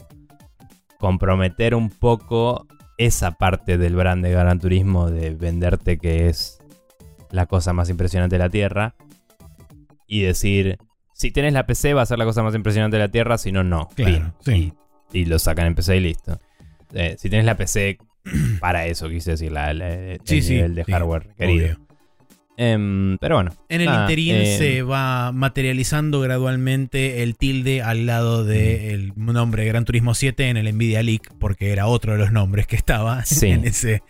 comprometer 0.99 1.75
un 1.75 1.91
poco 1.91 2.66
esa 2.99 3.33
parte 3.33 3.79
del 3.79 3.97
brand 3.97 4.25
de 4.25 4.31
Gran 4.31 4.61
Turismo 4.61 5.11
de 5.11 5.31
venderte 5.31 5.99
que 5.99 6.29
es 6.29 6.60
la 7.31 7.47
cosa 7.47 7.72
más 7.72 7.91
impresionante 7.91 8.37
de 8.37 8.41
la 8.41 8.51
Tierra 8.51 8.95
y 10.07 10.22
decir, 10.22 10.78
si 11.12 11.31
tienes 11.31 11.53
la 11.53 11.66
PC 11.66 11.95
va 11.95 12.03
a 12.03 12.07
ser 12.07 12.18
la 12.18 12.24
cosa 12.24 12.43
más 12.43 12.55
impresionante 12.55 12.97
de 12.97 13.03
la 13.05 13.11
Tierra, 13.11 13.39
si 13.39 13.53
no, 13.53 13.62
no. 13.62 13.89
Claro, 13.95 14.35
y, 15.12 15.24
lo 15.24 15.39
sacan 15.39 15.66
en 15.66 15.74
PC 15.74 15.97
y 15.97 16.01
listo. 16.01 16.41
Eh, 16.95 17.16
si 17.18 17.28
tienes 17.28 17.47
la 17.47 17.57
PC 17.57 17.99
para 18.61 18.87
eso, 18.87 19.09
quise 19.09 19.33
decir, 19.33 19.53
la, 19.53 19.70
el 19.70 20.20
nivel 20.28 20.74
de 20.74 20.85
hardware 20.85 21.35
querido. 21.37 21.76
Em, 22.57 23.16
pero 23.18 23.37
bueno. 23.37 23.53
En 23.70 23.81
el 23.81 23.89
interín 23.89 24.35
eh, 24.35 24.59
se 24.59 24.83
va 24.83 25.33
materializando 25.33 26.20
gradualmente 26.20 27.22
el 27.22 27.37
tilde 27.37 27.81
al 27.81 28.05
lado 28.05 28.45
del 28.45 29.14
nombre 29.16 29.64
Gran 29.64 29.87
Turismo 29.87 30.12
7 30.12 30.51
en 30.51 30.59
el 30.59 30.74
Nvidia 30.74 31.03
Leak, 31.03 31.33
porque 31.39 31.72
era 31.72 31.87
otro 31.87 32.12
de 32.12 32.18
los 32.18 32.33
nombres 32.33 32.66
que 32.66 32.76
estaba 32.76 33.24
en 33.43 33.64
ese. 33.64 34.03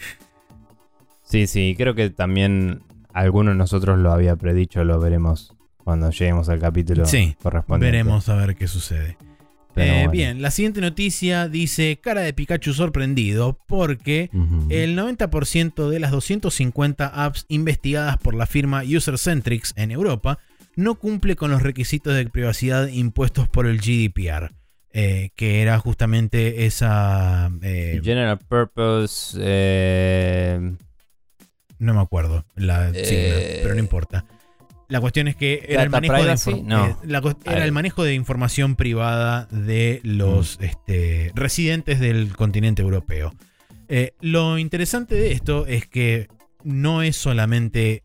Sí, 1.23 1.47
sí, 1.47 1.77
creo 1.77 1.95
que 1.95 2.11
también 2.11 2.83
alguno 3.13 3.51
de 3.51 3.57
nosotros 3.57 3.99
lo 3.99 4.13
había 4.13 4.37
predicho, 4.37 4.85
lo 4.85 5.01
veremos 5.01 5.55
cuando 5.85 6.11
lleguemos 6.11 6.49
al 6.49 6.59
capítulo 6.59 7.05
sí, 7.07 7.37
correspondiente. 7.43 7.97
Veremos 7.97 8.29
a 8.29 8.37
ver 8.37 8.57
qué 8.57 8.69
sucede. 8.69 9.17
Eh, 9.77 10.09
bien, 10.11 10.43
la 10.43 10.51
siguiente 10.51 10.81
noticia 10.81 11.49
dice 11.49 11.99
cara 12.03 12.23
de 12.23 12.33
Pikachu 12.33 12.73
sorprendido 12.73 13.59
porque 13.67 14.29
el 14.69 14.99
90% 14.99 15.89
de 15.89 16.01
las 16.01 16.11
250 16.11 17.07
apps 17.07 17.47
investigadas 17.49 18.19
por 18.19 18.35
la 18.35 18.47
firma 18.47 18.83
UserCentrics 18.83 19.73
en 19.77 19.91
Europa 19.93 20.39
no 20.77 20.97
cumple 20.97 21.37
con 21.37 21.51
los 21.51 21.63
requisitos 21.63 22.15
de 22.15 22.27
privacidad 22.27 22.89
impuestos 22.89 23.49
por 23.49 23.67
el 23.67 23.79
GDPR. 23.79 24.53
Eh, 24.93 25.31
que 25.37 25.63
era 25.63 25.79
justamente 25.79 26.67
esa... 26.67 27.49
Eh, 27.63 28.01
General 28.03 28.39
Purpose... 28.39 29.39
No 31.81 31.95
me 31.95 32.01
acuerdo 32.01 32.45
la 32.55 32.95
sigla, 32.95 33.35
pero 33.63 33.75
no 33.75 33.81
importa. 33.81 34.25
La 34.89 35.01
cuestión 35.01 35.29
es 35.29 35.37
que 35.37 35.65
era, 35.69 35.85
el 35.85 35.91
manejo, 35.91 36.15
de, 36.15 36.33
eh, 36.33 37.35
era 37.45 37.65
el 37.65 37.73
manejo 37.73 38.03
de 38.03 38.15
información 38.15 38.75
privada 38.75 39.47
de 39.51 40.01
los 40.03 40.59
mm. 40.59 40.65
este, 40.65 41.33
residentes 41.35 42.01
del 42.01 42.37
continente 42.37 42.83
europeo. 42.83 43.33
Eh, 43.89 44.15
lo 44.21 44.59
interesante 44.59 45.15
de 45.15 45.33
esto 45.33 45.67
es 45.67 45.87
que 45.87 46.29
no 46.65 47.03
es 47.03 47.17
solamente 47.17 48.03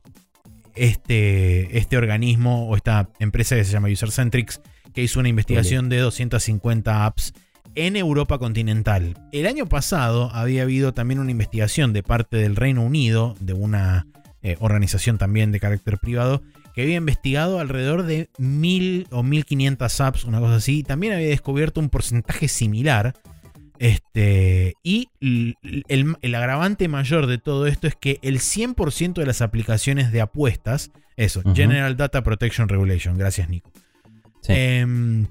este, 0.76 1.78
este 1.78 1.98
organismo 1.98 2.68
o 2.70 2.76
esta 2.76 3.10
empresa 3.20 3.56
que 3.56 3.66
se 3.66 3.72
llama 3.72 3.90
UserCentrics 3.90 4.62
que 4.94 5.04
hizo 5.04 5.20
una 5.20 5.30
investigación 5.30 5.90
de 5.90 6.00
250 6.00 7.06
apps 7.06 7.34
en 7.76 7.96
Europa 7.96 8.38
continental. 8.38 9.16
El 9.32 9.48
año 9.48 9.68
pasado 9.68 10.32
había 10.34 10.64
habido 10.64 10.94
también 10.94 11.20
una 11.20 11.32
investigación 11.32 11.94
de 11.94 12.04
parte 12.04 12.38
del 12.38 12.56
Reino 12.56 12.84
Unido, 12.84 13.36
de 13.40 13.54
una 13.54 14.08
eh, 14.42 14.58
organización 14.60 15.18
también 15.18 15.52
de 15.52 15.60
carácter 15.60 15.98
privado, 15.98 16.42
que 16.74 16.82
había 16.82 16.98
investigado 16.98 17.60
alrededor 17.60 18.04
de 18.04 18.30
1000 18.38 19.08
o 19.12 19.24
1500 19.24 20.02
apps, 20.02 20.26
una 20.26 20.40
cosa 20.40 20.56
así. 20.56 20.84
También 20.84 21.14
había 21.14 21.30
descubierto 21.30 21.80
un 21.80 21.90
porcentaje 21.90 22.48
similar. 22.48 23.14
Este, 23.80 24.76
y 24.84 25.10
el, 25.22 26.36
agravante 26.36 26.88
mayor 26.88 27.28
de 27.28 27.38
todo 27.38 27.68
esto 27.68 27.88
es 27.88 27.96
que 27.96 28.20
el 28.22 28.40
100% 28.40 29.14
de 29.14 29.26
las 29.26 29.42
aplicaciones 29.42 30.12
de 30.12 30.22
apuestas, 30.22 30.92
eso, 31.18 31.42
General 31.54 31.96
Data 31.96 32.24
Protection 32.24 32.70
Regulation, 32.70 33.18
gracias 33.18 33.50
Nico. 33.50 33.72
Em, 34.48 35.28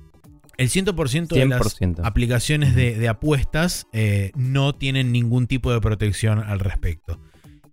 el 0.56 0.68
100%, 0.68 1.28
de 1.28 1.46
las 1.46 1.78
aplicaciones 2.02 2.74
de, 2.74 3.08
apuestas 3.08 3.86
eh, 3.92 4.32
no 4.34 4.74
tienen 4.74 5.12
ningún 5.12 5.46
tipo 5.46 5.72
de 5.72 5.80
protección 5.80 6.40
al 6.40 6.60
respecto. 6.60 7.20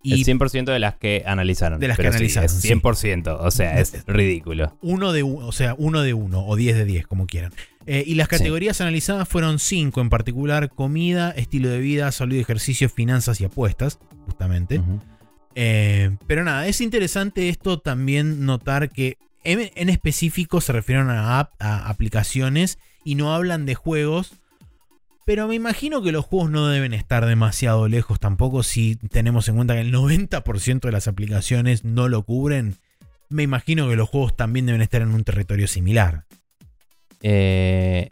Y 0.04 0.14
el 0.14 0.40
100% 0.40 0.66
de 0.66 0.80
las 0.80 0.96
que 0.96 1.24
analizaron. 1.26 1.80
De 1.80 1.88
las 1.88 1.98
que 1.98 2.08
analizaron. 2.08 2.46
es 2.46 2.64
100%, 2.64 3.38
o 3.40 3.52
sea, 3.52 3.80
es 3.80 4.04
ridículo. 4.08 4.78
Uno 4.82 5.14
de 5.14 5.24
o 5.24 5.52
sea, 5.52 5.76
uno 5.78 6.02
de 6.02 6.14
uno, 6.14 6.46
o 6.46 6.56
10 6.56 6.76
de 6.76 6.86
10, 6.86 7.08
como 7.08 7.28
quieran. 7.28 7.54
Eh, 7.86 8.04
y 8.06 8.16
las 8.16 8.28
categorías 8.28 8.82
analizadas 8.82 9.28
fueron 9.28 9.60
cinco 9.60 10.02
en 10.02 10.10
particular: 10.10 10.70
comida, 10.70 11.32
estilo 11.32 11.70
de 11.70 11.80
vida, 11.80 12.12
salud 12.12 12.36
y 12.36 12.40
ejercicio, 12.40 12.90
finanzas 12.90 13.42
y 13.42 13.46
apuestas, 13.46 14.00
justamente. 14.26 14.82
Eh, 15.56 16.16
pero 16.28 16.44
nada, 16.44 16.68
es 16.68 16.82
interesante 16.82 17.50
esto 17.50 17.80
también 17.80 18.46
notar 18.46 18.90
que 18.90 19.18
en, 19.44 19.90
específico 19.90 20.62
se 20.62 20.74
refieren 20.74 21.10
a, 21.10 21.52
a 21.60 21.90
aplicaciones 21.90 22.78
y 23.04 23.16
no 23.16 23.34
hablan 23.34 23.66
de 23.66 23.76
juegos 23.76 24.42
pero 25.26 25.48
me 25.48 25.56
imagino 25.56 26.02
que 26.02 26.12
los 26.12 26.26
juegos 26.26 26.50
no 26.50 26.68
deben 26.68 26.94
estar 26.94 27.26
demasiado 27.26 27.88
lejos 27.88 28.20
tampoco 28.20 28.64
si 28.64 28.96
tenemos 28.96 29.48
en 29.48 29.56
cuenta 29.56 29.76
que 29.76 29.82
el 29.82 29.94
90% 29.94 30.82
de 30.82 30.92
las 30.92 31.08
aplicaciones 31.08 31.86
no 31.86 32.10
lo 32.10 32.24
cubren. 32.24 32.76
Me 33.30 33.44
imagino 33.44 33.88
que 33.88 33.96
los 33.96 34.10
juegos 34.10 34.36
también 34.36 34.66
deben 34.66 34.82
estar 34.82 35.02
en 35.02 35.14
un 35.14 35.24
territorio 35.24 35.68
similar. 35.68 36.26
Eh, 37.22 38.10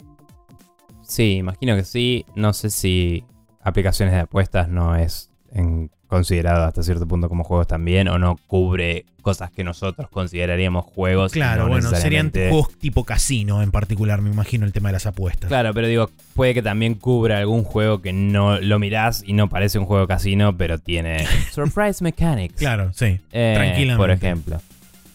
sí, 1.04 1.34
imagino 1.38 1.76
que 1.76 1.84
sí. 1.84 2.26
No 2.36 2.54
sé 2.54 2.70
si 2.70 3.26
aplicaciones 3.62 4.14
de 4.14 4.22
apuestas 4.22 4.70
no 4.70 4.96
es 4.96 5.29
en 5.54 5.91
considerado 6.08 6.66
hasta 6.66 6.82
cierto 6.82 7.08
punto 7.08 7.30
como 7.30 7.43
juegos 7.43 7.68
también 7.68 8.08
o 8.08 8.18
no 8.18 8.38
cubre 8.47 9.06
cosas 9.22 9.52
que 9.52 9.64
nosotros 9.64 10.10
consideraríamos 10.10 10.86
juegos. 10.86 11.32
Claro, 11.32 11.68
bueno, 11.68 11.91
serían 11.91 12.32
juegos 12.32 12.76
tipo 12.80 13.04
casino 13.04 13.62
en 13.62 13.70
particular, 13.70 14.22
me 14.22 14.32
imagino 14.32 14.66
el 14.66 14.74
tema 14.74 14.89
de 14.89 14.93
las 14.93 15.06
apuestas. 15.06 15.50
Claro, 15.50 15.72
pero 15.74 15.88
digo, 15.88 16.10
puede 16.34 16.56
que 16.56 16.64
también 16.64 16.95
cubra 16.95 17.38
algún 17.38 17.64
juego 17.64 18.02
que 18.02 18.12
no 18.12 18.60
lo 18.60 18.80
mirás 18.80 19.24
y 19.26 19.34
no 19.34 19.50
parece 19.50 19.78
un 19.78 19.86
juego 19.86 20.08
casino, 20.08 20.58
pero 20.58 20.80
tiene 20.80 21.28
Surprise 21.52 22.04
Mechanics. 22.04 22.56
Claro, 22.56 22.91
sí. 22.93 23.20
Eh, 23.32 23.54
tranquilamente. 23.56 23.97
Por 23.97 24.10
ejemplo. 24.10 24.62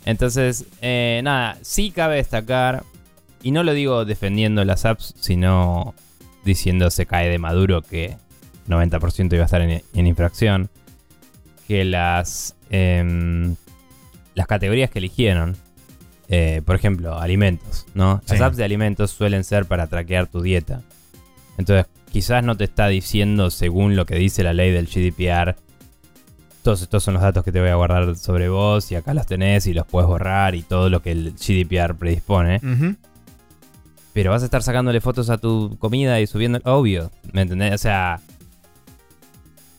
Entonces, 0.05 0.64
eh, 0.80 1.20
nada, 1.24 1.59
sí 1.62 1.91
cabe 1.91 2.16
destacar, 2.16 2.85
y 3.43 3.51
no 3.51 3.62
lo 3.62 3.72
digo 3.72 4.05
defendiendo 4.05 4.64
las 4.64 4.85
apps, 4.85 5.14
sino 5.18 5.95
diciendo 6.45 6.91
se 6.91 7.07
cae 7.07 7.28
de 7.28 7.39
maduro 7.39 7.82
que 7.82 8.16
90% 8.69 9.33
iba 9.35 9.43
a 9.43 9.47
estar 9.47 9.62
en 9.62 10.07
infracción 10.07 10.71
que 11.67 11.85
las, 11.85 12.57
em, 12.71 13.57
las 14.35 14.47
categorías 14.47 14.91
que 14.91 14.99
eligieron, 14.99 15.57
eh, 16.29 16.62
por 16.65 16.77
ejemplo, 16.77 17.19
alimentos, 17.19 17.87
¿no? 17.95 18.23
Las 18.29 18.41
apps 18.41 18.57
de 18.57 18.65
alimentos 18.65 19.11
suelen 19.11 19.45
ser 19.45 19.67
para 19.67 19.87
traquear 19.87 20.27
tu 20.27 20.41
dieta. 20.43 20.83
Entonces, 21.59 21.87
quizás 22.11 22.45
no 22.45 22.57
te 22.57 22.65
está 22.65 22.89
diciendo, 22.89 23.51
según 23.51 23.97
lo 23.97 24.07
que 24.07 24.17
dice 24.17 24.43
la 24.43 24.53
ley 24.53 24.73
del 24.73 24.87
GDPR, 24.87 25.57
todos 26.62 26.83
estos 26.83 27.05
son 27.05 27.15
los 27.15 27.23
datos 27.23 27.45
que 27.45 27.53
te 27.53 27.61
voy 27.61 27.69
a 27.69 27.75
guardar 27.75 28.17
sobre 28.17 28.49
vos 28.49 28.91
y 28.91 28.95
acá 28.95 29.12
los 29.12 29.27
tenés 29.27 29.67
y 29.67 29.75
los 29.75 29.87
puedes 29.87 30.09
borrar 30.09 30.55
y 30.55 30.62
todo 30.62 30.89
lo 30.89 31.03
que 31.03 31.12
el 31.12 31.35
GDPR 31.35 31.95
predispone. 31.95 32.61
Pero 34.15 34.31
vas 34.31 34.43
a 34.43 34.47
estar 34.47 34.62
sacándole 34.62 35.01
fotos 35.01 35.29
a 35.29 35.39
tu 35.39 35.77
comida 35.79 36.21
y 36.21 36.27
subiendo... 36.27 36.61
Obvio, 36.65 37.11
¿me 37.33 37.43
entendés? 37.43 37.75
O 37.75 37.79
sea, 37.79 38.21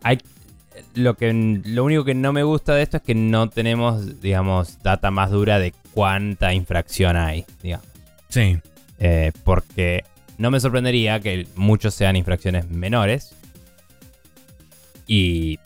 hay, 0.06 0.20
lo, 0.94 1.16
que, 1.16 1.34
lo 1.66 1.84
único 1.84 2.06
que 2.06 2.14
no 2.14 2.32
me 2.32 2.44
gusta 2.44 2.76
de 2.76 2.84
esto 2.84 2.98
es 2.98 3.04
que 3.04 3.16
no 3.16 3.50
tenemos, 3.50 4.22
digamos, 4.22 4.84
data 4.84 5.10
más 5.10 5.32
dura 5.32 5.58
de 5.58 5.74
cuánta 5.94 6.54
infracción 6.54 7.18
hay, 7.18 7.44
digamos. 7.64 7.88
Sí. 8.30 8.60
Eh, 9.00 9.32
porque 9.44 10.04
no 10.38 10.52
me 10.52 10.60
sorprendería 10.60 11.20
que 11.20 11.48
muchos 11.56 11.96
sean 11.96 12.16
infracciones 12.16 12.70
menores. 12.70 13.34
Y 15.08 15.58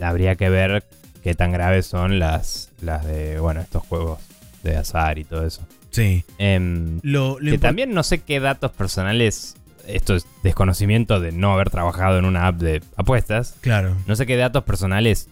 habría 0.00 0.36
que 0.36 0.48
ver 0.48 0.84
qué 1.22 1.34
tan 1.34 1.52
graves 1.52 1.84
son 1.84 2.18
las, 2.18 2.70
las 2.80 3.04
de, 3.04 3.40
bueno, 3.40 3.60
estos 3.60 3.82
juegos 3.82 4.20
de 4.62 4.74
azar 4.74 5.18
y 5.18 5.24
todo 5.24 5.46
eso. 5.46 5.66
Sí. 5.90 6.24
Em, 6.38 6.98
que 7.02 7.58
también 7.58 7.92
no 7.92 8.02
sé 8.02 8.22
qué 8.22 8.40
datos 8.40 8.70
personales 8.70 9.54
esto 9.86 10.14
es 10.14 10.26
desconocimiento 10.42 11.20
de 11.20 11.32
no 11.32 11.52
haber 11.52 11.70
trabajado 11.70 12.18
en 12.18 12.24
una 12.24 12.46
app 12.46 12.56
de 12.56 12.82
apuestas. 12.96 13.56
Claro. 13.60 13.96
No 14.06 14.16
sé 14.16 14.26
qué 14.26 14.36
datos 14.36 14.64
personales 14.64 15.28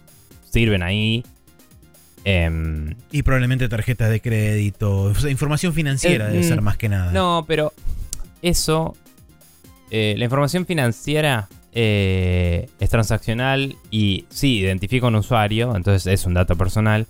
sirven 0.49 0.83
ahí. 0.83 1.23
Em, 2.23 2.95
y 3.11 3.23
probablemente 3.23 3.67
tarjetas 3.67 4.09
de 4.09 4.21
crédito. 4.21 5.03
O 5.03 5.15
sea, 5.15 5.31
información 5.31 5.73
financiera 5.73 6.27
debe 6.27 6.43
ser 6.43 6.61
mm, 6.61 6.63
más 6.63 6.77
que 6.77 6.89
nada. 6.89 7.11
No, 7.11 7.45
pero 7.47 7.73
eso. 8.41 8.95
Eh, 9.89 10.15
la 10.17 10.25
información 10.25 10.65
financiera 10.65 11.49
eh, 11.73 12.69
es 12.79 12.89
transaccional 12.89 13.75
y 13.89 14.25
sí, 14.29 14.59
identifica 14.59 15.07
un 15.07 15.15
usuario, 15.15 15.75
entonces 15.75 16.07
es 16.13 16.25
un 16.25 16.33
dato 16.33 16.55
personal 16.55 17.07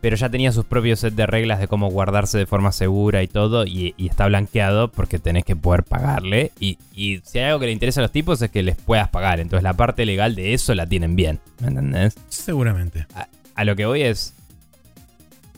pero 0.00 0.16
ya 0.16 0.30
tenía 0.30 0.50
sus 0.52 0.64
propios 0.64 1.00
set 1.00 1.14
de 1.14 1.26
reglas 1.26 1.60
de 1.60 1.68
cómo 1.68 1.90
guardarse 1.90 2.38
de 2.38 2.46
forma 2.46 2.72
segura 2.72 3.22
y 3.22 3.28
todo, 3.28 3.66
y, 3.66 3.94
está 3.98 4.26
blanqueado 4.26 4.90
porque 4.90 5.18
tenés 5.18 5.44
que 5.44 5.56
poder 5.56 5.84
pagarle. 5.84 6.52
Y, 6.58 6.78
si 7.24 7.38
hay 7.38 7.46
algo 7.46 7.60
que 7.60 7.66
le 7.66 7.72
interesa 7.72 8.00
a 8.00 8.02
los 8.02 8.12
tipos 8.12 8.40
es 8.40 8.50
que 8.50 8.62
les 8.62 8.76
puedas 8.76 9.08
pagar. 9.08 9.40
Entonces 9.40 9.62
la 9.62 9.74
parte 9.74 10.06
legal 10.06 10.34
de 10.34 10.54
eso 10.54 10.74
la 10.74 10.86
tienen 10.86 11.16
bien. 11.16 11.40
¿Me 11.60 11.68
entendés? 11.68 12.16
Seguramente. 12.28 13.06
A, 13.54 13.64
lo 13.64 13.76
que 13.76 13.86
voy 13.86 14.02
es. 14.02 14.34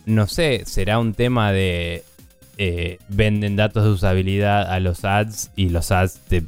No 0.05 0.27
sé, 0.27 0.63
será 0.67 0.99
un 0.99 1.15
tema 1.15 1.53
de. 1.53 2.05
Eh, 2.59 2.99
venden 3.09 3.57
datos 3.57 3.85
de 3.85 3.91
usabilidad 3.91 4.71
a 4.71 4.79
los 4.79 5.05
ads 5.05 5.51
y 5.57 5.71
los 5.71 5.91
ads 5.91 6.21
te 6.29 6.45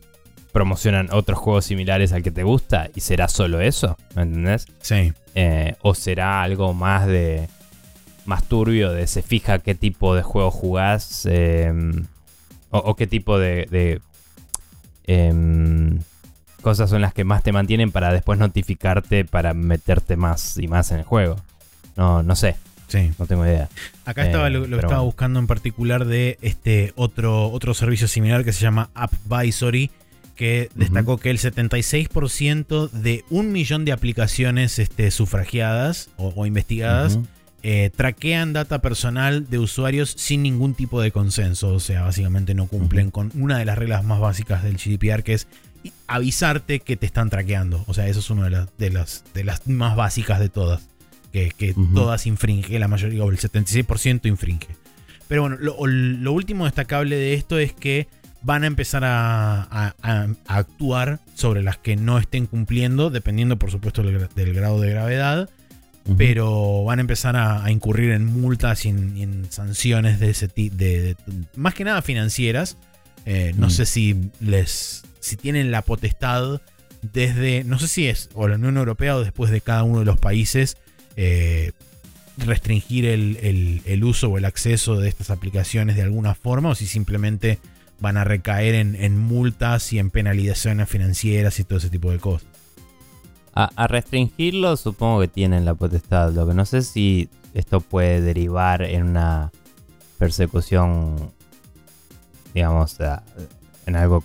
promocionan 0.52 1.08
otros 1.10 1.38
juegos 1.38 1.64
similares 1.64 2.12
al 2.12 2.22
que 2.22 2.30
te 2.30 2.44
gusta 2.44 2.88
y 2.94 3.00
será 3.00 3.26
solo 3.26 3.60
eso, 3.60 3.96
¿me 4.14 4.22
entendés? 4.22 4.66
Sí. 4.80 5.12
Eh, 5.34 5.74
o 5.82 5.94
será 5.94 6.42
algo 6.42 6.74
más 6.74 7.08
de 7.08 7.48
más 8.26 8.44
turbio 8.44 8.92
de 8.92 9.06
se 9.06 9.22
fija 9.22 9.58
qué 9.58 9.74
tipo 9.74 10.14
de 10.14 10.22
juego 10.22 10.50
jugás 10.50 11.26
em, 11.26 12.06
o, 12.70 12.96
qué 12.96 13.06
tipo 13.06 13.38
de, 13.38 14.00
em, 15.06 16.00
cosas 16.60 16.90
son 16.90 17.02
las 17.02 17.14
que 17.14 17.24
más 17.24 17.42
te 17.42 17.52
mantienen 17.52 17.92
para 17.92 18.12
después 18.12 18.38
notificarte 18.38 19.24
para 19.24 19.54
meterte 19.54 20.16
más 20.16 20.58
y 20.58 20.66
más 20.66 20.90
en 20.90 20.98
el 20.98 21.04
juego. 21.04 21.36
No, 21.96 22.22
no 22.22 22.34
sé. 22.34 22.56
Sí. 22.88 23.12
No 23.18 23.26
tengo 23.26 23.44
idea. 23.46 23.68
Acá 24.04 24.26
estaba 24.26 24.50
lo, 24.50 24.66
que 24.66 24.74
estaba 24.76 25.00
buscando 25.00 25.38
en 25.38 25.46
particular 25.46 26.04
de 26.04 26.38
este 26.42 26.92
otro, 26.96 27.50
otro 27.50 27.74
servicio 27.74 28.08
similar 28.08 28.44
que 28.44 28.52
se 28.52 28.60
llama 28.60 28.90
AppVisory, 28.94 29.90
que 30.34 30.68
destacó 30.74 31.18
que 31.18 31.30
el 31.30 31.38
76% 31.38 32.90
de 32.90 33.24
un 33.30 33.52
millón 33.52 33.84
de 33.84 33.92
aplicaciones 33.92 34.78
este, 34.78 35.10
sufragiadas 35.10 36.10
o, 36.16 36.46
investigadas 36.46 37.18
eh, 37.66 37.88
traquean 37.96 38.52
data 38.52 38.82
personal 38.82 39.48
de 39.48 39.58
usuarios 39.58 40.14
sin 40.18 40.42
ningún 40.42 40.74
tipo 40.74 41.00
de 41.00 41.12
consenso. 41.12 41.72
O 41.72 41.80
sea, 41.80 42.02
básicamente 42.02 42.52
no 42.54 42.66
cumplen 42.66 43.10
con 43.10 43.32
una 43.34 43.56
de 43.56 43.64
las 43.64 43.78
reglas 43.78 44.04
más 44.04 44.20
básicas 44.20 44.62
del 44.62 44.76
GDPR, 44.76 45.22
que 45.22 45.32
es 45.32 45.46
avisarte 46.06 46.80
que 46.80 46.98
te 46.98 47.06
están 47.06 47.30
traqueando. 47.30 47.82
O 47.86 47.94
sea, 47.94 48.06
eso 48.06 48.20
es 48.20 48.28
una 48.28 48.50
de, 48.50 48.90
las, 48.90 49.24
de 49.32 49.44
las 49.44 49.66
más 49.66 49.96
básicas 49.96 50.40
de 50.40 50.50
todas. 50.50 50.90
Que, 51.32 51.74
todas 51.94 52.26
infringen, 52.26 52.78
la 52.78 52.86
mayoría, 52.86 53.24
o 53.24 53.30
el 53.30 53.38
76% 53.38 54.26
infringe. 54.26 54.68
Pero 55.26 55.40
bueno, 55.40 55.56
lo, 55.58 56.32
último 56.32 56.66
destacable 56.66 57.16
de 57.16 57.32
esto 57.32 57.58
es 57.58 57.72
que 57.72 58.08
van 58.42 58.64
a 58.64 58.66
empezar 58.66 59.04
a, 59.06 59.94
actuar 60.46 61.20
sobre 61.34 61.62
las 61.62 61.78
que 61.78 61.96
no 61.96 62.18
estén 62.18 62.44
cumpliendo, 62.44 63.08
dependiendo 63.08 63.58
por 63.58 63.70
supuesto 63.70 64.02
del 64.02 64.52
grado 64.52 64.80
de 64.80 64.90
gravedad 64.90 65.48
pero 66.16 66.84
van 66.84 66.98
a 66.98 67.02
empezar 67.02 67.36
a, 67.36 67.70
incurrir 67.70 68.10
en 68.10 68.26
multas 68.26 68.84
y 68.84 68.90
en, 68.90 69.46
sanciones 69.50 70.20
de 70.20 70.30
ese 70.30 70.48
tipo, 70.48 70.76
de, 70.76 71.16
más 71.56 71.74
que 71.74 71.84
nada 71.84 72.02
financieras. 72.02 72.76
Eh, 73.26 73.54
no 73.56 73.68
mm. 73.68 73.70
sé 73.70 73.86
si 73.86 74.30
les, 74.40 75.02
si 75.20 75.36
tienen 75.36 75.70
la 75.70 75.82
potestad 75.82 76.60
desde, 77.00 77.64
no 77.64 77.78
sé 77.78 77.88
si 77.88 78.06
es 78.06 78.28
o 78.34 78.48
la 78.48 78.56
Unión 78.56 78.76
Europea 78.76 79.16
o 79.16 79.24
después 79.24 79.50
de 79.50 79.60
cada 79.60 79.82
uno 79.82 80.00
de 80.00 80.04
los 80.04 80.18
países, 80.18 80.76
eh, 81.16 81.72
restringir 82.36 83.06
el, 83.06 84.04
uso 84.04 84.28
o 84.28 84.38
el 84.38 84.44
acceso 84.44 84.96
de 84.96 85.08
estas 85.08 85.30
aplicaciones 85.30 85.96
de 85.96 86.02
alguna 86.02 86.34
forma 86.34 86.70
o 86.70 86.74
si 86.74 86.86
simplemente 86.86 87.58
van 88.00 88.16
a 88.16 88.24
recaer 88.24 88.74
en, 88.74 88.96
en 88.96 89.18
multas 89.18 89.92
y 89.92 89.98
en 89.98 90.10
penalizaciones 90.10 90.88
financieras 90.88 91.58
y 91.60 91.64
todo 91.64 91.78
ese 91.78 91.90
tipo 91.90 92.10
de 92.10 92.18
cosas. 92.18 92.53
A, 93.56 93.86
restringirlo 93.86 94.76
supongo 94.76 95.20
que 95.20 95.28
tienen 95.28 95.64
la 95.64 95.74
potestad. 95.74 96.32
Lo 96.32 96.46
que 96.46 96.54
no 96.54 96.66
sé 96.66 96.82
si 96.82 97.28
esto 97.54 97.80
puede 97.80 98.20
derivar 98.20 98.82
en 98.82 99.04
una 99.04 99.52
persecución, 100.18 101.30
digamos, 102.52 102.98
en 103.86 103.96
algo 103.96 104.24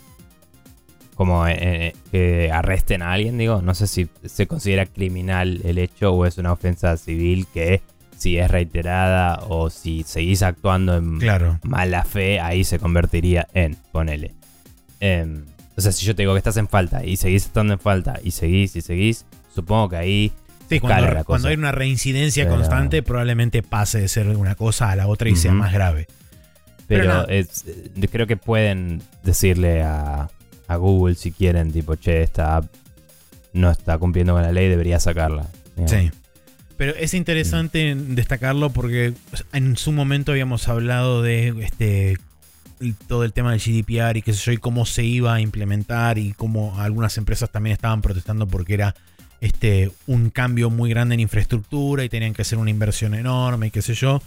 como 1.13 1.45
eh, 1.47 1.57
eh, 1.59 1.93
que 2.11 2.51
arresten 2.51 3.01
a 3.01 3.11
alguien, 3.11 3.38
digo. 3.38 3.61
No 3.61 3.75
sé 3.75 3.88
si 3.88 4.09
se 4.25 4.47
considera 4.47 4.86
criminal 4.86 5.59
el 5.63 5.77
hecho 5.77 6.13
o 6.13 6.25
es 6.25 6.38
una 6.38 6.53
ofensa 6.53 6.97
civil 6.97 7.45
que 7.53 7.82
si 8.17 8.38
es 8.38 8.49
reiterada 8.49 9.43
o 9.47 9.69
si 9.69 10.03
seguís 10.03 10.43
actuando 10.43 10.95
en 10.95 11.19
mala 11.63 12.03
fe, 12.03 12.39
ahí 12.39 12.63
se 12.63 12.80
convertiría 12.80 13.47
en, 13.53 13.77
ponele. 13.91 14.34
Em, 14.99 15.45
o 15.80 15.82
sea, 15.82 15.91
si 15.93 16.05
yo 16.05 16.13
te 16.13 16.23
digo 16.23 16.34
que 16.34 16.39
estás 16.39 16.57
en 16.57 16.67
falta 16.67 17.05
y 17.05 17.15
seguís 17.15 17.45
estando 17.45 17.73
en 17.73 17.80
falta 17.80 18.19
y 18.21 18.32
seguís 18.32 18.75
y 18.75 18.82
seguís, 18.82 19.25
supongo 19.53 19.89
que 19.89 19.95
ahí 19.95 20.34
Sí, 20.69 20.80
cuando, 20.80 21.25
cuando, 21.25 21.47
hay 21.47 21.55
una 21.55 21.71
reincidencia 21.71 22.47
constante, 22.47 23.01
probablemente 23.01 23.63
pase 23.63 24.01
de 24.01 24.07
ser 24.07 24.27
una 24.27 24.53
cosa 24.53 24.91
a 24.91 24.95
la 24.95 25.07
otra 25.07 25.27
y 25.27 25.36
sea 25.36 25.51
más 25.51 25.73
grave. 25.73 26.07
Pero, 26.86 27.27
eh, 27.27 27.47
creo 28.11 28.27
que 28.27 28.38
pueden 28.38 29.01
decirle 29.23 29.82
a, 29.82 30.30
Google 30.67 31.15
si 31.15 31.32
quieren, 31.32 31.71
tipo, 31.71 31.95
che, 31.95 32.21
esta 32.21 32.57
app 32.57 32.65
no 33.53 33.71
está 33.71 33.97
cumpliendo 33.97 34.34
con 34.34 34.43
la 34.43 34.51
ley, 34.51 34.69
debería 34.69 34.99
sacarla. 34.99 35.47
Sí. 35.88 36.11
Pero 36.77 36.95
es 36.95 37.15
interesante 37.15 37.95
destacarlo 37.95 38.69
porque 38.69 39.13
en 39.51 39.75
su 39.75 39.91
momento 39.91 40.34
habíamos 40.34 40.67
hablado 40.67 41.23
de 41.23 41.47
este 41.63 42.19
todo 43.07 43.23
el 43.23 43.34
tema 43.34 43.51
del 43.51 43.59
GDPR 43.59 44.17
y 44.17 44.21
qué 44.21 44.34
sé 44.34 44.45
yo, 44.45 44.51
y 44.53 44.57
cómo 44.57 44.86
se 44.86 45.03
iba 45.03 45.34
a 45.34 45.41
implementar 45.41 46.17
y 46.17 46.34
cómo 46.34 46.80
algunas 46.80 47.17
empresas 47.17 47.51
también 47.51 47.73
estaban 47.73 48.01
protestando 48.01 48.47
porque 48.47 48.73
era 48.73 48.95
este, 49.41 49.91
un 50.07 50.30
cambio 50.30 50.69
muy 50.69 50.89
grande 50.89 51.15
en 51.15 51.21
infraestructura 51.21 52.03
y 52.03 52.09
tenían 52.09 52.34
que 52.34 52.41
hacer 52.41 52.57
una 52.57 52.69
inversión 52.69 53.13
enorme 53.13 53.67
y 53.67 53.71
qué 53.71 53.82
sé 53.82 53.93
yo. 53.93 54.21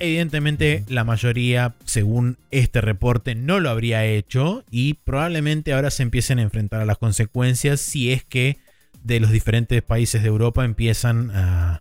Evidentemente 0.00 0.84
la 0.88 1.04
mayoría, 1.04 1.74
según 1.84 2.36
este 2.50 2.80
reporte, 2.80 3.34
no 3.34 3.60
lo 3.60 3.70
habría 3.70 4.04
hecho 4.04 4.64
y 4.70 4.94
probablemente 4.94 5.72
ahora 5.72 5.90
se 5.90 6.02
empiecen 6.02 6.38
a 6.38 6.42
enfrentar 6.42 6.80
a 6.80 6.84
las 6.84 6.98
consecuencias 6.98 7.80
si 7.80 8.12
es 8.12 8.24
que 8.24 8.58
de 9.02 9.20
los 9.20 9.30
diferentes 9.30 9.82
países 9.82 10.22
de 10.22 10.28
Europa 10.28 10.64
empiezan 10.64 11.30
a, 11.30 11.80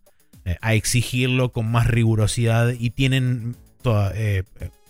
exigirlo 0.69 1.53
con 1.53 1.71
más 1.71 1.87
rigurosidad 1.87 2.73
y 2.77 2.89
tienen 2.89 3.55
toda, 3.81 4.11
eh, 4.13 4.43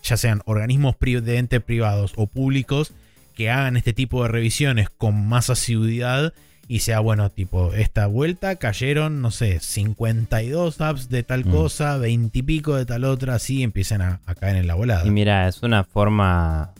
ya 0.03 0.17
sean 0.17 0.41
organismos 0.45 0.95
de 0.99 1.37
entes 1.37 1.61
privados 1.61 2.13
o 2.15 2.27
públicos, 2.27 2.93
que 3.33 3.49
hagan 3.49 3.77
este 3.77 3.93
tipo 3.93 4.23
de 4.23 4.29
revisiones 4.29 4.89
con 4.89 5.27
más 5.27 5.49
asiduidad 5.49 6.33
y 6.67 6.79
sea 6.79 6.99
bueno, 6.99 7.29
tipo, 7.29 7.73
esta 7.73 8.07
vuelta 8.07 8.55
cayeron, 8.55 9.21
no 9.21 9.31
sé, 9.31 9.59
52 9.59 10.79
apps 10.79 11.09
de 11.09 11.23
tal 11.23 11.45
mm. 11.45 11.51
cosa, 11.51 11.97
20 11.97 12.39
y 12.39 12.41
pico 12.41 12.75
de 12.75 12.85
tal 12.85 13.03
otra, 13.03 13.35
así 13.35 13.63
empiezan 13.63 14.01
a, 14.01 14.19
caer 14.39 14.57
en 14.57 14.67
la 14.67 14.75
volada. 14.75 15.05
Y 15.05 15.11
mira, 15.11 15.47
es 15.47 15.61
una 15.61 15.83
forma 15.83 16.71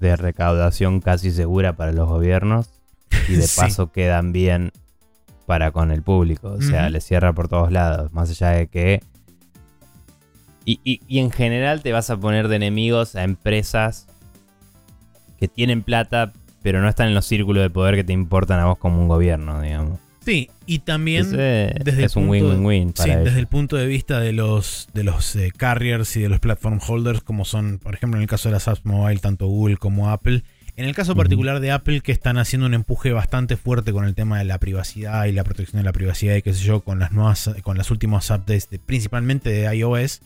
de 0.00 0.16
recaudación 0.16 1.00
casi 1.00 1.30
segura 1.30 1.74
para 1.74 1.92
los 1.92 2.08
gobiernos 2.08 2.70
y 3.28 3.34
de 3.34 3.46
paso 3.56 3.92
quedan 3.92 4.32
bien 4.32 4.72
para 5.46 5.72
con 5.72 5.90
el 5.90 6.02
público, 6.02 6.52
o 6.52 6.62
sea, 6.62 6.90
le 6.90 7.00
cierra 7.00 7.32
por 7.32 7.48
todos 7.48 7.72
lados, 7.72 8.12
más 8.12 8.30
allá 8.30 8.50
de 8.50 8.66
que 8.66 9.02
y, 10.68 11.18
en 11.18 11.30
general 11.30 11.82
te 11.82 11.92
vas 11.92 12.10
a 12.10 12.18
poner 12.18 12.48
de 12.48 12.56
enemigos 12.56 13.16
a 13.16 13.24
empresas 13.24 14.06
que 15.38 15.48
tienen 15.48 15.82
plata, 15.82 16.32
pero 16.62 16.82
no 16.82 16.88
están 16.88 17.08
en 17.08 17.14
los 17.14 17.24
círculos 17.24 17.62
de 17.62 17.70
poder 17.70 17.94
que 17.94 18.04
te 18.04 18.12
importan 18.12 18.60
a 18.60 18.66
vos 18.66 18.78
como 18.78 19.00
un 19.00 19.08
gobierno, 19.08 19.62
digamos. 19.62 19.98
Sí, 20.24 20.50
y 20.66 20.80
también 20.80 21.30
desde 21.30 22.04
es 22.04 22.14
un 22.16 22.28
win-win-win. 22.28 22.92
Sí, 22.94 23.08
desde 23.08 23.38
el 23.38 23.46
punto 23.46 23.76
de 23.76 23.86
vista 23.86 24.20
de 24.20 24.32
los, 24.34 24.88
de 24.92 25.04
los 25.04 25.34
eh, 25.36 25.50
carriers 25.56 26.14
y 26.18 26.20
de 26.20 26.28
los 26.28 26.38
platform 26.38 26.80
holders, 26.86 27.22
como 27.22 27.46
son, 27.46 27.78
por 27.78 27.94
ejemplo, 27.94 28.18
en 28.18 28.22
el 28.22 28.28
caso 28.28 28.50
de 28.50 28.52
las 28.52 28.68
apps 28.68 28.84
mobile, 28.84 29.20
tanto 29.20 29.46
Google 29.46 29.78
como 29.78 30.10
Apple. 30.10 30.42
En 30.76 30.84
el 30.84 30.94
caso 30.94 31.16
particular 31.16 31.60
de 31.60 31.72
Apple, 31.72 32.02
que 32.02 32.12
están 32.12 32.36
haciendo 32.36 32.66
un 32.66 32.74
empuje 32.74 33.10
bastante 33.10 33.56
fuerte 33.56 33.90
con 33.92 34.04
el 34.04 34.14
tema 34.14 34.38
de 34.38 34.44
la 34.44 34.58
privacidad 34.58 35.24
y 35.24 35.32
la 35.32 35.44
protección 35.44 35.80
de 35.80 35.84
la 35.84 35.92
privacidad 35.92 36.36
y 36.36 36.42
qué 36.42 36.52
sé 36.52 36.62
yo, 36.62 36.80
con 36.82 36.98
las 36.98 37.10
nuevas, 37.10 37.50
con 37.62 37.78
las 37.78 37.90
últimas 37.90 38.30
updates, 38.30 38.68
principalmente 38.84 39.50
de 39.50 39.74
iOS, 39.74 40.20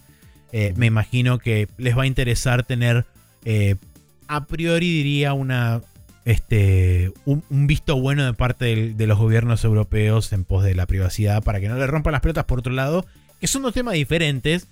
eh, 0.53 0.75
me 0.77 0.87
imagino 0.87 1.39
que 1.39 1.69
les 1.79 1.97
va 1.97 2.03
a 2.03 2.07
interesar 2.07 2.63
tener, 2.63 3.07
eh, 3.45 3.77
a 4.29 4.45
priori 4.45 4.87
diría, 4.93 5.33
una 5.33 5.83
este, 6.25 7.13
un, 7.25 7.43
visto 7.67 7.99
bueno 8.01 8.25
de 8.25 8.35
parte 8.35 8.95
de, 8.95 9.07
los 9.07 9.19
gobiernos 9.19 9.65
europeos 9.65 10.33
en 10.33 10.45
pos 10.45 10.63
de 10.63 10.75
la 10.75 10.87
privacidad 10.87 11.43
para 11.43 11.61
que 11.61 11.69
no 11.69 11.77
le 11.77 11.87
rompan 11.87 12.13
las 12.13 12.21
pelotas 12.21 12.45
por 12.45 12.61
otro 12.61 12.73
lado, 12.73 13.05
que 13.41 13.47
son 13.47 13.63
dos 13.63 13.75
temas 13.75 13.95
diferentes, 13.95 14.69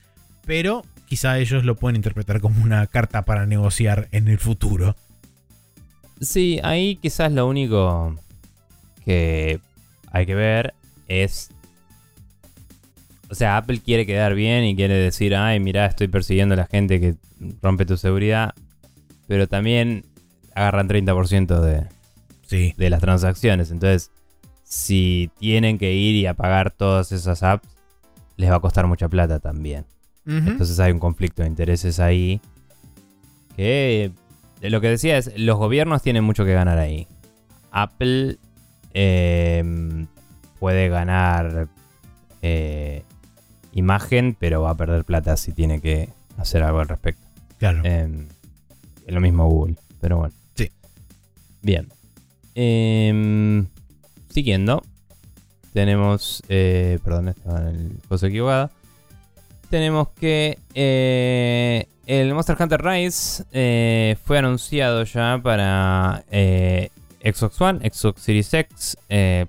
pero 0.47 0.85
quizá 1.07 1.39
ellos 1.39 1.65
lo 1.65 1.75
pueden 1.75 1.97
interpretar 1.97 2.41
como 2.41 2.63
una 2.63 2.87
carta 2.87 3.23
para 3.23 3.47
negociar 3.47 4.09
en 4.13 4.29
el 4.29 4.39
futuro. 4.39 4.97
Sí, 6.21 6.61
ahí 6.63 6.97
quizás 6.97 7.33
lo 7.33 7.49
único 7.49 8.17
que 9.05 9.61
hay 10.13 10.27
que 10.27 10.35
ver 10.35 10.75
es... 11.09 11.51
O 13.31 13.35
sea, 13.35 13.57
Apple 13.57 13.81
quiere 13.81 14.07
quedar 14.07 14.35
bien 14.35 14.65
y 14.65 14.75
quiere 14.75 14.95
decir, 14.95 15.37
ay, 15.37 15.61
mira, 15.61 15.87
estoy 15.87 16.09
persiguiendo 16.09 16.55
a 16.55 16.57
la 16.57 16.67
gente 16.67 17.01
que 17.01 17.15
rompe 17.63 17.87
tu 17.87 17.97
seguridad. 17.97 18.55
Pero 19.29 19.47
también 19.47 20.05
agarran 20.55 20.89
30% 20.89 21.61
de, 21.61 21.87
sí. 22.43 22.75
de 22.77 22.91
las 22.91 23.01
transacciones. 23.01 23.71
Entonces, 23.71 24.11
si 24.65 25.31
tienen 25.39 25.79
que 25.79 25.95
ir 25.95 26.17
y 26.17 26.27
apagar 26.27 26.71
todas 26.71 27.13
esas 27.13 27.43
apps, 27.43 27.69
les 28.37 28.51
va 28.51 28.57
a 28.57 28.61
costar 28.61 28.87
mucha 28.87 29.09
plata 29.09 29.39
también. 29.39 29.85
Entonces 30.27 30.79
hay 30.79 30.93
un 30.93 31.01
conflicto 31.01 31.43
de 31.43 31.49
intereses 31.49 31.99
ahí. 31.99 32.41
Que 33.57 34.13
lo 34.61 34.81
que 34.81 34.89
decía 34.89 35.19
es, 35.19 35.33
los 35.37 35.57
gobiernos 35.59 36.03
tienen 36.03 36.23
mucho 36.23 36.45
que 36.45 36.53
ganar 36.53 36.79
ahí. 36.79 37.09
Apple 37.73 38.39
em, 38.95 40.07
puede 40.61 40.89
ganar 40.89 41.69
eh, 42.43 43.03
imagen, 43.73 44.37
pero 44.39 44.63
va 44.63 44.71
a 44.71 44.77
perder 44.77 45.05
plata 45.05 45.37
si 45.37 45.53
tiene 45.53 45.81
que 45.81 46.09
hacer 46.39 46.63
algo 46.63 46.81
al 46.81 46.89
respecto. 46.89 47.23
Claro. 47.59 47.83
Es 47.85 49.15
lo 49.15 49.21
mismo 49.21 49.49
Google, 49.49 49.77
pero 50.01 50.19
bueno. 50.19 50.35
Bien. 51.63 51.89
Em, 52.55 53.67
siguiendo. 54.29 54.83
Tenemos. 55.73 56.43
Eh, 56.49 56.99
perdón, 57.05 57.29
estaba 57.29 57.61
en 57.61 57.67
el 57.77 57.93
cosa 58.09 58.27
equivocado. 58.27 58.71
Tenemos 59.69 60.09
que. 60.11 60.59
Eh, 60.75 61.87
el 62.07 62.35
Monster 62.35 62.57
Hunter 62.59 62.83
Rise 62.83 63.45
eh, 63.53 64.17
fue 64.25 64.39
anunciado 64.39 65.05
ya 65.05 65.39
para 65.43 66.25
Xbox 67.23 67.61
One, 67.61 67.91
Xbox 67.91 68.23
Series 68.23 68.53
X, 68.53 68.97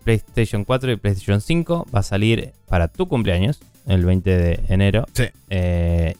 PlayStation 0.03 0.63
4 0.63 0.91
y 0.91 0.95
PlayStation 0.97 1.41
5. 1.41 1.87
Va 1.93 1.99
a 2.01 2.03
salir 2.03 2.53
para 2.67 2.87
tu 2.87 3.07
cumpleaños, 3.07 3.59
el 3.87 4.05
20 4.05 4.37
de 4.37 4.59
enero. 4.69 5.05
Sí. 5.13 5.25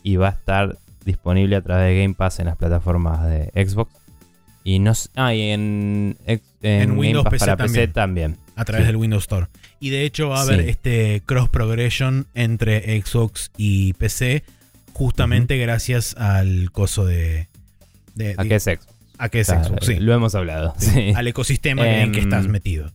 y 0.03 0.15
va 0.15 0.29
a 0.29 0.31
estar 0.31 0.77
disponible 1.05 1.55
a 1.55 1.61
través 1.61 1.87
de 1.87 2.01
Game 2.01 2.13
Pass 2.13 2.39
en 2.39 2.45
las 2.45 2.57
plataformas 2.57 3.25
de 3.25 3.51
Xbox. 3.65 3.91
Y 4.63 4.79
no 4.79 4.93
ah, 5.15 5.33
en, 5.33 6.17
en, 6.61 6.97
Windows 6.97 7.25
PC 7.25 7.39
para 7.39 7.57
también, 7.57 7.85
PC 7.85 7.93
también. 7.93 8.37
A 8.55 8.65
través 8.65 8.85
del 8.85 8.95
Windows 8.95 9.23
Store. 9.23 9.47
Y 9.79 9.89
de 9.89 10.05
hecho 10.05 10.29
va 10.29 10.39
a 10.39 10.41
haber 10.43 10.61
este 10.61 11.23
cross 11.25 11.49
progression 11.49 12.27
entre 12.35 13.01
Xbox 13.01 13.51
y 13.57 13.93
PC, 13.93 14.43
justamente 14.93 15.57
gracias 15.57 16.15
al 16.15 16.71
coso 16.71 17.05
de. 17.05 17.47
a 18.37 18.43
qué 18.43 18.55
es 18.55 18.63
Xbox. 18.63 18.87
A 19.17 19.29
qué 19.29 19.39
es 19.39 19.47
Xbox, 19.47 19.85
sí. 19.85 19.95
Lo 19.99 20.13
hemos 20.13 20.35
hablado. 20.35 20.75
Al 21.15 21.27
ecosistema 21.27 21.87
en 21.87 22.11
que 22.11 22.19
em, 22.19 22.25
estás 22.25 22.47
metido. 22.47 22.91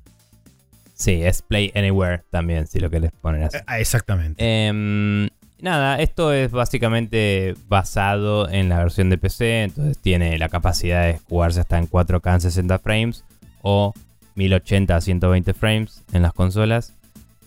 Sí, 0.97 1.23
es 1.23 1.43
Play 1.43 1.71
Anywhere 1.75 2.25
también, 2.31 2.67
si 2.67 2.81
lo 2.81 2.91
querés 2.91 3.13
poner 3.13 3.45
así. 3.45 3.59
Ah, 3.67 3.79
exactamente. 3.79 4.37
Eh, 4.39 5.29
Nada, 5.59 5.99
esto 6.01 6.35
es 6.35 6.51
básicamente 6.51 7.55
basado 7.67 8.49
en 8.51 8.69
la 8.69 8.79
versión 8.79 9.09
de 9.09 9.17
PC, 9.17 9.63
entonces 9.63 9.99
tiene 9.99 10.37
la 10.39 10.51
capacidad 10.51 11.07
de 11.07 11.19
jugarse 11.31 11.61
hasta 11.61 11.79
en 11.79 11.89
4K 11.89 12.35
en 12.35 12.41
60 12.43 12.79
frames 12.79 13.25
o 13.63 13.95
1080 14.35 14.95
a 14.95 15.01
120 15.01 15.55
frames 15.55 16.05
en 16.13 16.23
las 16.23 16.35
consolas. 16.35 16.93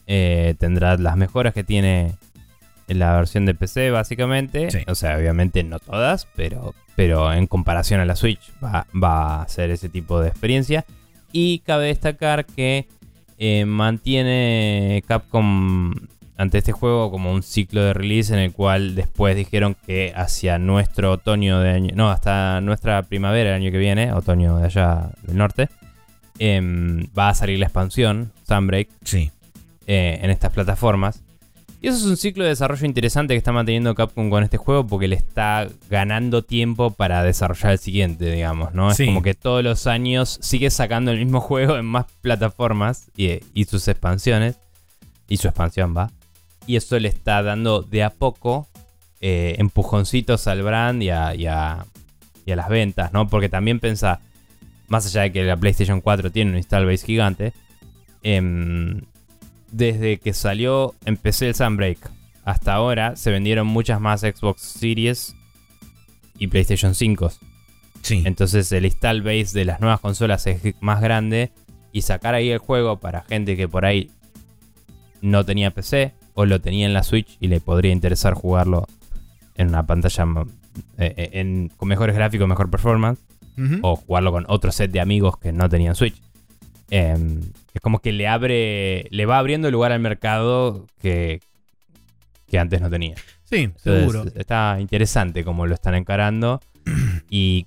Eh, 0.07 0.55
tendrá 0.57 0.97
las 0.97 1.17
mejoras 1.17 1.53
que 1.53 1.63
tiene 1.63 2.15
la 2.87 3.15
versión 3.15 3.45
de 3.45 3.53
PC 3.53 3.91
básicamente. 3.91 4.69
O 4.87 4.95
sea, 4.95 5.15
obviamente 5.15 5.63
no 5.63 5.77
todas, 5.77 6.27
pero, 6.35 6.73
pero 6.95 7.31
en 7.31 7.45
comparación 7.45 7.99
a 7.99 8.05
la 8.05 8.15
Switch 8.15 8.51
va, 8.63 8.87
va 8.91 9.43
a 9.43 9.47
ser 9.47 9.69
ese 9.69 9.87
tipo 9.87 10.19
de 10.19 10.29
experiencia. 10.29 10.83
Y 11.31 11.59
cabe 11.59 11.85
destacar 11.85 12.47
que 12.47 12.87
eh, 13.39 13.65
mantiene 13.65 15.03
Capcom 15.07 15.93
ante 16.37 16.57
este 16.57 16.71
juego 16.71 17.09
como 17.09 17.33
un 17.33 17.41
ciclo 17.41 17.83
de 17.83 17.93
release 17.93 18.33
en 18.33 18.39
el 18.39 18.53
cual 18.53 18.95
después 18.95 19.35
dijeron 19.35 19.75
que 19.85 20.13
hacia 20.15 20.57
nuestro 20.57 21.13
otoño 21.13 21.59
de 21.59 21.69
año, 21.69 21.91
no, 21.95 22.11
hasta 22.11 22.61
nuestra 22.61 23.03
primavera 23.03 23.51
del 23.51 23.61
año 23.61 23.71
que 23.71 23.77
viene, 23.77 24.13
otoño 24.13 24.57
de 24.57 24.65
allá 24.65 25.09
del 25.23 25.37
norte, 25.37 25.69
em, 26.37 27.07
va 27.17 27.29
a 27.29 27.33
salir 27.33 27.59
la 27.59 27.65
expansión, 27.65 28.31
Sunbreak, 28.47 28.89
sí. 29.03 29.31
Eh, 29.87 30.19
en 30.21 30.29
estas 30.29 30.51
plataformas. 30.53 31.23
Y 31.81 31.87
eso 31.87 31.97
es 31.97 32.03
un 32.03 32.17
ciclo 32.17 32.43
de 32.43 32.49
desarrollo 32.49 32.85
interesante 32.85 33.33
que 33.33 33.37
está 33.37 33.53
manteniendo 33.53 33.95
Capcom 33.95 34.29
con 34.29 34.43
este 34.43 34.57
juego 34.57 34.85
porque 34.85 35.07
le 35.07 35.15
está 35.15 35.67
ganando 35.89 36.43
tiempo 36.43 36.91
para 36.91 37.23
desarrollar 37.23 37.71
el 37.71 37.79
siguiente, 37.79 38.29
digamos, 38.29 38.73
¿no? 38.73 38.91
Es 38.91 38.97
como 38.97 39.21
que 39.21 39.33
todos 39.33 39.63
los 39.63 39.87
años 39.87 40.39
sigue 40.41 40.69
sacando 40.71 41.11
el 41.11 41.19
mismo 41.19 41.39
juego 41.41 41.77
en 41.77 41.85
más 41.85 42.05
plataformas 42.21 43.09
y, 43.15 43.39
y 43.53 43.65
sus 43.65 43.87
expansiones. 43.87 44.57
Y 45.29 45.37
su 45.37 45.47
expansión 45.47 45.95
va 45.95 46.11
y 46.69 46.75
eso 46.75 46.99
le 46.99 47.09
está 47.09 47.41
dando 47.41 47.81
de 47.81 48.03
a 48.03 48.11
poco 48.11 48.67
eh, 49.21 49.55
empujoncitos 49.57 50.45
al 50.45 50.61
brand 50.61 51.01
y 51.01 51.09
a, 51.09 51.85
las 52.45 52.69
ventas, 52.69 53.11
¿no? 53.11 53.27
Porque 53.27 53.49
también 53.49 53.79
pensa, 53.79 54.21
más 54.87 55.07
allá 55.07 55.21
de 55.23 55.31
que 55.31 55.43
la 55.43 55.57
PlayStation 55.57 55.99
4 55.99 56.31
tiene 56.31 56.51
un 56.51 56.57
install 56.57 56.85
base 56.85 57.07
gigante, 57.07 57.53
em, 58.21 59.01
desde 59.71 60.17
que 60.19 60.33
salió, 60.33 60.95
empecé 61.05 61.47
el 61.47 61.55
Sunbreak 61.55 61.97
hasta 62.43 62.73
ahora, 62.73 63.15
se 63.15 63.31
vendieron 63.31 63.67
muchas 63.67 64.01
más 64.01 64.21
Xbox 64.21 64.61
Series 64.61 65.35
y 66.37 66.47
PlayStation 66.47 66.95
5. 66.95 67.31
Sí. 68.01 68.23
Entonces 68.25 68.71
el 68.71 68.85
install 68.85 69.21
base 69.21 69.51
de 69.53 69.65
las 69.65 69.79
nuevas 69.81 69.99
consolas 69.99 70.47
es 70.47 70.61
más 70.81 71.01
grande 71.01 71.51
y 71.91 72.01
sacar 72.01 72.33
ahí 72.33 72.49
el 72.49 72.59
juego 72.59 72.99
para 72.99 73.21
gente 73.21 73.57
que 73.57 73.67
por 73.67 73.85
ahí 73.85 74.09
no 75.21 75.45
tenía 75.45 75.71
PC 75.71 76.13
o 76.33 76.45
lo 76.45 76.61
tenía 76.61 76.85
en 76.85 76.93
la 76.93 77.03
Switch 77.03 77.37
y 77.39 77.47
le 77.47 77.59
podría 77.59 77.91
interesar 77.91 78.33
jugarlo 78.33 78.87
en 79.55 79.67
una 79.67 79.85
pantalla 79.85 80.25
eh, 80.97 81.13
eh, 81.33 81.69
con 81.75 81.89
mejores 81.89 82.15
gráficos, 82.15 82.47
mejor 82.47 82.69
performance, 82.69 83.19
o 83.81 83.97
jugarlo 83.97 84.31
con 84.31 84.45
otro 84.47 84.71
set 84.71 84.89
de 84.89 85.01
amigos 85.01 85.37
que 85.37 85.51
no 85.51 85.67
tenían 85.67 85.93
Switch. 85.93 86.21
Em, 86.91 87.41
es 87.73 87.81
como 87.81 87.99
que 87.99 88.11
le 88.11 88.27
abre, 88.27 89.07
le 89.11 89.25
va 89.25 89.37
abriendo 89.37 89.69
lugar 89.69 89.91
al 89.91 89.99
mercado 89.99 90.87
que, 91.01 91.41
que 92.47 92.59
antes 92.59 92.81
no 92.81 92.89
tenía. 92.89 93.15
Sí, 93.45 93.69
seguro. 93.77 94.25
Está 94.35 94.77
interesante 94.79 95.43
como 95.43 95.65
lo 95.65 95.73
están 95.73 95.95
encarando. 95.95 96.61
y 97.29 97.65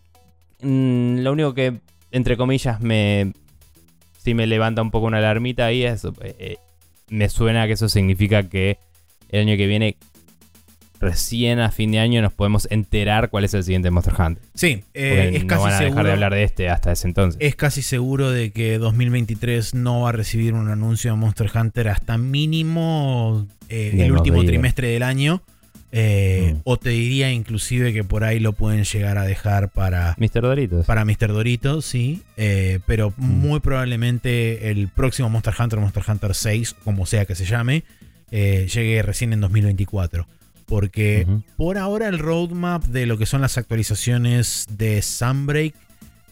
mm, 0.61 1.19
lo 1.19 1.33
único 1.33 1.55
que, 1.55 1.81
entre 2.11 2.37
comillas, 2.37 2.81
me. 2.81 3.33
Si 4.19 4.35
me 4.35 4.47
levanta 4.47 4.83
un 4.83 4.93
poco 4.93 5.07
una 5.07 5.19
alarmita 5.19 5.67
ahí 5.67 5.85
es. 5.85 6.07
Eh, 6.23 6.57
me 7.09 7.29
suena 7.29 7.67
que 7.67 7.73
eso 7.73 7.89
significa 7.89 8.49
que 8.49 8.79
el 9.29 9.49
año 9.49 9.57
que 9.57 9.67
viene, 9.67 9.97
recién 11.03 11.59
a 11.59 11.71
fin 11.71 11.93
de 11.93 11.99
año, 11.99 12.23
nos 12.23 12.33
podemos 12.33 12.67
enterar 12.71 13.29
cuál 13.29 13.45
es 13.45 13.53
el 13.53 13.65
siguiente 13.65 13.91
Monster 13.91 14.15
Hunter. 14.19 14.43
Sí, 14.55 14.85
eh, 14.95 15.33
es 15.35 15.45
no 15.45 15.61
van 15.61 15.75
a 15.75 15.81
dejar 15.81 16.07
de 16.07 16.13
hablar 16.13 16.33
de 16.33 16.45
este 16.45 16.71
hasta 16.71 16.93
ese 16.93 17.09
entonces. 17.09 17.39
Es 17.43 17.57
casi 17.57 17.83
seguro 17.83 18.31
de 18.31 18.53
que 18.53 18.79
2023 18.79 19.75
no 19.75 20.03
va 20.03 20.11
a 20.11 20.13
recibir 20.13 20.55
un 20.55 20.69
anuncio 20.71 21.11
de 21.11 21.17
Monster 21.19 21.51
Hunter 21.55 21.89
hasta 21.89 22.17
mínimo 22.17 23.47
eh, 23.69 23.93
el 23.99 24.13
último 24.13 24.43
trimestre 24.45 24.89
del 24.89 25.03
año. 25.03 25.43
Eh, 25.95 26.55
mm. 26.55 26.61
O 26.65 26.79
te 26.79 26.89
diría 26.89 27.31
inclusive 27.31 27.93
que 27.93 28.03
por 28.03 28.25
ahí 28.25 28.41
lo 28.41 28.55
pueden 28.55 28.85
llegar 28.85 29.19
a 29.19 29.25
dejar 29.25 29.69
para 29.69 30.17
Mr. 30.19 30.41
Doritos. 30.41 30.87
Para 30.87 31.05
Mr. 31.05 31.29
Doritos, 31.29 31.85
sí. 31.85 32.23
Eh, 32.39 32.81
pero 32.87 33.13
mm. 33.17 33.25
muy 33.25 33.61
probablemente 33.61 34.71
el 34.71 34.89
próximo 34.89 35.29
Monster 35.29 35.55
Hunter, 35.59 35.79
Monster 35.79 36.03
Hunter 36.09 36.35
6, 36.35 36.77
como 36.83 37.05
sea 37.05 37.27
que 37.27 37.35
se 37.35 37.45
llame, 37.45 37.85
eh, 38.31 38.67
llegue 38.73 39.03
recién 39.03 39.35
en 39.35 39.43
2024. 39.43 40.27
Porque 40.67 41.27
por 41.57 41.79
ahora 41.79 42.09
el 42.09 42.19
roadmap 42.19 42.85
de 42.85 43.07
lo 43.07 43.19
que 43.19 43.27
son 43.27 43.41
las 43.41 43.59
actualizaciones 43.59 44.67
de 44.71 45.03
Sunbreak 45.03 45.75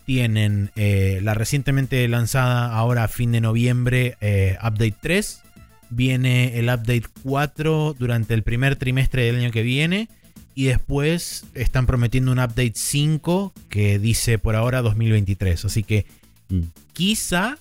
tienen 0.07 0.71
la 0.77 1.35
recientemente 1.35 2.07
lanzada 2.09 2.75
ahora 2.75 3.05
a 3.05 3.09
fin 3.09 3.33
de 3.33 3.41
noviembre 3.41 4.17
Update 4.61 4.97
3 5.01 5.43
Viene 5.91 6.57
el 6.57 6.67
update 6.67 7.05
4 7.25 7.97
durante 7.99 8.35
el 8.35 8.45
primer 8.45 8.77
trimestre 8.77 9.25
del 9.25 9.37
año 9.37 9.51
que 9.51 9.63
viene. 9.63 10.09
Y 10.55 10.67
después 10.67 11.45
están 11.55 11.87
prometiendo 11.87 12.31
un 12.31 12.39
update 12.39 12.75
5 12.75 13.53
que 13.69 13.99
dice 13.99 14.39
por 14.39 14.55
ahora 14.55 14.83
2023. 14.83 15.65
Así 15.65 15.83
que 15.83 16.07
mm. 16.49 16.61
quizá 16.93 17.59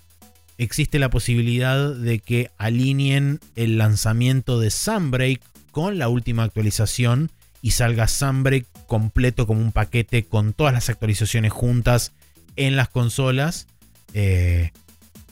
existe 0.59 0.99
la 0.99 1.09
posibilidad 1.09 1.93
de 1.95 2.19
que 2.19 2.51
alineen 2.57 3.39
el 3.55 3.77
lanzamiento 3.79 4.59
de 4.59 4.69
Sunbreak 4.69 5.41
con 5.71 5.97
la 5.97 6.09
última 6.09 6.43
actualización 6.43 7.31
y 7.61 7.71
salga 7.71 8.07
Sunbreak 8.07 8.65
completo 8.87 9.45
como 9.47 9.61
un 9.61 9.71
paquete 9.71 10.23
con 10.23 10.53
todas 10.53 10.73
las 10.73 10.89
actualizaciones 10.89 11.51
juntas 11.51 12.13
en 12.55 12.75
las 12.75 12.89
consolas. 12.89 13.67
Eh, 14.13 14.71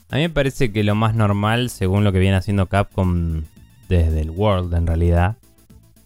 a 0.09 0.15
mí 0.15 0.21
me 0.21 0.29
parece 0.29 0.71
que 0.71 0.83
lo 0.83 0.95
más 0.95 1.15
normal, 1.15 1.69
según 1.69 2.03
lo 2.03 2.11
que 2.11 2.19
viene 2.19 2.37
haciendo 2.37 2.67
Capcom 2.67 3.43
desde 3.89 4.21
el 4.21 4.29
World 4.29 4.73
en 4.73 4.87
realidad, 4.87 5.37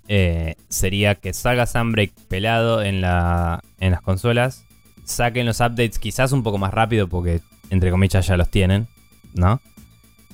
eh, 0.08 0.56
sería 0.70 1.16
que 1.16 1.34
salga 1.34 1.66
Sunbreak 1.66 2.12
pelado 2.28 2.82
en, 2.82 3.02
la, 3.02 3.64
en 3.80 3.92
las 3.92 4.02
consolas, 4.02 4.66
saquen 5.06 5.46
los 5.46 5.60
updates 5.60 6.00
quizás 6.00 6.32
un 6.32 6.44
poco 6.44 6.58
más 6.58 6.74
rápido 6.74 7.08
porque 7.08 7.42
entre 7.70 7.92
comillas 7.92 8.28
ya 8.28 8.38
los 8.38 8.50
tienen, 8.50 8.88
¿no? 9.34 9.62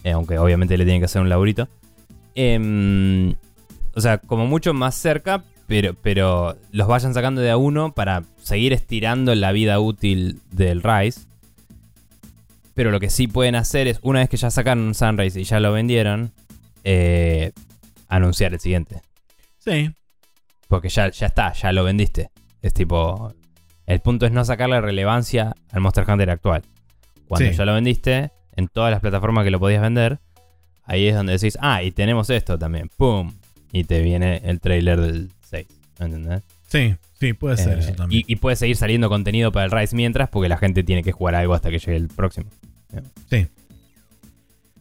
Eh, 0.03 0.11
aunque 0.11 0.37
obviamente 0.37 0.77
le 0.77 0.85
tienen 0.85 1.01
que 1.01 1.05
hacer 1.05 1.21
un 1.21 1.29
laburito. 1.29 1.67
Em, 2.35 3.35
o 3.97 3.99
sea, 4.01 4.19
como 4.19 4.45
mucho 4.45 4.75
más 4.75 4.93
cerca, 4.93 5.43
pero, 5.65 5.95
pero 5.95 6.55
los 6.71 6.87
vayan 6.87 7.15
sacando 7.15 7.41
de 7.41 7.49
a 7.49 7.57
uno 7.57 7.93
para 7.93 8.23
seguir 8.39 8.71
estirando 8.71 9.33
la 9.33 9.51
vida 9.51 9.79
útil 9.79 10.39
del 10.51 10.83
Rise. 10.83 11.21
Pero 12.75 12.91
lo 12.91 12.99
que 12.99 13.09
sí 13.09 13.27
pueden 13.27 13.55
hacer 13.55 13.87
es, 13.87 13.97
una 14.03 14.19
vez 14.19 14.29
que 14.29 14.37
ya 14.37 14.51
sacaron 14.51 14.93
Sunrise 14.93 15.41
y 15.41 15.45
ya 15.45 15.59
lo 15.59 15.73
vendieron, 15.73 16.31
eh, 16.83 17.53
anunciar 18.07 18.53
el 18.53 18.59
siguiente. 18.59 19.01
Sí. 19.57 19.89
Porque 20.67 20.89
ya, 20.89 21.09
ya 21.09 21.25
está, 21.25 21.53
ya 21.53 21.71
lo 21.71 21.83
vendiste. 21.83 22.29
Es 22.61 22.73
tipo. 22.73 23.33
El 23.87 23.99
punto 24.01 24.27
es 24.27 24.31
no 24.31 24.45
sacarle 24.45 24.79
relevancia 24.79 25.55
al 25.71 25.81
Monster 25.81 26.05
Hunter 26.07 26.29
actual. 26.29 26.61
Cuando 27.27 27.49
ya 27.49 27.65
lo 27.65 27.73
vendiste, 27.73 28.29
en 28.55 28.67
todas 28.67 28.91
las 28.91 28.99
plataformas 28.99 29.43
que 29.43 29.49
lo 29.49 29.59
podías 29.59 29.81
vender, 29.81 30.19
ahí 30.83 31.07
es 31.07 31.15
donde 31.15 31.33
decís, 31.33 31.57
ah, 31.61 31.81
y 31.81 31.89
tenemos 31.89 32.29
esto 32.29 32.59
también. 32.59 32.91
¡Pum! 32.95 33.33
Y 33.77 33.83
te 33.83 34.01
viene 34.01 34.41
el 34.43 34.59
trailer 34.59 34.99
del 34.99 35.29
6. 35.49 35.67
¿Entendés? 35.99 36.41
Sí, 36.67 36.95
sí, 37.19 37.33
puede 37.33 37.57
ser 37.57 37.77
eso 37.77 37.91
eh, 37.91 37.93
también. 37.93 38.23
Y, 38.27 38.35
puede 38.37 38.55
seguir 38.55 38.75
saliendo 38.75 39.07
contenido 39.07 39.51
para 39.51 39.65
el 39.65 39.71
Rise 39.71 39.95
mientras, 39.95 40.29
porque 40.29 40.49
la 40.49 40.57
gente 40.57 40.83
tiene 40.83 41.03
que 41.03 41.11
jugar 41.11 41.35
algo 41.35 41.53
hasta 41.53 41.69
que 41.69 41.77
llegue 41.77 41.95
el 41.95 42.07
próximo. 42.07 42.49
Sí. 43.29 43.47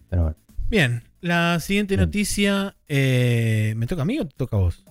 Pero 0.09 0.23
bueno. 0.23 0.37
Bien, 0.71 1.03
la 1.21 1.61
siguiente 1.61 1.99
noticia. 1.99 2.75
Eh, 2.89 3.75
¿Me 3.77 3.87
toca 3.87 4.03
a 4.03 4.05
mí 4.07 4.19
o 4.19 4.27
te 4.27 4.35
toca 4.35 4.57
a 4.57 4.61
vos? 4.61 4.83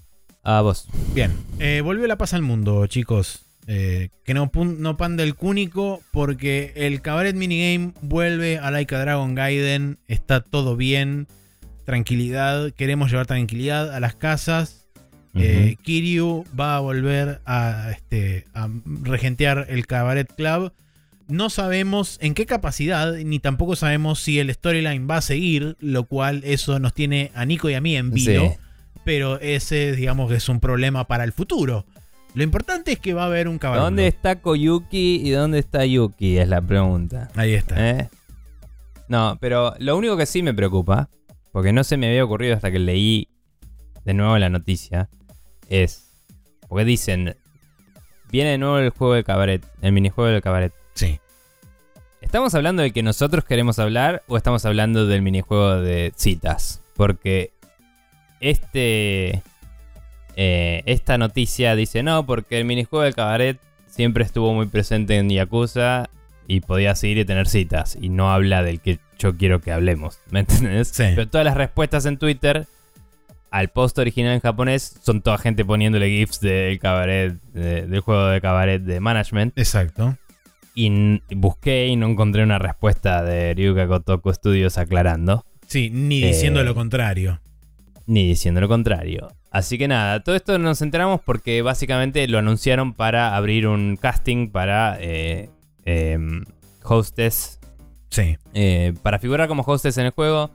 A 0.43 0.61
vos. 0.61 0.87
Bien, 1.15 1.33
eh, 1.59 1.81
volvió 1.83 2.05
la 2.05 2.17
paz 2.17 2.35
al 2.35 2.43
mundo, 2.43 2.85
chicos. 2.85 3.41
Eh, 3.67 4.09
que 4.23 4.35
no, 4.35 4.51
no 4.53 4.97
pan 4.97 5.17
del 5.17 5.33
cúnico, 5.33 6.03
porque 6.11 6.73
el 6.75 7.01
Cabaret 7.01 7.35
Minigame 7.35 7.93
vuelve 8.01 8.59
a 8.59 8.69
Laika 8.69 8.99
Dragon 8.99 9.33
Gaiden. 9.33 9.97
Está 10.07 10.41
todo 10.41 10.75
bien. 10.75 11.27
Tranquilidad. 11.85 12.71
Queremos 12.71 13.11
llevar 13.11 13.27
tranquilidad 13.27 13.93
a 13.93 13.99
las 13.99 14.15
casas. 14.15 14.87
Kiryu 15.33 16.45
va 16.57 16.77
a 16.77 16.79
volver 16.79 17.41
a, 17.45 17.91
este, 17.91 18.45
a 18.53 18.69
regentear 19.03 19.67
el 19.69 19.85
Cabaret 19.85 20.33
Club 20.33 20.71
no 21.27 21.49
sabemos 21.49 22.17
en 22.21 22.33
qué 22.33 22.45
capacidad, 22.45 23.13
ni 23.13 23.39
tampoco 23.39 23.75
sabemos 23.75 24.19
si 24.19 24.39
el 24.39 24.53
storyline 24.53 25.07
va 25.09 25.17
a 25.17 25.21
seguir, 25.21 25.75
lo 25.79 26.03
cual 26.05 26.41
eso 26.43 26.79
nos 26.79 26.93
tiene 26.93 27.31
a 27.33 27.45
Nico 27.45 27.69
y 27.69 27.73
a 27.73 27.81
mí 27.81 27.95
en 27.95 28.11
vivo. 28.11 28.55
Pero 29.03 29.39
ese, 29.39 29.95
digamos, 29.95 30.29
que 30.29 30.37
es 30.37 30.49
un 30.49 30.59
problema 30.59 31.05
para 31.05 31.23
el 31.23 31.31
futuro. 31.31 31.85
Lo 32.33 32.43
importante 32.43 32.91
es 32.91 32.99
que 32.99 33.13
va 33.13 33.23
a 33.23 33.27
haber 33.27 33.47
un 33.47 33.59
caballo. 33.59 33.83
¿Dónde 33.83 34.07
está 34.07 34.41
Koyuki 34.41 35.21
y 35.23 35.29
dónde 35.31 35.59
está 35.59 35.85
Yuki? 35.85 36.37
Es 36.37 36.49
la 36.49 36.61
pregunta. 36.61 37.29
Ahí 37.35 37.53
está. 37.53 37.89
¿Eh? 37.89 38.09
No, 39.07 39.37
pero 39.39 39.75
lo 39.79 39.95
único 39.95 40.17
que 40.17 40.25
sí 40.25 40.43
me 40.43 40.53
preocupa, 40.53 41.09
porque 41.55 41.71
no 41.71 41.85
se 41.85 41.95
me 41.95 42.09
había 42.09 42.25
ocurrido 42.25 42.53
hasta 42.53 42.69
que 42.69 42.79
leí 42.79 43.29
de 44.03 44.13
nuevo 44.13 44.37
la 44.37 44.49
noticia, 44.49 45.07
es. 45.69 46.11
Porque 46.67 46.83
dicen. 46.83 47.37
Viene 48.29 48.49
de 48.49 48.57
nuevo 48.57 48.77
el 48.77 48.89
juego 48.89 49.13
de 49.13 49.23
cabaret, 49.23 49.65
el 49.81 49.93
minijuego 49.93 50.29
del 50.29 50.41
cabaret. 50.41 50.73
Sí. 50.95 51.21
¿Estamos 52.19 52.53
hablando 52.55 52.81
del 52.81 52.91
que 52.91 53.03
nosotros 53.03 53.45
queremos 53.45 53.79
hablar 53.79 54.21
o 54.27 54.35
estamos 54.35 54.65
hablando 54.65 55.07
del 55.07 55.21
minijuego 55.21 55.79
de 55.79 56.11
citas? 56.17 56.81
Porque 56.93 57.53
este. 58.41 59.41
Eh, 60.35 60.83
esta 60.85 61.17
noticia 61.17 61.77
dice 61.77 62.03
no, 62.03 62.25
porque 62.25 62.59
el 62.59 62.65
minijuego 62.65 63.03
del 63.03 63.15
cabaret 63.15 63.61
siempre 63.87 64.25
estuvo 64.25 64.53
muy 64.53 64.65
presente 64.65 65.15
en 65.15 65.29
Yakuza 65.29 66.09
y 66.49 66.59
podías 66.59 67.01
ir 67.05 67.17
y 67.17 67.23
tener 67.23 67.47
citas. 67.47 67.97
Y 67.97 68.09
no 68.09 68.29
habla 68.33 68.61
del 68.61 68.81
que 68.81 68.99
yo 69.17 69.35
quiero 69.35 69.61
que 69.61 69.71
hablemos. 69.71 70.19
¿Me 70.29 70.41
entiendes? 70.41 70.89
Sí. 70.89 71.03
Pero 71.15 71.27
todas 71.27 71.45
las 71.45 71.55
respuestas 71.55 72.05
en 72.05 72.17
Twitter 72.17 72.67
al 73.51 73.69
post 73.69 73.97
original 73.99 74.33
en 74.33 74.41
japonés 74.41 74.99
son 75.01 75.21
toda 75.21 75.37
gente 75.37 75.63
poniéndole 75.63 76.09
GIFs 76.09 76.41
del 76.41 76.77
cabaret, 76.77 77.33
del 77.53 77.99
juego 78.01 78.27
de 78.27 78.41
cabaret 78.41 78.81
de 78.81 78.99
management. 78.99 79.57
Exacto. 79.57 80.17
Y 80.73 81.21
busqué 81.33 81.87
y 81.87 81.95
no 81.95 82.07
encontré 82.07 82.43
una 82.43 82.59
respuesta 82.59 83.23
de 83.23 83.53
Ryuka 83.53 83.87
Kotoku 83.87 84.33
Studios 84.33 84.77
aclarando. 84.77 85.45
Sí, 85.67 85.89
ni 85.89 86.21
diciendo 86.21 86.63
lo 86.63 86.71
eh, 86.71 86.75
contrario. 86.75 87.39
Ni 88.07 88.27
diciendo 88.27 88.59
lo 88.59 88.67
contrario. 88.67 89.29
Así 89.51 89.77
que 89.77 89.87
nada, 89.87 90.21
todo 90.21 90.35
esto 90.35 90.59
nos 90.59 90.81
enteramos 90.81 91.21
porque 91.21 91.61
básicamente 91.61 92.27
lo 92.27 92.39
anunciaron 92.39 92.93
para 92.93 93.37
abrir 93.37 93.67
un 93.67 93.95
casting 93.95 94.49
para 94.49 94.97
eh, 94.99 95.49
em, 95.85 96.43
hostess. 96.83 97.54
Sí. 98.15 98.37
Eh, 98.53 98.93
para 99.03 99.19
figurar 99.19 99.49
como 99.49 99.63
hostess 99.63 99.97
en 99.97 100.05
el 100.05 100.11
juego. 100.11 100.49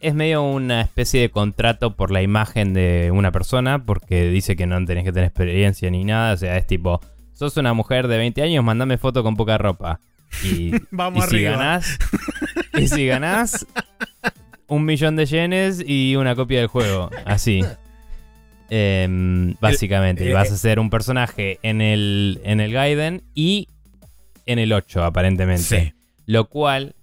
Es 0.00 0.14
medio 0.14 0.42
una 0.42 0.80
especie 0.80 1.20
de 1.20 1.28
contrato 1.28 1.96
por 1.96 2.10
la 2.10 2.22
imagen 2.22 2.72
de 2.72 3.10
una 3.12 3.30
persona, 3.30 3.84
porque 3.84 4.30
dice 4.30 4.56
que 4.56 4.66
no 4.66 4.82
tenés 4.84 5.04
que 5.04 5.12
tener 5.12 5.26
experiencia 5.26 5.90
ni 5.90 6.04
nada. 6.04 6.32
O 6.32 6.36
sea, 6.38 6.56
es 6.56 6.66
tipo, 6.66 7.00
sos 7.34 7.58
una 7.58 7.74
mujer 7.74 8.08
de 8.08 8.16
20 8.16 8.40
años, 8.42 8.64
mandame 8.64 8.96
foto 8.96 9.22
con 9.22 9.36
poca 9.36 9.58
ropa. 9.58 10.00
Y, 10.42 10.70
Vamos 10.90 11.26
y 11.26 11.30
si 11.30 11.42
ganás, 11.42 11.98
y 12.74 12.88
si 12.88 13.06
ganás, 13.06 13.66
un 14.66 14.84
millón 14.84 15.16
de 15.16 15.26
yenes 15.26 15.82
y 15.86 16.16
una 16.16 16.34
copia 16.36 16.60
del 16.60 16.68
juego. 16.68 17.10
Así. 17.26 17.62
Em, 18.70 19.56
básicamente. 19.60 20.24
y 20.24 20.32
vas 20.32 20.52
a 20.52 20.56
ser 20.56 20.78
un 20.78 20.90
personaje 20.90 21.58
en 21.62 21.80
el, 21.82 22.40
en 22.44 22.60
el 22.60 22.72
Gaiden 22.72 23.24
y 23.34 23.68
en 24.46 24.58
el 24.58 24.72
8, 24.72 25.04
aparentemente. 25.04 25.62
Sí. 25.62 25.97
Lo 26.28 26.50
cual 26.50 26.94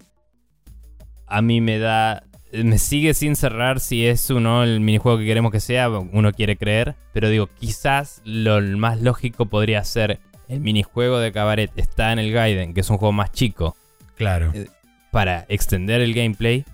a 1.26 1.42
mí 1.42 1.60
me 1.60 1.80
da. 1.80 2.22
Me 2.52 2.78
sigue 2.78 3.12
sin 3.12 3.34
cerrar 3.34 3.80
si 3.80 4.06
es 4.06 4.30
uno 4.30 4.62
el 4.62 4.78
minijuego 4.78 5.18
que 5.18 5.26
queremos 5.26 5.50
que 5.50 5.58
sea. 5.58 5.88
Uno 5.88 6.32
quiere 6.32 6.56
creer. 6.56 6.94
Pero 7.12 7.28
digo, 7.28 7.48
quizás 7.58 8.22
lo 8.24 8.62
más 8.78 9.02
lógico 9.02 9.46
podría 9.46 9.82
ser 9.82 10.20
el 10.48 10.60
minijuego 10.60 11.18
de 11.18 11.32
Cabaret 11.32 11.72
está 11.74 12.12
en 12.12 12.20
el 12.20 12.30
Gaiden, 12.32 12.72
que 12.72 12.82
es 12.82 12.88
un 12.88 12.98
juego 12.98 13.10
más 13.10 13.32
chico. 13.32 13.76
Claro. 14.14 14.52
Eh, 14.54 14.68
para 15.10 15.44
extender 15.48 16.00
el 16.00 16.14
gameplay. 16.14 16.64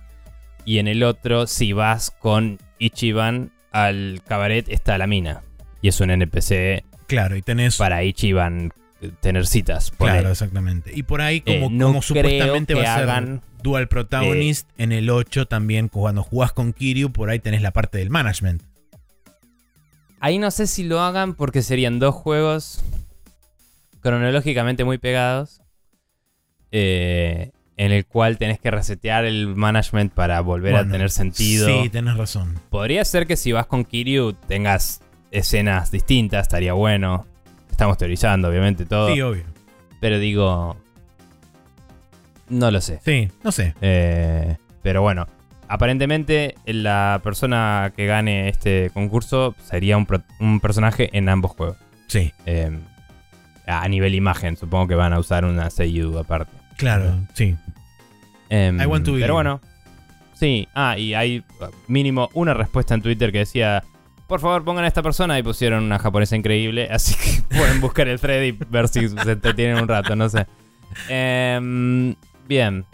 Y 0.67 0.77
en 0.77 0.89
el 0.89 1.05
otro, 1.05 1.47
si 1.47 1.73
vas 1.73 2.11
con 2.11 2.59
Ichiban 2.79 3.51
al 3.71 4.21
Cabaret, 4.29 4.69
está 4.69 4.99
la 4.99 5.07
mina. 5.07 5.41
Y 5.81 5.89
es 5.89 6.03
un 6.03 6.11
NPC. 6.11 6.85
Claro, 7.07 7.35
y 7.35 7.41
tenés. 7.41 7.79
Para 7.79 8.05
Ichiban 8.05 8.75
tener 9.21 9.47
citas. 9.47 9.91
Claro, 9.91 10.31
exactamente. 10.31 10.93
Y 10.95 11.03
por 11.03 11.21
ahí, 11.21 11.41
como, 11.41 11.67
eh, 11.67 11.79
como 11.81 12.03
supuestamente 12.03 12.75
va 12.75 12.95
a 12.95 12.99
ser 12.99 13.41
Dual 13.63 13.89
Protagonist, 13.89 14.69
en 14.79 14.93
el 14.93 15.11
8 15.11 15.47
también, 15.47 15.89
cuando 15.89 16.23
jugás 16.23 16.53
con 16.53 16.73
Kiryu, 16.73 17.13
por 17.13 17.31
ahí 17.31 17.39
tenés 17.39 17.63
la 17.63 17.71
parte 17.71 17.99
del 17.99 18.11
management. 18.11 18.63
Ahí 20.21 20.39
no 20.39 20.51
sé 20.51 20.67
si 20.67 20.85
lo 20.85 21.01
hagan 21.01 21.35
porque 21.35 21.63
serían 21.63 21.99
dos 21.99 22.15
juegos 22.15 22.83
cronológicamente 24.01 24.85
muy 24.85 24.99
pegados. 24.99 25.61
Eh, 26.71 27.51
en 27.77 27.91
el 27.91 28.07
cual 28.07 28.39
tenés 28.39 28.61
que 28.61 28.71
resetear 28.71 29.25
el 29.25 29.49
management 29.57 30.13
para 30.13 30.41
volver 30.41 30.77
a 30.77 30.89
tener 30.89 31.11
sentido. 31.11 31.67
Sí, 31.67 31.89
tenés 31.89 32.17
razón. 32.17 32.59
Podría 32.71 33.05
ser 33.05 33.27
que 33.27 33.37
si 33.37 33.51
vas 33.53 33.67
con 33.67 33.85
Kiryu 33.85 34.35
tengas 34.35 35.01
escenas 35.31 35.91
distintas, 35.91 36.43
estaría 36.43 36.75
bueno. 36.75 37.27
Estamos 37.73 37.99
teorizando, 37.99 38.49
obviamente, 38.49 38.85
todo. 38.85 39.13
Sí, 39.13 39.21
obvio. 39.21 39.43
Pero 40.01 40.21
digo. 40.21 40.77
No 42.49 42.71
lo 42.71 42.81
sé. 42.81 43.01
Sí, 43.05 43.31
no 43.43 43.51
sé. 43.51 43.75
Eh, 43.81 44.57
pero 44.83 45.03
bueno, 45.03 45.27
aparentemente 45.69 46.55
la 46.67 47.21
persona 47.25 47.93
que 47.97 48.07
gane 48.07 48.49
este 48.49 48.91
concurso 48.93 49.57
sería 49.65 49.97
un, 49.97 50.07
un 50.39 50.61
personaje 50.61 51.11
en 51.17 51.29
ambos 51.29 51.53
juegos. 51.53 51.79
Sí. 52.07 52.33
Eh, 52.47 52.79
a 53.67 53.89
nivel 53.89 54.15
imagen, 54.15 54.57
supongo 54.57 54.89
que 54.89 54.95
van 54.95 55.13
a 55.13 55.19
usar 55.19 55.45
una 55.45 55.71
Seiyu 55.71 56.19
aparte. 56.19 56.53
Claro, 56.77 57.15
sí. 57.33 57.57
Em, 58.51 58.77
pero 58.77 59.35
bueno, 59.35 59.61
sí. 60.35 60.69
Ah, 60.75 60.99
y 60.99 61.15
hay 61.15 61.43
mínimo 61.89 62.29
una 62.35 62.53
respuesta 62.55 62.95
en 62.95 63.03
Twitter 63.03 63.33
que 63.33 63.39
decía: 63.39 63.83
Por 64.33 64.41
favor, 64.41 64.65
pongan 64.65 64.85
a 64.85 64.89
esta 64.89 65.03
persona. 65.03 65.39
Y 65.39 65.43
pusieron 65.43 65.85
una 65.85 65.99
japonesa 65.99 66.35
increíble. 66.35 66.89
Así 66.91 67.15
que 67.17 67.43
pueden 67.55 67.83
buscar 67.83 68.09
el 68.09 68.19
thread 68.19 68.43
y 68.45 68.53
ver 68.53 68.89
si 68.89 69.07
se 69.07 69.33
entretienen 69.33 69.77
un 69.77 69.87
rato, 69.87 70.17
no 70.17 70.27
sé. 70.31 70.47
Em, 71.11 72.15
bien. 72.49 72.87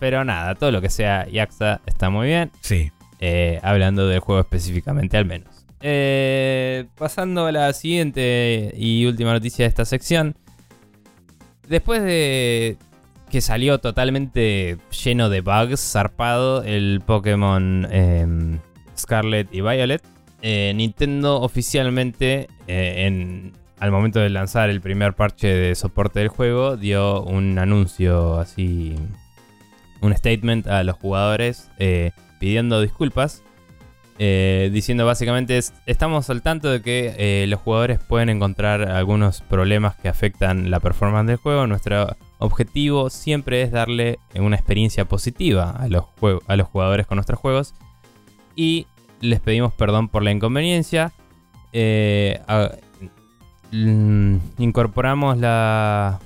Pero 0.00 0.24
nada, 0.24 0.56
todo 0.56 0.72
lo 0.72 0.80
que 0.80 0.90
sea 0.90 1.28
Yaxa 1.28 1.80
está 1.86 2.10
muy 2.10 2.26
bien. 2.26 2.50
Sí. 2.60 2.90
Eh, 3.20 3.60
hablando 3.62 4.08
del 4.08 4.18
juego 4.18 4.40
específicamente, 4.40 5.16
al 5.16 5.26
menos. 5.26 5.64
Eh, 5.80 6.86
pasando 6.98 7.46
a 7.46 7.52
la 7.52 7.72
siguiente 7.72 8.74
y 8.76 9.06
última 9.06 9.32
noticia 9.32 9.66
de 9.66 9.68
esta 9.68 9.84
sección. 9.84 10.34
después 11.68 12.02
de 12.02 12.78
que 13.30 13.40
salió 13.40 13.78
totalmente 13.78 14.78
lleno 15.04 15.28
de 15.28 15.40
bugs, 15.40 15.92
zarpado, 15.92 16.64
el 16.64 17.00
Pokémon 17.06 17.86
em, 17.92 18.58
Scarlet 18.98 19.54
y 19.54 19.60
Violet, 19.60 20.02
eh, 20.42 20.72
Nintendo 20.74 21.40
oficialmente, 21.40 22.48
eh, 22.66 23.52
al 23.78 23.90
momento 23.90 24.20
de 24.20 24.30
lanzar 24.30 24.70
el 24.70 24.80
primer 24.80 25.14
parche 25.14 25.48
de 25.48 25.74
soporte 25.74 26.20
del 26.20 26.28
juego, 26.28 26.76
dio 26.76 27.22
un 27.22 27.58
anuncio 27.58 28.38
así, 28.38 28.96
un 30.00 30.16
statement 30.16 30.66
a 30.66 30.82
los 30.82 30.96
jugadores 30.96 31.70
eh, 31.78 32.12
pidiendo 32.38 32.80
disculpas. 32.80 33.42
diciendo 34.18 35.06
básicamente 35.06 35.58
estamos 35.86 36.28
al 36.28 36.42
tanto 36.42 36.70
de 36.70 36.82
que 36.82 37.46
los 37.48 37.60
jugadores 37.60 37.98
pueden 38.00 38.28
encontrar 38.28 38.82
algunos 38.82 39.40
problemas 39.40 39.96
que 39.96 40.08
afectan 40.08 40.70
la 40.70 40.80
performance 40.80 41.26
del 41.26 41.36
juego. 41.36 41.66
Nuestra 41.66 42.16
objetivo 42.38 43.08
siempre 43.08 43.62
es 43.62 43.70
darle 43.70 44.18
una 44.34 44.56
experiencia 44.56 45.06
positiva 45.06 45.70
a 45.70 45.88
los, 45.88 46.04
a 46.46 46.56
los 46.56 46.68
jugadores 46.68 47.06
con 47.06 47.16
nuestros 47.16 47.40
juegos. 47.40 47.74
Y 48.56 48.86
les 49.20 49.40
pedimos 49.40 49.72
perdón 49.72 50.08
por 50.08 50.22
la 50.22 50.30
inconveniencia. 50.30 51.12
Eh, 51.72 52.40
mm, 53.72 54.36
incorporamos 54.58 55.38
la... 55.38 56.18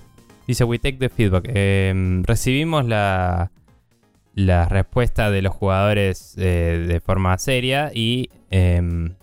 Dice, 0.47 0.65
we 0.65 0.79
take 0.79 0.99
the 0.99 1.09
feedback. 1.09 1.45
Em, 1.49 2.23
recibimos 2.25 2.85
la, 2.85 3.51
la 4.35 4.69
respuesta 4.69 5.31
de 5.31 5.43
los 5.43 5.55
jugadores 5.55 6.35
eh, 6.39 6.85
de 6.87 7.01
forma 7.01 7.37
seria 7.39 7.91
y... 7.95 8.31
Em, 8.51 9.15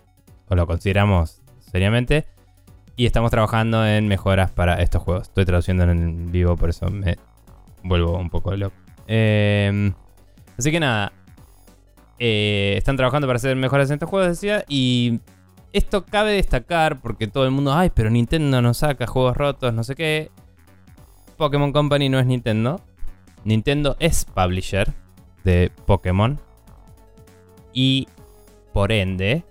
o 0.48 0.56
lo 0.56 0.68
consideramos 0.68 1.42
seriamente. 1.60 2.26
Y 2.98 3.06
estamos 3.06 3.32
trabajando 3.32 3.88
en 3.88 4.08
mejoras 4.08 4.52
para 4.52 4.82
estos 4.82 5.02
juegos. 5.02 5.30
Estoy 5.30 5.46
traduciendo 5.46 5.84
en 5.84 6.32
vivo, 6.32 6.58
por 6.58 6.70
eso 6.70 6.90
me 6.90 7.18
vuelvo 7.84 8.18
un 8.18 8.30
poco 8.30 8.56
loco. 8.56 8.76
Em, 9.08 9.94
así 10.58 10.72
que 10.72 10.80
nada. 10.80 11.14
Eh, 12.24 12.76
están 12.78 12.98
trabajando 12.98 13.26
para 13.26 13.38
hacer 13.38 13.56
mejoras 13.56 13.90
en 13.90 13.96
estos 13.96 14.08
juegos, 14.08 14.30
decía. 14.30 14.64
Y 14.68 15.22
esto 15.74 16.06
cabe 16.06 16.34
destacar 16.34 17.02
porque 17.02 17.26
todo 17.26 17.46
el 17.46 17.52
mundo, 17.52 17.74
ay, 17.74 17.90
pero 17.90 18.12
Nintendo 18.12 18.62
no 18.62 18.76
saca 18.76 19.08
juegos 19.08 19.36
rotos, 19.36 19.74
no 19.74 19.84
sé 19.84 19.96
qué. 19.96 20.30
Pokémon 21.38 21.74
Company 21.74 22.10
no 22.10 22.20
es 22.20 22.28
Nintendo. 22.28 22.80
Nintendo 23.44 23.96
es 24.00 24.26
publisher 24.26 24.94
de 25.44 25.72
Pokémon. 25.88 26.40
Y 27.74 28.08
por 28.72 28.92
ende, 28.92 29.44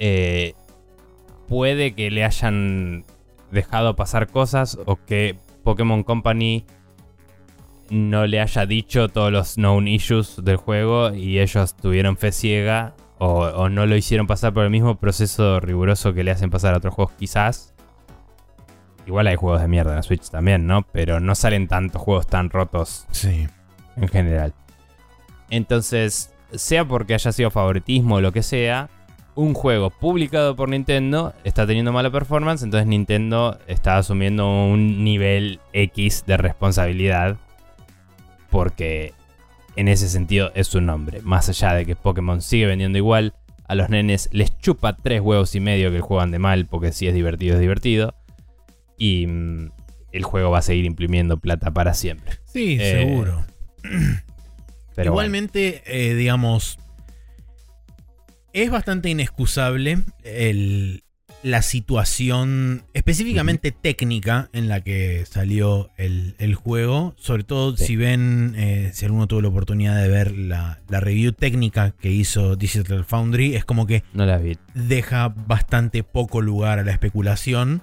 eh, 0.00 0.54
puede 1.46 1.94
que 1.94 2.10
le 2.10 2.24
hayan 2.24 3.04
dejado 3.52 3.94
pasar 3.94 4.26
cosas 4.26 4.76
o 4.86 4.96
que 4.96 5.36
Pokémon 5.62 6.02
Company 6.02 6.66
no 7.92 8.26
le 8.26 8.40
haya 8.40 8.64
dicho 8.64 9.10
todos 9.10 9.30
los 9.30 9.56
known 9.56 9.86
issues 9.86 10.42
del 10.42 10.56
juego 10.56 11.12
y 11.12 11.40
ellos 11.40 11.76
tuvieron 11.76 12.16
fe 12.16 12.32
ciega 12.32 12.94
o, 13.18 13.68
no 13.68 13.86
lo 13.86 13.94
hicieron 13.96 14.26
pasar 14.26 14.54
por 14.54 14.64
el 14.64 14.70
mismo 14.70 14.98
proceso 14.98 15.60
riguroso 15.60 16.14
que 16.14 16.24
le 16.24 16.30
hacen 16.30 16.50
pasar 16.50 16.74
a 16.74 16.78
otros 16.78 16.94
juegos 16.94 17.12
quizás. 17.18 17.74
Igual 19.06 19.26
hay 19.26 19.36
juegos 19.36 19.60
de 19.60 19.68
mierda 19.68 19.90
en 19.90 19.96
la 19.96 20.02
Switch 20.02 20.30
también, 20.30 20.66
¿no? 20.66 20.82
Pero 20.90 21.20
no 21.20 21.34
salen 21.34 21.68
tantos 21.68 22.00
juegos 22.00 22.26
tan 22.26 22.48
rotos 22.48 23.06
sí. 23.10 23.46
en 23.96 24.08
general. 24.08 24.54
Entonces, 25.50 26.32
sea 26.52 26.86
porque 26.86 27.14
haya 27.14 27.30
sido 27.30 27.50
favoritismo 27.50 28.16
o 28.16 28.20
lo 28.22 28.32
que 28.32 28.42
sea, 28.42 28.88
un 29.34 29.52
juego 29.52 29.90
publicado 29.90 30.56
por 30.56 30.70
Nintendo 30.70 31.34
está 31.44 31.66
teniendo 31.66 31.92
mala 31.92 32.10
performance, 32.10 32.62
entonces 32.62 32.86
Nintendo 32.86 33.58
está 33.66 33.98
asumiendo 33.98 34.48
un 34.48 35.04
nivel 35.04 35.60
X 35.74 36.24
de 36.26 36.38
responsabilidad 36.38 37.36
porque 38.52 39.14
en 39.74 39.88
ese 39.88 40.08
sentido 40.08 40.52
es 40.54 40.68
su 40.68 40.80
nombre. 40.80 41.22
Más 41.22 41.48
allá 41.48 41.72
de 41.72 41.86
que 41.86 41.96
Pokémon 41.96 42.42
sigue 42.42 42.66
vendiendo 42.66 42.98
igual, 42.98 43.34
a 43.64 43.74
los 43.74 43.88
nenes 43.88 44.28
les 44.30 44.56
chupa 44.58 44.94
tres 44.94 45.22
huevos 45.22 45.54
y 45.54 45.60
medio 45.60 45.90
que 45.90 46.00
juegan 46.00 46.30
de 46.30 46.38
mal 46.38 46.66
porque 46.66 46.92
si 46.92 47.08
es 47.08 47.14
divertido 47.14 47.54
es 47.54 47.60
divertido. 47.60 48.14
Y 48.98 49.26
mm, 49.26 49.70
el 50.12 50.22
juego 50.22 50.50
va 50.50 50.58
a 50.58 50.62
seguir 50.62 50.84
imprimiendo 50.84 51.38
plata 51.38 51.70
para 51.72 51.94
siempre. 51.94 52.36
Sí, 52.44 52.76
eh, 52.78 53.06
seguro. 53.08 53.44
Pero 54.94 55.12
Igualmente, 55.12 55.82
eh, 55.86 56.14
digamos, 56.14 56.78
es 58.52 58.70
bastante 58.70 59.08
inexcusable 59.08 60.00
la 61.42 61.62
situación 61.62 62.84
específicamente 62.94 63.72
técnica 63.72 64.48
en 64.52 64.68
la 64.68 64.80
que 64.80 65.24
salió 65.26 65.90
el, 65.96 66.54
juego. 66.54 67.14
Sobre 67.18 67.44
todo 67.44 67.76
si 67.76 67.96
ven, 67.96 68.54
eh, 68.56 68.90
si 68.94 69.04
alguno 69.04 69.26
tuvo 69.26 69.42
la 69.42 69.48
oportunidad 69.48 70.00
de 70.00 70.08
ver 70.08 70.36
la, 70.36 70.78
review 70.88 71.32
técnica 71.32 71.90
que 71.90 72.10
hizo 72.10 72.56
Digital 72.56 73.04
Foundry, 73.04 73.56
es 73.56 73.64
como 73.64 73.86
que 73.86 74.04
no 74.12 74.24
la 74.26 74.38
vi. 74.38 74.56
deja 74.74 75.28
bastante 75.28 76.02
poco 76.02 76.40
lugar 76.40 76.78
a 76.78 76.84
la 76.84 76.92
especulación. 76.92 77.82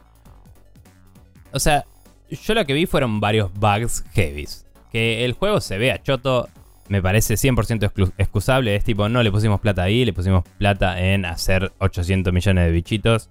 O 1.52 1.60
sea, 1.60 1.86
yo 2.30 2.54
lo 2.54 2.66
que 2.66 2.74
vi 2.74 2.86
fueron 2.86 3.20
varios 3.20 3.52
bugs 3.54 4.06
heavies. 4.14 4.66
Que 4.92 5.26
el 5.26 5.34
juego 5.34 5.62
se 5.62 5.78
vea 5.78 6.02
choto, 6.02 6.48
me 6.88 7.02
parece 7.02 7.36
100% 7.36 8.14
excusable. 8.18 8.76
Es 8.76 8.84
tipo, 8.84 9.10
no 9.10 9.22
le 9.22 9.32
pusimos 9.32 9.60
plata 9.60 9.84
ahí, 9.84 10.06
le 10.06 10.14
pusimos 10.14 10.44
plata 10.58 11.00
en 11.02 11.26
hacer 11.26 11.74
800 11.80 12.32
millones 12.32 12.66
de 12.66 12.72
bichitos 12.72 13.30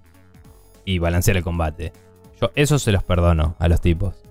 y 0.89 0.99
balancear 0.99 1.37
el 1.37 1.43
combate. 1.43 1.93
Yo 2.41 2.51
eso 2.55 2.79
se 2.79 2.93
los 2.93 3.05
perdono 3.05 3.57
a 3.59 3.69
los 3.69 3.83
tipos. 3.83 4.23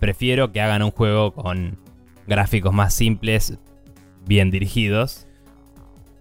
Prefiero 0.00 0.50
que 0.50 0.60
hagan 0.60 0.82
un 0.82 0.90
juego 0.90 1.32
con 1.32 1.78
gráficos 2.26 2.74
más 2.74 2.92
simples, 2.92 3.56
bien 4.26 4.50
dirigidos. 4.50 5.28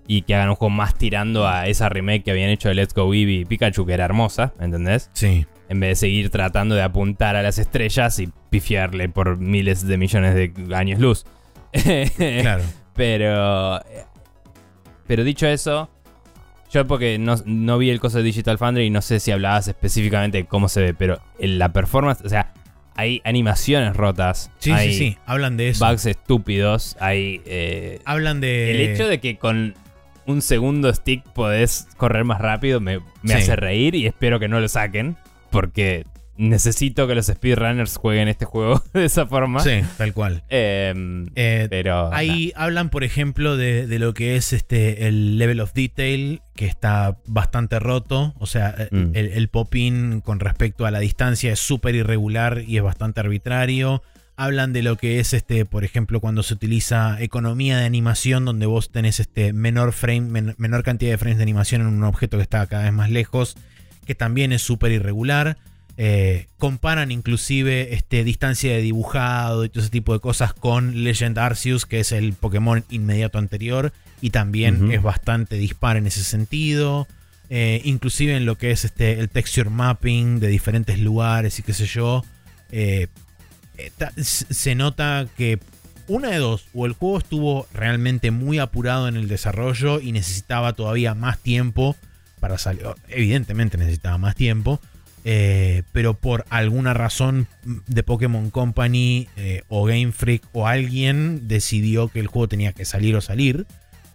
Y 0.05 0.21
que 0.23 0.35
hagan 0.35 0.49
un 0.49 0.55
juego 0.55 0.69
más 0.69 0.95
tirando 0.95 1.47
a 1.47 1.67
esa 1.67 1.89
remake 1.89 2.23
que 2.23 2.31
habían 2.31 2.49
hecho 2.49 2.69
de 2.69 2.75
Let's 2.75 2.93
Go 2.93 3.11
Eevee 3.11 3.41
y 3.41 3.45
Pikachu, 3.45 3.87
que 3.87 3.93
era 3.93 4.05
hermosa, 4.05 4.53
¿entendés? 4.59 5.09
Sí. 5.13 5.47
En 5.67 5.79
vez 5.79 5.89
de 5.89 5.95
seguir 6.07 6.29
tratando 6.29 6.75
de 6.75 6.83
apuntar 6.83 7.35
a 7.35 7.41
las 7.41 7.57
estrellas 7.57 8.19
y 8.19 8.29
pifiarle 8.51 9.09
por 9.09 9.37
miles 9.37 9.85
de 9.87 9.97
millones 9.97 10.35
de 10.35 10.75
años 10.75 10.99
luz. 10.99 11.25
claro. 12.41 12.63
Pero. 12.95 13.79
Pero 15.07 15.23
dicho 15.23 15.47
eso. 15.47 15.89
Yo 16.71 16.85
porque 16.85 17.17
no, 17.17 17.77
vi 17.77 17.89
el 17.89 17.99
coso 17.99 18.19
de 18.19 18.23
Digital 18.23 18.57
Foundry 18.57 18.85
y 18.85 18.89
no 18.89 19.01
sé 19.01 19.19
si 19.19 19.31
hablabas 19.31 19.67
específicamente 19.67 20.37
de 20.39 20.45
cómo 20.45 20.69
se 20.69 20.81
ve, 20.81 20.93
pero 20.93 21.19
en 21.39 21.57
la 21.57 21.73
performance, 21.73 22.21
o 22.23 22.29
sea, 22.29 22.53
hay 22.95 23.21
animaciones 23.23 23.95
rotas. 23.95 24.51
Sí, 24.59 24.71
sí, 24.77 24.93
sí, 24.93 25.17
hablan 25.25 25.57
de 25.57 25.69
eso. 25.69 25.85
Bugs 25.85 26.05
estúpidos, 26.05 26.95
hay... 26.99 27.41
Eh, 27.45 28.01
hablan 28.05 28.39
de... 28.39 28.71
El 28.71 28.81
hecho 28.81 29.07
de 29.07 29.19
que 29.19 29.37
con 29.37 29.73
un 30.27 30.43
segundo 30.43 30.93
stick 30.93 31.23
podés 31.33 31.87
correr 31.97 32.23
más 32.23 32.39
rápido 32.39 32.79
me, 32.79 32.99
hace 33.33 33.55
reír 33.55 33.95
y 33.95 34.05
espero 34.05 34.39
que 34.39 34.47
no 34.47 34.59
lo 34.59 34.67
saquen, 34.67 35.17
porque 35.49 36.05
necesito 36.39 37.05
que 37.05 37.15
los 37.15 37.27
speedrunners 37.27 37.97
jueguen 37.97 38.29
este 38.29 38.45
juego 38.45 38.81
de 38.93 39.05
esa 39.05 39.27
forma. 39.27 39.59
Sí, 39.59 39.81
tal 39.97 40.13
cual. 40.13 40.43
Em, 40.49 41.27
eh, 41.35 41.67
pero. 41.69 42.11
Ahí 42.13 42.53
hablan, 42.55 42.89
por 42.89 43.03
ejemplo, 43.03 43.57
de, 43.57 43.87
lo 43.99 44.13
que 44.13 44.37
es 44.37 44.53
este 44.53 45.07
el 45.07 45.37
level 45.37 45.59
of 45.59 45.73
detail, 45.73 46.41
que 46.55 46.65
está 46.65 47.17
bastante 47.25 47.77
roto. 47.79 48.33
O 48.39 48.47
sea, 48.47 48.73
eh, 48.77 48.87
mm. 48.89 49.11
el, 49.13 49.27
el 49.27 49.49
pop-in 49.49 50.21
con 50.21 50.39
respecto 50.39 50.85
a 50.85 50.91
la 50.91 50.99
distancia 50.99 51.51
es 51.51 51.59
súper 51.59 51.95
irregular 51.95 52.63
y 52.65 52.77
es 52.77 52.83
bastante 52.83 53.19
arbitrario. 53.19 54.01
Hablan 54.37 54.71
de 54.71 54.83
lo 54.83 54.95
que 54.95 55.19
es, 55.19 55.33
este, 55.33 55.65
por 55.65 55.83
ejemplo, 55.83 56.21
cuando 56.21 56.43
se 56.43 56.53
utiliza 56.53 57.21
economía 57.21 57.77
de 57.77 57.85
animación, 57.85 58.45
donde 58.45 58.65
vos 58.65 58.89
tenés 58.89 59.19
este 59.19 59.51
menor 59.51 59.91
frame, 59.91 60.55
menor 60.57 60.83
cantidad 60.83 61.11
de 61.11 61.17
frames 61.17 61.37
de 61.37 61.43
animación 61.43 61.81
en 61.81 61.87
un 61.87 62.05
objeto 62.05 62.37
que 62.37 62.43
está 62.43 62.65
cada 62.67 62.83
vez 62.83 62.93
más 62.93 63.09
lejos, 63.09 63.57
que 64.05 64.15
también 64.15 64.53
es 64.53 64.61
súper 64.61 64.93
irregular. 64.93 65.57
Eh, 66.01 66.47
comparan 66.57 67.11
inclusive 67.11 67.93
este, 67.93 68.23
distancia 68.23 68.71
de 68.71 68.81
dibujado 68.81 69.65
y 69.65 69.69
todo 69.69 69.81
ese 69.81 69.89
tipo 69.89 70.13
de 70.13 70.21
cosas 70.21 70.53
con 70.53 71.03
Legend 71.03 71.37
Arceus, 71.37 71.85
que 71.85 71.99
es 71.99 72.13
el 72.13 72.31
Pokémon 72.31 72.85
inmediato 72.89 73.37
anterior, 73.37 73.91
y 74.21 74.29
también 74.29 74.93
es 74.93 75.03
bastante 75.03 75.57
dispar 75.57 75.97
en 75.97 76.07
ese 76.07 76.23
sentido. 76.23 77.05
Eh, 77.49 77.81
inclusive 77.83 78.37
en 78.37 78.45
lo 78.45 78.57
que 78.57 78.71
es 78.71 78.85
este, 78.85 79.19
el 79.19 79.27
texture 79.27 79.69
mapping 79.69 80.39
de 80.39 80.47
diferentes 80.47 80.99
lugares 80.99 81.59
y 81.59 81.63
qué 81.63 81.73
sé 81.73 81.85
yo. 81.85 82.23
Eh, 82.71 83.07
se 84.15 84.75
nota 84.75 85.27
que 85.35 85.59
una 86.07 86.29
de 86.29 86.37
dos, 86.37 86.67
o 86.73 86.85
el 86.85 86.93
juego 86.93 87.17
estuvo 87.17 87.67
realmente 87.73 88.31
muy 88.31 88.59
apurado 88.59 89.09
en 89.09 89.17
el 89.17 89.27
desarrollo 89.27 89.99
y 89.99 90.13
necesitaba 90.13 90.71
todavía 90.71 91.13
más 91.13 91.39
tiempo 91.39 91.97
para 92.39 92.57
salir. 92.57 92.83
Evidentemente 93.09 93.77
necesitaba 93.77 94.17
más 94.17 94.35
tiempo 94.35 94.79
eh, 95.23 95.83
pero 95.91 96.13
por 96.13 96.45
alguna 96.49 96.93
razón 96.93 97.47
de 97.63 98.03
Pokémon 98.03 98.49
Company 98.49 99.27
eh, 99.35 99.63
o 99.67 99.85
Game 99.85 100.11
Freak 100.11 100.43
o 100.53 100.67
alguien 100.67 101.47
decidió 101.47 102.07
que 102.07 102.19
el 102.19 102.27
juego 102.27 102.47
tenía 102.47 102.73
que 102.73 102.85
salir 102.85 103.15
o 103.15 103.21
salir 103.21 103.65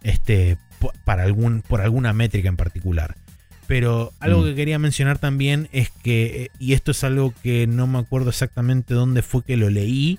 este, 0.03 0.57
para 1.05 1.25
algún, 1.25 1.63
por 1.63 1.81
alguna 1.81 2.13
métrica 2.13 2.49
en 2.49 2.57
particular. 2.57 3.17
Pero 3.67 4.13
algo 4.21 4.43
mm. 4.43 4.45
que 4.45 4.55
quería 4.55 4.79
mencionar 4.79 5.19
también 5.19 5.69
es 5.73 5.91
que, 5.91 6.45
eh, 6.45 6.51
y 6.59 6.75
esto 6.75 6.91
es 6.91 7.03
algo 7.05 7.33
que 7.43 7.67
no 7.67 7.87
me 7.87 7.99
acuerdo 7.99 8.31
exactamente 8.31 8.95
dónde 8.95 9.23
fue 9.23 9.43
que 9.43 9.57
lo 9.57 9.71
leí, 9.71 10.19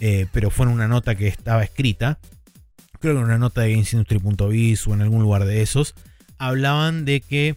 eh, 0.00 0.26
pero 0.32 0.50
fue 0.50 0.66
en 0.66 0.72
una 0.72 0.88
nota 0.88 1.14
que 1.14 1.28
estaba 1.28 1.62
escrita, 1.62 2.18
creo 3.00 3.14
que 3.14 3.20
en 3.20 3.26
una 3.26 3.38
nota 3.38 3.62
de 3.62 3.72
GamesIndustry.biz 3.72 4.86
o 4.86 4.94
en 4.94 5.02
algún 5.02 5.22
lugar 5.22 5.44
de 5.44 5.62
esos, 5.62 5.94
hablaban 6.38 7.04
de 7.04 7.20
que 7.20 7.56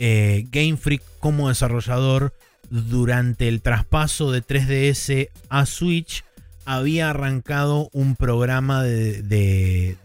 eh, 0.00 0.46
Game 0.50 0.78
Freak 0.78 1.02
como 1.20 1.50
desarrollador 1.50 2.34
durante 2.70 3.48
el 3.48 3.60
traspaso 3.60 4.32
de 4.32 4.42
3DS 4.42 5.28
a 5.50 5.66
Switch 5.66 6.24
había 6.64 7.10
arrancado 7.10 7.90
un 7.92 8.16
programa 8.16 8.82
de, 8.82 9.96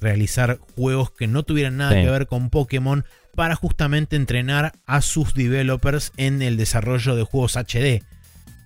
realizar 0.00 0.58
juegos 0.76 1.10
que 1.10 1.26
no 1.26 1.42
tuvieran 1.42 1.78
nada 1.78 1.92
que 1.92 2.10
ver 2.10 2.26
con 2.26 2.50
Pokémon 2.50 3.04
para 3.34 3.56
justamente 3.56 4.16
entrenar 4.16 4.72
a 4.86 5.02
sus 5.02 5.34
developers 5.34 6.12
en 6.16 6.42
el 6.42 6.56
desarrollo 6.56 7.16
de 7.16 7.24
juegos 7.24 7.56
HD. 7.56 8.02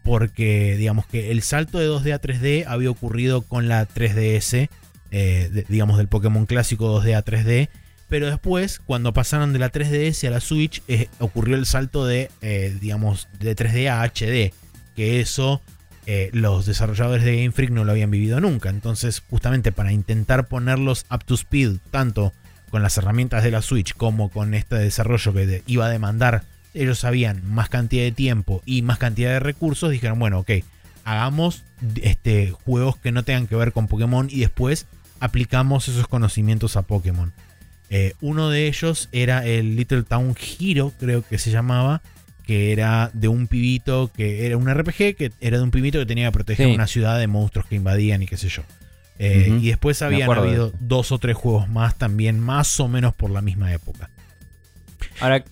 Porque 0.02 0.77
digamos 0.77 1.06
que 1.06 1.31
el 1.31 1.43
salto 1.43 1.78
de 1.78 1.89
2D 1.89 2.12
a 2.12 2.20
3D 2.20 2.65
había 2.66 2.90
ocurrido 2.90 3.40
con 3.40 3.69
la 3.69 3.89
3DS, 3.89 4.69
eh, 5.12 5.65
digamos 5.69 5.97
del 5.97 6.09
Pokémon 6.09 6.44
clásico 6.44 7.01
2D 7.01 7.16
a 7.16 7.24
3D. 7.24 7.69
Pero 8.15 8.28
después, 8.28 8.78
cuando 8.78 9.12
pasaron 9.12 9.53
de 9.53 9.59
la 9.59 9.73
3DS 9.73 10.28
a 10.28 10.31
la 10.31 10.39
Switch, 10.39 10.85
eh, 10.86 11.09
ocurrió 11.19 11.57
el 11.57 11.66
salto 11.66 12.07
de, 12.07 12.31
eh, 12.43 12.78
digamos, 12.81 13.27
de 13.41 13.57
3D 13.57 13.89
a 13.89 14.03
HD. 14.03 14.55
Que 14.95 15.20
eso 15.20 15.61
los 16.31 16.65
desarrolladores 16.65 17.24
de 17.24 17.39
Game 17.39 17.51
Freak 17.51 17.70
no 17.70 17.82
lo 17.82 17.91
habían 17.91 18.12
vivido 18.12 18.41
nunca. 18.41 18.69
Entonces, 18.69 19.20
justamente 19.28 19.73
para 19.73 19.91
intentar 19.91 20.47
ponerlos 20.47 21.07
up 21.11 21.24
to 21.24 21.35
speed, 21.35 21.78
tanto 21.91 22.32
con 22.70 22.85
las 22.85 22.97
herramientas 22.99 23.43
de 23.43 23.51
la 23.51 23.62
Switch 23.62 23.95
como 23.95 24.31
con 24.31 24.55
este 24.55 24.77
desarrollo 24.77 25.32
que 25.32 25.65
iba 25.66 25.86
a 25.86 25.91
demandar, 25.91 26.45
ellos 26.73 27.01
sabían 27.01 27.43
más 27.53 27.69
cantidad 27.69 28.05
de 28.05 28.12
tiempo 28.12 28.62
y 28.65 28.82
más 28.82 28.99
cantidad 28.99 29.31
de 29.31 29.41
recursos, 29.41 29.91
dijeron, 29.91 30.20
bueno, 30.20 30.39
ok, 30.39 30.53
hagamos 31.03 31.65
este, 31.97 32.53
juegos 32.65 32.97
que 32.97 33.11
no 33.11 33.24
tengan 33.24 33.49
que 33.49 33.57
ver 33.57 33.73
con 33.73 33.89
Pokémon 33.89 34.28
y 34.31 34.39
después 34.39 34.86
aplicamos 35.19 35.89
esos 35.89 36.07
conocimientos 36.07 36.77
a 36.77 36.82
Pokémon. 36.82 37.32
Eh, 37.97 38.12
uno 38.21 38.51
de 38.51 38.66
ellos 38.66 39.09
era 39.12 39.47
el 39.47 39.77
Little 39.77 40.03
Town 40.03 40.35
Hero, 40.59 40.93
creo 40.99 41.23
que 41.23 41.39
se 41.39 41.53
llamaba, 41.53 42.03
que 42.45 42.73
era 42.73 43.12
de 43.15 43.29
un 43.29 43.47
pibito 43.47 44.11
que 44.12 44.47
era 44.47 44.57
un 44.57 44.69
RPG, 44.69 45.15
que 45.15 45.31
era 45.41 45.59
de 45.59 45.62
un 45.62 45.71
pibito 45.71 46.01
que 46.01 46.07
tenía 46.07 46.27
que 46.27 46.33
proteger 46.33 46.75
una 46.75 46.89
ciudad 46.89 47.21
de 47.21 47.29
monstruos 47.29 47.66
que 47.66 47.77
invadían 47.77 48.21
y 48.21 48.27
qué 48.27 48.37
sé 48.37 48.49
yo. 48.49 48.65
Eh, 49.21 49.61
y 49.62 49.69
después 49.69 50.03
habían 50.03 50.29
habido 50.29 50.73
dos 50.81 51.12
o 51.12 51.21
tres 51.21 51.37
juegos 51.37 51.69
más 51.69 51.97
también, 51.97 52.41
más 52.41 52.81
o 52.81 52.89
menos 52.89 53.15
por 53.15 53.31
la 53.31 53.43
misma 53.43 53.73
época. 53.73 54.11
Ahora, 55.21 55.45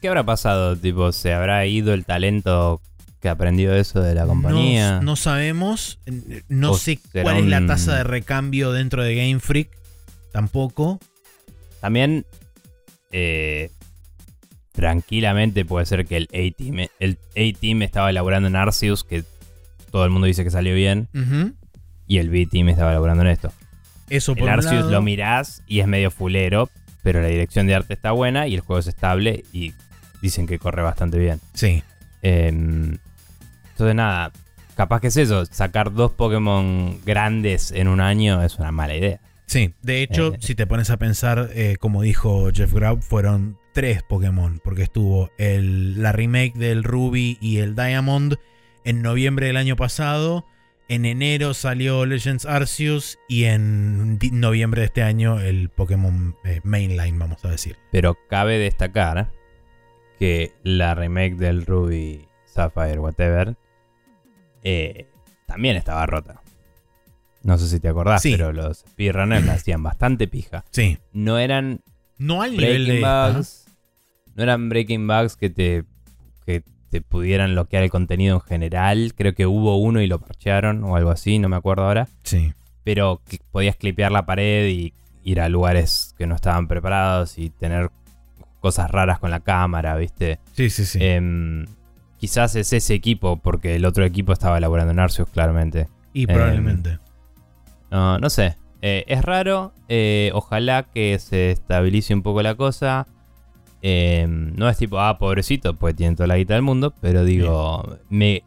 ¿qué 0.00 0.08
habrá 0.08 0.24
pasado? 0.24 0.76
Tipo, 0.76 1.12
¿se 1.12 1.32
habrá 1.32 1.64
ido 1.64 1.94
el 1.94 2.04
talento 2.04 2.80
que 3.22 3.28
aprendió 3.28 3.72
eso 3.72 4.00
de 4.00 4.16
la 4.16 4.26
compañía? 4.26 4.98
No, 5.00 5.14
sabemos. 5.14 6.00
No 6.48 6.74
sé 6.74 6.98
cuál 7.22 7.36
es 7.36 7.46
la 7.46 7.64
tasa 7.64 7.94
de 7.98 8.02
recambio 8.02 8.72
dentro 8.72 9.04
de 9.04 9.14
Game 9.14 9.38
Freak. 9.38 9.68
Tampoco. 10.32 10.98
También, 11.84 12.24
eh, 13.12 13.70
tranquilamente 14.72 15.66
puede 15.66 15.84
ser 15.84 16.06
que 16.06 16.16
el 16.16 16.28
A-Team 16.32 16.88
el 16.98 17.18
A-Team 17.36 17.82
estaba 17.82 18.08
elaborando 18.08 18.48
en 18.48 18.56
Arceus, 18.56 19.04
que 19.04 19.22
todo 19.90 20.06
el 20.06 20.10
mundo 20.10 20.26
dice 20.26 20.44
que 20.44 20.50
salió 20.50 20.74
bien 20.74 21.08
y 22.06 22.16
el 22.16 22.30
B-Team 22.30 22.70
estaba 22.70 22.92
elaborando 22.92 23.22
en 23.24 23.28
esto. 23.28 23.52
Eso 24.08 24.34
por 24.34 24.44
el 24.44 24.48
Arceus 24.48 24.90
lo 24.90 25.02
mirás 25.02 25.62
y 25.66 25.80
es 25.80 25.86
medio 25.86 26.10
fulero, 26.10 26.70
pero 27.02 27.20
la 27.20 27.28
dirección 27.28 27.66
de 27.66 27.74
arte 27.74 27.92
está 27.92 28.12
buena 28.12 28.48
y 28.48 28.54
el 28.54 28.60
juego 28.60 28.80
es 28.80 28.86
estable 28.86 29.44
y 29.52 29.74
dicen 30.22 30.46
que 30.46 30.58
corre 30.58 30.80
bastante 30.80 31.18
bien. 31.18 31.38
Sí. 31.52 31.82
Em, 32.22 32.96
entonces 33.72 33.94
nada, 33.94 34.32
capaz 34.74 35.02
que 35.02 35.08
es 35.08 35.18
eso, 35.18 35.44
sacar 35.44 35.92
dos 35.92 36.12
Pokémon 36.12 36.98
grandes 37.04 37.72
en 37.72 37.88
un 37.88 38.00
año 38.00 38.42
es 38.42 38.58
una 38.58 38.72
mala 38.72 38.96
idea. 38.96 39.20
Sí, 39.46 39.74
de 39.82 40.02
hecho, 40.02 40.34
eh. 40.34 40.38
si 40.40 40.54
te 40.54 40.66
pones 40.66 40.90
a 40.90 40.96
pensar, 40.96 41.50
eh, 41.54 41.76
como 41.78 42.02
dijo 42.02 42.50
Jeff 42.52 42.72
Grubb, 42.72 43.02
fueron 43.02 43.58
tres 43.72 44.02
Pokémon, 44.02 44.60
porque 44.62 44.82
estuvo 44.82 45.30
el, 45.38 46.02
la 46.02 46.12
remake 46.12 46.54
del 46.54 46.84
Ruby 46.84 47.38
y 47.40 47.58
el 47.58 47.74
Diamond 47.74 48.36
en 48.84 49.02
noviembre 49.02 49.46
del 49.46 49.56
año 49.56 49.76
pasado 49.76 50.46
en 50.88 51.06
enero 51.06 51.54
salió 51.54 52.04
Legends 52.04 52.44
Arceus 52.44 53.18
y 53.26 53.44
en 53.44 54.18
noviembre 54.32 54.82
de 54.82 54.86
este 54.86 55.02
año 55.02 55.40
el 55.40 55.70
Pokémon 55.70 56.36
eh, 56.44 56.60
Mainline, 56.62 57.18
vamos 57.18 57.44
a 57.44 57.50
decir. 57.50 57.78
Pero 57.90 58.18
cabe 58.28 58.58
destacar 58.58 59.30
que 60.18 60.52
la 60.62 60.94
remake 60.94 61.36
del 61.36 61.64
Ruby 61.64 62.28
Sapphire, 62.44 62.98
whatever, 62.98 63.56
eh, 64.62 65.06
también 65.46 65.76
estaba 65.76 66.04
rota. 66.04 66.42
No 67.44 67.56
sé 67.58 67.68
si 67.68 67.78
te 67.78 67.88
acordás, 67.88 68.22
pero 68.22 68.52
los 68.52 68.78
speedrunners 68.78 69.46
la 69.46 69.52
hacían 69.52 69.82
bastante 69.82 70.26
pija. 70.26 70.64
Sí. 70.70 70.98
No 71.12 71.38
eran. 71.38 71.82
No 72.18 72.42
al 72.42 72.56
nivel 72.56 72.86
de. 72.86 73.00
Bugs, 73.00 73.66
no 74.34 74.42
eran 74.42 74.68
breaking 74.68 75.06
bugs 75.06 75.36
que 75.36 75.50
te, 75.50 75.84
que 76.94 77.00
pudieran 77.00 77.50
bloquear 77.52 77.82
el 77.82 77.90
contenido 77.90 78.36
en 78.36 78.40
general. 78.42 79.14
Creo 79.16 79.34
que 79.34 79.46
hubo 79.46 79.78
uno 79.78 80.00
y 80.00 80.06
lo 80.06 80.20
parchearon 80.20 80.84
o 80.84 80.94
algo 80.94 81.10
así, 81.10 81.40
no 81.40 81.48
me 81.48 81.56
acuerdo 81.56 81.82
ahora. 81.82 82.06
Sí. 82.22 82.52
Pero 82.84 83.20
podías 83.50 83.74
clipear 83.74 84.12
la 84.12 84.26
pared 84.26 84.68
y 84.68 84.94
ir 85.24 85.40
a 85.40 85.48
lugares 85.48 86.14
que 86.16 86.28
no 86.28 86.36
estaban 86.36 86.68
preparados 86.68 87.36
y 87.36 87.50
tener 87.50 87.90
cosas 88.60 88.92
raras 88.92 89.18
con 89.18 89.30
la 89.32 89.40
cámara, 89.40 89.96
¿viste? 89.96 90.38
Sí, 90.52 90.70
sí, 90.70 90.84
sí. 90.84 90.98
Em, 91.02 91.66
quizás 92.16 92.54
es 92.54 92.72
ese 92.72 92.94
equipo, 92.94 93.38
porque 93.38 93.74
el 93.74 93.84
otro 93.86 94.04
equipo 94.04 94.32
estaba 94.32 94.58
elaborando 94.58 94.92
en 94.92 95.00
Arceus, 95.00 95.28
claramente. 95.30 95.88
Y 96.12 96.28
probablemente. 96.28 96.90
Em, 96.90 96.98
no, 97.94 98.30
sé. 98.30 98.56
Eh, 98.82 99.04
es 99.06 99.22
raro. 99.22 99.72
Eh, 99.88 100.30
ojalá 100.34 100.82
que 100.82 101.18
se 101.18 101.52
estabilice 101.52 102.12
un 102.14 102.22
poco 102.22 102.42
la 102.42 102.54
cosa. 102.56 103.06
Em, 103.82 104.54
no 104.56 104.68
es 104.68 104.76
tipo, 104.78 104.98
ah, 104.98 105.18
pobrecito, 105.18 105.74
pues 105.74 105.94
tiene 105.94 106.16
toda 106.16 106.26
la 106.26 106.36
guita 106.36 106.54
del 106.54 106.62
mundo, 106.62 106.92
pero 107.00 107.24
digo, 107.24 107.98
me, 108.08 108.42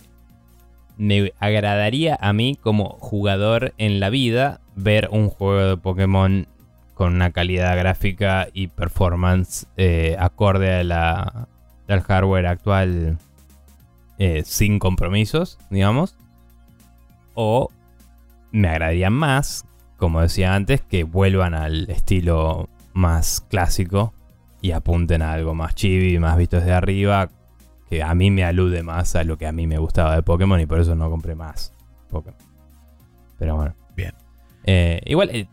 me 0.98 1.32
agradaría 1.40 2.18
a 2.20 2.34
mí 2.34 2.58
como 2.60 2.98
jugador 3.00 3.74
en 3.78 4.00
la 4.00 4.10
vida 4.10 4.60
ver 4.76 5.10
un 5.12 5.30
juego 5.30 5.70
de 5.70 5.78
Pokémon 5.78 6.48
con 6.96 7.14
una 7.14 7.32
calidad 7.32 7.78
gráfica 7.78 8.48
y 8.52 8.68
performance 8.68 9.68
eh, 9.78 10.16
acorde 10.20 10.74
a 10.74 10.84
la, 10.84 11.48
al 11.88 12.02
hardware 12.02 12.48
actual 12.48 13.18
sin 14.44 14.80
compromisos, 14.80 15.60
digamos. 15.70 16.16
O 17.36 17.70
me 18.52 18.70
agradaría 18.70 19.10
más, 19.10 19.66
como 19.98 20.22
decía 20.22 20.56
antes, 20.56 20.82
que 20.82 21.04
vuelvan 21.04 21.54
al 21.54 21.90
estilo 21.90 22.70
más 22.94 23.42
clásico 23.50 24.14
y 24.62 24.72
apunten 24.72 25.22
a 25.22 25.34
algo 25.34 25.54
más 25.54 25.76
chibi, 25.76 26.20
más 26.20 26.38
visto 26.38 26.58
desde 26.58 26.74
arriba, 26.74 27.30
que 27.90 28.04
a 28.04 28.14
mí 28.16 28.32
me 28.32 28.44
alude 28.44 28.84
más 28.84 29.16
a 29.16 29.24
lo 29.24 29.38
que 29.38 29.48
a 29.48 29.52
mí 29.52 29.68
me 29.68 29.78
gustaba 29.78 30.16
de 30.16 30.24
Pokémon 30.24 30.60
y 30.60 30.66
por 30.66 30.80
eso 30.80 30.96
no 30.96 31.10
compré 31.10 31.36
más 31.36 31.74
Pokémon. 32.10 32.40
Pero 33.38 33.56
bueno. 33.56 33.76
Bien. 33.96 34.14
Eh, 34.64 35.02
igual, 35.06 35.30
eh, 35.32 35.48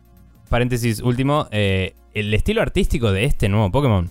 paréntesis 0.49 1.01
último, 1.01 1.49
eh, 1.51 1.95
el 2.13 2.33
estilo 2.35 2.63
artístico 2.63 3.13
de 3.13 3.25
este 3.25 3.49
nuevo 3.49 3.71
Pokémon 3.71 4.11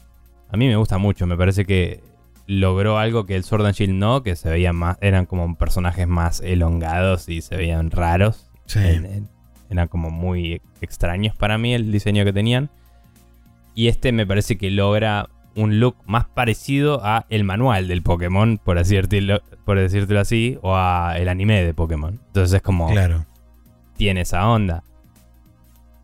a 0.53 0.57
mí 0.57 0.67
me 0.67 0.75
gusta 0.75 0.99
mucho, 0.99 1.25
me 1.25 1.35
parece 1.35 1.65
que 1.65 2.03
logró 2.45 2.99
algo 2.99 3.25
que 3.25 3.35
el 3.35 3.43
Sword 3.43 3.65
and 3.65 3.73
Shield 3.73 3.95
no, 3.95 4.21
que 4.21 4.35
se 4.35 4.51
veían 4.51 4.75
más, 4.75 4.99
eran 5.01 5.25
como 5.25 5.57
personajes 5.57 6.07
más 6.07 6.41
elongados 6.41 7.27
y 7.27 7.41
se 7.41 7.55
veían 7.57 7.89
raros. 7.89 8.51
Sí. 8.65 8.79
eran 9.69 9.87
como 9.87 10.09
muy 10.09 10.61
extraños 10.81 11.35
para 11.35 11.57
mí 11.57 11.73
el 11.73 11.91
diseño 11.91 12.25
que 12.25 12.33
tenían. 12.33 12.69
Y 13.75 13.87
este 13.87 14.11
me 14.11 14.27
parece 14.27 14.57
que 14.57 14.69
logra 14.69 15.29
un 15.55 15.79
look 15.79 15.95
más 16.05 16.25
parecido 16.25 17.03
a 17.03 17.25
el 17.29 17.43
manual 17.43 17.87
del 17.87 18.01
Pokémon, 18.01 18.59
por 18.63 18.77
decirlo, 18.77 19.41
por 19.65 19.79
decírtelo 19.79 20.19
así, 20.19 20.57
o 20.61 20.75
a 20.75 21.17
el 21.17 21.27
anime 21.27 21.63
de 21.63 21.73
Pokémon. 21.73 22.19
Entonces 22.27 22.57
es 22.57 22.61
como... 22.61 22.89
Claro. 22.89 23.25
Tiene 23.97 24.21
esa 24.21 24.47
onda. 24.49 24.83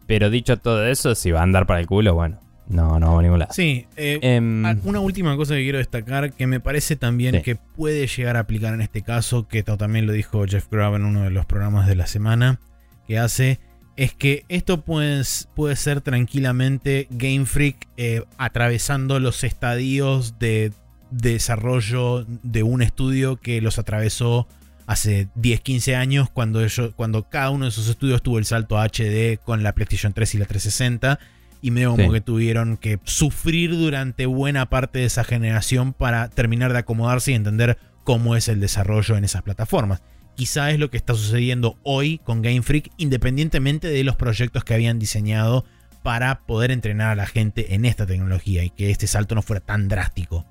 Pero 0.05 0.29
dicho 0.29 0.57
todo 0.57 0.85
eso, 0.85 1.15
si 1.15 1.31
va 1.31 1.39
a 1.39 1.43
andar 1.43 1.65
para 1.65 1.79
el 1.79 1.87
culo, 1.87 2.13
bueno, 2.15 2.39
no, 2.69 2.99
no 2.99 3.13
va 3.13 3.19
a 3.19 3.21
ningún 3.21 3.39
lado. 3.39 3.51
Sí, 3.53 3.87
eh, 3.97 4.19
em, 4.21 4.63
una 4.83 4.99
última 4.99 5.35
cosa 5.35 5.55
que 5.55 5.63
quiero 5.63 5.79
destacar 5.79 6.31
que 6.31 6.47
me 6.47 6.59
parece 6.59 6.95
también 6.95 7.41
que 7.41 7.55
puede 7.55 8.07
llegar 8.07 8.37
a 8.37 8.41
aplicar 8.41 8.73
en 8.73 8.81
este 8.81 9.01
caso, 9.01 9.47
que 9.47 9.63
también 9.63 10.05
lo 10.05 10.13
dijo 10.13 10.45
Jeff 10.45 10.69
Grubb 10.69 10.95
en 10.95 11.05
uno 11.05 11.23
de 11.23 11.31
los 11.31 11.45
programas 11.45 11.87
de 11.87 11.95
la 11.95 12.07
semana 12.07 12.59
que 13.07 13.19
hace, 13.19 13.59
es 13.97 14.13
que 14.13 14.45
esto 14.47 14.81
puede, 14.81 15.23
puede 15.55 15.75
ser 15.75 16.01
tranquilamente 16.01 17.07
Game 17.09 17.45
Freak 17.45 17.87
eh, 17.97 18.23
atravesando 18.37 19.19
los 19.19 19.43
estadios 19.43 20.39
de, 20.39 20.71
desarrollo 21.11 22.25
de 22.43 22.63
un 22.63 22.81
estudio 22.81 23.37
que 23.37 23.61
los 23.61 23.79
atravesó 23.79 24.47
hace 24.85 25.27
10, 25.35 25.61
15 25.61 25.95
años 25.95 26.29
cuando, 26.29 26.63
ellos, 26.63 26.93
cuando 26.95 27.29
cada 27.29 27.49
uno 27.49 27.65
de 27.65 27.69
esos 27.69 27.87
estudios 27.87 28.23
tuvo 28.23 28.39
el 28.39 28.45
salto 28.45 28.77
a 28.77 28.85
HD 28.85 29.39
con 29.43 29.63
la 29.63 29.73
PlayStation 29.73 30.13
3 30.13 30.35
y 30.35 30.37
la 30.39 30.45
360 30.45 31.19
y 31.61 31.71
medio 31.71 31.91
como 31.91 32.11
que 32.11 32.21
tuvieron 32.21 32.77
que 32.77 32.99
sufrir 33.03 33.71
durante 33.71 34.25
buena 34.25 34.69
parte 34.69 34.99
de 34.99 35.05
esa 35.05 35.23
generación 35.23 35.93
para 35.93 36.29
terminar 36.29 36.73
de 36.73 36.79
acomodarse 36.79 37.31
y 37.31 37.35
entender 37.35 37.77
cómo 38.03 38.35
es 38.35 38.47
el 38.47 38.59
desarrollo 38.59 39.17
en 39.17 39.23
esas 39.23 39.41
plataformas. 39.41 40.01
Quizá 40.35 40.71
es 40.71 40.79
lo 40.79 40.89
que 40.89 40.97
está 40.97 41.13
sucediendo 41.13 41.77
hoy 41.83 42.19
con 42.19 42.41
Game 42.41 42.61
Freak, 42.61 42.91
independientemente 42.97 43.89
de 43.89 44.03
los 44.03 44.15
proyectos 44.15 44.63
que 44.63 44.73
habían 44.73 44.97
diseñado 44.97 45.65
para 46.01 46.39
poder 46.45 46.71
entrenar 46.71 47.09
a 47.09 47.15
la 47.15 47.25
gente 47.25 47.75
en 47.75 47.83
esta 47.83 48.05
tecnología 48.05 48.63
y 48.63 48.69
que 48.69 48.89
este 48.89 49.05
salto 49.05 49.35
no 49.35 49.41
fuera 49.41 49.59
tan 49.59 49.89
drástico. 49.89 50.45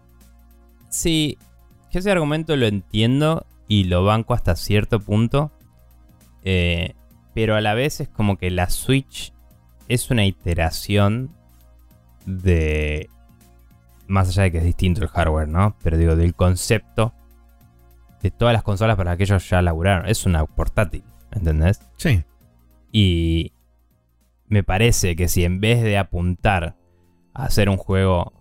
Sí, 0.90 1.39
ese 1.90 2.10
argumento 2.10 2.55
lo 2.56 2.66
entiendo 2.66 3.47
y 3.66 3.85
lo 3.85 4.05
banco 4.05 4.35
hasta 4.35 4.56
cierto 4.56 5.01
punto. 5.01 5.52
Eh, 6.44 6.94
pero 7.35 7.56
a 7.56 7.60
la 7.60 7.74
vez 7.74 8.01
es 8.01 8.09
como 8.09 8.36
que 8.36 8.51
la 8.51 8.68
Switch 8.68 9.32
es 9.89 10.10
una 10.10 10.24
iteración 10.24 11.31
de... 12.27 13.09
Más 14.06 14.28
allá 14.28 14.44
de 14.44 14.52
que 14.52 14.59
es 14.59 14.65
distinto 14.65 15.02
el 15.02 15.09
hardware, 15.09 15.48
¿no? 15.48 15.77
Pero 15.82 15.98
digo, 15.98 16.16
del 16.16 16.35
concepto 16.35 17.12
de 18.23 18.31
todas 18.31 18.52
las 18.52 18.62
consolas 18.62 18.97
para 18.97 19.10
las 19.10 19.16
que 19.19 19.24
ellos 19.24 19.48
ya 19.48 19.62
laburaron. 19.62 20.09
Es 20.09 20.27
una 20.27 20.44
portátil, 20.44 21.05
¿entendés? 21.31 21.81
Sí. 21.97 22.24
Y 22.90 23.52
me 24.48 24.62
parece 24.62 25.15
que 25.15 25.28
si 25.28 25.44
en 25.44 25.60
vez 25.60 25.82
de 25.82 25.98
apuntar 25.98 26.77
a 27.35 27.44
hacer 27.44 27.69
un 27.69 27.77
juego, 27.77 28.32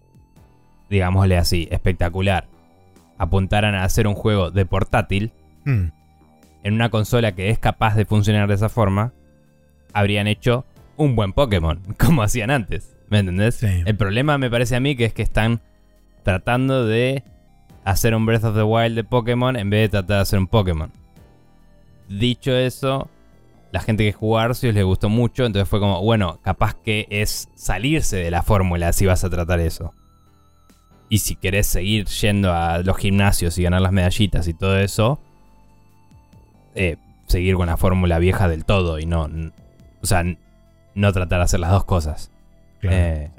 digámosle 0.90 1.38
así, 1.38 1.68
espectacular, 1.70 2.48
apuntaran 3.18 3.76
a 3.76 3.84
hacer 3.84 4.08
un 4.08 4.16
juego 4.16 4.52
de 4.52 4.66
portátil, 4.66 5.34
hmm. 5.66 5.88
en 6.64 6.74
una 6.74 6.90
consola 6.90 7.34
que 7.34 7.50
es 7.50 7.60
capaz 7.60 7.96
de 7.96 8.06
funcionar 8.06 8.48
de 8.48 8.56
esa 8.56 8.70
forma, 8.70 9.14
habrían 9.94 10.28
hecho 10.28 10.66
un 10.98 11.16
buen 11.16 11.34
Pokémon, 11.34 11.82
como 11.98 12.24
hacían 12.24 12.52
antes. 12.52 12.96
¿Me 13.10 13.20
entendés? 13.20 13.64
El 13.64 13.96
problema 13.96 14.38
me 14.38 14.50
parece 14.50 14.76
a 14.76 14.82
mí 14.82 14.98
que 14.98 15.06
es 15.06 15.14
que 15.14 15.22
están 15.22 15.62
tratando 16.24 16.86
de 16.86 17.24
hacer 17.86 18.14
un 18.14 18.26
Breath 18.26 18.44
of 18.44 18.56
the 18.56 18.64
Wild 18.64 18.96
de 18.96 19.06
Pokémon 19.06 19.56
en 19.56 19.70
vez 19.70 19.84
de 19.84 19.90
tratar 19.90 20.18
de 20.18 20.22
hacer 20.24 20.40
un 20.40 20.48
Pokémon. 20.48 20.92
Dicho 22.10 22.52
eso, 22.52 23.10
la 23.72 23.80
gente 23.80 24.04
que 24.04 24.12
jugó 24.12 24.40
Arceus 24.40 24.74
le 24.74 24.84
gustó 24.84 25.08
mucho, 25.08 25.46
entonces 25.46 25.70
fue 25.70 25.80
como, 25.80 26.02
bueno, 26.02 26.40
capaz 26.42 26.76
que 26.76 27.08
es 27.10 27.50
salirse 27.56 28.18
de 28.18 28.30
la 28.30 28.44
fórmula 28.44 28.92
si 28.92 29.06
vas 29.06 29.24
a 29.24 29.30
tratar 29.30 29.62
eso. 29.62 29.94
Y 31.10 31.20
si 31.20 31.38
querés 31.38 31.68
seguir 31.68 32.08
yendo 32.08 32.52
a 32.54 32.80
los 32.80 32.98
gimnasios 32.98 33.58
y 33.58 33.64
ganar 33.64 33.82
las 33.82 33.94
medallitas 33.94 34.48
y 34.50 34.54
todo 34.54 34.78
eso, 34.78 35.22
eh, 36.76 36.98
seguir 37.28 37.56
con 37.56 37.68
la 37.68 37.78
fórmula 37.78 38.20
vieja 38.20 38.50
del 38.50 38.66
todo 38.66 39.00
y 39.00 39.06
no, 39.06 39.30
o 40.02 40.06
sea, 40.06 40.26
no 40.98 41.14
tratar 41.14 41.40
de 41.40 41.44
hacer 41.46 41.60
las 41.60 41.72
dos 41.72 41.86
cosas. 41.86 42.32
Eh, 42.82 43.30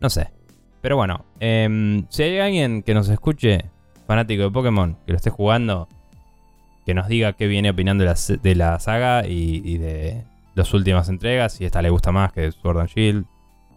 no 0.00 0.10
sé. 0.10 0.30
Pero 0.80 0.96
bueno, 0.96 1.24
em, 1.38 2.06
si 2.08 2.24
hay 2.24 2.38
alguien 2.38 2.82
que 2.82 2.94
nos 2.94 3.08
escuche, 3.08 3.66
fanático 4.06 4.42
de 4.42 4.50
Pokémon, 4.50 4.96
que 5.06 5.12
lo 5.12 5.16
esté 5.16 5.30
jugando, 5.30 5.88
que 6.84 6.94
nos 6.94 7.06
diga 7.06 7.34
qué 7.34 7.46
viene 7.46 7.70
opinando 7.70 8.02
de 8.04 8.10
la, 8.10 8.38
de 8.42 8.54
la 8.54 8.78
saga 8.80 9.26
y, 9.26 9.78
de 9.78 10.24
las 10.54 10.74
últimas 10.74 11.08
entregas, 11.08 11.52
si 11.52 11.64
esta 11.64 11.80
le 11.80 11.90
gusta 11.90 12.10
más 12.10 12.32
que 12.32 12.50
Sword 12.50 12.80
and 12.80 12.88
Shield. 12.88 13.24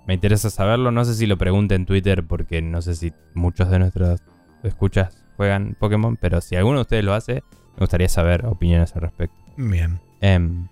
Me 0.08 0.16
interesa 0.16 0.50
saberlo, 0.50 0.92
no 0.92 1.06
sé 1.06 1.14
si 1.14 1.28
lo 1.28 1.38
pregunte 1.38 1.76
en 1.76 1.86
Twitter 1.86 2.26
porque 2.26 2.62
no 2.62 2.82
sé 2.82 2.96
si 2.96 3.14
muchos 3.36 3.70
de 3.70 3.80
nuestros 3.80 4.22
escuchas 4.64 5.16
juegan 5.38 5.76
Pokémon, 5.80 6.18
pero 6.18 6.42
si 6.42 6.56
alguno 6.56 6.80
de 6.80 6.82
ustedes 6.82 7.04
lo 7.04 7.14
hace, 7.14 7.36
me 7.76 7.80
gustaría 7.80 8.10
saber 8.10 8.46
opiniones 8.46 8.96
al 8.96 9.04
respecto. 9.04 9.38
Bien. 9.56 10.00
Em, 10.20 10.68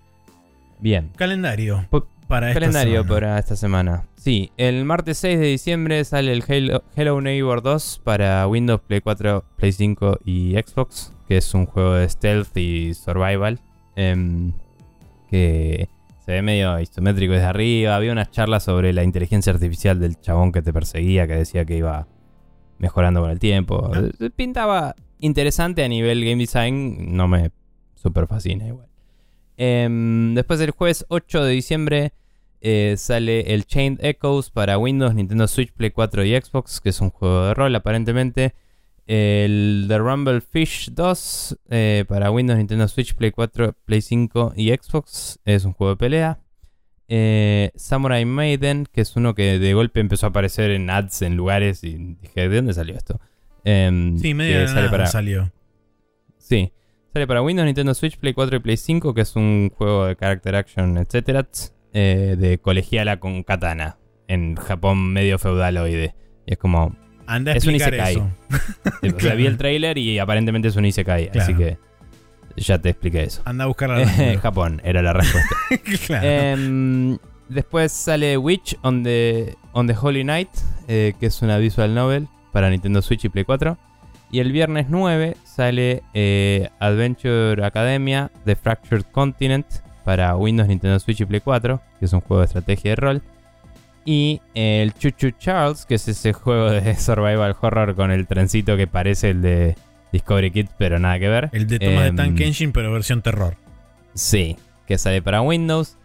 bien. 0.80 1.10
Calendario. 1.16 1.86
Para 2.32 2.54
calendario 2.54 3.02
esta 3.02 3.12
para 3.12 3.38
esta 3.38 3.56
semana. 3.56 4.06
Sí, 4.16 4.52
el 4.56 4.86
martes 4.86 5.18
6 5.18 5.38
de 5.38 5.46
diciembre 5.48 6.02
sale 6.04 6.32
el 6.32 6.42
Hello, 6.96 7.20
Neighbor 7.20 7.60
2 7.60 8.00
para 8.02 8.46
Windows, 8.48 8.80
Play 8.80 9.02
4, 9.02 9.44
Play 9.56 9.72
5 9.72 10.20
y 10.24 10.54
Xbox, 10.54 11.12
que 11.28 11.36
es 11.36 11.52
un 11.52 11.66
juego 11.66 11.92
de 11.92 12.08
stealth 12.08 12.56
y 12.56 12.94
survival. 12.94 13.60
Em, 13.96 14.52
que 15.28 15.90
se 16.24 16.32
ve 16.32 16.40
medio 16.40 16.80
isométrico 16.80 17.34
desde 17.34 17.46
arriba. 17.46 17.96
Había 17.96 18.12
unas 18.12 18.30
charlas 18.30 18.62
sobre 18.62 18.94
la 18.94 19.04
inteligencia 19.04 19.52
artificial 19.52 20.00
del 20.00 20.18
chabón 20.18 20.52
que 20.52 20.62
te 20.62 20.72
perseguía, 20.72 21.26
que 21.26 21.34
decía 21.34 21.66
que 21.66 21.76
iba 21.76 22.06
mejorando 22.78 23.20
con 23.20 23.30
el 23.30 23.38
tiempo. 23.38 23.90
Ah. 23.92 24.08
Pintaba 24.34 24.94
interesante 25.20 25.84
a 25.84 25.88
nivel 25.88 26.24
game 26.24 26.38
design, 26.38 27.14
no 27.14 27.28
me 27.28 27.50
super 27.94 28.26
fascina 28.26 28.66
igual. 28.68 28.86
Em, 29.58 30.34
después 30.34 30.58
del 30.58 30.70
jueves 30.70 31.04
8 31.08 31.44
de 31.44 31.52
diciembre 31.52 32.12
eh, 32.64 32.94
sale 32.96 33.54
el 33.54 33.66
Chained 33.66 34.04
Echoes 34.04 34.50
para 34.50 34.78
Windows, 34.78 35.14
Nintendo 35.14 35.48
Switch, 35.48 35.72
Play 35.72 35.90
4 35.90 36.24
y 36.24 36.40
Xbox, 36.40 36.80
que 36.80 36.90
es 36.90 37.00
un 37.00 37.10
juego 37.10 37.46
de 37.46 37.54
rol 37.54 37.74
aparentemente. 37.74 38.54
El 39.04 39.86
The 39.88 39.98
Rumble 39.98 40.40
Fish 40.40 40.90
2 40.92 41.58
eh, 41.70 42.04
para 42.06 42.30
Windows, 42.30 42.56
Nintendo 42.56 42.86
Switch, 42.86 43.14
Play 43.14 43.32
4, 43.32 43.74
Play 43.84 44.00
5 44.00 44.52
y 44.56 44.70
Xbox, 44.70 45.40
es 45.44 45.64
un 45.64 45.72
juego 45.72 45.94
de 45.94 45.96
pelea. 45.96 46.38
Eh, 47.08 47.72
Samurai 47.74 48.24
Maiden, 48.24 48.86
que 48.90 49.00
es 49.00 49.16
uno 49.16 49.34
que 49.34 49.58
de 49.58 49.74
golpe 49.74 49.98
empezó 49.98 50.26
a 50.26 50.28
aparecer 50.28 50.70
en 50.70 50.88
ads 50.88 51.22
en 51.22 51.36
lugares 51.36 51.82
y 51.82 52.16
dije, 52.20 52.48
¿de 52.48 52.56
dónde 52.56 52.74
salió 52.74 52.94
esto? 52.94 53.20
Em, 53.64 54.16
sí, 54.18 54.34
medio 54.34 54.68
sale 54.68 54.88
para... 54.88 55.08
salió. 55.08 55.52
Sí, 56.38 56.72
sale 57.12 57.26
para 57.26 57.42
Windows, 57.42 57.66
Nintendo 57.66 57.92
Switch, 57.94 58.16
Play 58.18 58.34
4 58.34 58.56
y 58.56 58.60
Play 58.60 58.76
5, 58.76 59.14
que 59.14 59.22
es 59.22 59.34
un 59.34 59.70
juego 59.70 60.06
de 60.06 60.14
character 60.14 60.54
action, 60.54 60.96
etc. 60.96 61.44
Eh, 61.94 62.36
de 62.38 62.58
colegiala 62.58 63.20
con 63.20 63.42
katana 63.42 63.98
en 64.28 64.56
Japón 64.56 65.12
medio 65.12 65.38
feudaloide. 65.38 66.14
Y 66.46 66.52
es 66.52 66.58
como. 66.58 66.96
Anda 67.26 67.52
es 67.52 67.66
un 67.66 67.74
Isekai. 67.74 68.14
Eso. 68.14 69.36
vi 69.36 69.46
el 69.46 69.56
trailer 69.56 69.98
y 69.98 70.18
aparentemente 70.18 70.68
es 70.68 70.76
un 70.76 70.84
Isekai. 70.84 71.30
Así 71.38 71.54
que 71.54 71.78
ya 72.56 72.78
te 72.78 72.90
expliqué 72.90 73.24
eso. 73.24 73.42
Anda 73.44 73.64
a 73.64 73.66
buscarla. 73.66 74.06
Japón 74.42 74.80
era 74.84 75.02
la 75.02 75.12
respuesta. 75.12 75.56
Em, 76.22 77.18
después 77.48 77.92
sale 77.92 78.36
Witch 78.38 78.76
on 78.82 79.02
the, 79.02 79.56
on 79.72 79.86
the 79.86 79.94
Holy 80.00 80.24
Night, 80.24 80.50
eh, 80.88 81.14
que 81.18 81.26
es 81.26 81.42
una 81.42 81.58
visual 81.58 81.94
novel 81.94 82.28
para 82.52 82.70
Nintendo 82.70 83.02
Switch 83.02 83.24
y 83.24 83.28
Play 83.28 83.44
4. 83.44 83.78
Y 84.30 84.40
el 84.40 84.50
viernes 84.50 84.86
9 84.88 85.36
sale 85.44 86.02
eh, 86.14 86.70
Adventure 86.80 87.64
Academia 87.64 88.30
The 88.46 88.56
Fractured 88.56 89.04
Continent, 89.12 89.66
para 90.04 90.36
Windows, 90.36 90.68
Nintendo 90.68 90.98
Switch 90.98 91.20
y 91.20 91.24
Play 91.24 91.40
4, 91.40 91.80
que 91.98 92.04
es 92.04 92.12
un 92.12 92.20
juego 92.20 92.40
de 92.40 92.46
estrategia 92.46 92.90
de 92.92 92.96
rol. 92.96 93.22
Y 94.04 94.40
el 94.54 94.94
Chuchu 94.94 95.30
Charles, 95.38 95.86
que 95.86 95.94
es 95.94 96.08
ese 96.08 96.32
juego 96.32 96.70
de 96.70 96.96
survival 96.96 97.54
horror 97.60 97.94
con 97.94 98.10
el 98.10 98.26
trencito 98.26 98.76
que 98.76 98.86
parece 98.86 99.30
el 99.30 99.42
de 99.42 99.76
Discovery 100.12 100.50
Kids, 100.50 100.70
pero 100.76 100.98
nada 100.98 101.18
que 101.18 101.28
ver. 101.28 101.50
El 101.52 101.66
de 101.66 101.78
toma 101.78 102.04
de 102.04 102.12
Tank 102.12 102.40
em, 102.40 102.48
Engine, 102.48 102.72
pero 102.72 102.92
versión 102.92 103.22
terror. 103.22 103.56
Sí, 104.14 104.56
que 104.86 104.98
sale 104.98 105.22
para 105.22 105.40
Windows. 105.42 105.96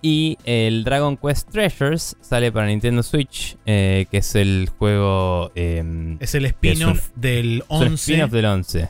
Y 0.00 0.36
el 0.44 0.84
Dragon 0.84 1.16
Quest 1.16 1.50
Treasures 1.50 2.16
sale 2.20 2.52
para 2.52 2.66
Nintendo 2.66 3.02
Switch, 3.02 3.56
eh, 3.64 4.06
que 4.10 4.18
es 4.18 4.34
el 4.34 4.68
juego. 4.78 5.50
Em, 5.54 6.18
es 6.20 6.34
el 6.34 6.44
spin-off 6.44 7.08
del 7.14 7.64
11. 7.68 7.84
Es 7.84 7.90
el 7.90 7.94
spin-off 7.94 8.32
del 8.32 8.44
11 8.44 8.88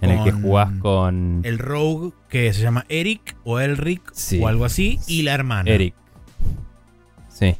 en 0.00 0.10
el 0.10 0.24
que 0.24 0.32
jugás 0.32 0.70
con. 0.78 1.40
El 1.44 1.58
Rogue, 1.58 2.12
que 2.28 2.52
se 2.52 2.62
llama 2.62 2.84
Eric 2.88 3.36
o 3.44 3.60
Elric 3.60 4.12
o 4.40 4.48
algo 4.48 4.64
así, 4.64 4.98
y 5.06 5.22
la 5.22 5.34
hermana. 5.34 5.70
Eric. 5.70 5.94
Sí. 7.28 7.56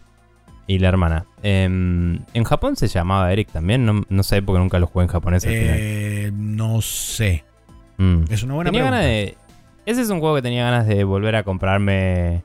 Y 0.67 0.79
la 0.79 0.89
hermana. 0.89 1.27
Em, 1.43 2.21
en 2.33 2.45
Japón 2.45 2.77
se 2.77 2.87
llamaba 2.89 3.33
Eric 3.33 3.51
también. 3.51 4.05
No, 4.09 4.23
sé 4.23 4.43
porque 4.43 4.61
nunca 4.61 4.79
lo 4.79 4.87
jugué 4.87 5.05
en 5.05 5.11
japonés 5.11 5.45
eh, 5.47 6.31
No 6.33 6.81
sé. 6.81 7.45
Mm. 7.99 8.25
Es 8.31 8.43
una 8.43 8.55
buena 8.55 8.71
pregunta. 8.71 8.99
de, 8.99 9.37
ese 9.87 10.03
es 10.03 10.11
un 10.11 10.21
juego 10.21 10.37
que 10.37 10.43
tenía 10.43 10.65
ganas 10.65 10.87
de 10.87 11.05
volver 11.05 11.37
a 11.37 11.43
comprarme 11.43 12.45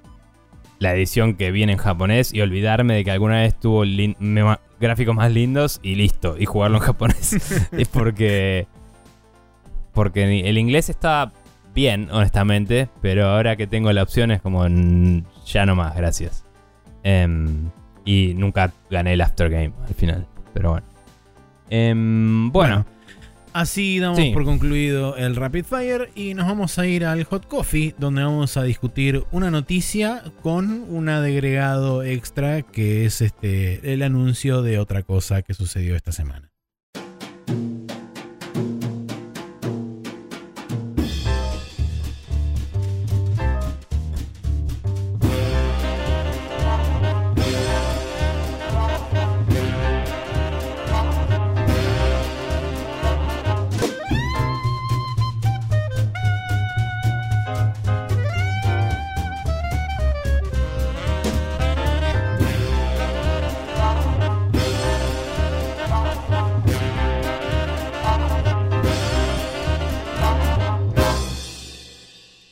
la 0.80 0.94
edición 0.94 1.36
que 1.36 1.52
viene 1.52 1.74
en 1.74 1.78
japonés 1.78 2.34
y 2.34 2.42
olvidarme 2.42 2.96
de 2.96 3.04
que 3.04 3.12
alguna 3.12 3.42
vez 3.42 3.58
tuvo 3.60 3.84
gráficos 4.80 5.16
más 5.16 5.32
lindos 5.32 5.80
y 5.84 5.96
listo. 5.96 6.36
Y 6.38 6.46
jugarlo 6.46 6.78
en 6.78 6.84
japonés. 6.84 7.70
es 7.72 7.88
porque 7.88 8.68
porque 9.96 10.48
el 10.48 10.58
inglés 10.60 10.90
está 10.90 11.32
bien, 11.74 12.10
honestamente, 12.12 12.90
pero 13.02 13.28
ahora 13.28 13.56
que 13.56 13.66
tengo 13.66 13.92
la 13.92 14.04
opción 14.04 14.30
es 14.32 14.42
como 14.42 14.66
ya 15.46 15.66
no 15.66 15.76
más, 15.76 15.96
gracias. 15.96 16.46
Em, 17.04 17.70
y 18.04 18.34
nunca 18.36 18.72
gané 18.90 19.14
el 19.14 19.22
aftergame 19.22 19.74
al 19.88 19.94
final, 19.96 20.28
pero 20.54 20.72
bueno. 20.72 20.88
Em, 21.70 22.52
bueno. 22.52 22.86
Así 23.54 24.00
damos 24.00 24.20
por 24.34 24.44
concluido 24.44 25.16
el 25.16 25.38
Rapid 25.38 25.64
Fire 25.64 26.10
y 26.14 26.34
nos 26.34 26.46
vamos 26.46 26.78
a 26.78 26.88
ir 26.88 27.06
al 27.06 27.24
Hot 27.24 27.48
Coffee, 27.48 27.96
donde 27.98 28.22
vamos 28.22 28.58
a 28.58 28.64
discutir 28.64 29.24
una 29.32 29.50
noticia 29.50 30.24
con 30.42 30.86
un 30.90 31.08
agregado 31.08 32.04
extra 32.04 32.64
que 32.64 33.06
es 33.06 33.22
este 33.22 33.94
el 33.94 34.04
anuncio 34.04 34.62
de 34.62 34.78
otra 34.78 35.04
cosa 35.04 35.42
que 35.42 35.54
sucedió 35.54 35.96
esta 35.96 36.12
semana. 36.12 36.52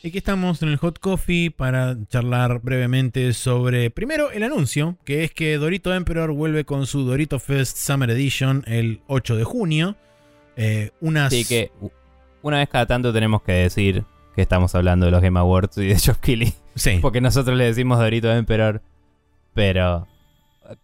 Aquí 0.06 0.18
estamos 0.18 0.62
en 0.62 0.68
el 0.68 0.76
Hot 0.76 0.98
Coffee 0.98 1.50
para 1.50 1.96
charlar 2.10 2.60
brevemente 2.60 3.32
sobre, 3.32 3.88
primero, 3.88 4.30
el 4.32 4.42
anuncio, 4.42 4.98
que 5.02 5.24
es 5.24 5.32
que 5.32 5.56
Dorito 5.56 5.94
Emperor 5.94 6.30
vuelve 6.32 6.66
con 6.66 6.86
su 6.86 7.06
Dorito 7.06 7.38
Fest 7.38 7.78
Summer 7.78 8.10
Edition 8.10 8.64
el 8.66 9.00
8 9.06 9.34
de 9.36 9.44
junio. 9.44 9.96
Eh, 10.58 10.90
Sí, 11.30 11.46
que 11.46 11.72
una 12.42 12.58
vez 12.58 12.68
cada 12.68 12.84
tanto 12.84 13.14
tenemos 13.14 13.40
que 13.44 13.52
decir 13.52 14.04
que 14.36 14.42
estamos 14.42 14.74
hablando 14.74 15.06
de 15.06 15.12
los 15.12 15.22
Game 15.22 15.40
Awards 15.40 15.78
y 15.78 15.86
de 15.86 15.94
Josh 15.98 16.18
Kelly. 16.20 16.52
Sí. 16.74 16.98
Porque 17.00 17.22
nosotros 17.22 17.56
le 17.56 17.64
decimos 17.64 17.98
Dorito 17.98 18.30
Emperor, 18.30 18.82
pero 19.54 20.06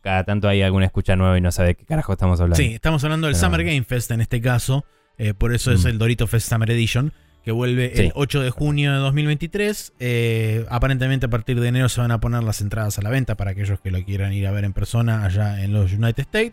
cada 0.01 0.25
tanto 0.25 0.49
hay 0.49 0.63
alguna 0.63 0.87
escucha 0.87 1.15
nueva 1.15 1.37
y 1.37 1.43
no 1.43 1.53
sabe 1.53 1.69
de 1.69 1.75
qué 1.75 1.85
carajo 1.85 2.15
estamos 2.15 2.41
hablando. 2.41 2.57
Sí, 2.57 2.73
estamos 2.73 3.05
hablando 3.05 3.27
del 3.27 3.37
Summer 3.37 3.65
Game 3.65 3.85
Fest 3.85 4.13
en 4.13 4.23
este 4.23 4.41
caso, 4.41 4.87
eh, 5.19 5.35
por 5.35 5.53
eso 5.53 5.73
es 5.73 5.85
mm. 5.85 5.89
el 5.89 5.99
Dorito 5.99 6.27
Fest 6.27 6.49
Summer 6.49 6.71
Edition 6.71 7.13
que 7.45 7.53
vuelve 7.53 8.01
el 8.01 8.13
8 8.15 8.43
de 8.43 8.51
junio 8.51 8.93
de 8.93 8.99
2023. 8.99 9.95
Eh, 9.99 10.67
aparentemente 10.69 11.27
a 11.27 11.31
partir 11.31 11.61
de 11.61 11.69
enero 11.69 11.89
se 11.89 12.01
van 12.01 12.11
a 12.11 12.21
poner 12.21 12.43
las 12.43 12.61
entradas 12.61 12.99
a 12.99 13.03
la 13.03 13.11
venta 13.11 13.37
para 13.37 13.53
aquellos 13.53 13.81
que 13.81 13.91
lo 13.91 14.03
quieran 14.05 14.33
ir 14.33 14.47
a 14.47 14.51
ver 14.51 14.65
en 14.65 14.73
persona 14.73 15.25
allá 15.25 15.63
en 15.63 15.73
los 15.73 15.93
United 15.93 16.21
States. 16.21 16.53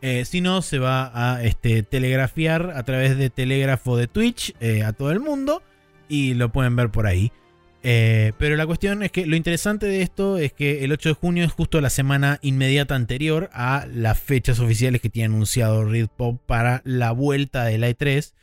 Eh, 0.00 0.24
si 0.24 0.40
no, 0.40 0.62
se 0.62 0.78
va 0.78 1.10
a 1.14 1.42
este, 1.42 1.82
telegrafiar 1.82 2.72
a 2.76 2.82
través 2.84 3.16
de 3.16 3.30
telégrafo 3.30 3.96
de 3.96 4.06
Twitch 4.06 4.54
eh, 4.60 4.84
a 4.84 4.92
todo 4.92 5.10
el 5.10 5.18
mundo 5.18 5.62
y 6.08 6.34
lo 6.34 6.52
pueden 6.52 6.76
ver 6.76 6.90
por 6.90 7.06
ahí. 7.06 7.32
pero 7.82 8.56
la 8.56 8.66
cuestión 8.66 9.02
es 9.02 9.10
que 9.10 9.26
lo 9.26 9.34
interesante 9.34 9.86
de 9.86 10.02
esto 10.02 10.36
es 10.36 10.52
que 10.52 10.84
el 10.84 10.92
8 10.92 11.08
de 11.08 11.14
junio 11.14 11.44
es 11.44 11.52
justo 11.52 11.80
la 11.80 11.90
semana 11.90 12.38
inmediata 12.42 12.94
anterior 12.94 13.48
a 13.52 13.86
las 13.92 14.18
fechas 14.18 14.60
oficiales 14.60 15.00
que 15.00 15.08
tiene 15.08 15.34
anunciado 15.34 15.84
Reed 15.84 16.08
Pop 16.14 16.40
para 16.46 16.82
la 16.84 17.12
vuelta 17.12 17.64
de 17.64 17.78
la 17.78 17.88
E3 17.88 18.34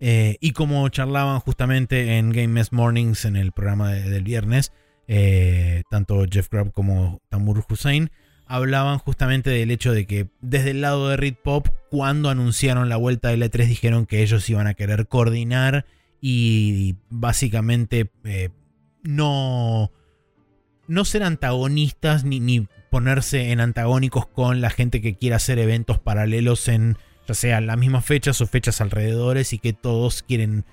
eh, 0.00 0.36
y 0.40 0.52
como 0.52 0.88
charlaban 0.88 1.40
justamente 1.40 2.18
en 2.18 2.30
Game 2.30 2.48
Mess 2.48 2.72
Mornings 2.72 3.24
en 3.24 3.36
el 3.36 3.52
programa 3.52 3.92
del 3.92 4.24
viernes, 4.24 4.72
eh, 5.06 5.82
tanto 5.90 6.24
Jeff 6.30 6.48
Grubb 6.50 6.72
como 6.72 7.20
Tamur 7.28 7.64
Hussein 7.68 8.10
hablaban 8.50 8.98
justamente 8.98 9.48
del 9.48 9.70
hecho 9.70 9.92
de 9.92 10.08
que 10.08 10.28
desde 10.40 10.70
el 10.72 10.80
lado 10.80 11.08
de 11.08 11.16
Reed 11.16 11.36
Pop, 11.40 11.68
cuando 11.88 12.30
anunciaron 12.30 12.88
la 12.88 12.96
vuelta 12.96 13.28
de 13.28 13.36
E3, 13.36 13.66
dijeron 13.68 14.06
que 14.06 14.22
ellos 14.22 14.50
iban 14.50 14.66
a 14.66 14.74
querer 14.74 15.06
coordinar 15.06 15.86
y 16.20 16.96
básicamente 17.10 18.10
eh, 18.24 18.48
no, 19.04 19.92
no 20.88 21.04
ser 21.04 21.22
antagonistas 21.22 22.24
ni, 22.24 22.40
ni 22.40 22.66
ponerse 22.90 23.52
en 23.52 23.60
antagónicos 23.60 24.26
con 24.26 24.60
la 24.60 24.70
gente 24.70 25.00
que 25.00 25.14
quiera 25.14 25.36
hacer 25.36 25.60
eventos 25.60 26.00
paralelos 26.00 26.66
en 26.66 26.98
ya 27.30 27.34
sea 27.34 27.60
las 27.60 27.78
mismas 27.78 28.04
fechas 28.04 28.40
o 28.40 28.46
fechas 28.46 28.80
alrededores 28.80 29.52
y 29.52 29.58
que 29.58 29.72
todos 29.72 30.24
quieren 30.24 30.64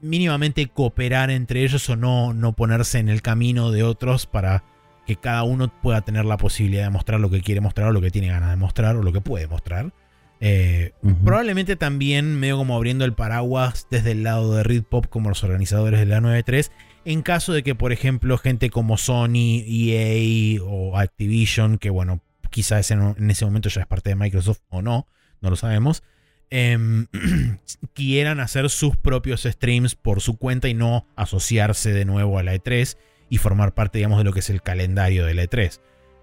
mínimamente 0.00 0.66
cooperar 0.68 1.30
entre 1.30 1.64
ellos 1.64 1.88
o 1.90 1.96
no, 1.96 2.32
no 2.32 2.52
ponerse 2.52 2.98
en 2.98 3.10
el 3.10 3.20
camino 3.20 3.70
de 3.72 3.82
otros 3.82 4.24
para 4.24 4.64
que 5.06 5.16
cada 5.16 5.42
uno 5.42 5.70
pueda 5.82 6.00
tener 6.00 6.24
la 6.24 6.38
posibilidad 6.38 6.84
de 6.84 6.90
mostrar 6.90 7.20
lo 7.20 7.28
que 7.28 7.42
quiere 7.42 7.60
mostrar 7.60 7.88
o 7.88 7.92
lo 7.92 8.00
que 8.00 8.10
tiene 8.10 8.28
ganas 8.28 8.48
de 8.50 8.56
mostrar 8.56 8.96
o 8.96 9.02
lo 9.02 9.12
que 9.12 9.20
puede 9.20 9.46
mostrar. 9.48 9.92
Eh, 10.40 10.92
probablemente 11.24 11.76
también 11.76 12.38
medio 12.38 12.56
como 12.56 12.74
abriendo 12.76 13.04
el 13.04 13.12
paraguas 13.12 13.86
desde 13.90 14.12
el 14.12 14.22
lado 14.22 14.54
de 14.54 14.62
Reed 14.62 14.84
Pop 14.84 15.06
como 15.08 15.28
los 15.28 15.44
organizadores 15.44 15.98
de 16.00 16.06
la 16.06 16.20
9.3 16.20 16.70
en 17.04 17.22
caso 17.22 17.52
de 17.52 17.62
que 17.62 17.74
por 17.74 17.92
ejemplo 17.92 18.38
gente 18.38 18.70
como 18.70 18.96
Sony, 18.96 19.62
EA 19.66 20.62
o 20.62 20.96
Activision, 20.96 21.76
que 21.76 21.90
bueno, 21.90 22.20
quizás 22.50 22.90
en 22.90 23.30
ese 23.30 23.44
momento 23.44 23.68
ya 23.68 23.82
es 23.82 23.86
parte 23.86 24.10
de 24.10 24.16
Microsoft 24.16 24.60
o 24.70 24.80
no, 24.80 25.06
no 25.40 25.50
lo 25.50 25.56
sabemos, 25.56 26.02
em, 26.50 27.06
quieran 27.94 28.40
hacer 28.40 28.70
sus 28.70 28.96
propios 28.96 29.42
streams 29.42 29.94
por 29.94 30.20
su 30.20 30.36
cuenta 30.38 30.68
y 30.68 30.74
no 30.74 31.06
asociarse 31.16 31.92
de 31.92 32.04
nuevo 32.04 32.38
a 32.38 32.42
la 32.42 32.54
E3 32.54 32.96
y 33.30 33.38
formar 33.38 33.74
parte, 33.74 33.98
digamos, 33.98 34.18
de 34.18 34.24
lo 34.24 34.32
que 34.32 34.40
es 34.40 34.50
el 34.50 34.62
calendario 34.62 35.26
de 35.26 35.34
la 35.34 35.44
E3. 35.44 35.80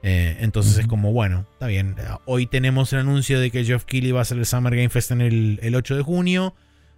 Eh, 0.07 0.37
entonces 0.41 0.77
es 0.77 0.85
como, 0.85 1.11
bueno, 1.13 1.47
está 1.53 1.65
bien. 1.65 1.95
Hoy 2.25 2.45
tenemos 2.45 2.93
el 2.93 2.99
anuncio 2.99 3.39
de 3.39 3.49
que 3.49 3.65
Geoff 3.65 3.85
Keighley 3.85 4.11
va 4.11 4.19
a 4.19 4.21
hacer 4.21 4.37
el 4.37 4.45
Summer 4.45 4.75
Game 4.75 4.89
Fest 4.89 5.09
en 5.09 5.21
el, 5.21 5.75
8 5.75 5.95
de 5.95 6.03
junio. 6.03 6.53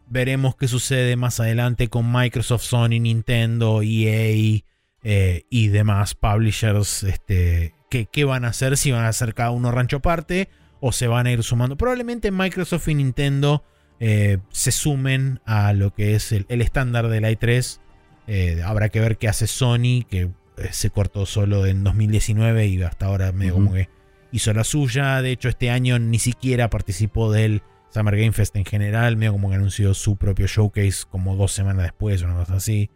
Veremos 0.08 0.58
qué 0.58 0.68
sucede 0.68 1.16
más 1.16 1.40
adelante 1.40 1.88
con 1.88 2.12
Microsoft, 2.12 2.64
Sony, 2.64 3.00
Nintendo, 3.00 3.82
EA 3.82 4.62
eh, 5.04 5.46
y 5.50 5.68
demás 5.70 6.16
publishers. 6.16 7.04
Este, 7.04 7.74
¿qué, 7.90 8.26
van 8.26 8.44
a 8.44 8.50
hacer? 8.50 8.76
Si 8.76 8.92
van 8.92 9.06
a 9.06 9.10
hacer 9.10 9.34
cada 9.34 9.52
uno 9.52 9.72
rancho 9.72 9.98
aparte 9.98 10.50
o 10.80 10.92
se 10.92 11.08
van 11.08 11.28
a 11.28 11.32
ir 11.32 11.44
sumando. 11.44 11.78
Probablemente 11.78 12.32
Microsoft 12.32 12.88
y 12.88 12.96
Nintendo 12.96 13.64
eh, 14.00 14.38
se 14.50 14.72
sumen 14.72 15.40
a 15.46 15.74
lo 15.74 15.94
que 15.94 16.16
es 16.16 16.32
el, 16.32 16.46
estándar 16.50 17.08
de 17.08 17.22
la 17.22 17.32
i3. 17.32 17.80
Eh, 18.28 18.62
habrá 18.64 18.90
que 18.90 19.00
ver 19.00 19.18
qué 19.18 19.28
hace 19.28 19.48
Sony, 19.48 20.04
que 20.10 20.30
eh, 20.58 20.70
se 20.72 20.90
cortó 20.90 21.26
solo 21.26 21.66
en 21.66 21.84
2019 21.84 22.68
y 22.68 22.82
hasta 22.82 23.08
ahora 23.08 23.32
medio 23.32 23.54
como 23.54 23.74
que 23.74 23.90
hizo 24.32 24.54
la 24.54 24.64
suya. 24.64 25.22
De 25.22 25.32
hecho, 25.32 25.50
este 25.50 25.70
año 25.70 26.00
ni 26.00 26.20
siquiera 26.20 26.70
participó 26.70 27.32
del 27.32 27.64
Summer 27.90 28.18
Game 28.18 28.34
Fest 28.34 28.56
en 28.56 28.66
general, 28.66 29.18
medio 29.18 29.34
como 29.34 29.50
que 29.50 29.56
anunció 29.56 29.94
su 29.94 30.18
propio 30.18 30.48
showcase 30.48 31.06
como 31.10 31.36
dos 31.36 31.52
semanas 31.54 31.84
después, 31.84 32.22
o 32.22 32.26
una 32.26 32.36
cosa 32.36 32.56
así. 32.56 32.90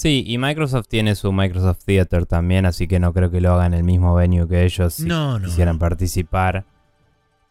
Sí, 0.00 0.24
y 0.26 0.38
Microsoft 0.38 0.86
tiene 0.88 1.14
su 1.14 1.30
Microsoft 1.30 1.84
Theater 1.84 2.24
también, 2.24 2.64
así 2.64 2.88
que 2.88 2.98
no 2.98 3.12
creo 3.12 3.30
que 3.30 3.42
lo 3.42 3.52
hagan 3.52 3.74
en 3.74 3.80
el 3.80 3.84
mismo 3.84 4.14
venue 4.14 4.48
que 4.48 4.64
ellos 4.64 4.94
si 4.94 5.06
quisieran 5.44 5.78
participar. 5.78 6.64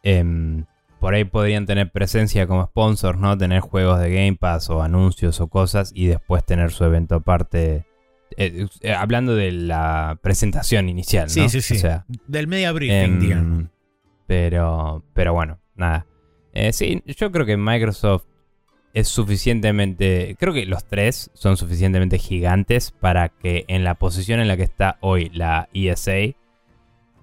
Em, 0.01 0.65
por 0.99 1.13
ahí 1.13 1.26
podrían 1.26 1.67
tener 1.67 1.91
presencia 1.91 2.47
como 2.47 2.65
sponsors, 2.65 3.19
¿no? 3.19 3.38
Tener 3.38 3.59
juegos 3.59 3.99
de 3.99 4.11
Game 4.11 4.35
Pass 4.35 4.71
o 4.71 4.81
anuncios 4.81 5.39
o 5.41 5.47
cosas 5.47 5.91
y 5.93 6.07
después 6.07 6.43
tener 6.43 6.71
su 6.71 6.84
evento 6.85 7.13
aparte. 7.13 7.85
Eh, 8.35 8.65
eh, 8.81 8.93
hablando 8.95 9.35
de 9.35 9.51
la 9.51 10.17
presentación 10.23 10.89
inicial, 10.89 11.27
¿no? 11.27 11.49
Sí, 11.49 11.61
sí, 11.61 11.61
sí. 11.61 11.88
Del 12.26 12.47
media 12.47 12.71
briefing, 12.71 12.95
em, 12.95 13.19
digamos. 13.19 13.65
Pero, 14.26 15.03
pero 15.13 15.34
bueno, 15.34 15.59
nada. 15.76 16.07
Eh, 16.53 16.73
sí, 16.73 17.03
yo 17.05 17.31
creo 17.31 17.45
que 17.45 17.57
Microsoft 17.57 18.26
es 18.93 19.07
suficientemente, 19.07 20.35
creo 20.39 20.53
que 20.53 20.65
los 20.65 20.85
tres 20.85 21.29
son 21.33 21.57
suficientemente 21.57 22.17
gigantes 22.17 22.91
para 22.91 23.29
que 23.29 23.65
en 23.67 23.83
la 23.83 23.95
posición 23.95 24.39
en 24.39 24.47
la 24.47 24.57
que 24.57 24.63
está 24.63 24.97
hoy 25.01 25.29
la 25.33 25.69
ESA 25.73 26.35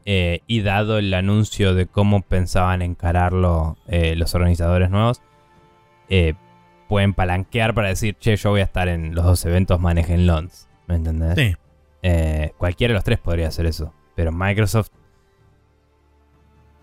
eh, 0.05 0.40
y 0.47 0.62
dado 0.62 0.98
el 0.98 1.12
anuncio 1.12 1.74
de 1.74 1.86
cómo 1.86 2.22
pensaban 2.22 2.82
encararlo 2.82 3.76
eh, 3.88 4.14
los 4.14 4.34
organizadores 4.36 4.90
nuevos, 4.90 5.20
eh, 6.09 6.34
pueden 6.88 7.14
palanquear 7.14 7.74
para 7.74 7.88
decir, 7.88 8.16
che, 8.20 8.36
yo 8.36 8.51
voy 8.51 8.60
a 8.60 8.64
estar 8.64 8.86
en 8.86 9.16
los 9.16 9.24
dos 9.24 9.44
eventos, 9.44 9.80
manejen 9.80 10.26
LONs. 10.26 10.68
¿Me 10.86 10.94
entendés? 10.94 11.34
Sí. 11.34 11.56
cualquiera 12.56 12.93
de 12.93 12.94
los 12.94 13.02
tres 13.02 13.18
podría 13.18 13.48
hacer 13.48 13.66
eso. 13.66 13.93
Pero 14.14 14.30
Microsoft 14.30 14.90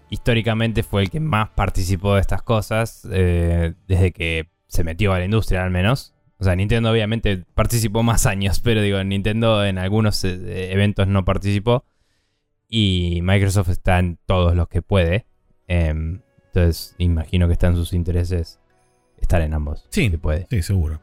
históricamente 0.10 0.84
fue 0.84 1.03
el 1.03 1.10
que 1.10 1.22
más 1.22 1.47
participó 1.49 2.15
de 2.15 2.22
estas 2.22 2.41
cosas 2.41 3.07
desde 3.07 4.11
que 4.11 4.53
se 4.74 4.84
metió 4.84 5.14
a 5.14 5.20
la 5.20 5.26
industria 5.26 5.64
al 5.64 5.70
menos. 5.70 6.16
O 6.40 6.44
sea, 6.44 6.56
Nintendo 6.56 6.91
obviamente 6.91 7.45
participó 7.54 8.02
más 8.02 8.26
años, 8.26 8.60
pero 8.60 8.82
digo, 8.82 9.02
Nintendo 9.04 9.64
en 9.64 9.78
algunos 9.78 10.24
eh, 10.24 10.72
eventos 10.74 11.08
no 11.08 11.24
participó. 11.26 11.86
Y 12.68 13.20
Microsoft 13.22 13.70
está 13.70 14.00
en 14.00 14.18
todos 14.26 14.56
los 14.56 14.68
que 14.68 14.82
puede. 14.82 15.28
Em, 15.68 16.22
entonces, 16.48 16.95
imagino 16.98 17.45
que 17.45 17.54
está 17.54 17.68
en 17.68 17.76
sus 17.76 17.94
intereses 17.94 18.60
estar 19.22 19.41
en 19.44 19.54
ambos. 19.54 19.86
Sí, 19.91 20.10
puede. 20.10 20.48
Sí, 20.50 20.64
seguro. 20.64 21.00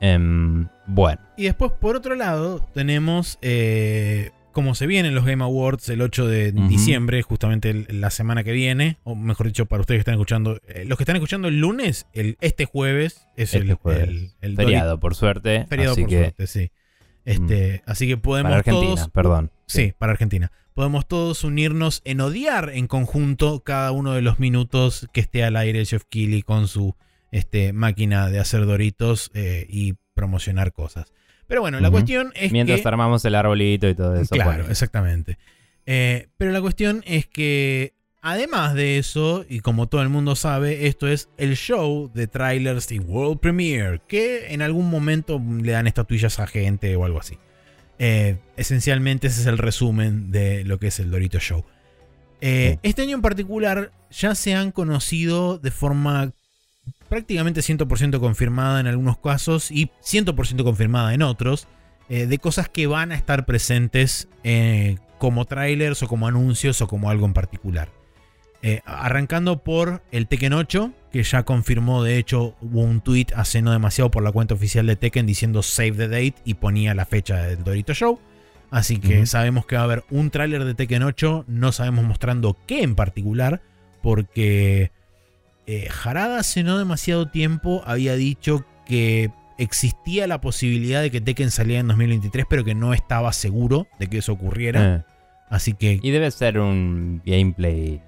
Em, 0.00 0.66
bueno. 0.86 1.20
Y 1.36 1.44
después, 1.44 1.72
por 1.72 1.96
otro 1.96 2.14
lado, 2.14 2.66
tenemos 2.72 3.38
eh, 3.42 4.30
como 4.54 4.74
se 4.74 4.86
vienen 4.86 5.14
los 5.14 5.26
Game 5.26 5.44
Awards 5.44 5.88
el 5.90 6.00
8 6.00 6.26
de 6.26 6.52
diciembre, 6.52 7.20
justamente 7.20 7.86
la 7.88 8.08
semana 8.10 8.44
que 8.44 8.52
viene, 8.52 8.96
o 9.04 9.14
mejor 9.14 9.48
dicho, 9.48 9.66
para 9.66 9.82
ustedes 9.82 9.98
que 9.98 10.00
están 10.00 10.14
escuchando, 10.14 10.60
eh, 10.66 10.84
los 10.86 10.96
que 10.96 11.02
están 11.02 11.16
escuchando 11.16 11.48
el 11.48 11.60
lunes, 11.60 12.06
el, 12.14 12.38
este 12.40 12.64
jueves 12.64 13.26
es 13.36 13.52
este 13.52 13.58
el, 13.58 14.30
el, 14.40 14.56
feriado, 14.56 14.98
por 14.98 15.14
suerte. 15.14 15.66
Feriado 15.68 15.96
por 15.96 16.08
suerte, 16.08 16.46
sí. 16.46 16.70
Este, 17.26 17.82
mm. 17.84 17.90
Así 17.90 18.06
que 18.06 18.16
podemos 18.16 18.50
para 18.50 18.58
Argentina, 18.58 19.08
perdón. 19.12 19.50
Sí, 19.66 19.92
para 19.98 20.12
Argentina. 20.12 20.52
Podemos 20.72 21.06
todos 21.06 21.44
unirnos 21.44 22.00
en 22.04 22.20
odiar 22.20 22.70
en 22.74 22.86
conjunto 22.86 23.60
cada 23.60 23.92
uno 23.92 24.12
de 24.12 24.22
los 24.22 24.38
minutos 24.38 25.08
que 25.12 25.20
esté 25.20 25.44
al 25.44 25.56
aire 25.56 25.84
Jeff 25.84 26.04
Keighley 26.08 26.42
con 26.42 26.68
su 26.68 26.96
este, 27.30 27.72
máquina 27.72 28.30
de 28.30 28.38
hacer 28.38 28.66
doritos 28.66 29.30
eh, 29.34 29.66
y 29.68 29.94
promocionar 30.14 30.72
cosas. 30.72 31.12
Pero 31.46 31.60
bueno, 31.60 31.80
la 31.80 31.90
cuestión 31.90 32.32
es 32.34 32.52
Mientras 32.52 32.84
armamos 32.86 33.24
el 33.24 33.34
arbolito 33.34 33.88
y 33.88 33.94
todo 33.94 34.16
eso. 34.16 34.34
Claro, 34.34 34.68
exactamente. 34.68 35.38
Eh, 35.86 36.28
pero 36.38 36.52
la 36.52 36.60
cuestión 36.60 37.02
es 37.06 37.26
que, 37.26 37.94
además 38.22 38.74
de 38.74 38.98
eso, 38.98 39.44
y 39.48 39.60
como 39.60 39.86
todo 39.86 40.02
el 40.02 40.08
mundo 40.08 40.36
sabe, 40.36 40.86
esto 40.86 41.08
es 41.08 41.28
el 41.36 41.56
show 41.56 42.10
de 42.14 42.26
trailers 42.26 42.90
y 42.92 42.98
World 42.98 43.40
Premiere, 43.40 44.00
que 44.08 44.52
en 44.52 44.62
algún 44.62 44.88
momento 44.88 45.40
le 45.62 45.72
dan 45.72 45.86
estatuillas 45.86 46.38
a 46.40 46.46
gente 46.46 46.96
o 46.96 47.04
algo 47.04 47.20
así. 47.20 47.38
Eh, 47.98 48.38
esencialmente 48.56 49.28
ese 49.28 49.42
es 49.42 49.46
el 49.46 49.58
resumen 49.58 50.30
de 50.30 50.64
lo 50.64 50.78
que 50.78 50.88
es 50.88 50.98
el 50.98 51.10
Dorito 51.10 51.38
Show. 51.38 51.64
Eh, 52.40 52.78
este 52.82 53.02
año 53.02 53.16
en 53.16 53.22
particular 53.22 53.92
ya 54.10 54.34
se 54.34 54.54
han 54.54 54.70
conocido 54.70 55.58
de 55.58 55.70
forma 55.70 56.32
prácticamente 57.08 57.60
100% 57.60 58.18
confirmada 58.20 58.80
en 58.80 58.86
algunos 58.86 59.18
casos 59.18 59.70
y 59.70 59.90
100% 60.02 60.64
confirmada 60.64 61.14
en 61.14 61.22
otros, 61.22 61.68
eh, 62.08 62.26
de 62.26 62.38
cosas 62.38 62.68
que 62.68 62.86
van 62.86 63.12
a 63.12 63.14
estar 63.14 63.46
presentes 63.46 64.28
eh, 64.42 64.98
como 65.18 65.44
trailers 65.46 66.02
o 66.02 66.08
como 66.08 66.26
anuncios 66.26 66.82
o 66.82 66.88
como 66.88 67.10
algo 67.10 67.26
en 67.26 67.32
particular. 67.32 67.88
Eh, 68.66 68.80
arrancando 68.86 69.62
por 69.62 70.02
el 70.10 70.26
Tekken 70.26 70.54
8, 70.54 70.90
que 71.12 71.22
ya 71.22 71.42
confirmó, 71.42 72.02
de 72.02 72.16
hecho, 72.16 72.56
hubo 72.62 72.80
un 72.80 73.02
tweet 73.02 73.26
hace 73.36 73.60
no 73.60 73.72
demasiado 73.72 74.10
por 74.10 74.22
la 74.22 74.32
cuenta 74.32 74.54
oficial 74.54 74.86
de 74.86 74.96
Tekken 74.96 75.26
diciendo 75.26 75.62
save 75.62 75.92
the 75.92 76.08
date 76.08 76.36
y 76.46 76.54
ponía 76.54 76.94
la 76.94 77.04
fecha 77.04 77.42
del 77.42 77.62
Dorito 77.62 77.92
Show. 77.92 78.18
Así 78.70 78.98
que 78.98 79.26
sabemos 79.26 79.66
que 79.66 79.76
va 79.76 79.82
a 79.82 79.84
haber 79.84 80.04
un 80.10 80.30
tráiler 80.30 80.64
de 80.64 80.74
Tekken 80.74 81.02
8, 81.02 81.44
no 81.46 81.72
sabemos 81.72 82.04
mostrando 82.04 82.56
qué 82.66 82.82
en 82.82 82.94
particular, 82.94 83.60
porque 84.02 84.90
eh, 85.66 85.88
Harada 86.04 86.38
hace 86.38 86.62
no 86.62 86.78
demasiado 86.78 87.28
tiempo 87.28 87.82
había 87.86 88.16
dicho 88.16 88.64
que 88.86 89.30
existía 89.58 90.26
la 90.26 90.40
posibilidad 90.40 91.00
de 91.00 91.10
que 91.10 91.20
Tekken 91.20 91.50
saliera 91.50 91.80
en 91.80 91.88
2023, 91.88 92.46
pero 92.48 92.64
que 92.64 92.74
no 92.74 92.92
estaba 92.92 93.32
seguro 93.32 93.86
de 93.98 94.08
que 94.08 94.18
eso 94.18 94.32
ocurriera. 94.32 94.96
Eh. 94.96 95.02
Así 95.48 95.74
que... 95.74 96.00
Y 96.02 96.10
debe 96.10 96.30
ser 96.30 96.58
un 96.58 97.22
gameplay 97.24 98.02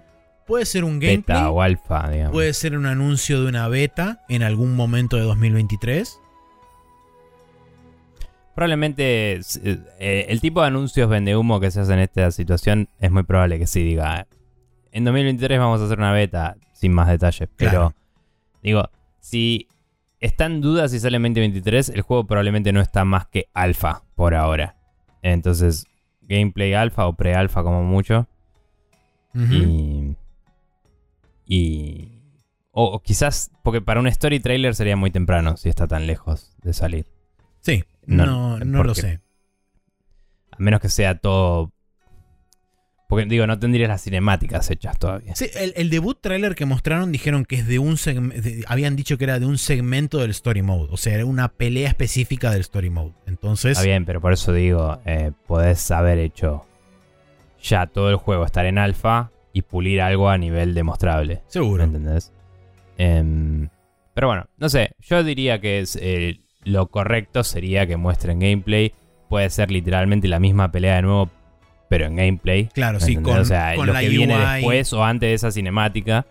Puede 0.47 0.65
ser 0.65 0.85
un 0.85 1.01
gameplay. 1.01 1.37
Beta 1.39 1.51
o 1.51 1.61
alfa, 1.61 2.09
digamos. 2.09 2.33
Puede 2.33 2.53
ser 2.55 2.77
un 2.77 2.87
anuncio 2.87 3.43
de 3.43 3.49
una 3.49 3.67
beta 3.69 4.25
en 4.29 4.43
algún 4.43 4.77
momento 4.77 5.17
de 5.17 5.25
2023. 5.25 6.21
Probablemente 8.55 9.41
eh, 9.65 10.27
el 10.29 10.41
tipo 10.41 10.61
de 10.61 10.69
anuncios 10.69 11.11
vende 11.11 11.37
humo 11.37 11.61
que 11.61 11.71
se 11.71 11.81
hace 11.81 11.93
en 11.93 11.99
esta 11.99 12.31
situación 12.31 12.89
es 13.01 13.11
muy 13.11 13.25
probable 13.25 13.59
que 13.59 13.67
sí 13.67 13.83
diga. 13.83 14.29
En 14.93 15.05
2023 15.05 15.59
vamos 15.59 15.81
a 15.81 15.87
hacer 15.87 15.99
una 15.99 16.13
beta 16.13 16.57
sin 16.77 16.93
más 16.93 17.09
detalles. 17.09 17.49
Pero 17.57 17.95
digo, 18.63 18.89
si 19.19 19.67
está 20.21 20.47
en 20.47 20.61
duda 20.61 20.89
si 20.89 21.01
sale 21.01 21.17
en 21.17 21.23
2023, 21.23 21.89
el 21.89 22.03
juego 22.03 22.27
probablemente 22.27 22.73
no 22.73 22.81
está 22.81 23.05
más 23.05 23.27
que 23.27 23.49
alfa 23.55 24.05
por 24.15 24.35
ahora. 24.35 24.77
Entonces, 25.23 25.87
gameplay 26.23 26.75
alfa 26.75 27.07
o 27.07 27.15
pre-alfa 27.15 27.63
como 27.63 27.83
mucho. 27.83 28.29
Y 29.35 30.17
y. 31.47 32.13
O, 32.73 33.01
quizás, 33.01 33.51
porque 33.63 33.81
para 33.81 34.01
un 34.01 34.07
story 34.09 34.41
trailer 34.41 34.75
sería 34.75 34.97
muy 34.97 35.11
temprano 35.11 35.57
si 35.57 35.71
está 35.71 35.87
tan 35.87 36.07
lejos 36.07 36.55
de 36.63 36.75
salir. 36.75 37.07
Sí, 37.63 37.85
no, 38.05 38.59
no, 38.59 38.85
lo 38.85 38.95
sé. 38.95 39.21
A 40.51 40.57
menos 40.59 40.81
que 40.81 40.91
sea 40.91 41.19
todo. 41.19 41.73
Porque 43.09 43.25
digo, 43.27 43.47
no 43.47 43.59
tendrías 43.59 43.89
las 43.89 44.03
cinemáticas 44.03 44.69
hechas 44.71 44.99
todavía. 44.99 45.37
Sí, 45.37 45.47
el, 45.55 45.91
debut 45.91 46.19
trailer 46.21 46.57
que 46.57 46.67
mostraron 46.67 47.13
dijeron 47.13 47.45
que 47.45 47.57
es 47.57 47.67
de 47.69 47.79
un 47.79 47.97
habían 48.67 48.97
dicho 48.97 49.17
que 49.17 49.25
era 49.25 49.39
de 49.39 49.47
un 49.47 49.59
segmento 49.59 50.19
del 50.19 50.31
story 50.31 50.63
mode. 50.63 50.89
O 50.91 50.97
sea, 50.97 51.15
era 51.15 51.25
una 51.25 51.49
pelea 51.49 51.89
específica 51.89 52.51
del 52.51 52.63
story 52.63 52.91
mode. 52.91 53.13
Entonces. 53.27 53.73
Está 53.73 53.85
bien, 53.85 54.05
pero 54.05 54.21
por 54.21 54.33
eso 54.33 54.53
digo, 54.53 54.99
eh, 55.05 55.31
podés 55.47 55.89
haber 55.93 56.19
hecho 56.19 56.67
ya 57.63 57.87
todo 57.87 58.11
el 58.11 58.17
juego 58.17 58.45
estar 58.45 58.67
en 58.67 58.79
alfa 58.79 59.31
y 59.53 59.63
pulir 59.63 60.01
algo 60.01 60.29
a 60.29 60.37
nivel 60.37 60.75
demostrable. 60.75 61.43
Seguro. 61.47 61.85
¿Entendés? 61.85 62.33
Em, 62.99 63.69
pero 64.15 64.27
bueno, 64.29 64.47
no 64.59 64.69
sé. 64.69 64.91
Yo 65.01 65.23
diría 65.23 65.61
que 65.61 65.79
es, 65.81 65.97
eh, 66.01 66.41
lo 66.65 66.89
correcto 66.89 67.45
sería 67.45 67.87
que 67.87 67.97
muestren 67.97 68.41
gameplay. 68.41 68.93
Puede 69.29 69.49
ser 69.51 69.71
literalmente 69.71 70.29
la 70.29 70.41
misma 70.41 70.73
pelea 70.73 70.97
de 70.97 71.03
nuevo, 71.03 71.31
pero 71.89 72.07
en 72.07 72.17
gameplay. 72.17 72.67
Claro, 72.67 73.01
sí, 73.01 73.17
con, 73.17 73.39
o 73.39 73.45
sea, 73.45 73.75
lo 73.77 73.93
que 73.93 74.09
viene 74.09 74.37
después 74.37 74.93
o 74.93 75.05
antes 75.05 75.29
de 75.29 75.35
esa 75.35 75.51
cinemática. 75.51 76.27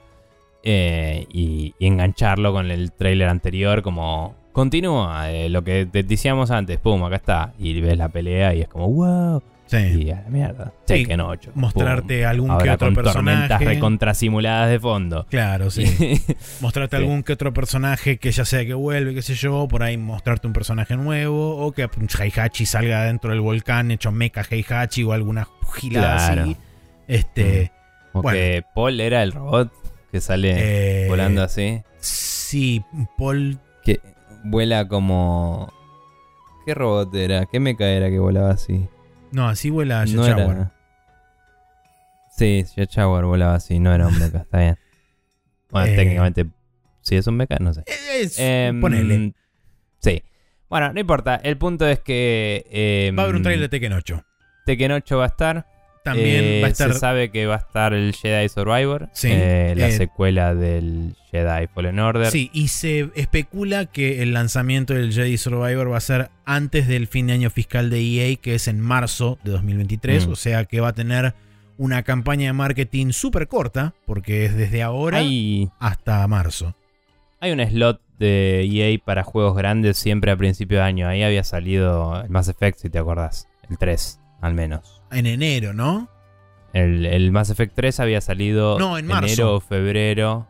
Eh, 0.68 1.28
y, 1.32 1.76
engancharlo 1.80 2.52
con 2.52 2.72
el 2.72 2.92
trailer 2.92 3.30
anterior 3.30 3.84
como 3.84 4.34
continúa 4.52 5.32
eh, 5.32 5.48
lo 5.48 5.64
que 5.64 5.86
te 5.86 6.02
decíamos 6.02 6.50
antes, 6.50 6.80
pum, 6.80 7.04
acá 7.04 7.18
está, 7.18 7.54
y 7.60 7.80
ves 7.82 7.96
la 7.96 8.10
pelea 8.10 8.56
y 8.56 8.62
es 8.62 8.68
como, 8.68 8.90
wow, 8.90 9.44
Sí. 9.80 10.04
Y 10.04 10.12
a 10.12 10.22
la 10.22 10.30
mierda. 10.30 10.74
Sí, 10.86 11.06
que 11.06 11.16
8. 11.16 11.52
Mostrarte 11.56 12.26
algún 12.26 12.58
que 12.58 12.70
otro 12.70 12.88
con 12.88 12.96
personaje. 12.96 13.66
Recontrasimuladas 13.66 14.70
de 14.70 14.80
fondo. 14.80 15.26
Claro, 15.30 15.70
sí. 15.70 15.86
mostrarte 16.62 16.96
algún 16.96 17.24
que 17.24 17.34
otro 17.34 17.54
personaje 17.54 18.18
que 18.18 18.32
ya 18.32 18.46
sea 18.46 18.66
que 18.66 18.74
vuelve, 18.74 19.14
qué 19.14 19.22
sé 19.22 19.36
yo. 19.36 19.68
Por 19.68 19.84
ahí 19.84 19.98
mostrarte 19.98 20.48
un 20.48 20.54
personaje 20.54 20.96
nuevo. 20.96 21.58
O 21.58 21.72
que 21.72 21.90
Heihachi 22.20 22.66
salga 22.66 23.04
dentro 23.04 23.32
del 23.32 23.42
volcán 23.42 23.92
hecho 23.92 24.12
mecha 24.12 24.44
Heihachi 24.50 25.04
o 25.04 25.14
alguna 25.14 25.48
gilada 25.74 26.42
así. 26.42 26.58
Este. 27.08 27.72
Mm. 28.14 28.18
O 28.18 28.24
que 28.24 28.64
Paul 28.74 29.02
era 29.02 29.24
el 29.24 29.34
robot 29.34 29.72
que 30.12 30.22
sale 30.22 30.54
eh, 30.56 31.10
volando 31.10 31.44
así. 31.44 31.82
Sí, 32.00 32.84
Paul. 33.18 33.60
Que 33.84 34.00
vuela 34.44 34.88
como. 34.88 35.74
¿Qué 36.66 36.74
robot 36.74 37.14
era? 37.16 37.46
¿Qué 37.46 37.60
mecha 37.60 37.90
era 37.90 38.10
que 38.10 38.20
volaba 38.20 38.52
así? 38.52 38.88
No, 39.36 39.50
así 39.50 39.70
vuela 39.70 40.06
Jet 40.06 40.16
no 40.16 40.72
Sí, 42.38 42.64
Jet 42.74 42.96
volaba 42.96 43.56
así, 43.56 43.80
no 43.80 43.94
era 43.94 44.08
un 44.08 44.18
mecha, 44.18 44.38
está 44.38 44.60
bien. 44.60 44.78
Bueno, 45.70 45.88
eh, 45.92 45.96
técnicamente, 45.98 46.46
si 47.02 47.18
es 47.18 47.28
un 47.28 47.36
mecha, 47.36 47.58
no 47.60 47.74
sé. 47.74 47.84
Em, 48.38 48.80
ponele. 48.80 49.34
Sí. 50.00 50.24
Bueno, 50.70 50.94
no 50.94 51.00
importa. 51.02 51.36
El 51.36 51.58
punto 51.58 51.86
es 51.86 52.00
que. 52.00 52.66
Em, 52.70 53.18
va 53.18 53.24
a 53.24 53.26
haber 53.26 53.36
un 53.36 53.44
trailer 53.44 53.64
de 53.64 53.68
Tekken 53.70 53.92
8. 53.92 54.24
Tekken 54.66 54.92
8 54.94 55.18
va 55.18 55.26
a 55.26 55.28
estar. 55.28 55.68
También 56.06 56.62
va 56.62 56.68
a 56.68 56.70
eh, 56.70 56.72
estar. 56.72 56.94
Se 56.94 57.00
sabe 57.00 57.32
que 57.32 57.48
va 57.48 57.56
a 57.56 57.58
estar 57.58 57.96
el 57.96 58.14
Jedi 58.14 58.48
Survivor. 58.48 59.10
Sí, 59.12 59.30
eh, 59.32 59.74
la 59.76 59.90
secuela 59.90 60.54
del 60.54 61.16
Jedi 61.32 61.66
Fallen 61.74 61.98
Order. 61.98 62.30
Sí, 62.30 62.52
y 62.54 62.68
se 62.68 63.10
especula 63.16 63.88
que 63.88 64.22
el 64.22 64.32
lanzamiento 64.32 64.94
del 64.94 65.12
Jedi 65.12 65.36
Survivor 65.40 65.92
va 65.92 65.98
a 65.98 66.02
ser 66.02 66.30
antes 66.46 66.88
del 66.88 67.08
fin 67.08 67.26
de 67.26 67.34
año 67.34 67.50
fiscal 67.50 67.90
de 67.90 68.02
EA, 68.02 68.36
que 68.36 68.54
es 68.54 68.68
en 68.68 68.82
marzo 68.82 69.40
de 69.44 69.50
2023. 69.54 70.28
Mm. 70.28 70.32
O 70.32 70.36
sea 70.36 70.66
que 70.66 70.80
va 70.80 70.90
a 70.90 70.94
tener 70.94 71.34
una 71.80 72.04
campaña 72.04 72.46
de 72.46 72.54
marketing 72.54 73.10
súper 73.10 73.48
corta, 73.48 73.96
porque 74.06 74.46
es 74.46 74.56
desde 74.56 74.84
ahora 74.84 75.24
hasta 75.80 76.28
marzo. 76.28 76.76
Hay 77.40 77.52
un 77.52 77.68
slot 77.68 78.00
de 78.20 78.62
EA 78.64 79.00
para 79.04 79.24
juegos 79.24 79.58
grandes 79.58 79.98
siempre 79.98 80.30
a 80.30 80.38
principio 80.38 80.78
de 80.78 80.84
año. 80.84 81.08
Ahí 81.08 81.24
había 81.24 81.44
salido 81.44 82.22
el 82.22 82.30
Mass 82.30 82.48
Effect, 82.48 82.78
si 82.78 82.92
te 82.92 83.00
acordás. 83.00 83.48
El 83.68 83.80
3, 83.80 84.20
al 84.42 84.54
menos. 84.54 84.95
En 85.12 85.26
enero, 85.26 85.74
¿no? 85.74 86.10
El, 86.74 87.06
el 87.06 87.32
Mass 87.32 87.50
Effect 87.50 87.74
3 87.76 88.00
había 88.02 88.22
salido 88.22 88.78
no, 88.80 88.98
en 88.98 89.08
marzo. 89.08 89.26
enero 89.28 89.56
o 89.56 89.60
febrero. 89.62 90.48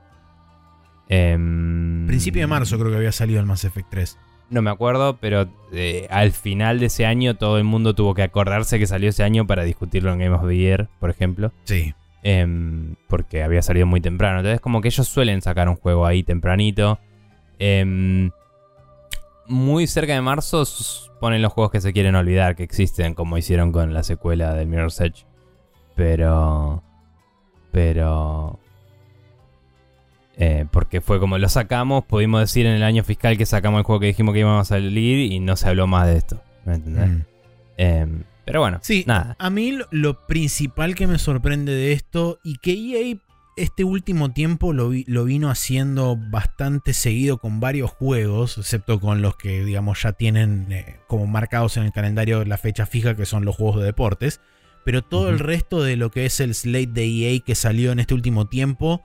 Em, 1.07 2.07
Principio 2.07 2.41
de 2.41 2.47
marzo 2.47 2.77
creo 2.79 2.89
que 2.91 2.97
había 2.97 3.11
salido 3.11 3.39
el 3.39 3.45
Mass 3.45 3.63
Effect 3.63 3.89
3. 3.89 4.17
No 4.49 4.61
me 4.61 4.69
acuerdo, 4.71 5.17
pero 5.17 5.47
eh, 5.71 6.07
al 6.09 6.31
final 6.31 6.79
de 6.79 6.87
ese 6.87 7.05
año 7.05 7.35
todo 7.35 7.57
el 7.57 7.63
mundo 7.63 7.95
tuvo 7.95 8.13
que 8.13 8.23
acordarse 8.23 8.79
que 8.79 8.87
salió 8.87 9.09
ese 9.09 9.23
año 9.23 9.45
para 9.47 9.63
discutirlo 9.63 10.13
en 10.13 10.19
Game 10.19 10.35
of 10.35 10.47
the 10.47 10.55
Year, 10.55 10.87
por 10.99 11.09
ejemplo. 11.09 11.51
Sí. 11.63 11.93
Em, 12.23 12.95
porque 13.07 13.43
había 13.43 13.61
salido 13.61 13.85
muy 13.85 14.01
temprano. 14.01 14.39
Entonces, 14.39 14.61
como 14.61 14.81
que 14.81 14.87
ellos 14.87 15.07
suelen 15.07 15.41
sacar 15.41 15.69
un 15.69 15.75
juego 15.75 16.05
ahí 16.05 16.23
tempranito. 16.23 16.99
Em, 17.59 18.31
muy 19.47 19.87
cerca 19.87 20.13
de 20.13 20.21
marzo 20.21 20.63
ponen 21.19 21.41
los 21.41 21.53
juegos 21.53 21.71
que 21.71 21.81
se 21.81 21.93
quieren 21.93 22.15
olvidar 22.15 22.55
que 22.55 22.63
existen, 22.63 23.13
como 23.13 23.37
hicieron 23.37 23.71
con 23.71 23.93
la 23.93 24.03
secuela 24.03 24.53
del 24.53 24.67
Mirror's 24.67 24.99
Edge. 25.01 25.25
Pero. 25.95 26.83
Pero. 27.71 28.59
Eh, 30.37 30.65
porque 30.69 30.99
fue 30.99 31.19
como 31.19 31.37
lo 31.37 31.47
sacamos, 31.47 32.03
pudimos 32.03 32.41
decir 32.41 32.65
en 32.65 32.73
el 32.73 32.83
año 32.83 33.03
fiscal 33.05 33.37
que 33.37 33.45
sacamos 33.45 33.79
el 33.79 33.85
juego 33.85 34.01
que 34.01 34.07
dijimos 34.07 34.33
que 34.33 34.41
íbamos 34.41 34.61
a 34.69 34.75
salir 34.75 35.31
y 35.31 35.39
no 35.39 35.55
se 35.55 35.69
habló 35.69 35.87
más 35.87 36.07
de 36.07 36.17
esto. 36.17 36.41
¿Me 36.65 36.75
entendés? 36.75 37.09
Mm. 37.09 37.21
Em, 37.77 38.23
pero 38.43 38.59
bueno, 38.59 38.79
sí, 38.81 39.03
nada. 39.07 39.35
A 39.39 39.49
mí 39.49 39.77
lo, 39.91 40.27
principal 40.27 40.93
que 40.93 41.07
me 41.07 41.17
sorprende 41.17 41.73
de 41.73 41.93
esto 41.93 42.39
y 42.43 42.57
que 42.57 42.73
EA 42.73 43.17
este 43.55 43.83
último 43.83 44.31
tiempo 44.31 44.73
lo, 44.73 44.91
lo, 45.07 45.25
vino 45.25 45.49
haciendo 45.49 46.17
bastante 46.17 46.93
seguido 46.93 47.37
con 47.37 47.59
varios 47.59 47.91
juegos, 47.91 48.57
excepto 48.57 48.99
con 48.99 49.21
los 49.21 49.37
que 49.37 49.63
digamos 49.63 50.01
ya 50.01 50.13
tienen 50.13 50.71
eh, 50.71 50.99
como 51.07 51.25
marcados 51.27 51.77
en 51.77 51.83
el 51.83 51.91
calendario 51.91 52.43
la 52.43 52.57
fecha 52.57 52.85
fija, 52.85 53.15
que 53.15 53.25
son 53.25 53.45
los 53.45 53.55
juegos 53.55 53.79
de 53.79 53.85
deportes. 53.85 54.41
Pero 54.83 55.01
todo 55.01 55.29
el 55.29 55.39
resto 55.39 55.81
de 55.81 55.95
lo 55.95 56.11
que 56.11 56.25
es 56.25 56.39
el 56.39 56.53
slate 56.53 56.91
de 56.91 57.05
EA 57.05 57.39
que 57.39 57.55
salió 57.55 57.91
en 57.91 57.99
este 57.99 58.13
último 58.13 58.47
tiempo 58.47 59.03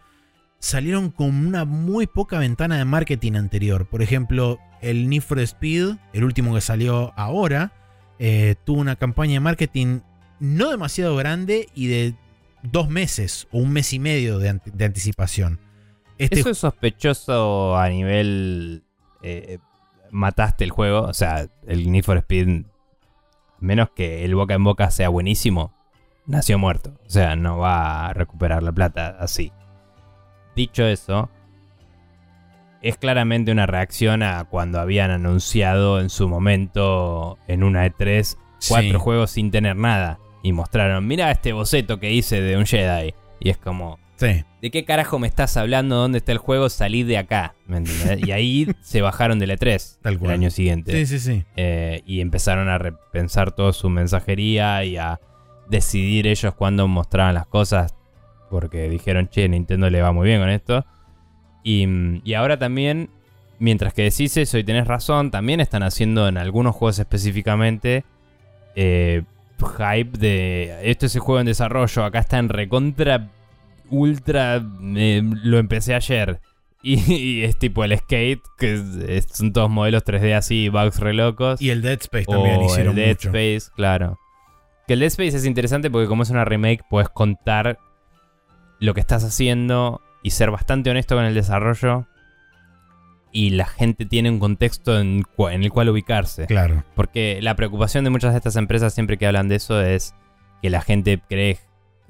salieron 0.58 1.10
con 1.10 1.46
una 1.46 1.64
muy 1.64 2.06
poca 2.06 2.38
ventana 2.38 2.76
de 2.76 2.84
marketing 2.84 3.32
anterior. 3.34 3.88
Por 3.88 4.02
ejemplo, 4.02 4.58
el 4.82 5.08
Need 5.08 5.22
for 5.22 5.38
Speed, 5.40 5.96
el 6.12 6.24
último 6.24 6.54
que 6.54 6.60
salió 6.60 7.14
ahora, 7.16 7.72
eh, 8.18 8.56
tuvo 8.64 8.80
una 8.80 8.96
campaña 8.96 9.34
de 9.34 9.40
marketing 9.40 10.00
no 10.38 10.70
demasiado 10.70 11.16
grande 11.16 11.68
y 11.74 11.86
de 11.86 12.14
dos 12.62 12.88
meses 12.88 13.48
o 13.50 13.58
un 13.58 13.72
mes 13.72 13.92
y 13.92 13.98
medio 13.98 14.38
de, 14.38 14.48
anticipación. 14.48 15.60
Este 16.18 16.40
Eso 16.40 16.50
es 16.50 16.58
sospechoso 16.58 17.76
a 17.76 17.88
nivel... 17.88 18.84
Eh, 19.22 19.58
mataste 20.10 20.64
el 20.64 20.70
juego, 20.70 21.02
o 21.02 21.14
sea, 21.14 21.46
el 21.66 21.90
Need 21.90 22.04
for 22.04 22.16
Speed, 22.18 22.64
menos 23.60 23.90
que 23.90 24.24
el 24.24 24.34
boca 24.34 24.54
en 24.54 24.64
boca 24.64 24.90
sea 24.90 25.08
buenísimo, 25.08 25.72
nació 26.26 26.58
muerto. 26.58 26.94
O 27.06 27.10
sea, 27.10 27.36
no 27.36 27.58
va 27.58 28.08
a 28.08 28.12
recuperar 28.12 28.62
la 28.62 28.72
plata 28.72 29.16
así. 29.20 29.52
Dicho 30.56 30.84
eso, 30.84 31.30
es 32.82 32.96
claramente 32.96 33.52
una 33.52 33.66
reacción 33.66 34.22
a 34.22 34.44
cuando 34.44 34.80
habían 34.80 35.10
anunciado 35.10 36.00
en 36.00 36.10
su 36.10 36.28
momento 36.28 37.38
en 37.46 37.62
una 37.62 37.86
E3 37.86 38.36
cuatro 38.68 39.00
juegos 39.00 39.30
sin 39.30 39.50
tener 39.50 39.76
nada. 39.76 40.18
Y 40.42 40.52
mostraron, 40.52 41.06
mira 41.06 41.30
este 41.30 41.52
boceto 41.52 42.00
que 42.00 42.12
hice 42.12 42.40
de 42.40 42.56
un 42.56 42.66
Jedi. 42.66 43.14
Y 43.40 43.50
es 43.50 43.56
como, 43.58 43.98
sí. 44.16 44.44
¿de 44.62 44.70
qué 44.70 44.84
carajo 44.84 45.18
me 45.18 45.26
estás 45.26 45.56
hablando? 45.56 45.96
¿Dónde 45.96 46.18
está 46.18 46.32
el 46.32 46.38
juego? 46.38 46.68
Salí 46.68 47.02
de 47.02 47.18
acá. 47.18 47.54
¿Me 47.66 47.82
y 48.24 48.32
ahí 48.32 48.68
se 48.82 49.00
bajaron 49.00 49.38
de 49.38 49.46
la 49.46 49.54
E3 49.54 49.98
el 50.04 50.30
año 50.30 50.50
siguiente. 50.50 50.92
Sí, 50.92 51.06
sí, 51.06 51.18
sí. 51.18 51.44
Eh, 51.56 52.02
y 52.06 52.20
empezaron 52.20 52.68
a 52.68 52.78
repensar 52.78 53.52
toda 53.52 53.72
su 53.72 53.88
mensajería 53.90 54.84
y 54.84 54.96
a 54.96 55.20
decidir 55.68 56.26
ellos 56.26 56.54
cuándo 56.54 56.88
mostraban 56.88 57.34
las 57.34 57.46
cosas. 57.46 57.94
Porque 58.50 58.88
dijeron, 58.88 59.28
che, 59.28 59.48
Nintendo 59.48 59.88
le 59.90 60.02
va 60.02 60.12
muy 60.12 60.26
bien 60.26 60.40
con 60.40 60.50
esto. 60.50 60.84
Y, 61.62 62.34
ahora 62.34 62.58
también, 62.58 63.10
mientras 63.58 63.92
que 63.92 64.02
decís 64.02 64.36
eso 64.36 64.58
y 64.58 64.64
tenés 64.64 64.86
razón, 64.86 65.30
también 65.30 65.60
están 65.60 65.82
haciendo 65.82 66.28
en 66.28 66.38
algunos 66.38 66.74
juegos 66.74 66.98
específicamente 66.98 68.04
eh, 68.74 69.22
hype 69.66 70.18
de 70.18 70.90
esto 70.90 71.06
es 71.06 71.14
el 71.14 71.20
juego 71.20 71.40
en 71.40 71.46
desarrollo, 71.46 72.04
acá 72.04 72.20
está 72.20 72.38
en 72.38 72.48
recontra 72.48 73.30
ultra, 73.90 74.62
eh, 74.96 75.22
lo 75.22 75.58
empecé 75.58 75.94
ayer. 75.94 76.40
Y, 76.82 77.42
es 77.42 77.58
tipo 77.58 77.84
el 77.84 77.96
skate, 77.98 78.40
que 78.56 79.22
son 79.30 79.52
todos 79.52 79.68
modelos 79.68 80.02
3D 80.02 80.34
así, 80.34 80.70
bugs 80.70 80.98
re 80.98 81.12
locos. 81.12 81.60
Y 81.60 81.70
el 81.70 81.82
Dead 81.82 82.00
Space 82.00 82.24
también 82.24 82.62
hicieron 82.62 82.98
el 82.98 83.04
Dead 83.04 83.18
Space, 83.20 83.70
claro. 83.76 84.18
Que 84.86 84.94
el 84.94 85.00
Dead 85.00 85.08
Space 85.08 85.36
es 85.36 85.44
interesante 85.44 85.90
porque 85.90 86.08
como 86.08 86.22
es 86.22 86.30
una 86.30 86.46
remake, 86.46 86.82
puedes 86.88 87.10
contar 87.10 87.78
lo 88.78 88.94
que 88.94 89.00
estás 89.00 89.24
haciendo 89.24 90.00
y 90.22 90.30
ser 90.30 90.50
bastante 90.50 90.90
honesto 90.90 91.16
con 91.16 91.24
el 91.24 91.34
desarrollo 91.34 92.06
y 93.32 93.50
la 93.50 93.66
gente 93.66 94.06
tiene 94.06 94.30
un 94.30 94.38
contexto 94.38 94.98
en, 94.98 95.24
el 95.38 95.70
cual 95.70 95.88
ubicarse. 95.88 96.46
Claro. 96.46 96.84
Porque 96.94 97.38
la 97.42 97.54
preocupación 97.54 98.04
de 98.04 98.10
muchas 98.10 98.32
de 98.32 98.38
estas 98.38 98.56
empresas 98.56 98.94
siempre 98.94 99.18
que 99.18 99.26
hablan 99.26 99.48
de 99.48 99.56
eso 99.56 99.80
es 99.80 100.14
que 100.62 100.70
la 100.70 100.80
gente 100.80 101.20
cree, 101.28 101.58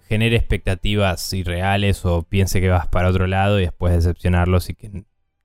genere 0.08 0.36
expectativas 0.36 1.32
irreales 1.32 2.04
o 2.04 2.22
piense 2.22 2.60
que 2.60 2.68
vas 2.68 2.86
para 2.88 3.08
otro 3.08 3.26
lado 3.26 3.58
y 3.58 3.62
después 3.62 3.92
decepcionarlos 3.94 4.70
y 4.70 4.74
que, 4.74 5.04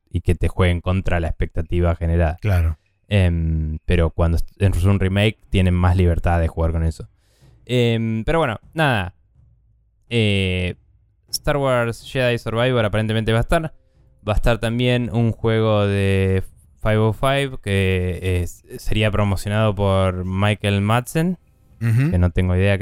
y 0.09 0.21
que 0.21 0.35
te 0.35 0.47
jueguen 0.47 0.81
contra 0.81 1.19
la 1.19 1.27
expectativa 1.27 1.95
generada. 1.95 2.37
Claro. 2.41 2.77
Em, 3.07 3.77
pero 3.85 4.09
cuando 4.09 4.37
es 4.57 4.83
un 4.83 4.99
remake 4.99 5.37
tienen 5.49 5.75
más 5.75 5.95
libertad 5.95 6.39
de 6.39 6.47
jugar 6.47 6.71
con 6.71 6.83
eso. 6.83 7.09
Em, 7.65 8.23
pero 8.23 8.39
bueno, 8.39 8.59
nada. 8.73 9.13
Eh, 10.09 10.75
Star 11.29 11.57
Wars 11.57 12.03
Jedi 12.09 12.37
Survivor 12.37 12.85
aparentemente 12.85 13.31
va 13.31 13.39
a 13.39 13.41
estar. 13.41 13.73
Va 14.27 14.33
a 14.33 14.35
estar 14.35 14.59
también 14.59 15.09
un 15.13 15.31
juego 15.31 15.85
de 15.85 16.43
505 16.81 17.59
que 17.61 18.45
sería 18.77 19.11
promocionado 19.11 19.75
por 19.75 20.25
Michael 20.25 20.81
Madsen, 20.81 21.37
que 21.79 22.17
no 22.17 22.31
tengo 22.31 22.55
idea 22.55 22.77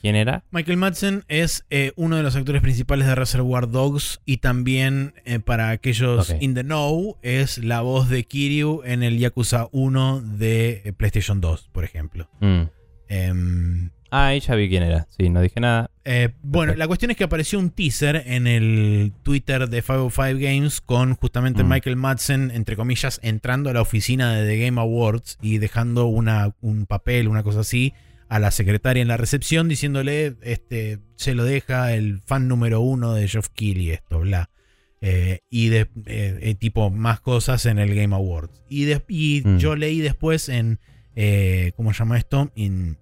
quién 0.00 0.16
era. 0.16 0.44
Michael 0.50 0.76
Madsen 0.76 1.24
es 1.28 1.64
eh, 1.70 1.92
uno 1.96 2.16
de 2.16 2.22
los 2.22 2.36
actores 2.36 2.62
principales 2.62 3.06
de 3.06 3.14
Reservoir 3.14 3.68
Dogs 3.68 4.20
y 4.24 4.38
también 4.38 5.14
eh, 5.24 5.40
para 5.40 5.70
aquellos 5.70 6.34
in 6.40 6.54
the 6.54 6.62
know 6.62 7.16
es 7.22 7.58
la 7.58 7.80
voz 7.80 8.08
de 8.08 8.24
Kiryu 8.24 8.82
en 8.84 9.02
el 9.02 9.18
Yakuza 9.18 9.68
1 9.72 10.20
de 10.20 10.82
eh, 10.84 10.92
PlayStation 10.92 11.40
2, 11.40 11.70
por 11.72 11.84
ejemplo. 11.84 12.28
Mm. 12.40 12.62
Em, 13.08 13.90
Ah, 14.10 14.28
ahí 14.28 14.40
ya 14.40 14.54
vi 14.54 14.68
quién 14.68 14.82
era. 14.82 15.06
Sí, 15.16 15.28
no 15.30 15.40
dije 15.40 15.60
nada. 15.60 15.90
Eh, 16.04 16.30
bueno, 16.42 16.74
la 16.74 16.86
cuestión 16.86 17.10
es 17.10 17.16
que 17.16 17.24
apareció 17.24 17.58
un 17.58 17.70
teaser 17.70 18.22
en 18.26 18.46
el 18.46 19.12
Twitter 19.22 19.68
de 19.68 19.82
505 19.82 20.38
Games 20.38 20.80
con 20.80 21.14
justamente 21.14 21.64
mm. 21.64 21.68
Michael 21.68 21.96
Madsen, 21.96 22.50
entre 22.52 22.76
comillas, 22.76 23.18
entrando 23.22 23.70
a 23.70 23.72
la 23.72 23.80
oficina 23.80 24.34
de 24.34 24.46
The 24.46 24.64
Game 24.64 24.80
Awards 24.80 25.38
y 25.42 25.58
dejando 25.58 26.06
una, 26.06 26.54
un 26.60 26.86
papel, 26.86 27.28
una 27.28 27.42
cosa 27.42 27.60
así, 27.60 27.92
a 28.28 28.38
la 28.38 28.50
secretaria 28.50 29.02
en 29.02 29.08
la 29.08 29.16
recepción 29.16 29.68
diciéndole, 29.68 30.36
este, 30.42 31.00
se 31.16 31.34
lo 31.34 31.44
deja 31.44 31.92
el 31.92 32.20
fan 32.20 32.46
número 32.46 32.80
uno 32.80 33.12
de 33.14 33.26
Geoff 33.26 33.48
Keighley, 33.48 33.90
esto, 33.90 34.20
bla. 34.20 34.50
Eh, 35.00 35.40
y 35.50 35.68
de 35.68 35.88
eh, 36.06 36.54
tipo 36.58 36.90
más 36.90 37.20
cosas 37.20 37.66
en 37.66 37.78
el 37.78 37.94
Game 37.94 38.14
Awards. 38.14 38.64
Y, 38.68 39.42
mm. 39.44 39.58
yo 39.58 39.76
leí 39.76 40.00
después 40.00 40.48
en, 40.48 40.78
¿cómo 41.76 41.92
se 41.92 41.98
llama 41.98 42.18
esto? 42.18 42.52
En 42.54 42.96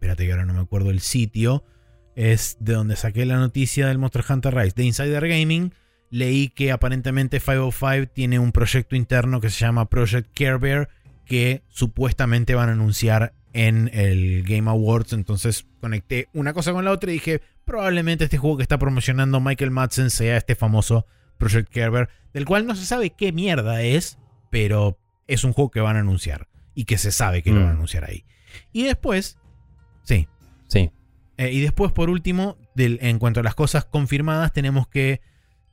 espérate 0.00 0.24
que 0.24 0.32
ahora 0.32 0.46
no 0.46 0.54
me 0.54 0.60
acuerdo 0.60 0.88
el 0.88 1.00
sitio, 1.00 1.62
es 2.16 2.56
de 2.58 2.72
donde 2.72 2.96
saqué 2.96 3.26
la 3.26 3.36
noticia 3.36 3.86
del 3.86 3.98
Monster 3.98 4.24
Hunter 4.26 4.54
Rise, 4.54 4.72
de 4.74 4.84
Insider 4.84 5.28
Gaming. 5.28 5.74
Leí 6.08 6.48
que 6.48 6.72
aparentemente 6.72 7.38
505 7.38 8.10
tiene 8.14 8.38
un 8.38 8.50
proyecto 8.50 8.96
interno 8.96 9.42
que 9.42 9.50
se 9.50 9.60
llama 9.60 9.90
Project 9.90 10.30
Care 10.34 10.56
Bear 10.56 10.88
que 11.26 11.62
supuestamente 11.68 12.54
van 12.54 12.70
a 12.70 12.72
anunciar 12.72 13.34
en 13.52 13.90
el 13.92 14.42
Game 14.42 14.70
Awards. 14.70 15.12
Entonces 15.12 15.66
conecté 15.82 16.28
una 16.32 16.54
cosa 16.54 16.72
con 16.72 16.86
la 16.86 16.92
otra 16.92 17.10
y 17.10 17.14
dije, 17.14 17.42
probablemente 17.66 18.24
este 18.24 18.38
juego 18.38 18.56
que 18.56 18.62
está 18.62 18.78
promocionando 18.78 19.38
Michael 19.38 19.70
Madsen 19.70 20.08
sea 20.08 20.38
este 20.38 20.54
famoso 20.54 21.04
Project 21.36 21.70
Care 21.70 21.90
Bear, 21.90 22.08
del 22.32 22.46
cual 22.46 22.66
no 22.66 22.74
se 22.74 22.86
sabe 22.86 23.10
qué 23.10 23.32
mierda 23.32 23.82
es, 23.82 24.18
pero 24.48 24.98
es 25.26 25.44
un 25.44 25.52
juego 25.52 25.70
que 25.70 25.80
van 25.80 25.96
a 25.96 26.00
anunciar 26.00 26.48
y 26.74 26.86
que 26.86 26.96
se 26.96 27.12
sabe 27.12 27.42
que 27.42 27.50
lo 27.50 27.60
van 27.60 27.68
a 27.68 27.72
mm. 27.72 27.76
anunciar 27.76 28.04
ahí. 28.04 28.24
Y 28.72 28.84
después 28.84 29.38
Sí. 30.10 30.28
Sí. 30.66 30.90
Eh, 31.36 31.52
y 31.52 31.60
después, 31.60 31.92
por 31.92 32.10
último, 32.10 32.56
en 32.76 33.18
cuanto 33.18 33.40
a 33.40 33.42
las 33.42 33.54
cosas 33.54 33.84
confirmadas, 33.84 34.52
tenemos 34.52 34.88
que 34.88 35.20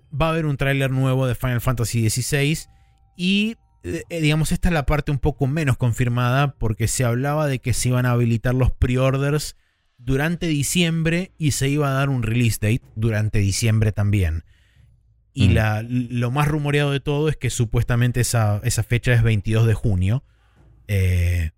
va 0.09 0.27
a 0.27 0.29
haber 0.29 0.45
un 0.45 0.57
tráiler 0.57 0.91
nuevo 0.91 1.27
de 1.27 1.35
Final 1.35 1.61
Fantasy 1.61 2.09
XVI 2.09 2.69
y 3.17 3.57
eh, 3.83 4.03
eh, 4.09 4.21
digamos 4.21 4.51
esta 4.51 4.69
es 4.69 4.73
la 4.73 4.85
parte 4.85 5.11
un 5.11 5.19
poco 5.19 5.47
menos 5.47 5.77
confirmada 5.77 6.53
porque 6.53 6.87
se 6.87 7.03
hablaba 7.03 7.47
de 7.47 7.59
que 7.59 7.73
se 7.73 7.89
iban 7.89 8.05
a 8.05 8.11
habilitar 8.11 8.55
los 8.55 8.71
pre-orders 8.71 9.57
durante 9.97 10.47
diciembre 10.47 11.31
y 11.37 11.51
se 11.51 11.67
iba 11.67 11.89
a 11.89 11.93
dar 11.93 12.09
un 12.09 12.23
release 12.23 12.59
date 12.61 12.83
durante 12.95 13.39
diciembre 13.39 13.91
también. 13.91 14.43
Y 15.33 15.49
mm. 15.49 15.57
lo 15.89 16.31
más 16.31 16.47
rumoreado 16.47 16.91
de 16.91 16.99
todo 16.99 17.29
es 17.29 17.37
que 17.37 17.49
supuestamente 17.49 18.21
esa, 18.21 18.61
esa 18.63 18.83
fecha 18.83 19.13
es 19.13 19.21
22 19.21 19.67
de 19.67 19.73
junio. 19.73 20.23
Eh, 20.87 21.51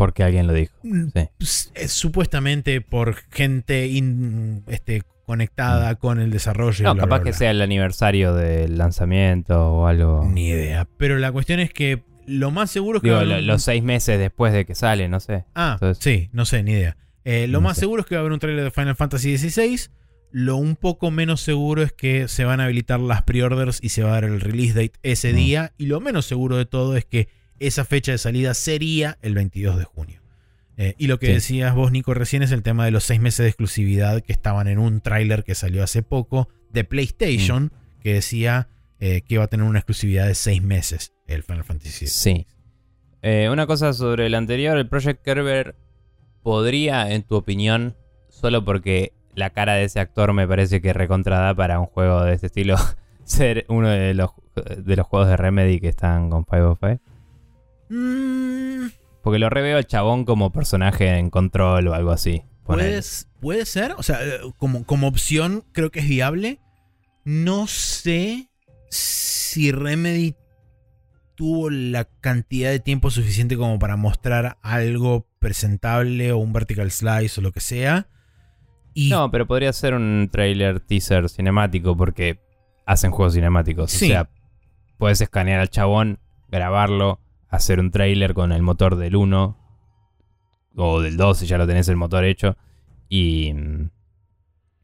porque 0.00 0.22
alguien 0.22 0.46
lo 0.46 0.54
dijo. 0.54 0.74
Mm, 0.82 1.08
pues, 1.36 1.70
supuestamente 1.88 2.80
por 2.80 3.16
gente 3.30 3.86
este, 4.68 5.02
conectada 5.26 5.92
mm. 5.92 5.96
con 5.96 6.20
el 6.20 6.30
desarrollo. 6.30 6.82
No, 6.84 6.96
capaz 6.96 7.20
que 7.20 7.34
sea 7.34 7.50
el 7.50 7.60
aniversario 7.60 8.32
del 8.32 8.78
lanzamiento 8.78 9.74
o 9.74 9.86
algo. 9.86 10.24
Ni 10.24 10.48
idea. 10.48 10.88
Pero 10.96 11.18
la 11.18 11.30
cuestión 11.32 11.60
es 11.60 11.74
que 11.74 12.02
lo 12.26 12.50
más 12.50 12.70
seguro 12.70 12.96
es 12.96 13.02
que. 13.02 13.10
Digo, 13.10 13.40
los 13.42 13.62
seis 13.62 13.82
meses 13.82 14.18
después 14.18 14.54
de 14.54 14.64
que 14.64 14.74
sale, 14.74 15.06
no 15.06 15.20
sé. 15.20 15.44
Ah, 15.54 15.78
sí, 15.98 16.30
no 16.32 16.46
sé, 16.46 16.62
ni 16.62 16.70
idea. 16.70 16.96
Eh, 17.26 17.46
lo 17.46 17.60
más 17.60 17.76
seguro 17.76 18.00
es 18.00 18.06
que 18.06 18.14
va 18.14 18.20
a 18.20 18.22
haber 18.22 18.32
un 18.32 18.38
trailer 18.38 18.64
de 18.64 18.70
Final 18.70 18.96
Fantasy 18.96 19.36
XVI. 19.36 19.90
Lo 20.32 20.56
un 20.56 20.76
poco 20.76 21.10
menos 21.10 21.42
seguro 21.42 21.82
es 21.82 21.92
que 21.92 22.26
se 22.26 22.46
van 22.46 22.60
a 22.60 22.64
habilitar 22.64 23.00
las 23.00 23.20
pre-orders 23.24 23.80
y 23.82 23.90
se 23.90 24.02
va 24.02 24.12
a 24.12 24.12
dar 24.12 24.24
el 24.24 24.40
release 24.40 24.72
date 24.72 24.98
ese 25.02 25.34
mm. 25.34 25.36
día. 25.36 25.72
Y 25.76 25.86
lo 25.86 26.00
menos 26.00 26.24
seguro 26.24 26.56
de 26.56 26.64
todo 26.64 26.96
es 26.96 27.04
que 27.04 27.28
esa 27.60 27.84
fecha 27.84 28.12
de 28.12 28.18
salida 28.18 28.54
sería 28.54 29.18
el 29.22 29.34
22 29.34 29.78
de 29.78 29.84
junio. 29.84 30.20
Eh, 30.76 30.94
y 30.96 31.08
lo 31.08 31.18
que 31.18 31.28
decías 31.28 31.74
vos, 31.74 31.92
Nico, 31.92 32.14
recién 32.14 32.42
es 32.42 32.52
el 32.52 32.62
tema 32.62 32.86
de 32.86 32.90
los 32.90 33.04
seis 33.04 33.20
meses 33.20 33.44
de 33.44 33.48
exclusividad 33.48 34.22
que 34.22 34.32
estaban 34.32 34.66
en 34.66 34.78
un 34.78 35.02
tráiler 35.02 35.44
que 35.44 35.54
salió 35.54 35.84
hace 35.84 36.02
poco 36.02 36.48
de 36.70 36.84
PlayStation, 36.84 37.64
mm. 37.64 38.00
que 38.00 38.14
decía 38.14 38.68
eh, 38.98 39.20
que 39.20 39.34
iba 39.34 39.44
a 39.44 39.48
tener 39.48 39.66
una 39.66 39.80
exclusividad 39.80 40.26
de 40.26 40.34
seis 40.34 40.62
meses 40.62 41.12
el 41.26 41.42
Final 41.42 41.64
Fantasy 41.64 42.06
VII. 42.06 42.08
Sí. 42.08 42.46
Eh, 43.22 43.50
una 43.52 43.66
cosa 43.66 43.92
sobre 43.92 44.26
el 44.26 44.34
anterior, 44.34 44.78
el 44.78 44.88
Project 44.88 45.22
Kerber 45.22 45.76
podría, 46.42 47.12
en 47.12 47.22
tu 47.24 47.36
opinión, 47.36 47.96
solo 48.30 48.64
porque 48.64 49.12
la 49.34 49.50
cara 49.50 49.74
de 49.74 49.84
ese 49.84 50.00
actor 50.00 50.32
me 50.32 50.48
parece 50.48 50.80
que 50.80 50.94
recontrada 50.94 51.54
para 51.54 51.78
un 51.78 51.86
juego 51.86 52.24
de 52.24 52.32
este 52.32 52.46
estilo, 52.46 52.76
ser 53.24 53.66
uno 53.68 53.88
de 53.90 54.14
los, 54.14 54.30
de 54.78 54.96
los 54.96 55.06
juegos 55.06 55.28
de 55.28 55.36
Remedy 55.36 55.78
que 55.78 55.88
están 55.88 56.30
con 56.30 56.44
505? 56.44 57.02
Mm. 57.90 58.86
Porque 59.22 59.38
lo 59.38 59.50
reveo 59.50 59.76
al 59.76 59.86
chabón 59.86 60.24
como 60.24 60.50
personaje 60.52 61.18
en 61.18 61.28
control 61.28 61.88
o 61.88 61.94
algo 61.94 62.12
así. 62.12 62.42
puede 63.40 63.66
ser, 63.66 63.92
o 63.98 64.02
sea, 64.02 64.24
eh, 64.24 64.40
como, 64.56 64.84
como 64.86 65.08
opción 65.08 65.64
creo 65.72 65.90
que 65.90 66.00
es 66.00 66.08
viable. 66.08 66.60
No 67.24 67.66
sé 67.66 68.48
si 68.88 69.72
Remedy 69.72 70.36
tuvo 71.34 71.70
la 71.70 72.04
cantidad 72.04 72.70
de 72.70 72.80
tiempo 72.80 73.10
suficiente 73.10 73.56
como 73.56 73.78
para 73.78 73.96
mostrar 73.96 74.58
algo 74.62 75.26
presentable 75.38 76.32
o 76.32 76.38
un 76.38 76.52
vertical 76.52 76.90
slice 76.90 77.40
o 77.40 77.42
lo 77.42 77.52
que 77.52 77.60
sea. 77.60 78.08
No, 78.94 79.30
pero 79.30 79.46
podría 79.46 79.72
ser 79.72 79.94
un 79.94 80.28
trailer 80.30 80.80
teaser 80.80 81.28
cinemático 81.28 81.96
porque 81.96 82.40
hacen 82.86 83.10
juegos 83.10 83.34
cinemáticos. 83.34 83.94
O 83.94 83.98
sea, 83.98 84.28
puedes 84.98 85.20
escanear 85.20 85.60
al 85.60 85.70
chabón, 85.70 86.18
grabarlo, 86.48 87.20
hacer 87.50 87.80
un 87.80 87.90
trailer 87.90 88.32
con 88.34 88.52
el 88.52 88.62
motor 88.62 88.96
del 88.96 89.16
1 89.16 89.56
o 90.76 91.00
del 91.00 91.16
2 91.16 91.38
si 91.38 91.46
ya 91.46 91.58
lo 91.58 91.66
tenés 91.66 91.88
el 91.88 91.96
motor 91.96 92.24
hecho 92.24 92.56
y 93.08 93.52
mm, 93.52 93.90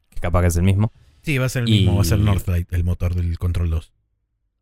que 0.09 0.19
capaz 0.19 0.41
que 0.41 0.47
es 0.47 0.57
el 0.57 0.63
mismo. 0.63 0.91
Sí, 1.21 1.37
va 1.37 1.45
a 1.45 1.49
ser 1.49 1.63
el 1.63 1.69
mismo, 1.69 1.95
va 1.95 2.01
a 2.01 2.05
ser 2.05 2.19
Northlight 2.19 2.71
el 2.73 2.83
motor 2.83 3.15
del 3.15 3.37
Control 3.39 3.69
2. 3.69 3.93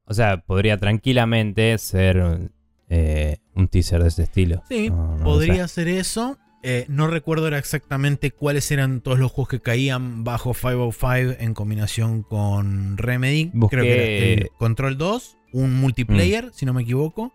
O 0.06 0.14
sea, 0.14 0.38
podría 0.38 0.78
tranquilamente 0.78 1.78
ser 1.78 2.52
eh, 2.90 3.38
un 3.56 3.68
teaser 3.68 4.02
de 4.02 4.10
ese 4.10 4.24
estilo. 4.24 4.64
Sí, 4.70 4.92
podría 5.24 5.68
ser 5.68 5.88
eso. 5.88 6.38
Eh, 6.68 6.86
no 6.90 7.08
recuerdo 7.08 7.48
exactamente 7.56 8.32
cuáles 8.32 8.72
eran 8.72 9.02
todos 9.02 9.20
los 9.20 9.32
juegos 9.32 9.50
que 9.50 9.62
caían 9.62 10.24
bajo 10.24 10.54
505 10.54 11.36
en 11.40 11.54
combinación 11.54 12.24
con 12.24 12.98
Remedy. 12.98 13.52
Creo 13.70 13.84
que 13.84 14.34
era 14.34 14.42
el 14.42 14.50
Control 14.58 14.98
2, 14.98 15.38
un 15.54 15.76
multiplayer, 15.76 16.48
mm. 16.48 16.52
si 16.54 16.66
no 16.66 16.74
me 16.74 16.82
equivoco. 16.82 17.32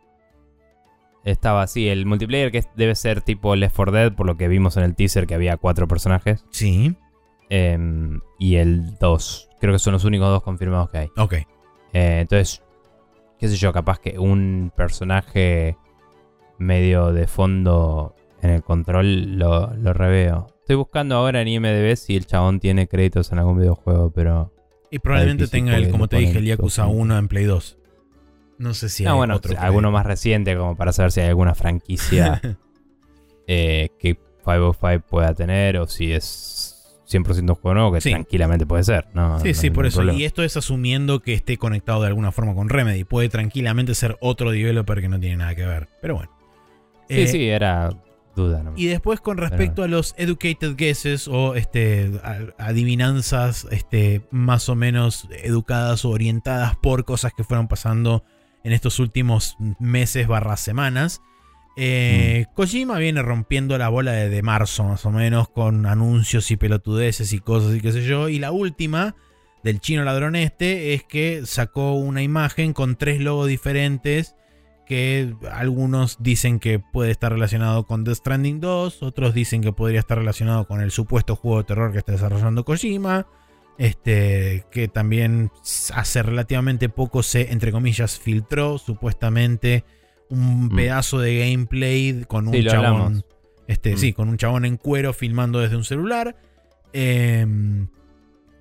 Estaba 1.24 1.62
así, 1.62 1.88
el 1.88 2.06
multiplayer 2.06 2.50
que 2.50 2.64
debe 2.76 2.94
ser 2.94 3.20
tipo 3.20 3.54
Left 3.54 3.76
4 3.76 3.92
Dead, 3.92 4.12
por 4.14 4.26
lo 4.26 4.36
que 4.36 4.48
vimos 4.48 4.76
en 4.76 4.84
el 4.84 4.94
teaser 4.94 5.26
que 5.26 5.34
había 5.34 5.56
cuatro 5.56 5.86
personajes. 5.86 6.44
Sí. 6.50 6.96
Em, 7.50 8.20
y 8.38 8.56
el 8.56 8.96
2. 8.98 9.48
Creo 9.60 9.74
que 9.74 9.78
son 9.78 9.92
los 9.92 10.04
únicos 10.04 10.28
dos 10.28 10.42
confirmados 10.42 10.90
que 10.90 10.98
hay. 10.98 11.08
Ok. 11.16 11.34
Eh, 11.92 12.20
entonces, 12.20 12.62
qué 13.38 13.48
sé 13.48 13.56
yo, 13.56 13.72
capaz 13.72 13.98
que 13.98 14.18
un 14.18 14.72
personaje 14.74 15.76
medio 16.58 17.12
de 17.12 17.26
fondo 17.26 18.14
en 18.42 18.50
el 18.50 18.62
control 18.62 19.38
lo, 19.38 19.74
lo 19.74 19.92
reveo. 19.92 20.46
Estoy 20.60 20.76
buscando 20.76 21.16
ahora 21.16 21.42
en 21.42 21.48
IMDB 21.48 21.96
si 21.96 22.16
el 22.16 22.26
chabón 22.26 22.60
tiene 22.60 22.86
créditos 22.86 23.32
en 23.32 23.40
algún 23.40 23.58
videojuego, 23.58 24.12
pero... 24.12 24.54
Y 24.90 25.00
probablemente 25.00 25.48
tenga, 25.48 25.76
el, 25.76 25.90
como 25.90 26.08
te 26.08 26.18
dije, 26.18 26.38
el 26.38 26.44
Yakuza 26.44 26.86
1 26.86 27.18
en 27.18 27.28
Play 27.28 27.44
2. 27.44 27.79
No 28.60 28.74
sé 28.74 28.90
si 28.90 29.06
hay 29.06 29.14
bueno, 29.14 29.36
otro 29.36 29.58
alguno 29.58 29.90
más 29.90 30.04
reciente 30.04 30.54
como 30.54 30.76
para 30.76 30.92
saber 30.92 31.12
si 31.12 31.20
hay 31.20 31.28
alguna 31.28 31.54
franquicia 31.54 32.42
eh, 33.46 33.88
que 33.98 34.16
505 34.44 35.06
pueda 35.08 35.34
tener 35.34 35.78
o 35.78 35.86
si 35.86 36.12
es 36.12 37.00
100% 37.10 37.58
juego 37.58 37.74
nuevo, 37.74 37.92
que 37.92 38.00
tranquilamente 38.00 38.66
puede 38.66 38.84
ser. 38.84 39.06
No, 39.14 39.40
sí, 39.40 39.54
sí, 39.54 39.70
por 39.70 39.86
eso. 39.86 40.04
Y 40.12 40.24
esto 40.24 40.42
es 40.42 40.58
asumiendo 40.58 41.20
que 41.20 41.32
esté 41.32 41.56
conectado 41.56 42.02
de 42.02 42.08
alguna 42.08 42.32
forma 42.32 42.54
con 42.54 42.68
Remedy. 42.68 43.04
Puede 43.04 43.30
tranquilamente 43.30 43.94
ser 43.94 44.18
otro 44.20 44.50
developer 44.50 45.00
que 45.00 45.08
no 45.08 45.18
tiene 45.18 45.38
nada 45.38 45.54
que 45.54 45.64
ver. 45.64 45.88
Pero 46.02 46.16
bueno. 46.16 46.30
Sí, 47.08 47.20
eh, 47.22 47.26
sí, 47.28 47.48
era 47.48 47.88
duda. 48.36 48.62
Y 48.76 48.88
después 48.88 49.22
con 49.22 49.38
respecto 49.38 49.84
a 49.84 49.88
los 49.88 50.14
educated 50.18 50.76
guesses 50.76 51.28
o 51.28 51.54
este, 51.54 52.12
adivinanzas 52.58 53.66
este, 53.70 54.20
más 54.30 54.68
o 54.68 54.74
menos 54.74 55.28
educadas 55.42 56.04
o 56.04 56.10
orientadas 56.10 56.76
por 56.76 57.06
cosas 57.06 57.32
que 57.34 57.42
fueron 57.42 57.66
pasando 57.66 58.22
en 58.64 58.72
estos 58.72 58.98
últimos 58.98 59.56
meses 59.78 60.26
barra 60.26 60.56
semanas. 60.56 61.22
Eh, 61.76 62.46
mm. 62.46 62.54
Kojima 62.54 62.98
viene 62.98 63.22
rompiendo 63.22 63.78
la 63.78 63.88
bola 63.88 64.12
de, 64.12 64.42
marzo, 64.42 64.84
más 64.84 65.04
o 65.06 65.10
menos, 65.10 65.48
con 65.48 65.86
anuncios 65.86 66.50
y 66.50 66.56
pelotudeces 66.56 67.32
y 67.32 67.40
cosas 67.40 67.74
y 67.74 67.80
qué 67.80 67.92
sé 67.92 68.02
yo. 68.04 68.28
Y 68.28 68.38
la 68.38 68.50
última, 68.50 69.14
del 69.62 69.80
chino 69.80 70.04
ladrón 70.04 70.36
este, 70.36 70.94
es 70.94 71.04
que 71.04 71.42
sacó 71.46 71.94
una 71.94 72.22
imagen 72.22 72.72
con 72.72 72.96
tres 72.96 73.20
logos 73.20 73.48
diferentes. 73.48 74.36
Que 74.86 75.36
algunos 75.52 76.20
dicen 76.20 76.58
que 76.58 76.80
puede 76.80 77.12
estar 77.12 77.30
relacionado 77.30 77.86
con 77.86 78.02
The 78.02 78.12
Stranding 78.12 78.58
2, 78.58 79.04
otros 79.04 79.34
dicen 79.34 79.62
que 79.62 79.72
podría 79.72 80.00
estar 80.00 80.18
relacionado 80.18 80.66
con 80.66 80.80
el 80.80 80.90
supuesto 80.90 81.36
juego 81.36 81.58
de 81.58 81.64
terror 81.64 81.92
que 81.92 81.98
está 81.98 82.10
desarrollando 82.10 82.64
Kojima. 82.64 83.28
Este, 83.80 84.66
que 84.70 84.88
también 84.88 85.50
hace 85.94 86.22
relativamente 86.22 86.90
poco 86.90 87.22
se, 87.22 87.50
entre 87.50 87.72
comillas, 87.72 88.18
filtró 88.18 88.76
supuestamente 88.76 89.84
un 90.28 90.66
mm. 90.66 90.76
pedazo 90.76 91.18
de 91.18 91.38
gameplay 91.38 92.26
con 92.28 92.46
un 92.46 92.62
chabón. 92.62 93.24
Este, 93.68 93.94
mm. 93.94 93.96
Sí, 93.96 94.12
con 94.12 94.28
un 94.28 94.36
chabón 94.36 94.66
en 94.66 94.76
cuero 94.76 95.14
filmando 95.14 95.60
desde 95.60 95.76
un 95.76 95.84
celular. 95.84 96.36
Em, 96.92 97.88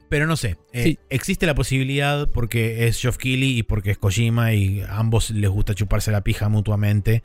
pero 0.08 0.26
no 0.26 0.38
sé, 0.38 0.56
eh, 0.72 0.96
existe 1.10 1.46
la 1.46 1.54
posibilidad 1.54 2.30
porque 2.30 2.88
es 2.88 3.02
Geoff 3.02 3.18
Keighley 3.18 3.58
y 3.58 3.64
porque 3.64 3.91
es 3.91 3.98
Kojima 3.98 4.54
y 4.54 4.80
a 4.84 5.00
ambos 5.00 5.32
les 5.32 5.50
gusta 5.50 5.76
chuparse 5.76 6.14
la 6.14 6.22
pija 6.22 6.48
mutuamente. 6.48 7.24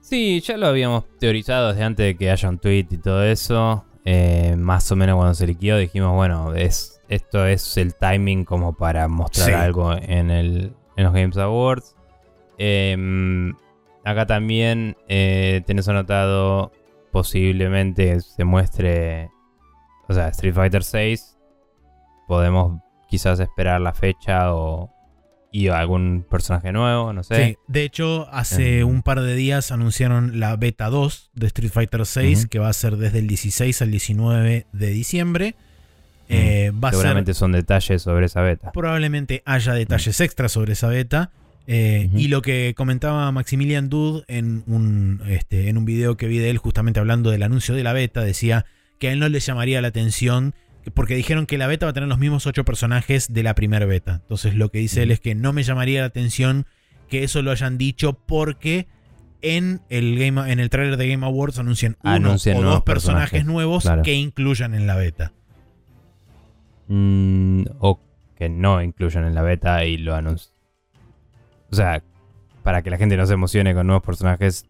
Sí, 0.00 0.40
ya 0.40 0.56
lo 0.56 0.68
habíamos 0.68 1.02
teorizado 1.18 1.70
desde 1.70 1.82
antes 1.82 2.06
de 2.06 2.16
que 2.16 2.30
haya 2.30 2.48
un 2.48 2.58
tweet 2.60 2.86
y 2.92 2.98
todo 2.98 3.24
eso. 3.24 3.84
Eh, 4.04 4.54
más 4.58 4.90
o 4.92 4.96
menos 4.96 5.16
cuando 5.16 5.34
se 5.34 5.46
liquidó 5.46 5.78
dijimos, 5.78 6.12
bueno, 6.12 6.54
es, 6.54 7.00
esto 7.08 7.46
es 7.46 7.76
el 7.78 7.94
timing 7.94 8.44
como 8.44 8.74
para 8.74 9.08
mostrar 9.08 9.54
algo 9.54 9.92
en, 9.94 10.30
el, 10.30 10.74
en 10.96 11.04
los 11.04 11.12
Games 11.12 11.36
Awards. 11.38 11.96
Em, 12.58 13.54
acá 14.04 14.26
también 14.26 14.96
eh, 15.08 15.62
tenés 15.66 15.88
anotado 15.88 16.70
posiblemente 17.10 18.20
se 18.20 18.44
muestre, 18.44 19.30
o 20.08 20.12
sea, 20.12 20.28
Street 20.28 20.54
Fighter 20.54 20.82
6. 20.82 21.38
Podemos 22.26 22.80
quizás 23.08 23.38
esperar 23.38 23.80
la 23.80 23.92
fecha 23.92 24.52
o 24.52 24.90
y 25.54 25.68
algún 25.68 26.26
personaje 26.28 26.72
nuevo, 26.72 27.12
no 27.12 27.22
sé. 27.22 27.36
Sí, 27.36 27.58
de 27.68 27.84
hecho, 27.84 28.26
hace 28.32 28.80
em. 28.80 28.88
un 28.88 29.02
par 29.02 29.20
de 29.20 29.36
días 29.36 29.70
anunciaron 29.70 30.40
la 30.40 30.56
beta 30.56 30.90
2 30.90 31.30
de 31.32 31.46
Street 31.46 31.70
Fighter 31.70 32.04
6, 32.04 32.48
que 32.48 32.58
va 32.58 32.68
a 32.68 32.72
ser 32.72 32.96
desde 32.96 33.20
el 33.20 33.28
16 33.28 33.80
al 33.80 33.92
19 33.92 34.66
de 34.72 34.90
diciembre. 34.90 35.54
Eh, 36.28 36.72
Seguramente 36.90 37.34
son 37.34 37.52
detalles 37.52 38.02
sobre 38.02 38.26
esa 38.26 38.42
beta. 38.42 38.72
Probablemente 38.72 39.44
haya 39.46 39.74
detalles 39.74 40.20
extras 40.20 40.50
sobre 40.50 40.72
esa 40.72 40.88
beta. 40.88 41.30
Eh, 41.68 42.10
y 42.12 42.26
lo 42.26 42.42
que 42.42 42.74
comentaba 42.76 43.30
Maximilian 43.30 43.88
Dude 43.88 44.24
en 44.26 44.64
un, 44.66 45.22
este, 45.28 45.68
en 45.68 45.78
un 45.78 45.84
video 45.84 46.16
que 46.16 46.26
vi 46.26 46.38
de 46.38 46.50
él 46.50 46.58
justamente 46.58 46.98
hablando 46.98 47.30
del 47.30 47.44
anuncio 47.44 47.76
de 47.76 47.84
la 47.84 47.92
beta, 47.92 48.22
decía 48.22 48.66
que 48.98 49.08
a 49.08 49.12
él 49.12 49.20
no 49.20 49.28
le 49.28 49.38
llamaría 49.38 49.80
la 49.80 49.88
atención 49.88 50.52
porque 50.92 51.14
dijeron 51.14 51.46
que 51.46 51.58
la 51.58 51.66
beta 51.66 51.86
va 51.86 51.90
a 51.90 51.92
tener 51.92 52.08
los 52.08 52.18
mismos 52.18 52.46
ocho 52.46 52.64
personajes 52.64 53.32
de 53.32 53.42
la 53.42 53.54
primera 53.54 53.86
beta. 53.86 54.20
Entonces 54.22 54.54
lo 54.54 54.70
que 54.70 54.78
dice 54.78 55.02
él 55.02 55.10
es 55.10 55.20
que 55.20 55.34
no 55.34 55.52
me 55.52 55.62
llamaría 55.62 56.00
la 56.00 56.06
atención 56.06 56.66
que 57.08 57.24
eso 57.24 57.42
lo 57.42 57.50
hayan 57.50 57.78
dicho 57.78 58.14
porque 58.26 58.86
en 59.42 59.82
el, 59.90 60.18
game, 60.18 60.50
en 60.50 60.58
el 60.58 60.70
trailer 60.70 60.96
de 60.96 61.08
Game 61.08 61.24
Awards 61.24 61.58
anuncian 61.58 61.96
uno 62.02 62.34
o 62.34 62.62
dos 62.62 62.82
personajes, 62.82 63.44
nuevos 63.44 63.88
que 64.02 64.14
incluyan 64.14 64.74
en 64.74 64.86
la 64.86 64.96
beta. 64.96 65.32
Mm, 66.88 67.64
o 67.78 68.00
que 68.36 68.48
no 68.48 68.82
incluyan 68.82 69.24
en 69.24 69.34
la 69.34 69.42
beta 69.42 69.84
y 69.84 69.96
lo 69.96 70.14
anuncian 70.14 70.54
o 71.74 71.76
sea, 71.76 72.04
para 72.62 72.82
que 72.82 72.90
la 72.90 72.98
gente 72.98 73.16
no 73.16 73.26
se 73.26 73.34
emocione 73.34 73.74
con 73.74 73.88
nuevos 73.88 74.04
personajes 74.04 74.66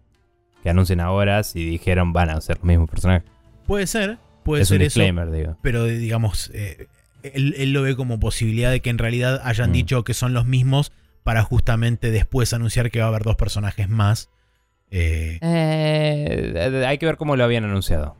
que 0.63 0.71
anuncien 0.71 1.01
ahora 1.01 1.43
si 1.43 1.63
dijeron 1.63 2.15
van 2.15 2.31
a 2.31 2.41
ser 2.41 2.57
los 2.57 2.65
mismos 2.65 2.89
personajes. 2.89 3.31
Puede 3.67 3.87
ser, 3.87 4.19
puede 4.45 4.65
ser 4.65 4.83
eso. 4.83 5.01
Digo. 5.01 5.59
Pero 5.63 5.85
digamos, 5.85 6.51
eh, 6.55 6.87
él, 7.23 7.73
lo 7.73 7.83
ve 7.83 7.97
como 7.97 8.21
posibilidad 8.21 8.71
de 8.71 8.81
que 8.81 8.91
en 8.91 8.99
realidad 8.99 9.41
hayan 9.45 9.71
mm. 9.71 9.73
dicho 9.73 10.05
que 10.05 10.15
son 10.15 10.35
los 10.35 10.47
mismos 10.47 10.93
para 11.23 11.43
justamente 11.43 12.11
después 12.11 12.53
anunciar 12.53 12.91
que 12.91 13.01
va 13.01 13.07
a 13.07 13.09
haber 13.09 13.23
dos 13.23 13.37
personajes 13.37 13.89
más. 13.89 14.31
Eh, 14.91 15.39
eh, 15.41 16.85
hay 16.87 16.99
que 16.99 17.07
ver 17.07 17.17
cómo 17.17 17.37
lo 17.37 17.45
habían 17.45 17.65
anunciado. 17.65 18.17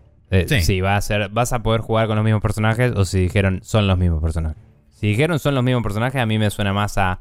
Si 0.59 0.81
va 0.81 0.97
a 0.97 1.01
ser, 1.01 1.29
vas 1.29 1.53
a 1.53 1.63
poder 1.63 1.81
jugar 1.81 2.09
con 2.09 2.17
los 2.17 2.25
mismos 2.25 2.43
personajes 2.43 2.93
o 2.97 3.05
si 3.05 3.21
dijeron 3.21 3.61
son 3.63 3.87
los 3.87 3.97
mismos 3.97 4.21
personajes. 4.21 4.61
Si 4.91 5.07
dijeron 5.09 5.39
son 5.39 5.55
los 5.55 5.63
mismos 5.63 5.85
personajes, 5.85 6.21
a 6.21 6.27
mí 6.27 6.39
me 6.39 6.51
suena 6.51 6.73
más 6.73 6.99
a 6.99 7.21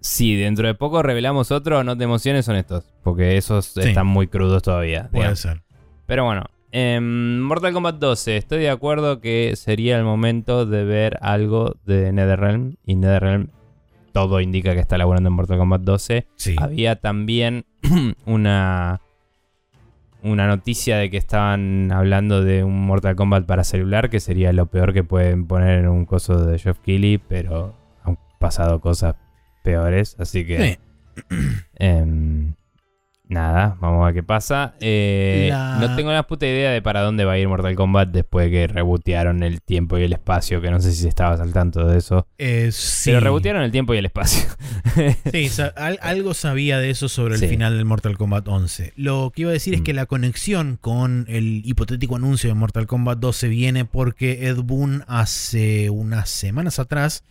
si 0.00 0.36
dentro 0.36 0.66
de 0.66 0.74
poco 0.74 1.02
revelamos 1.02 1.50
otro, 1.50 1.82
no 1.84 1.96
te 1.96 2.04
emociones, 2.04 2.46
son 2.46 2.56
estos. 2.56 2.84
Porque 3.02 3.36
esos 3.36 3.76
están 3.76 4.06
muy 4.06 4.28
crudos 4.28 4.62
todavía. 4.62 5.08
Puede 5.10 5.34
ser. 5.36 5.62
Pero 6.06 6.24
bueno, 6.24 6.44
en 6.72 7.40
Mortal 7.40 7.72
Kombat 7.72 7.96
12, 7.96 8.36
estoy 8.36 8.58
de 8.60 8.70
acuerdo 8.70 9.20
que 9.20 9.54
sería 9.56 9.96
el 9.96 10.04
momento 10.04 10.66
de 10.66 10.84
ver 10.84 11.18
algo 11.22 11.76
de 11.86 12.12
NetherRealm. 12.12 12.76
Y 12.84 12.96
NetherRealm 12.96 13.48
todo 14.12 14.40
indica 14.40 14.74
que 14.74 14.80
está 14.80 14.98
laburando 14.98 15.28
en 15.28 15.34
Mortal 15.34 15.58
Kombat 15.58 15.82
12. 15.82 16.26
Había 16.58 16.96
también 16.96 17.66
una, 18.26 19.00
una 20.22 20.46
noticia 20.46 20.96
de 20.96 21.10
que 21.10 21.18
estaban 21.18 21.92
hablando 21.92 22.42
de 22.42 22.64
un 22.64 22.86
Mortal 22.86 23.16
Kombat 23.16 23.46
para 23.46 23.64
celular, 23.64 24.10
que 24.10 24.20
sería 24.20 24.52
lo 24.52 24.66
peor 24.66 24.92
que 24.92 25.04
pueden 25.04 25.46
poner 25.46 25.80
en 25.80 25.88
un 25.88 26.06
coso 26.06 26.44
de 26.44 26.58
Jeff 26.58 26.78
Keighley, 26.78 27.18
pero 27.18 27.74
han 28.04 28.18
pasado 28.38 28.80
cosas 28.80 29.16
peores, 29.62 30.16
así 30.18 30.44
que... 30.46 30.78
Em, 31.76 32.54
nada, 33.28 33.76
vamos 33.80 34.02
a 34.02 34.06
ver 34.06 34.14
qué 34.14 34.22
pasa. 34.22 34.74
Eh, 34.80 35.50
no 35.80 35.96
tengo 35.96 36.12
la 36.12 36.26
puta 36.26 36.46
idea 36.46 36.70
de 36.70 36.82
para 36.82 37.02
dónde 37.02 37.24
va 37.24 37.32
a 37.32 37.38
ir 37.38 37.48
Mortal 37.48 37.74
Kombat 37.74 38.10
después 38.10 38.46
de 38.46 38.50
que 38.50 38.66
rebotearon 38.66 39.42
el 39.42 39.62
tiempo 39.62 39.98
y 39.98 40.04
el 40.04 40.12
espacio, 40.12 40.60
que 40.60 40.70
no 40.70 40.80
sé 40.80 40.92
si 40.92 41.06
estabas 41.08 41.40
al 41.40 41.52
tanto 41.52 41.86
de 41.86 41.98
eso. 41.98 42.26
Eh, 42.38 42.70
Pero 43.04 43.20
rebotearon 43.20 43.62
el 43.62 43.72
tiempo 43.72 43.94
y 43.94 43.98
el 43.98 44.06
espacio. 44.06 44.48
sí, 45.32 45.50
algo 46.00 46.34
sabía 46.34 46.78
de 46.78 46.90
eso 46.90 47.08
sobre 47.08 47.36
el 47.36 47.46
final 47.46 47.76
del 47.76 47.84
Mortal 47.84 48.16
Kombat 48.16 48.46
11. 48.46 48.92
Lo 48.96 49.32
que 49.34 49.42
iba 49.42 49.50
a 49.50 49.54
decir 49.54 49.74
es 49.74 49.80
mm. 49.80 49.84
que 49.84 49.92
la 49.94 50.06
conexión 50.06 50.78
con 50.80 51.26
el 51.28 51.62
hipotético 51.64 52.16
anuncio 52.16 52.48
de 52.48 52.54
Mortal 52.54 52.86
Kombat 52.86 53.18
12 53.18 53.48
viene 53.48 53.84
porque 53.84 54.48
Ed 54.48 54.58
Boon 54.58 55.04
hace 55.08 55.90
unas 55.90 56.30
semanas 56.30 56.78
atrás 56.78 57.24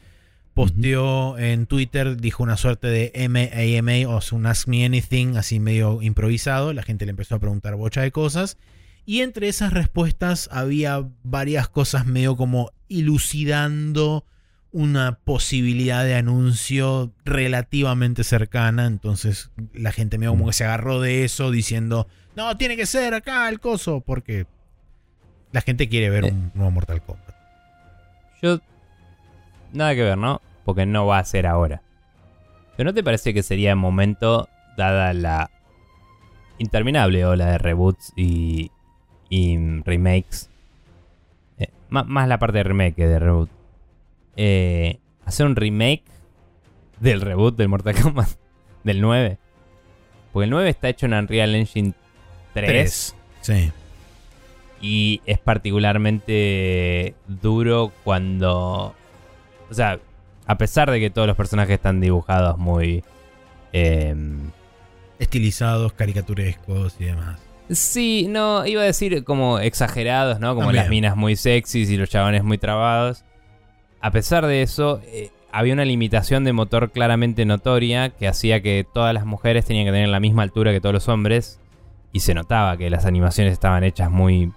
posteó 0.55 1.37
en 1.37 1.67
Twitter, 1.67 2.15
dijo 2.15 2.41
una 2.41 2.55
suerte 2.55 2.87
de 2.87 3.11
MAMA 3.29 4.09
o 4.09 4.19
un 4.35 4.45
Ask 4.45 4.67
Me 4.67 4.85
Anything, 4.85 5.35
así 5.35 5.59
medio 5.59 6.01
improvisado. 6.01 6.73
La 6.73 6.81
gente 6.81 7.05
le 7.05 7.11
empezó 7.11 7.35
a 7.35 7.39
preguntar 7.39 7.75
bocha 7.75 8.01
de 8.01 8.11
cosas. 8.11 8.57
Y 9.05 9.21
entre 9.21 9.49
esas 9.49 9.73
respuestas 9.73 10.49
había 10.51 11.07
varias 11.23 11.67
cosas 11.67 12.07
medio 12.07 12.37
como 12.37 12.71
ilucidando 12.87 14.25
una 14.71 15.19
posibilidad 15.23 16.05
de 16.05 16.15
anuncio 16.15 17.13
relativamente 17.25 18.23
cercana. 18.23 18.85
Entonces 18.85 19.51
la 19.73 19.91
gente 19.91 20.17
me 20.17 20.27
como 20.27 20.47
que 20.47 20.53
se 20.53 20.63
agarró 20.63 21.01
de 21.01 21.25
eso 21.25 21.51
diciendo, 21.51 22.07
no, 22.37 22.55
tiene 22.55 22.77
que 22.77 22.85
ser 22.85 23.13
acá 23.13 23.49
el 23.49 23.59
coso, 23.59 23.99
porque 23.99 24.47
la 25.51 25.59
gente 25.59 25.89
quiere 25.89 26.09
ver 26.09 26.25
eh. 26.25 26.31
un 26.31 26.51
nuevo 26.55 26.71
Mortal 26.71 27.01
Kombat. 27.03 27.35
Yo... 28.41 28.61
Nada 29.75 29.93
que 29.93 30.03
ver, 30.03 30.17
¿no? 30.17 30.41
Porque 30.63 30.85
no 30.85 31.05
va 31.05 31.19
a 31.19 31.25
ser 31.25 31.45
ahora. 31.45 31.81
¿Pero 32.75 32.89
no 32.89 32.93
te 32.93 33.03
parece 33.03 33.33
que 33.33 33.43
sería 33.43 33.71
el 33.71 33.75
momento, 33.77 34.49
dada 34.77 35.13
la 35.13 35.49
interminable 36.57 37.25
ola 37.25 37.51
de 37.51 37.57
reboots 37.57 38.13
y, 38.15 38.71
y 39.29 39.57
remakes? 39.81 40.49
Eh, 41.57 41.69
más, 41.89 42.27
la 42.27 42.39
parte 42.39 42.57
de 42.59 42.63
remake 42.63 42.95
que 42.95 43.07
de 43.07 43.19
reboot. 43.19 43.49
Eh, 44.37 44.99
hacer 45.25 45.45
un 45.45 45.55
remake 45.55 46.03
del 46.99 47.21
reboot 47.21 47.55
del 47.55 47.69
Mortal 47.69 47.95
Kombat 48.01 48.29
del 48.83 49.01
9. 49.01 49.37
Porque 50.33 50.43
el 50.45 50.49
9 50.49 50.69
está 50.69 50.89
hecho 50.89 51.05
en 51.05 51.13
Unreal 51.13 51.55
Engine 51.55 51.93
3. 52.53 53.15
Sí. 53.41 53.71
Y 54.81 55.21
es 55.25 55.39
particularmente 55.39 57.15
duro 57.27 57.91
cuando. 58.03 58.95
O 59.69 59.73
sea, 59.73 59.99
a 60.45 60.57
pesar 60.57 60.91
de 60.91 60.99
que 60.99 61.09
todos 61.09 61.27
los 61.27 61.37
personajes 61.37 61.75
están 61.75 62.01
dibujados 62.01 62.57
muy. 62.57 63.03
Em, 63.73 64.51
Estilizados, 65.19 65.93
caricaturescos 65.93 66.95
y 66.99 67.05
demás. 67.05 67.39
Sí, 67.69 68.27
no, 68.29 68.65
iba 68.65 68.81
a 68.81 68.85
decir 68.85 69.23
como 69.23 69.59
exagerados, 69.59 70.39
¿no? 70.39 70.53
Como 70.55 70.71
las 70.71 70.89
minas 70.89 71.15
muy 71.15 71.35
sexys 71.35 71.89
y 71.89 71.97
los 71.97 72.09
chabones 72.09 72.43
muy 72.43 72.57
trabados. 72.57 73.23
A 74.01 74.11
pesar 74.11 74.45
de 74.45 74.61
eso, 74.61 75.01
eh, 75.05 75.31
había 75.51 75.73
una 75.73 75.85
limitación 75.85 76.43
de 76.43 76.53
motor 76.53 76.91
claramente 76.91 77.45
notoria 77.45 78.09
que 78.09 78.27
hacía 78.27 78.61
que 78.61 78.85
todas 78.93 79.13
las 79.13 79.25
mujeres 79.25 79.65
tenían 79.65 79.85
que 79.85 79.91
tener 79.91 80.09
la 80.09 80.19
misma 80.19 80.43
altura 80.43 80.71
que 80.73 80.81
todos 80.81 80.93
los 80.93 81.09
hombres. 81.09 81.59
Y 82.11 82.19
se 82.19 82.33
notaba 82.33 82.77
que 82.77 82.89
las 82.89 83.05
animaciones 83.05 83.53
estaban 83.53 83.83
hechas 83.83 84.11
muy 84.11 84.51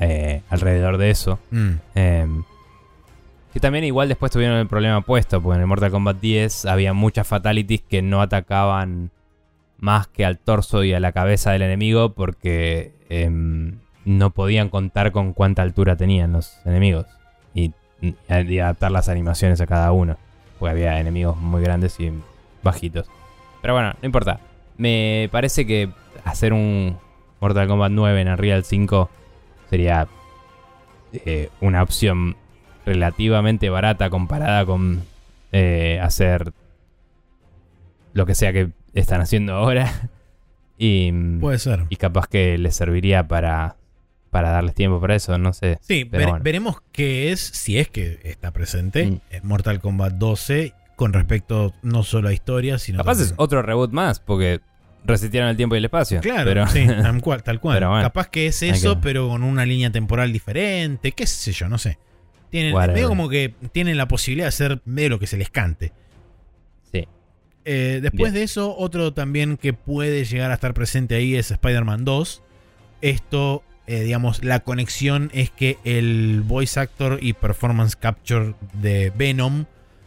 eh, 0.00 0.42
alrededor 0.48 0.96
de 0.96 1.10
eso. 1.10 1.38
Mm. 1.50 1.70
Em, 1.94 2.44
que 3.52 3.60
también 3.60 3.84
igual 3.84 4.08
después 4.08 4.30
tuvieron 4.30 4.58
el 4.58 4.66
problema 4.66 4.98
opuesto, 4.98 5.40
porque 5.42 5.56
en 5.56 5.62
el 5.62 5.66
Mortal 5.66 5.90
Kombat 5.90 6.20
10 6.20 6.66
había 6.66 6.92
muchas 6.92 7.26
fatalities 7.26 7.82
que 7.82 8.02
no 8.02 8.20
atacaban 8.20 9.10
más 9.78 10.08
que 10.08 10.24
al 10.24 10.38
torso 10.38 10.84
y 10.84 10.92
a 10.92 11.00
la 11.00 11.12
cabeza 11.12 11.52
del 11.52 11.62
enemigo 11.62 12.12
porque 12.12 12.92
em, 13.08 13.78
no 14.04 14.30
podían 14.30 14.68
contar 14.68 15.12
con 15.12 15.32
cuánta 15.32 15.62
altura 15.62 15.96
tenían 15.96 16.32
los 16.32 16.58
enemigos 16.66 17.06
y, 17.54 17.72
adaptar 18.28 18.92
las 18.92 19.08
animaciones 19.08 19.60
a 19.60 19.66
cada 19.66 19.90
uno, 19.92 20.16
porque 20.58 20.72
había 20.72 21.00
enemigos 21.00 21.36
muy 21.36 21.62
grandes 21.62 21.98
y 21.98 22.12
bajitos. 22.62 23.08
Pero 23.60 23.74
bueno, 23.74 23.94
no 24.00 24.06
importa. 24.06 24.40
Me 24.76 25.28
parece 25.32 25.66
que 25.66 25.90
hacer 26.24 26.52
un 26.52 26.96
Mortal 27.40 27.66
Kombat 27.66 27.90
9 27.90 28.20
en 28.20 28.28
Unreal 28.28 28.64
5 28.64 29.10
sería 29.68 30.06
eh, 31.12 31.50
una 31.60 31.82
opción 31.82 32.36
relativamente 32.88 33.68
barata 33.68 34.08
comparada 34.08 34.64
con 34.64 35.02
eh, 35.52 36.00
hacer 36.02 36.52
lo 38.14 38.24
que 38.24 38.34
sea 38.34 38.52
que 38.52 38.70
están 38.94 39.20
haciendo 39.20 39.54
ahora. 39.54 39.92
Y, 40.80 41.10
Puede 41.40 41.58
ser. 41.58 41.86
Y 41.88 41.96
capaz 41.96 42.28
que 42.28 42.56
les 42.56 42.76
serviría 42.76 43.26
para, 43.26 43.74
para 44.30 44.50
darles 44.50 44.76
tiempo 44.76 45.00
para 45.00 45.16
eso, 45.16 45.36
no 45.36 45.52
sé. 45.52 45.76
Sí, 45.80 46.04
veremos 46.04 46.76
qué 46.92 47.32
es, 47.32 47.40
si 47.40 47.80
es 47.80 47.88
que 47.88 48.20
está 48.22 48.52
presente, 48.52 49.06
mm. 49.06 49.20
en 49.30 49.44
Mortal 49.48 49.80
Kombat 49.80 50.12
12 50.12 50.74
con 50.94 51.12
respecto 51.12 51.74
no 51.82 52.04
solo 52.04 52.28
a 52.28 52.32
historia, 52.32 52.78
sino... 52.78 52.98
Capaz 52.98 53.20
es 53.20 53.34
otro 53.38 53.60
reboot 53.62 53.90
más, 53.90 54.20
porque 54.20 54.60
resetearon 55.04 55.50
el 55.50 55.56
tiempo 55.56 55.74
y 55.74 55.78
el 55.78 55.86
espacio. 55.86 56.20
Claro, 56.20 56.68
sí, 56.68 56.86
tal 57.02 57.20
cual. 57.22 57.42
Tal 57.42 57.58
cual. 57.58 57.80
Capaz 57.80 58.28
que 58.28 58.46
es 58.46 58.62
eso, 58.62 59.00
pero 59.00 59.28
con 59.30 59.42
una 59.42 59.66
línea 59.66 59.90
temporal 59.90 60.32
diferente, 60.32 61.10
qué 61.10 61.26
sé 61.26 61.50
yo, 61.50 61.68
no 61.68 61.78
sé. 61.78 61.98
Tienen, 62.50 62.74
medio 62.74 63.08
como 63.08 63.28
que 63.28 63.54
tienen 63.72 63.96
la 63.96 64.08
posibilidad 64.08 64.44
de 64.46 64.48
hacer 64.48 64.80
medio 64.84 65.10
lo 65.10 65.18
que 65.18 65.26
se 65.26 65.36
les 65.36 65.50
cante. 65.50 65.92
Sí. 66.92 67.06
Eh, 67.64 68.00
después 68.02 68.32
de 68.32 68.42
eso, 68.42 68.76
otro 68.76 69.12
también 69.12 69.56
que 69.56 69.72
puede 69.72 70.24
llegar 70.24 70.50
a 70.50 70.54
estar 70.54 70.72
presente 70.74 71.14
ahí 71.14 71.34
es 71.34 71.50
Spider-Man 71.50 72.04
2. 72.04 72.42
Esto, 73.02 73.62
eh, 73.86 74.00
digamos, 74.00 74.42
la 74.42 74.60
conexión 74.60 75.30
es 75.34 75.50
que 75.50 75.78
el 75.84 76.42
voice 76.46 76.80
actor 76.80 77.18
y 77.20 77.34
performance 77.34 77.96
capture 77.96 78.54
de 78.72 79.12
Venom 79.16 79.66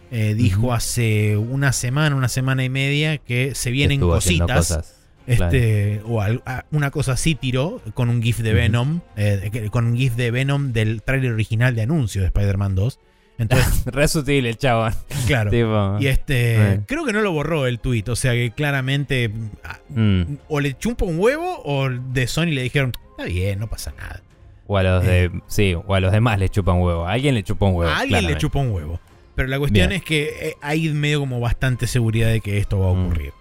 eh, 0.10 0.34
dijo 0.34 0.74
hace 0.74 1.38
una 1.38 1.72
semana, 1.72 2.16
una 2.16 2.28
semana 2.28 2.64
y 2.66 2.70
media 2.70 3.18
que 3.18 3.56
se 3.56 3.72
vienen 3.72 4.00
cositas. 4.00 5.01
Este, 5.28 6.02
o 6.06 6.24
una 6.72 6.92
cosa 6.92 7.14
así 7.14 7.36
tiró 7.36 7.82
con 7.94 8.10
un 8.10 8.22
GIF 8.22 8.40
de 8.40 8.54
Venom, 8.54 9.02
eh, 9.16 9.70
con 9.72 9.86
un 9.86 9.96
GIF 9.96 10.16
de 10.16 10.32
Venom 10.32 10.74
del 10.74 11.04
tráiler 11.04 11.32
original 11.32 11.76
de 11.76 11.84
anuncio 11.84 12.22
de 12.22 12.28
Spider-Man 12.28 12.76
2. 12.76 13.00
Entonces, 13.38 13.86
Re 13.86 14.08
sutil 14.08 14.46
el 14.46 14.58
chaval. 14.58 14.94
Claro. 15.26 16.00
y 16.00 16.08
este. 16.08 16.82
Creo 16.86 17.06
que 17.06 17.14
no 17.14 17.22
lo 17.22 17.32
borró 17.32 17.66
el 17.66 17.80
tweet. 17.80 18.04
O 18.10 18.16
sea 18.16 18.34
que 18.34 18.52
claramente. 18.52 19.32
Ah, 19.64 19.80
mm. 19.90 20.24
O 20.48 20.60
le 20.60 20.78
chupa 20.78 21.06
un 21.06 21.20
huevo. 21.20 21.62
O 21.66 21.90
de 21.90 22.28
Sony 22.28 22.48
le 22.48 22.62
dijeron. 22.62 22.94
Está 23.12 23.24
bien, 23.24 23.60
no 23.60 23.68
pasa 23.68 23.94
nada. 23.98 24.22
O 24.68 24.78
a 24.78 24.84
los 24.84 25.04
de. 25.04 25.26
Eh. 25.26 25.32
Sí, 25.48 25.74
o 25.74 25.96
a 25.96 26.00
los 26.00 26.12
demás 26.12 26.38
le 26.38 26.50
chupa 26.50 26.74
un 26.74 26.82
huevo. 26.82 27.08
A 27.08 27.14
alguien 27.14 27.34
le 27.34 27.44
chupa 27.44 27.66
un 27.66 27.76
huevo. 27.76 27.92
A 27.92 28.00
alguien 28.00 28.28
le 28.28 28.38
chupa 28.38 28.60
un 28.60 28.72
huevo. 28.72 29.00
Pero 29.34 29.48
la 29.48 29.58
cuestión 29.58 29.92
es 29.92 30.04
que 30.04 30.56
hay 30.62 30.90
medio 30.90 31.22
como 31.22 31.40
bastante 31.40 31.88
seguridad 31.88 32.30
de 32.30 32.42
que 32.42 32.60
esto 32.60 32.80
va 32.80 32.92
a 32.92 32.94
mm. 32.94 33.06
ocurrir. 33.06 33.34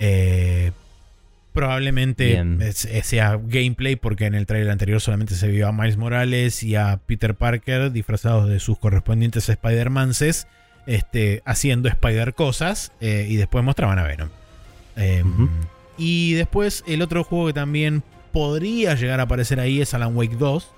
Eh, 0.00 0.72
Probablemente 1.52 2.40
sea 3.02 3.40
gameplay 3.42 3.96
porque 3.96 4.26
en 4.26 4.34
el 4.34 4.46
trailer 4.46 4.70
anterior 4.70 5.00
solamente 5.00 5.34
se 5.34 5.48
vio 5.48 5.66
a 5.66 5.72
Miles 5.72 5.96
Morales 5.96 6.62
y 6.62 6.76
a 6.76 7.00
Peter 7.04 7.34
Parker 7.34 7.90
disfrazados 7.90 8.48
de 8.48 8.60
sus 8.60 8.78
correspondientes 8.78 9.48
Spider-Manses 9.48 10.46
este, 10.86 11.42
haciendo 11.44 11.88
Spider 11.88 12.34
cosas 12.34 12.92
eh, 13.00 13.26
y 13.28 13.36
después 13.36 13.64
mostraban 13.64 13.98
a 13.98 14.04
Venom. 14.04 14.28
Em, 14.96 15.48
y 15.96 16.34
después 16.34 16.84
el 16.86 17.02
otro 17.02 17.24
juego 17.24 17.46
que 17.48 17.52
también 17.52 18.02
podría 18.32 18.94
llegar 18.94 19.20
a 19.20 19.24
aparecer 19.24 19.60
ahí 19.60 19.80
es 19.80 19.94
Alan 19.94 20.16
Wake 20.16 20.36
2, 20.36 20.70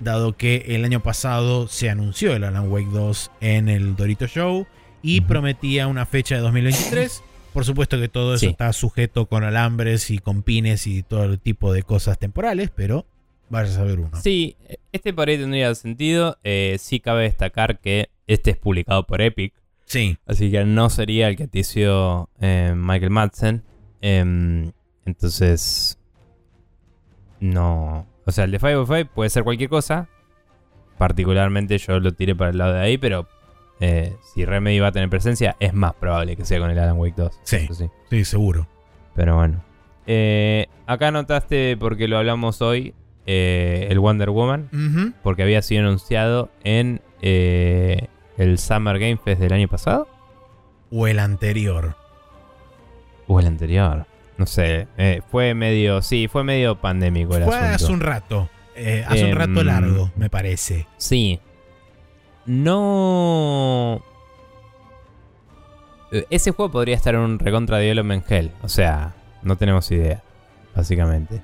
dado 0.00 0.36
que 0.36 0.64
el 0.68 0.84
año 0.84 1.00
pasado 1.02 1.68
se 1.68 1.90
anunció 1.90 2.34
el 2.34 2.44
Alan 2.44 2.70
Wake 2.70 2.90
2 2.90 3.30
en 3.40 3.68
el 3.68 3.96
Dorito 3.96 4.26
Show 4.26 4.66
y 5.02 5.22
prometía 5.22 5.86
una 5.86 6.06
fecha 6.06 6.36
de 6.36 6.40
2023. 6.40 7.22
Por 7.52 7.64
supuesto 7.64 7.98
que 7.98 8.08
todo 8.08 8.34
eso 8.34 8.46
está 8.46 8.72
sujeto 8.72 9.26
con 9.26 9.44
alambres 9.44 10.10
y 10.10 10.18
con 10.18 10.42
pines 10.42 10.86
y 10.86 11.02
todo 11.02 11.36
tipo 11.38 11.72
de 11.72 11.82
cosas 11.82 12.18
temporales, 12.18 12.70
pero 12.74 13.06
vaya 13.48 13.68
a 13.68 13.74
saber 13.74 13.98
uno. 13.98 14.20
Sí, 14.20 14.56
este 14.92 15.12
por 15.12 15.28
ahí 15.28 15.36
tendría 15.36 15.74
sentido. 15.74 16.38
Eh, 16.44 16.76
sí 16.78 17.00
cabe 17.00 17.24
destacar 17.24 17.80
que 17.80 18.10
este 18.26 18.52
es 18.52 18.56
publicado 18.56 19.06
por 19.06 19.20
Epic. 19.20 19.52
Sí. 19.84 20.16
Así 20.26 20.50
que 20.52 20.64
no 20.64 20.88
sería 20.88 21.28
el 21.28 21.36
que 21.36 21.44
atició 21.44 22.28
eh, 22.40 22.72
Michael 22.76 23.10
Madsen. 23.10 23.64
Em, 24.00 24.70
entonces, 25.04 25.98
no. 27.40 28.06
O 28.24 28.30
sea, 28.30 28.44
el 28.44 28.52
de 28.52 28.60
Five 28.60 29.06
puede 29.06 29.30
ser 29.30 29.42
cualquier 29.42 29.68
cosa. 29.68 30.08
Particularmente 30.96 31.78
yo 31.78 31.98
lo 31.98 32.12
tiré 32.12 32.36
para 32.36 32.50
el 32.50 32.58
lado 32.58 32.74
de 32.74 32.80
ahí, 32.80 32.98
pero 32.98 33.26
eh, 33.80 34.16
si 34.22 34.44
Remedy 34.44 34.78
va 34.78 34.88
a 34.88 34.92
tener 34.92 35.08
presencia, 35.08 35.56
es 35.58 35.72
más 35.72 35.94
probable 35.94 36.36
que 36.36 36.44
sea 36.44 36.58
con 36.60 36.70
el 36.70 36.78
Alan 36.78 36.98
Wake 36.98 37.14
2. 37.16 37.40
Sí, 37.42 37.68
sí. 38.10 38.24
seguro. 38.24 38.68
Pero 39.14 39.36
bueno. 39.36 39.64
Eh, 40.06 40.66
acá 40.86 41.10
notaste, 41.10 41.76
porque 41.78 42.06
lo 42.06 42.18
hablamos 42.18 42.60
hoy, 42.60 42.94
eh, 43.26 43.86
el 43.90 43.98
Wonder 43.98 44.30
Woman, 44.30 45.14
porque 45.22 45.42
había 45.42 45.62
sido 45.62 45.82
anunciado 45.82 46.50
en 46.62 47.00
el 47.22 48.58
Summer 48.58 48.98
Game 48.98 49.16
Fest 49.16 49.40
del 49.40 49.52
año 49.52 49.68
pasado. 49.68 50.08
O 50.90 51.06
el 51.06 51.18
anterior. 51.18 51.96
O 53.28 53.40
el 53.40 53.46
anterior. 53.46 54.06
No 54.36 54.46
sé. 54.46 54.88
fue 55.30 55.54
medio. 55.54 56.02
Sí, 56.02 56.28
fue 56.28 56.44
medio 56.44 56.80
pandémico 56.80 57.36
el 57.36 57.44
fue 57.44 57.56
hace 57.56 57.92
un 57.92 58.00
rato. 58.00 58.50
hace 59.06 59.24
un 59.24 59.36
rato 59.36 59.60
em, 59.60 59.66
largo, 59.66 60.10
me 60.16 60.28
parece. 60.28 60.86
Sí, 60.96 61.40
no... 62.50 64.02
Eh, 66.10 66.26
ese 66.30 66.50
juego 66.50 66.72
podría 66.72 66.96
estar 66.96 67.14
en 67.14 67.20
un 67.20 67.38
recontra 67.38 67.78
development 67.78 68.28
hell. 68.30 68.50
O 68.62 68.68
sea, 68.68 69.14
no 69.42 69.56
tenemos 69.56 69.90
idea, 69.92 70.22
básicamente. 70.74 71.42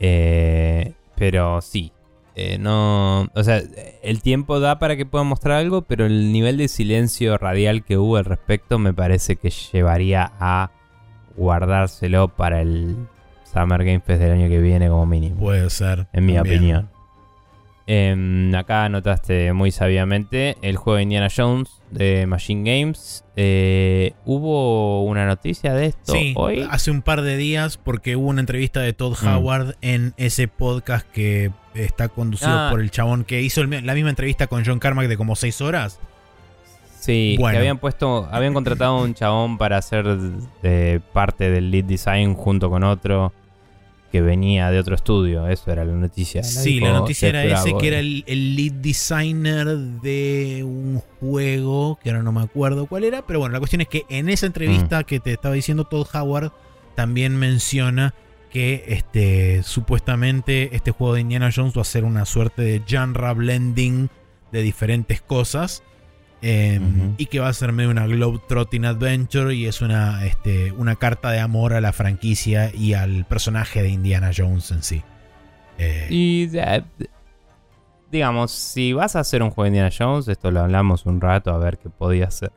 Eh, 0.00 0.92
pero 1.14 1.60
sí. 1.60 1.92
Eh, 2.34 2.58
no. 2.58 3.28
O 3.34 3.44
sea, 3.44 3.62
el 4.02 4.22
tiempo 4.22 4.58
da 4.60 4.78
para 4.78 4.96
que 4.96 5.06
pueda 5.06 5.24
mostrar 5.24 5.58
algo, 5.58 5.82
pero 5.82 6.06
el 6.06 6.32
nivel 6.32 6.56
de 6.56 6.68
silencio 6.68 7.38
radial 7.38 7.84
que 7.84 7.96
hubo 7.96 8.16
al 8.16 8.24
respecto 8.24 8.78
me 8.78 8.92
parece 8.92 9.36
que 9.36 9.50
llevaría 9.50 10.32
a 10.40 10.70
guardárselo 11.36 12.28
para 12.28 12.60
el 12.60 12.96
Summer 13.44 13.84
Game 13.84 14.00
Fest 14.00 14.20
del 14.20 14.32
año 14.32 14.48
que 14.48 14.60
viene, 14.60 14.88
como 14.88 15.06
mínimo. 15.06 15.38
Puede 15.38 15.70
ser. 15.70 16.08
En 16.12 16.26
mi 16.26 16.38
opinión. 16.38 16.90
Em, 17.90 18.54
acá 18.54 18.84
anotaste 18.84 19.50
muy 19.54 19.70
sabiamente 19.70 20.58
el 20.60 20.76
juego 20.76 20.98
de 20.98 21.04
Indiana 21.04 21.28
Jones 21.34 21.80
de 21.90 22.26
Machine 22.26 22.70
Games. 22.70 23.24
Eh, 23.34 24.12
¿Hubo 24.26 25.04
una 25.04 25.24
noticia 25.24 25.72
de 25.72 25.86
esto 25.86 26.12
sí, 26.12 26.34
hoy? 26.36 26.66
hace 26.70 26.90
un 26.90 27.00
par 27.00 27.22
de 27.22 27.38
días 27.38 27.78
porque 27.78 28.14
hubo 28.14 28.28
una 28.28 28.40
entrevista 28.40 28.80
de 28.80 28.92
Todd 28.92 29.16
Mm. 29.22 29.26
Howard 29.28 29.76
en 29.80 30.12
ese 30.18 30.48
podcast 30.48 31.08
que 31.12 31.50
está 31.72 32.08
conducido 32.10 32.50
Ah. 32.52 32.68
por 32.70 32.80
el 32.82 32.90
chabón 32.90 33.24
que 33.24 33.40
hizo 33.40 33.62
el 33.62 33.70
la 33.86 33.94
misma 33.94 34.10
entrevista 34.10 34.48
con 34.48 34.66
John 34.66 34.80
Carmack 34.80 35.08
de 35.08 35.16
como 35.16 35.34
seis 35.34 35.62
horas. 35.62 35.98
Sí, 37.00 37.36
Bueno. 37.38 37.54
que 37.54 37.58
habían 37.60 37.78
puesto, 37.78 38.28
habían 38.30 38.52
contratado 38.52 38.98
a 38.98 39.02
un 39.02 39.14
chabón 39.14 39.56
para 39.56 39.78
hacer 39.78 40.04
eh, 40.62 41.00
parte 41.14 41.48
del 41.48 41.70
lead 41.70 41.84
design 41.84 42.34
junto 42.34 42.68
con 42.68 42.84
otro 42.84 43.32
que 44.10 44.20
venía 44.22 44.70
de 44.70 44.78
otro 44.78 44.94
estudio. 44.94 45.46
Eso 45.48 45.70
era 45.70 45.84
la 45.84 45.92
noticia. 45.92 46.42
Sí, 46.42 46.74
dijo 46.74 46.86
la 46.86 46.92
noticia 46.94 47.28
era 47.28 47.44
ese 47.44 47.76
que 47.76 47.88
era 47.88 47.98
el, 47.98 48.24
el 48.26 48.56
lead 48.56 48.72
designer 48.72 49.66
de 49.66 50.62
un 50.64 51.00
juego 51.20 51.98
que 52.02 52.10
ahora 52.10 52.22
no 52.22 52.32
me 52.32 52.42
acuerdo 52.42 52.86
cuál 52.86 53.04
era, 53.04 53.26
pero 53.26 53.38
bueno, 53.38 53.52
la 53.52 53.58
cuestión 53.58 53.80
es 53.82 53.88
que 53.88 54.04
en 54.08 54.28
esa 54.28 54.46
Mm. 54.46 54.48
entrevista 54.48 55.04
que 55.04 55.20
te 55.20 55.32
estaba 55.32 55.54
diciendo 55.54 55.84
Todd 55.84 56.06
Howard 56.14 56.52
también 56.94 57.36
menciona 57.36 58.14
que 58.50 58.84
este 58.88 59.62
supuestamente 59.62 60.74
este 60.74 60.90
juego 60.90 61.14
de 61.14 61.20
Indiana 61.20 61.50
Jones 61.54 61.76
va 61.76 61.82
a 61.82 61.84
ser 61.84 62.04
una 62.04 62.24
suerte 62.24 62.62
de 62.62 62.82
genre 62.86 63.34
blending 63.34 64.08
de 64.52 64.62
diferentes 64.62 65.20
cosas. 65.20 65.82
Eh, 66.42 66.78
Ujú. 66.80 67.14
Y 67.18 67.26
que 67.26 67.40
va 67.40 67.48
a 67.48 67.52
ser 67.52 67.72
medio 67.72 67.90
una 67.90 68.06
Globetrotting 68.06 68.84
Adventure 68.84 69.54
y 69.54 69.66
es 69.66 69.80
una, 69.80 70.24
este, 70.24 70.72
una 70.72 70.96
carta 70.96 71.30
de 71.30 71.40
amor 71.40 71.72
a 71.74 71.80
la 71.80 71.92
franquicia 71.92 72.72
y 72.74 72.94
al 72.94 73.24
personaje 73.26 73.82
de 73.82 73.88
Indiana 73.90 74.30
Jones 74.36 74.70
en 74.70 74.82
sí. 74.82 75.02
Eh, 75.78 76.06
Y 76.10 76.48
eh, 76.56 76.82
digamos, 78.10 78.50
si 78.52 78.92
vas 78.92 79.16
a 79.16 79.20
hacer 79.20 79.42
un 79.42 79.50
juego 79.50 79.64
de 79.64 79.68
Indiana 79.76 79.90
Jones, 79.96 80.28
esto 80.28 80.50
lo 80.50 80.60
hablamos 80.60 81.06
un 81.06 81.20
rato 81.20 81.50
a 81.52 81.58
ver 81.58 81.78
qué 81.78 81.90
podía 81.90 82.30
ser. 82.30 82.52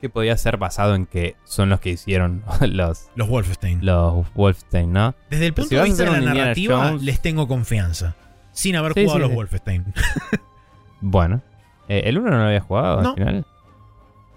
¿Qué 0.00 0.08
podía 0.10 0.36
ser 0.36 0.56
basado 0.56 0.96
en 0.96 1.06
que 1.06 1.36
son 1.44 1.68
los 1.68 1.78
que 1.78 1.90
hicieron 1.90 2.42
los, 2.60 3.08
los 3.14 3.28
Wolfenstein. 3.28 3.84
los 3.86 4.34
Wolfenstein, 4.34 4.92
¿no? 4.92 5.14
Desde 5.30 5.46
el 5.46 5.54
Pero 5.54 5.68
punto 5.68 5.68
si 5.68 5.76
de 5.76 5.84
vista 5.84 6.04
de 6.04 6.10
la 6.20 6.34
narrativa, 6.34 6.88
Jones- 6.88 7.02
les 7.02 7.20
tengo 7.20 7.46
confianza. 7.46 8.16
Sin 8.50 8.74
haber 8.76 8.94
Sí, 8.94 9.04
jugado 9.04 9.18
sí, 9.18 9.18
a 9.18 9.22
los 9.26 9.30
sí. 9.30 9.36
Wolfenstein. 9.36 9.84
Bueno. 11.04 11.40
Eh, 11.88 12.02
¿El 12.06 12.18
1 12.18 12.30
no 12.30 12.36
lo 12.38 12.44
había 12.44 12.60
jugado 12.60 13.02
No. 13.02 13.08
al 13.10 13.14
final? 13.16 13.46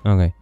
Ok. 0.04 0.34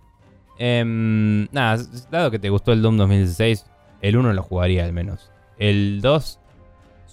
Em, 0.60 1.48
nada, 1.52 1.84
dado 2.12 2.32
que 2.32 2.40
te 2.40 2.50
gustó 2.50 2.72
el 2.72 2.82
Doom 2.82 2.98
2016, 2.98 3.66
el 4.02 4.18
1 4.18 4.34
lo 4.34 4.44
jugaría 4.44 4.86
al 4.86 4.94
menos. 4.94 5.32
El 5.58 6.00
2 6.02 6.40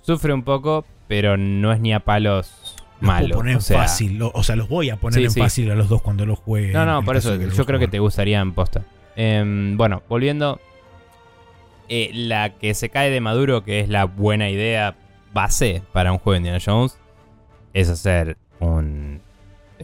sufre 0.02 0.32
un 0.32 0.42
poco, 0.42 0.84
pero 1.08 1.36
no 1.36 1.72
es 1.72 1.80
ni 1.80 1.92
a 1.92 2.00
palos 2.00 2.76
Los 3.00 3.06
malo. 3.06 3.28
puedo 3.28 3.38
poner 3.40 3.56
o 3.56 3.60
sea, 3.60 3.78
fácil. 3.78 4.18
lo- 4.18 4.30
O 4.34 4.42
sea, 4.42 4.56
los 4.56 4.68
voy 4.68 4.90
a 4.90 4.96
poner 4.96 5.18
Sí, 5.20 5.24
en 5.24 5.30
sí. 5.30 5.40
fácil 5.40 5.70
a 5.70 5.74
los 5.74 5.88
dos 5.88 6.02
cuando 6.02 6.26
los 6.26 6.38
juegue. 6.38 6.72
No, 6.72 6.84
no, 6.84 7.02
por 7.02 7.16
eso 7.16 7.34
yo 7.36 7.46
los 7.46 7.66
creo 7.66 7.78
que 7.78 7.88
te 7.88 7.98
gustaría 7.98 8.40
en 8.40 8.52
posta. 8.52 8.82
Em, 9.16 9.76
bueno, 9.76 10.02
volviendo. 10.08 10.60
eh, 11.92 12.10
la 12.14 12.50
que 12.50 12.74
se 12.74 12.88
cae 12.88 13.10
de 13.10 13.20
Maduro, 13.20 13.64
que 13.64 13.80
es 13.80 13.88
la 13.88 14.04
buena 14.04 14.48
idea 14.48 14.94
base 15.34 15.82
para 15.92 16.12
un 16.12 16.18
juego 16.18 16.34
de 16.34 16.36
Indiana 16.38 16.60
Jones, 16.64 16.96
es 17.74 17.88
hacer 17.88 18.36
un, 18.60 19.19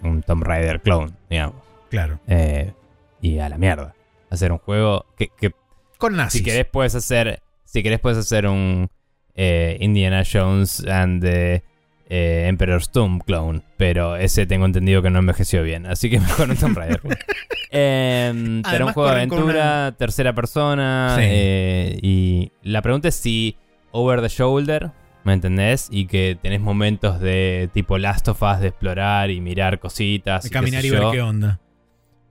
un 0.03 0.23
Tomb 0.23 0.43
Raider 0.43 0.81
clone, 0.81 1.13
digamos. 1.31 1.57
Claro. 1.91 2.19
Eh, 2.27 2.73
y 3.21 3.39
a 3.39 3.49
la 3.49 3.59
mierda. 3.59 3.95
Hacer 4.31 4.53
un 4.53 4.59
juego 4.59 5.07
que, 5.17 5.29
que 5.29 5.53
Con 5.99 6.17
nazis. 6.17 6.41
si 6.41 6.45
querés 6.45 6.67
puedes 6.67 6.95
hacer. 6.95 7.43
Si 7.65 7.83
querés 7.83 8.01
puedes 8.01 8.19
hacer 8.19 8.47
un 8.47 8.89
eh, 9.35 9.77
Indiana 9.81 10.23
Jones 10.31 10.85
and 10.87 11.23
the 11.23 11.63
eh, 12.09 12.47
Emperor's 12.47 12.91
Tomb 12.91 13.23
clone. 13.25 13.63
Pero 13.77 14.17
ese 14.17 14.47
tengo 14.47 14.67
entendido 14.67 15.03
que 15.03 15.11
no 15.11 15.19
envejeció 15.19 15.63
bien. 15.63 15.87
Así 15.87 16.11
que 16.11 16.21
mejor 16.21 16.51
un 16.51 16.57
Tomb 16.57 16.77
Raider. 16.77 17.01
Em, 17.71 18.63
pero 18.63 18.87
un 18.87 18.93
juego 18.93 19.11
de 19.11 19.17
aventura, 19.17 19.93
tercera 19.99 20.33
persona. 20.35 21.15
Sí. 21.17 21.23
eh, 21.27 21.99
y 22.01 22.53
la 22.63 22.81
pregunta 22.81 23.09
es 23.09 23.17
si 23.17 23.57
over 23.91 24.23
the 24.23 24.29
shoulder. 24.29 24.93
¿Me 25.27 25.33
entendés? 25.33 25.89
Y 25.91 26.07
que 26.07 26.39
tenés 26.41 26.61
momentos 26.61 27.19
de 27.19 27.69
tipo 27.75 27.99
Last 27.99 28.29
of 28.29 28.41
Us 28.43 28.61
de 28.61 28.69
explorar 28.69 29.29
y 29.31 29.41
mirar 29.41 29.81
cositas. 29.81 30.45
de 30.45 30.49
y 30.49 30.53
caminar 30.53 30.85
y 30.85 30.91
ver 30.91 31.03
yo. 31.03 31.11
qué 31.11 31.21
onda. 31.21 31.59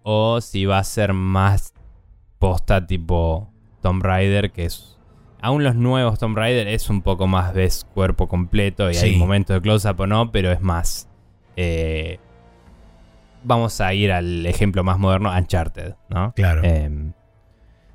O 0.04 0.40
si 0.40 0.66
va 0.66 0.80
a 0.80 0.84
ser 0.86 1.12
más 1.12 1.74
posta 2.40 2.88
tipo 2.88 3.52
Tomb 3.82 4.02
Raider, 4.02 4.52
que 4.52 4.64
es... 4.64 4.98
Aún 5.42 5.66
los 5.66 5.76
nuevos 5.76 6.20
Tomb 6.20 6.38
Raider 6.38 6.70
es 6.70 6.90
un 6.90 7.02
poco 7.02 7.28
más, 7.28 7.54
ves, 7.54 7.86
cuerpo 7.94 8.30
completo 8.30 8.90
y 8.90 8.94
Sí. 8.94 9.08
hay 9.08 9.16
momentos 9.18 9.56
de 9.56 9.62
close-up 9.62 10.00
o 10.00 10.08
no, 10.08 10.32
pero 10.32 10.52
es 10.54 10.62
más... 10.62 11.10
eh, 11.58 12.18
vamos 13.44 13.82
a 13.82 13.94
ir 13.94 14.12
al 14.14 14.46
ejemplo 14.46 14.84
más 14.86 14.98
moderno, 15.00 15.32
Uncharted, 15.38 15.96
¿no? 16.10 16.32
Claro. 16.34 16.64
Em, 16.64 17.12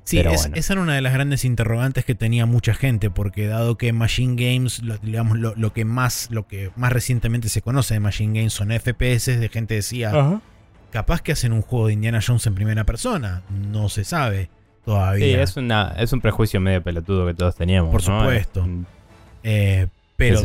Sí, 0.03 0.17
pero 0.17 0.31
es- 0.31 0.41
bueno. 0.41 0.55
esa 0.55 0.73
era 0.73 0.81
una 0.81 0.95
de 0.95 1.01
las 1.01 1.13
grandes 1.13 1.45
interrogantes 1.45 2.03
que 2.05 2.15
tenía 2.15 2.45
mucha 2.45 2.73
gente, 2.73 3.09
porque 3.09 3.47
dado 3.47 3.77
que 3.77 3.93
Machine 3.93 4.35
Games, 4.35 4.81
lo, 4.83 4.97
digamos, 4.97 5.37
lo, 5.37 5.53
lo 5.55 5.73
que 5.73 5.85
más, 5.85 6.27
lo 6.31 6.47
que 6.47 6.71
más 6.75 6.91
recientemente 6.91 7.49
se 7.49 7.61
conoce 7.61 7.93
de 7.93 7.99
Machine 7.99 8.37
Games 8.39 8.53
son 8.53 8.71
FPS, 8.71 9.37
de 9.37 9.49
gente 9.49 9.75
decía, 9.75 10.41
capaz 10.91 11.21
que 11.21 11.31
hacen 11.31 11.53
un 11.53 11.61
juego 11.61 11.87
de 11.87 11.93
Indiana 11.93 12.19
Jones 12.25 12.45
en 12.47 12.55
primera 12.55 12.83
persona. 12.83 13.43
No 13.49 13.89
se 13.89 14.03
sabe 14.03 14.49
todavía. 14.83 15.25
sí, 15.25 15.33
es, 15.33 15.55
una, 15.57 15.93
es 15.97 16.11
un 16.13 16.19
prejuicio 16.21 16.59
medio 16.59 16.81
pelotudo 16.83 17.25
que 17.27 17.33
todos 17.33 17.55
teníamos. 17.55 17.91
Por 17.91 18.07
¿no? 18.09 18.19
supuesto. 18.21 18.67
Eh, 19.43 19.87
pero 20.17 20.41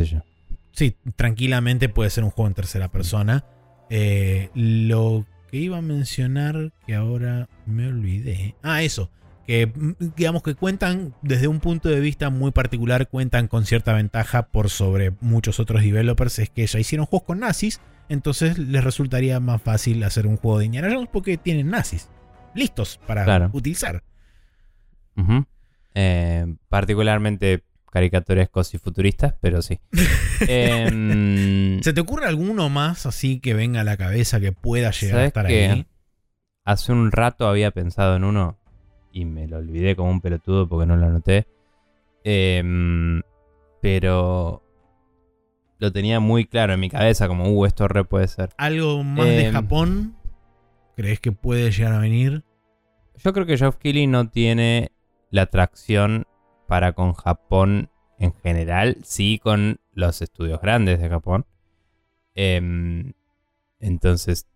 sí, 0.72 0.94
tranquilamente 1.16 1.88
puede 1.88 2.10
ser 2.10 2.24
un 2.24 2.30
juego 2.30 2.48
en 2.48 2.54
tercera 2.54 2.88
persona. 2.88 3.44
Eh, 3.90 4.50
lo 4.54 5.24
que 5.50 5.58
iba 5.58 5.78
a 5.78 5.82
mencionar, 5.82 6.72
que 6.86 6.94
ahora 6.94 7.48
me 7.66 7.86
olvidé. 7.88 8.54
Ah, 8.62 8.82
eso. 8.82 9.10
Que 9.46 9.72
digamos 10.16 10.42
que 10.42 10.54
cuentan, 10.54 11.14
desde 11.22 11.46
un 11.48 11.60
punto 11.60 11.88
de 11.88 12.00
vista 12.00 12.30
muy 12.30 12.50
particular, 12.50 13.08
cuentan 13.08 13.46
con 13.48 13.64
cierta 13.64 13.92
ventaja 13.92 14.48
por 14.48 14.70
sobre 14.70 15.12
muchos 15.20 15.60
otros 15.60 15.82
developers. 15.82 16.38
Es 16.40 16.50
que 16.50 16.66
ya 16.66 16.78
hicieron 16.80 17.06
juegos 17.06 17.26
con 17.26 17.40
nazis. 17.40 17.80
Entonces 18.08 18.58
les 18.58 18.82
resultaría 18.84 19.38
más 19.40 19.62
fácil 19.62 20.02
hacer 20.04 20.26
un 20.26 20.36
juego 20.36 20.58
de 20.58 20.66
Indiana 20.66 20.88
Jones 20.92 21.08
porque 21.12 21.36
tienen 21.38 21.70
nazis 21.70 22.08
listos 22.54 23.00
para 23.06 23.24
Claro. 23.24 23.50
utilizar. 23.52 24.02
Eh, 25.94 26.46
particularmente 26.68 27.62
caricaturescos 27.90 28.74
y 28.74 28.78
futuristas, 28.78 29.34
pero 29.40 29.62
sí. 29.62 29.80
Em, 30.48 31.80
¿Se 31.82 31.92
te 31.94 32.00
ocurre 32.00 32.26
alguno 32.26 32.68
más 32.68 33.06
así 33.06 33.40
que 33.40 33.54
venga 33.54 33.80
a 33.80 33.84
la 33.84 33.96
cabeza 33.96 34.38
que 34.40 34.52
pueda 34.52 34.90
llegar 34.90 35.14
a 35.14 35.18
¿Sabes 35.18 35.26
estar 35.28 35.46
ahí? 35.46 35.86
Hace 36.64 36.92
un 36.92 37.10
rato 37.12 37.48
había 37.48 37.70
pensado 37.70 38.16
en 38.16 38.24
uno 38.24 38.58
y 39.16 39.24
me 39.24 39.48
lo 39.48 39.56
olvidé 39.56 39.96
como 39.96 40.10
un 40.10 40.20
pelotudo 40.20 40.68
porque 40.68 40.84
no 40.84 40.94
lo 40.94 41.06
anoté. 41.06 41.46
Em, 42.22 43.22
pero 43.80 44.62
lo 45.78 45.90
tenía 45.90 46.20
muy 46.20 46.44
claro 46.44 46.74
en 46.74 46.80
mi 46.80 46.90
cabeza 46.90 47.26
como, 47.26 47.50
uh, 47.50 47.64
esto 47.64 47.88
re 47.88 48.04
puede 48.04 48.28
ser. 48.28 48.50
¿Algo 48.58 49.02
más 49.02 49.24
de 49.24 49.46
Em, 49.46 49.52
Japón? 49.54 50.16
¿Crees 50.96 51.18
que 51.20 51.32
puede 51.32 51.70
llegar 51.70 51.94
a 51.94 51.98
venir? 51.98 52.44
Yo 53.16 53.32
creo 53.32 53.46
que 53.46 53.56
Geoff 53.56 53.76
Keighley 53.78 54.06
no 54.06 54.28
tiene 54.28 54.92
la 55.30 55.42
atracción 55.42 56.26
para 56.66 56.92
con 56.92 57.14
Japón 57.14 57.88
en 58.18 58.34
general, 58.34 58.98
sí 59.02 59.38
con 59.42 59.80
los 59.94 60.20
estudios 60.20 60.60
grandes 60.60 61.00
de 61.00 61.08
Japón. 61.08 61.46
Em, 62.34 63.14
entonces, 63.80 64.46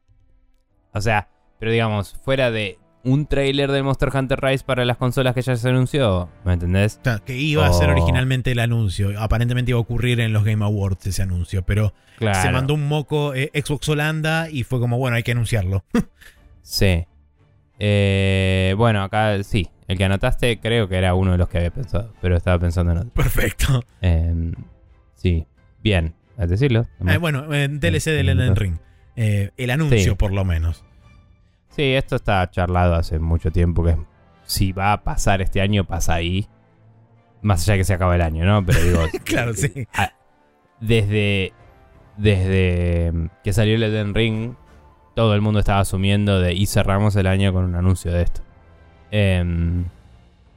o 0.93 1.01
sea, 1.01 1.31
pero 1.59 1.73
digamos, 1.73 2.13
fuera 2.13 2.51
de 2.51 2.79
un 3.03 3.27
trailer 3.27 3.73
de 3.73 3.83
Monster 3.83 4.11
Hunter 4.15 4.39
Rise 4.41 4.65
para 4.65 4.85
las 4.85 4.97
consolas 4.99 5.35
que 5.35 5.43
ya 5.43 5.57
se 5.57 5.69
anunció, 5.69 6.29
¿me 6.45 6.53
entendés? 6.53 6.99
O 7.01 7.05
sea, 7.05 7.19
que 7.21 7.37
iba 7.37 7.67
a 7.67 7.73
ser 7.73 7.89
originalmente 7.91 8.53
el 8.53 8.59
anuncio. 8.59 9.19
Aparentemente 9.21 9.71
iba 9.71 9.79
a 9.79 9.81
ocurrir 9.83 10.21
en 10.21 10.33
los 10.33 10.45
Game 10.45 10.65
Awards 10.65 11.07
ese 11.07 11.23
anuncio, 11.23 11.63
pero 11.63 11.95
Claro. 12.19 12.43
se 12.43 12.51
mandó 12.51 12.75
un 12.75 12.87
moco 12.87 13.35
eh, 13.35 13.51
Xbox 13.55 13.89
Holanda 13.89 14.51
y 14.51 14.65
fue 14.65 14.79
como, 14.81 14.99
bueno, 14.99 15.17
hay 15.17 15.23
que 15.23 15.33
anunciarlo. 15.33 15.85
Sí. 16.63 17.05
Eh, 17.79 18.75
bueno, 18.77 19.03
acá 19.03 19.43
sí. 19.43 19.69
El 19.89 19.99
que 19.99 20.05
anotaste 20.05 20.61
creo 20.61 20.89
que 20.89 20.97
era 20.97 21.15
uno 21.15 21.33
de 21.33 21.39
los 21.39 21.49
que 21.49 21.59
había 21.59 21.71
pensado, 21.73 22.13
pero 22.21 22.37
estaba 22.37 22.59
pensando 22.61 22.93
en 22.93 22.99
otro. 22.99 23.11
Perfecto. 23.13 23.83
Em, 24.01 24.53
sí, 25.15 25.47
bien, 25.83 26.15
a 26.37 26.47
decirlo. 26.47 26.87
Eh, 27.09 27.17
bueno, 27.17 27.53
eh, 27.53 27.67
DLC 27.69 28.11
del 28.13 28.29
Elden 28.29 28.55
Ring. 28.55 28.77
Eh, 29.17 29.51
el 29.57 29.71
anuncio, 29.71 29.99
Sí. 29.99 30.15
por 30.15 30.33
lo 30.33 30.45
menos. 30.45 30.85
Sí, 31.71 31.95
esto 31.95 32.17
está 32.17 32.49
charlado 32.51 32.95
hace 32.95 33.19
mucho 33.19 33.51
tiempo 33.51 33.83
que 33.85 33.97
si 34.45 34.73
va 34.73 34.93
a 34.93 35.03
pasar 35.03 35.41
este 35.41 35.61
año, 35.61 35.85
pasa 35.85 36.15
ahí. 36.15 36.47
Más 37.43 37.63
allá 37.63 37.75
de 37.75 37.79
que 37.79 37.85
se 37.85 37.95
acaba 37.95 38.15
el 38.17 38.23
año, 38.23 38.45
¿no? 38.45 38.65
Pero 38.67 38.83
digo, 38.83 39.01
Claro, 39.25 39.55
sí. 39.55 39.87
a- 39.95 40.13
desde, 40.81 41.53
desde 42.17 43.13
que 43.45 43.53
salió 43.53 43.75
el 43.77 43.83
Elden 43.83 44.15
Ring, 44.15 44.55
todo 45.15 45.35
el 45.35 45.41
mundo 45.41 45.61
estaba 45.61 45.81
asumiendo 45.81 46.41
de 46.41 46.53
y 46.55 46.67
cerramos 46.67 47.17
el 47.17 47.27
año 47.27 47.53
con 47.53 47.65
un 47.65 47.75
anuncio 47.75 48.13
de 48.13 48.23
esto. 48.23 48.43
Em, 49.11 49.85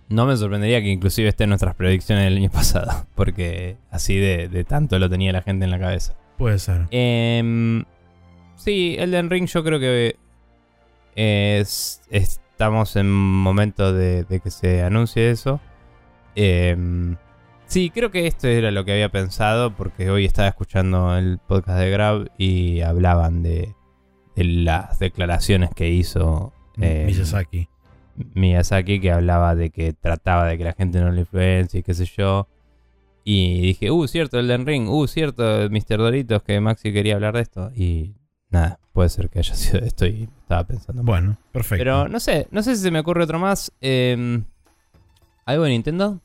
no 0.10 0.26
me 0.26 0.36
sorprendería 0.38 0.82
que 0.82 0.90
inclusive 0.90 1.30
esté 1.30 1.44
en 1.46 1.50
nuestras 1.52 1.76
predicciones 1.76 2.26
del 2.26 2.38
año 2.38 2.50
pasado, 2.52 3.06
porque 3.16 3.78
así 3.92 4.18
de, 4.18 4.48
de 4.50 4.64
tanto 4.64 5.00
lo 5.00 5.10
tenía 5.10 5.32
la 5.32 5.42
gente 5.42 5.66
en 5.66 5.72
la 5.72 5.80
cabeza. 5.80 6.16
Puede 6.38 6.60
ser. 6.60 6.88
Em, 6.92 7.84
sí, 8.56 8.96
Elden 9.00 9.30
Ring 9.30 9.48
yo 9.48 9.64
creo 9.64 9.80
que 9.80 10.18
es, 11.16 12.02
estamos 12.10 12.96
en 12.96 13.12
momento 13.12 13.94
de, 13.94 14.26
que 14.44 14.52
se 14.52 14.84
anuncie 14.84 15.32
eso. 15.32 15.60
Em, 16.36 17.16
sí, 17.66 17.90
creo 17.90 18.12
que 18.12 18.28
esto 18.28 18.48
era 18.48 18.72
lo 18.72 18.86
que 18.86 18.94
había 18.94 19.10
pensado 19.10 19.76
porque 19.76 20.10
hoy 20.10 20.26
estaba 20.26 20.48
escuchando 20.48 21.18
el 21.18 21.40
podcast 21.40 21.80
de 21.80 21.90
Grab 21.90 22.32
y 22.38 22.82
hablaban 22.82 23.44
de, 23.44 23.76
las 24.36 25.00
declaraciones 25.00 25.70
que 25.76 25.90
hizo 25.90 26.54
em, 26.78 27.06
Miyazaki. 27.06 27.68
Miyazaki 28.34 29.00
que 29.00 29.12
hablaba 29.12 29.56
de 29.56 29.70
que 29.70 29.94
trataba 29.94 30.48
de 30.48 30.58
que 30.58 30.64
la 30.64 30.74
gente 30.74 31.00
no 31.00 31.12
le 31.12 31.22
influencie 31.22 31.80
y 31.82 31.84
qué 31.84 31.94
sé 31.94 32.06
yo. 32.06 32.48
Y 33.26 33.62
dije, 33.62 33.90
uh, 33.90 34.08
cierto, 34.08 34.38
Elden 34.38 34.66
Ring, 34.66 34.90
uh, 34.90 35.08
cierto, 35.08 35.44
Mr. 35.70 35.98
Doritos, 35.98 36.44
que 36.44 36.60
Maxi 36.60 36.92
quería 36.92 37.16
hablar 37.16 37.36
de 37.36 37.42
esto. 37.42 37.72
Y 37.74 38.16
nada, 38.54 38.80
puede 38.94 39.10
ser 39.10 39.30
que 39.30 39.40
haya 39.40 39.56
sido 39.56 39.80
esto 39.80 40.06
y 40.06 40.30
estaba 40.42 40.64
pensando. 40.66 41.04
Bueno, 41.04 41.38
perfecto. 41.52 41.82
Pero 41.82 42.08
no 42.08 42.20
sé, 42.20 42.48
no 42.52 42.64
sé 42.64 42.76
si 42.76 42.84
se 42.84 42.92
me 42.92 43.00
ocurre 43.00 43.24
otro 43.24 43.40
más. 43.40 43.72
Em, 43.82 44.46
¿Algo 45.46 45.66
de 45.66 45.72
Nintendo? 45.72 46.22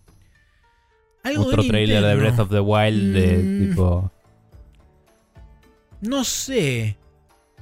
¿Algo 1.25 1.47
otro 1.47 1.65
trailer 1.65 2.05
de 2.05 2.15
Breath 2.15 2.39
of 2.39 2.51
the 2.51 2.61
Wild 2.61 3.15
de 3.15 3.39
mm. 3.39 3.69
tipo. 3.69 4.13
No 6.01 6.23
sé. 6.23 6.97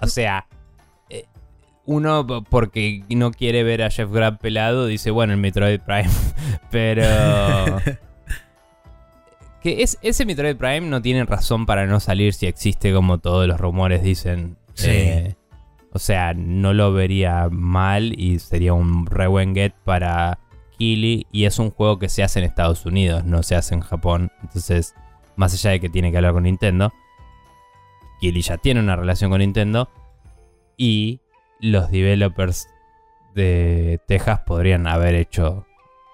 O 0.01 0.07
sea, 0.07 0.47
eh, 1.09 1.25
uno 1.87 2.45
porque 2.51 3.03
no 3.09 3.31
quiere 3.31 3.63
ver 3.63 3.83
a 3.83 3.91
Jeff 3.91 4.11
Grab 4.11 4.39
pelado 4.39 4.87
dice, 4.87 5.11
bueno, 5.11 5.33
el 5.33 5.39
Metroid 5.39 5.81
Prime. 5.81 6.11
Pero. 6.71 7.03
Que 9.67 9.83
es, 9.83 9.99
ese 10.01 10.25
Metroid 10.25 10.55
Prime 10.55 10.83
no 10.83 11.03
tiene 11.03 11.25
razón 11.25 11.67
para 11.67 11.87
no 11.87 11.99
salir 11.99 12.35
si 12.35 12.47
existe 12.47 12.93
como 12.93 13.19
todos 13.19 13.49
los 13.49 13.59
rumores 13.59 14.01
dicen. 14.01 14.57
Sí. 14.75 14.91
Eh, 14.91 15.35
o 15.93 15.99
sea, 15.99 16.35
no 16.35 16.73
lo 16.73 16.93
vería 16.93 17.49
mal 17.51 18.15
y 18.17 18.39
sería 18.39 18.75
un 18.75 19.07
re 19.07 19.27
buen 19.27 19.57
get 19.57 19.73
para 19.85 20.39
Kili. 20.79 21.27
Y 21.33 21.47
es 21.47 21.59
un 21.59 21.73
juego 21.73 21.99
que 21.99 22.09
se 22.09 22.23
hace 22.23 22.39
en 22.39 22.45
Estados 22.45 22.87
Unidos, 22.87 23.25
no 23.25 23.43
se 23.43 23.57
hace 23.57 23.75
en 23.75 23.81
Japón. 23.81 24.31
Entonces, 24.41 24.95
más 25.35 25.53
allá 25.53 25.73
de 25.73 25.81
que 25.81 25.89
tiene 25.89 26.13
que 26.13 26.19
hablar 26.19 26.35
con 26.35 26.45
Nintendo, 26.45 26.93
Kili 28.21 28.43
ya 28.43 28.59
tiene 28.59 28.79
una 28.79 28.95
relación 28.95 29.33
con 29.33 29.41
Nintendo. 29.41 29.91
Y 30.77 31.19
los 31.59 31.91
developers 31.91 32.69
de 33.35 33.99
Texas 34.07 34.43
podrían 34.47 34.87
haber 34.87 35.17
hecho 35.17 35.67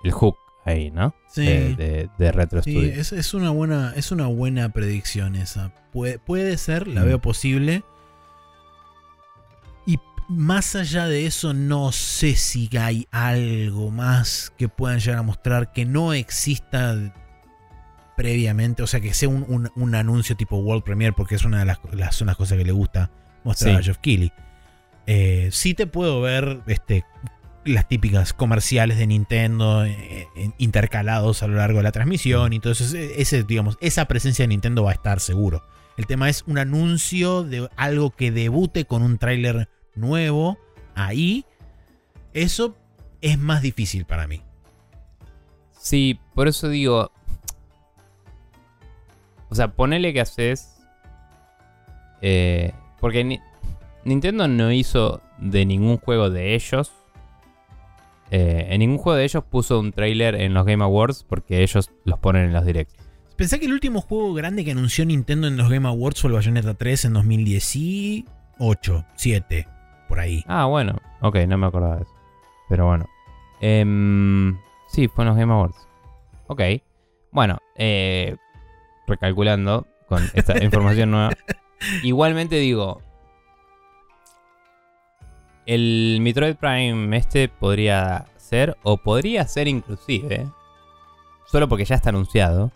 el 0.05 0.13
hook 0.13 0.39
ahí, 0.65 0.91
¿no? 0.91 1.15
Sí. 1.29 1.45
De, 1.45 2.09
de, 2.19 2.33
Retro 2.33 2.63
sí, 2.63 2.79
es, 2.79 3.35
una 3.35 3.51
buena, 3.51 3.93
es 3.97 4.13
una 4.13 4.27
buena 4.27 4.69
predicción 4.71 5.37
esa. 5.37 5.73
Puede, 5.93 6.19
puede 6.19 6.57
ser, 6.57 6.89
la 6.89 7.03
mm. 7.03 7.07
veo 7.07 7.21
posible. 7.21 7.85
Y 9.87 9.99
más 10.29 10.77
allá 10.77 11.07
de 11.07 11.27
eso, 11.27 11.55
no 11.55 11.93
sé 11.93 12.37
si 12.37 12.69
hay 12.79 13.07
algo 13.11 13.91
más 13.91 14.53
que 14.57 14.69
puedan 14.69 15.01
llegar 15.01 15.19
a 15.19 15.23
mostrar 15.23 15.73
que 15.73 15.85
no 15.85 16.13
exista 16.13 16.97
previamente. 18.17 18.83
O 18.83 18.87
sea, 18.87 19.01
que 19.01 19.15
sea 19.15 19.29
un, 19.29 19.95
anuncio 19.95 20.37
tipo 20.37 20.57
World 20.57 20.85
Premiere, 20.85 21.15
porque 21.15 21.35
es 21.35 21.45
una 21.45 21.61
de 21.61 21.65
las, 21.65 21.81
las, 21.93 22.37
cosas 22.37 22.59
que 22.59 22.65
le 22.65 22.73
gusta 22.73 23.11
mostrar 23.45 23.77
a 23.77 23.83
Jeff 23.83 23.99
Keighley. 23.99 24.33
Eh, 25.07 25.49
sí 25.51 25.75
te 25.75 25.89
puedo 25.89 26.21
ver 26.21 26.63
este, 26.69 27.05
las 27.65 27.89
típicas 27.89 28.33
comerciales 28.33 28.99
de 28.99 29.07
Nintendo 29.07 29.85
eh, 29.85 30.29
eh, 30.35 30.51
intercalados 30.59 31.43
a 31.43 31.47
lo 31.47 31.57
largo 31.57 31.79
de 31.79 31.85
la 31.85 31.93
transmisión 31.93 32.53
y 32.53 32.57
entonces 32.57 32.93
ese, 32.95 33.45
digamos, 33.45 33.79
esa 33.81 34.07
presencia 34.07 34.45
de 34.45 34.49
Nintendo 34.49 34.83
va 34.85 34.91
a 34.91 34.95
estar 34.95 35.21
seguro. 35.21 35.63
El 35.97 36.07
tema 36.07 36.29
es 36.29 36.43
un 36.47 36.59
anuncio 36.59 37.43
de 37.45 37.69
algo 37.77 38.11
que 38.11 38.31
debute 38.31 38.85
con 38.87 39.03
un 39.03 39.19
tráiler 39.19 39.69
nuevo 39.95 40.59
ahí. 40.95 41.45
Eso 42.33 42.77
es 43.21 43.39
más 43.39 43.63
difícil 43.63 44.07
para 44.07 44.27
mí. 44.27 44.43
Sí, 45.79 46.19
por 46.35 46.49
eso 46.49 46.69
digo. 46.69 47.13
O 49.51 49.55
sea, 49.55 49.73
ponele 49.73 50.13
que 50.13 50.21
haces. 50.21 50.79
Eh, 52.23 52.73
porque 53.01 53.41
Nintendo 54.05 54.49
no 54.49 54.73
hizo 54.73 55.21
de 55.39 55.67
ningún 55.67 55.99
juego 55.99 56.31
de 56.31 56.55
ellos 56.55 56.93
eh, 58.35 58.69
en 58.71 58.79
ningún 58.79 58.97
juego 58.97 59.19
de 59.19 59.25
ellos 59.25 59.45
puso 59.45 59.79
un 59.79 59.93
trailer 59.93 60.35
en 60.37 60.55
los 60.55 60.65
Game 60.65 60.83
Awards 60.83 61.23
porque 61.29 61.63
ellos 61.63 61.91
los 62.05 62.19
ponen 62.19 62.47
en 62.47 62.55
los 62.55 62.65
directs. 62.65 62.95
Pensé 63.37 63.61
que 63.61 63.67
el 63.67 63.75
último 63.75 64.01
juego 64.01 64.33
grande 64.33 64.65
que 64.65 64.71
anunció 64.71 65.05
Nintendo 65.05 65.49
en 65.49 65.59
los 65.59 65.69
Game 65.69 65.87
Awards 65.87 66.23
fue 66.23 66.29
el 66.29 66.37
Bayonetta 66.37 66.73
3 66.73 67.05
en 67.05 67.13
2018, 67.13 69.05
7, 69.17 69.69
por 70.09 70.19
ahí. 70.19 70.43
Ah, 70.47 70.65
bueno, 70.65 70.97
ok, 71.21 71.41
no 71.47 71.59
me 71.59 71.67
acordaba 71.67 71.97
de 71.97 72.03
eso. 72.05 72.15
Pero 72.71 72.87
bueno. 72.87 73.07
Em, 73.61 74.57
sí, 74.89 75.09
fue 75.09 75.25
en 75.25 75.29
los 75.29 75.37
Game 75.37 75.53
Awards. 75.53 75.77
Ok. 76.47 76.63
Bueno, 77.33 77.59
eh, 77.77 78.37
recalculando 79.07 79.87
con 80.09 80.23
esta 80.33 80.57
información 80.65 81.11
nueva. 81.11 81.33
Igualmente 82.03 82.57
digo, 82.57 83.03
el 85.67 86.19
Metroid 86.21 86.57
Prime 86.57 87.17
este 87.17 87.49
podría 87.49 88.27
ser, 88.37 88.77
o 88.83 88.97
podría 88.97 89.47
ser 89.47 89.69
inclusive, 89.69 90.47
solo 91.47 91.69
porque 91.69 91.85
ya 91.85 91.95
está 91.95 92.11
anunciado, 92.11 92.73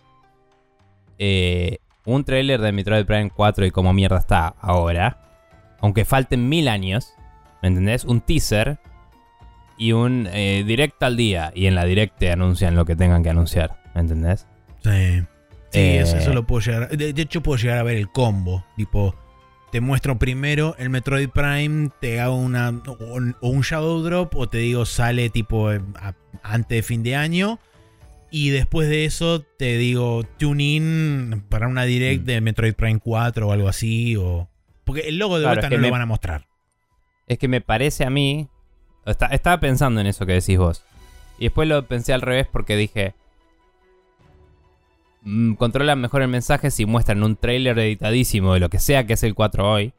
eh, 1.19 1.79
un 2.05 2.23
trailer 2.23 2.61
de 2.61 2.71
Metroid 2.71 3.05
Prime 3.05 3.31
4 3.35 3.65
y 3.65 3.71
como 3.71 3.93
mierda 3.93 4.17
está 4.17 4.55
ahora, 4.61 5.17
aunque 5.81 6.05
falten 6.05 6.47
mil 6.49 6.67
años, 6.67 7.13
¿me 7.61 7.69
entendés? 7.69 8.05
Un 8.05 8.21
teaser 8.21 8.79
y 9.77 9.91
un 9.91 10.27
eh, 10.31 10.63
direct 10.65 11.01
al 11.03 11.17
día, 11.17 11.51
y 11.53 11.67
en 11.67 11.75
la 11.75 11.85
direct 11.85 12.17
te 12.17 12.31
anuncian 12.31 12.75
lo 12.75 12.85
que 12.85 12.95
tengan 12.95 13.23
que 13.23 13.29
anunciar, 13.29 13.81
¿me 13.93 14.01
entendés? 14.01 14.47
Sí. 14.83 15.23
Sí, 15.69 15.79
eso, 15.79 16.15
eso, 16.15 16.31
eh, 16.31 16.33
lo 16.33 16.47
puedo 16.47 16.61
llegar. 16.61 16.89
De, 16.89 17.11
de 17.11 17.21
hecho, 17.21 17.41
puedo 17.43 17.57
llegar 17.57 17.79
a 17.79 17.83
ver 17.83 17.97
el 17.97 18.09
combo. 18.09 18.63
Tipo, 18.77 19.13
te 19.77 19.81
muestro 19.81 20.17
primero 20.17 20.75
el 20.79 20.89
Metroid 20.89 21.29
Prime, 21.29 21.91
te 22.01 22.19
hago 22.19 22.35
una 22.35 22.81
o, 22.87 23.47
un 23.47 23.61
Shadow 23.61 24.01
Drop 24.01 24.35
o 24.35 24.49
te 24.49 24.57
digo 24.57 24.87
sale 24.87 25.29
tipo 25.29 25.71
eh, 25.71 25.79
antes 26.41 26.77
de 26.77 26.81
fin 26.81 27.03
de 27.03 27.15
año 27.15 27.59
y 28.31 28.49
después 28.49 28.89
de 28.89 29.05
eso 29.05 29.41
te 29.41 29.77
digo 29.77 30.23
tune 30.39 30.63
in 30.63 31.43
para 31.47 31.67
una 31.67 31.83
direct 31.83 32.23
mm. 32.23 32.25
de 32.25 32.41
Metroid 32.41 32.73
Prime 32.73 32.99
4 32.99 33.47
o 33.47 33.51
algo 33.51 33.67
así 33.67 34.15
o 34.15 34.49
porque 34.83 35.01
el 35.01 35.19
logo 35.19 35.37
de 35.37 35.45
vuelta 35.45 35.69
no 35.69 35.77
lo 35.77 35.91
van 35.91 36.01
a 36.01 36.07
mostrar. 36.07 36.47
Es 37.27 37.37
que 37.37 37.47
me 37.47 37.61
parece 37.61 38.03
a 38.03 38.09
mí 38.09 38.49
estaba 39.05 39.59
pensando 39.59 40.01
en 40.01 40.07
eso 40.07 40.25
que 40.25 40.33
decís 40.33 40.57
vos. 40.57 40.83
Y 41.37 41.43
después 41.43 41.69
lo 41.69 41.85
pensé 41.85 42.13
al 42.13 42.21
revés 42.21 42.47
porque 42.51 42.75
dije, 42.75 43.13
controlan 45.57 45.99
mejor 45.99 46.21
el 46.21 46.27
mensaje 46.27 46.71
si 46.71 46.85
muestran 46.85 47.23
un 47.23 47.35
trailer 47.35 47.77
editadísimo 47.79 48.53
de 48.53 48.59
lo 48.59 48.69
que 48.69 48.79
sea 48.79 49.05
que 49.05 49.13
es 49.13 49.23
el 49.23 49.35
4 49.35 49.71
hoy. 49.71 49.93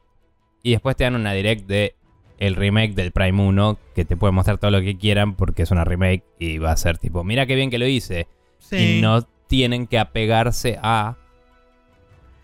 Y 0.63 0.71
después 0.71 0.95
te 0.95 1.03
dan 1.03 1.15
una 1.15 1.33
direct 1.33 1.67
de 1.67 1.95
el 2.37 2.55
remake 2.55 2.95
del 2.95 3.11
Prime 3.11 3.41
1 3.41 3.77
que 3.93 4.05
te 4.05 4.15
puede 4.15 4.31
mostrar 4.31 4.57
todo 4.57 4.71
lo 4.71 4.81
que 4.81 4.97
quieran 4.97 5.35
porque 5.35 5.63
es 5.63 5.71
una 5.71 5.83
remake 5.83 6.23
y 6.39 6.57
va 6.57 6.71
a 6.71 6.77
ser 6.77 6.97
tipo, 6.97 7.23
mira 7.23 7.45
qué 7.45 7.55
bien 7.55 7.69
que 7.69 7.77
lo 7.77 7.87
hice. 7.87 8.27
Y 8.71 9.01
no 9.01 9.23
tienen 9.47 9.87
que 9.87 9.99
apegarse 9.99 10.79
a... 10.81 11.17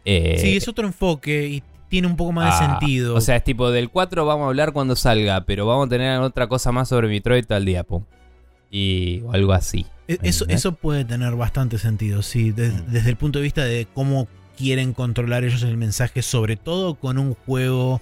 Eh, 0.06 0.38
sí, 0.40 0.58
es 0.58 0.68
otro 0.68 0.86
enfoque 0.86 1.48
y 1.48 1.64
tiene 1.88 2.08
un 2.08 2.16
poco 2.16 2.32
más 2.32 2.60
de 2.60 2.68
sentido. 2.68 3.16
O 3.16 3.22
sea, 3.22 3.38
es 3.38 3.44
tipo, 3.44 3.72
del 3.72 3.90
4 3.90 4.26
vamos 4.26 4.46
a 4.46 4.48
hablar 4.48 4.74
cuando 4.74 4.96
salga, 4.96 5.46
pero 5.46 5.66
vamos 5.66 5.88
a 5.88 5.90
tener 5.90 6.20
otra 6.20 6.48
cosa 6.48 6.72
más 6.72 6.90
sobre 6.90 7.08
Metroid 7.08 7.50
al 7.52 7.66
día, 7.66 7.84
pum. 7.84 8.04
Y 8.70 9.22
o 9.22 9.34
algo 9.34 9.54
así. 9.54 9.86
E-, 10.08 10.20
eso, 10.24 10.46
eso 10.48 10.74
puede 10.74 11.06
tener 11.06 11.36
bastante 11.36 11.78
sentido, 11.78 12.22
sí, 12.22 12.52
mm. 12.52 12.92
desde 12.92 13.10
el 13.10 13.16
punto 13.16 13.40
de 13.40 13.44
vista 13.44 13.64
de 13.64 13.88
cómo 13.94 14.28
quieren 14.58 14.94
controlar 14.94 15.44
ellos 15.44 15.64
el 15.64 15.78
mensaje, 15.78 16.22
sobre 16.22 16.56
todo 16.56 16.96
con 16.96 17.18
un 17.18 17.34
juego 17.34 18.02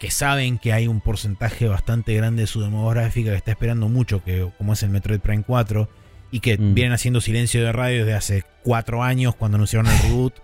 que 0.00 0.10
saben 0.10 0.58
que 0.58 0.72
hay 0.72 0.88
un 0.88 1.00
porcentaje 1.00 1.68
bastante 1.68 2.14
grande 2.14 2.42
de 2.42 2.46
su 2.48 2.60
demográfica 2.60 3.30
que 3.30 3.36
está 3.36 3.52
esperando 3.52 3.88
mucho, 3.88 4.24
que, 4.24 4.50
como 4.58 4.72
es 4.72 4.82
el 4.82 4.90
Metroid 4.90 5.20
Prime 5.20 5.44
4, 5.46 5.88
y 6.32 6.40
que 6.40 6.58
mm. 6.58 6.74
vienen 6.74 6.92
haciendo 6.92 7.20
silencio 7.20 7.62
de 7.62 7.70
radio 7.70 8.00
desde 8.00 8.14
hace 8.14 8.44
cuatro 8.64 9.02
años 9.02 9.36
cuando 9.36 9.56
anunciaron 9.56 9.90
el 9.92 9.98
reboot 10.00 10.34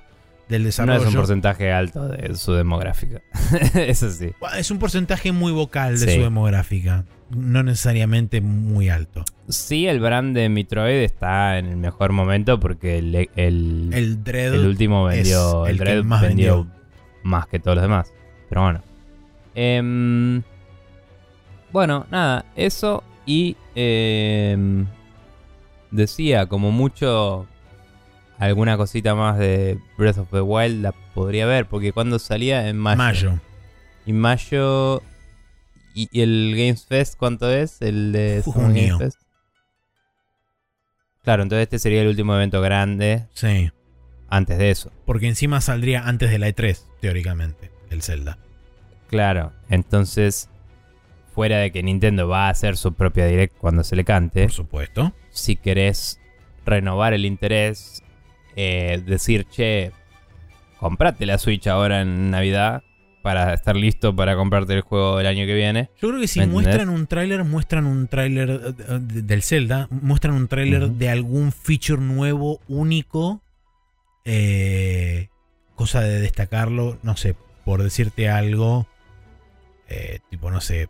del 0.49 0.65
desarrollo. 0.65 0.99
No 0.99 1.05
es 1.05 1.09
un 1.09 1.15
porcentaje 1.15 1.73
alto 1.73 2.09
de 2.09 2.35
su 2.35 2.53
demográfica. 2.53 3.23
Eso 3.75 4.11
sí. 4.11 4.33
Es 4.57 4.71
un 4.71 4.79
porcentaje 4.79 5.33
muy 5.33 5.53
vocal 5.53 5.99
de 5.99 6.15
su 6.15 6.23
demográfica. 6.23 7.05
No 7.31 7.63
necesariamente 7.63 8.41
muy 8.41 8.89
alto. 8.89 9.25
Sí, 9.49 9.87
el 9.87 10.01
brand 10.01 10.35
de 10.35 10.49
Metroid 10.49 11.03
está 11.03 11.59
en 11.59 11.67
el 11.67 11.77
mejor 11.77 12.13
momento 12.13 12.59
porque 12.59 12.99
el, 12.99 13.15
el, 13.37 13.91
el, 13.93 14.25
Dread 14.25 14.55
el 14.55 14.67
último 14.67 15.05
vendió. 15.05 15.67
el, 15.67 15.77
Dread 15.77 16.05
más 16.05 16.23
vendió, 16.23 16.67
más 17.23 17.47
que 17.47 17.59
todos 17.59 17.77
los 17.77 17.83
demás. 17.83 18.13
Pero 18.49 18.63
bueno. 18.63 18.83
Em, 19.55 20.43
bueno, 21.71 22.07
nada, 22.11 22.47
eso. 22.57 23.05
Y 23.27 23.57
em, 23.75 24.87
decía, 25.91 26.47
como 26.47 26.71
mucho 26.71 27.47
alguna 28.39 28.77
cosita 28.77 29.15
más 29.15 29.39
de 29.39 29.79
Breath 29.97 30.19
of 30.19 30.31
the 30.31 30.41
Wild 30.41 30.83
la 30.83 30.93
podría 30.93 31.47
ver, 31.47 31.67
porque 31.67 31.93
cuando 31.93 32.19
salía 32.19 32.69
en 32.69 32.79
mayo. 32.79 32.99
Mayo. 32.99 33.41
Y 34.07 34.13
mayo. 34.13 35.03
¿Y, 35.95 36.21
el 36.21 36.55
Games 36.57 36.87
Fest 36.87 37.17
cuánto 37.19 37.51
es? 37.51 37.83
El 37.83 38.13
de 38.13 38.43
Junio. 38.45 38.99
Fest. 38.99 39.21
Claro, 41.25 41.43
entonces 41.43 41.65
este 41.65 41.79
sería 41.79 42.03
el 42.03 42.09
último 42.09 42.35
evento 42.35 42.63
grande. 42.63 43.27
Sí. 43.35 43.71
Antes 44.29 44.59
de 44.59 44.71
eso. 44.71 44.93
Porque 45.05 45.27
encima 45.27 45.61
saldría 45.61 46.07
antes 46.07 46.31
de 46.31 46.39
la 46.39 46.49
E3, 46.49 46.79
teóricamente, 47.01 47.71
el 47.91 48.03
Zelda. 48.03 48.39
Claro, 49.09 49.53
entonces, 49.69 50.49
fuera 51.35 51.59
de 51.59 51.73
que 51.73 51.83
Nintendo 51.83 52.29
va 52.29 52.47
a 52.47 52.51
hacer 52.51 52.77
su 52.77 52.93
propia 52.93 53.27
Direct 53.27 53.57
cuando 53.57 53.85
se 53.85 53.97
le 53.97 54.05
cante. 54.05 54.43
Por 54.43 54.53
supuesto. 54.53 55.13
Si 55.31 55.57
querés 55.57 56.21
renovar 56.65 57.15
el 57.15 57.25
interés, 57.25 58.03
eh, 58.61 59.01
decir, 59.07 59.45
che, 59.45 59.93
comprate 60.81 61.27
la 61.27 61.39
Switch 61.39 61.69
ahora 61.69 62.01
en 62.01 62.33
Navidad 62.33 62.83
para 63.23 63.55
estar 63.55 63.77
listo 63.77 64.17
para 64.17 64.35
comprarte 64.35 64.75
el 64.75 64.81
juego 64.81 65.19
del 65.19 65.29
año 65.29 65.47
que 65.47 65.55
viene. 65.55 65.91
Yo 66.03 66.09
creo 66.09 66.21
que 66.21 66.27
si 66.27 66.45
muestran 66.45 66.89
un 66.89 67.07
tráiler, 67.07 67.45
muestran 67.45 67.87
un 67.87 68.09
tráiler 68.09 68.75
eh, 68.77 68.99
del 69.01 69.45
Zelda, 69.45 69.87
muestran 69.91 70.35
un 70.35 70.49
tráiler 70.49 70.91
de 70.91 71.09
algún 71.09 71.53
feature 71.53 72.03
nuevo, 72.03 72.59
único, 72.67 73.43
eh, 74.25 75.29
cosa 75.77 76.01
de 76.01 76.21
destacarlo, 76.21 76.99
no 77.05 77.17
sé, 77.17 77.37
por 77.65 77.85
decirte 77.85 78.29
algo, 78.29 78.89
tipo, 80.31 80.51
no 80.51 80.61
sé, 80.61 80.89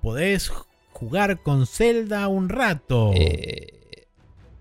podés 0.00 0.50
jugar 0.92 1.42
con 1.42 1.66
Zelda 1.66 2.28
un 2.28 2.48
rato. 2.48 3.12
Eh, 3.14 3.79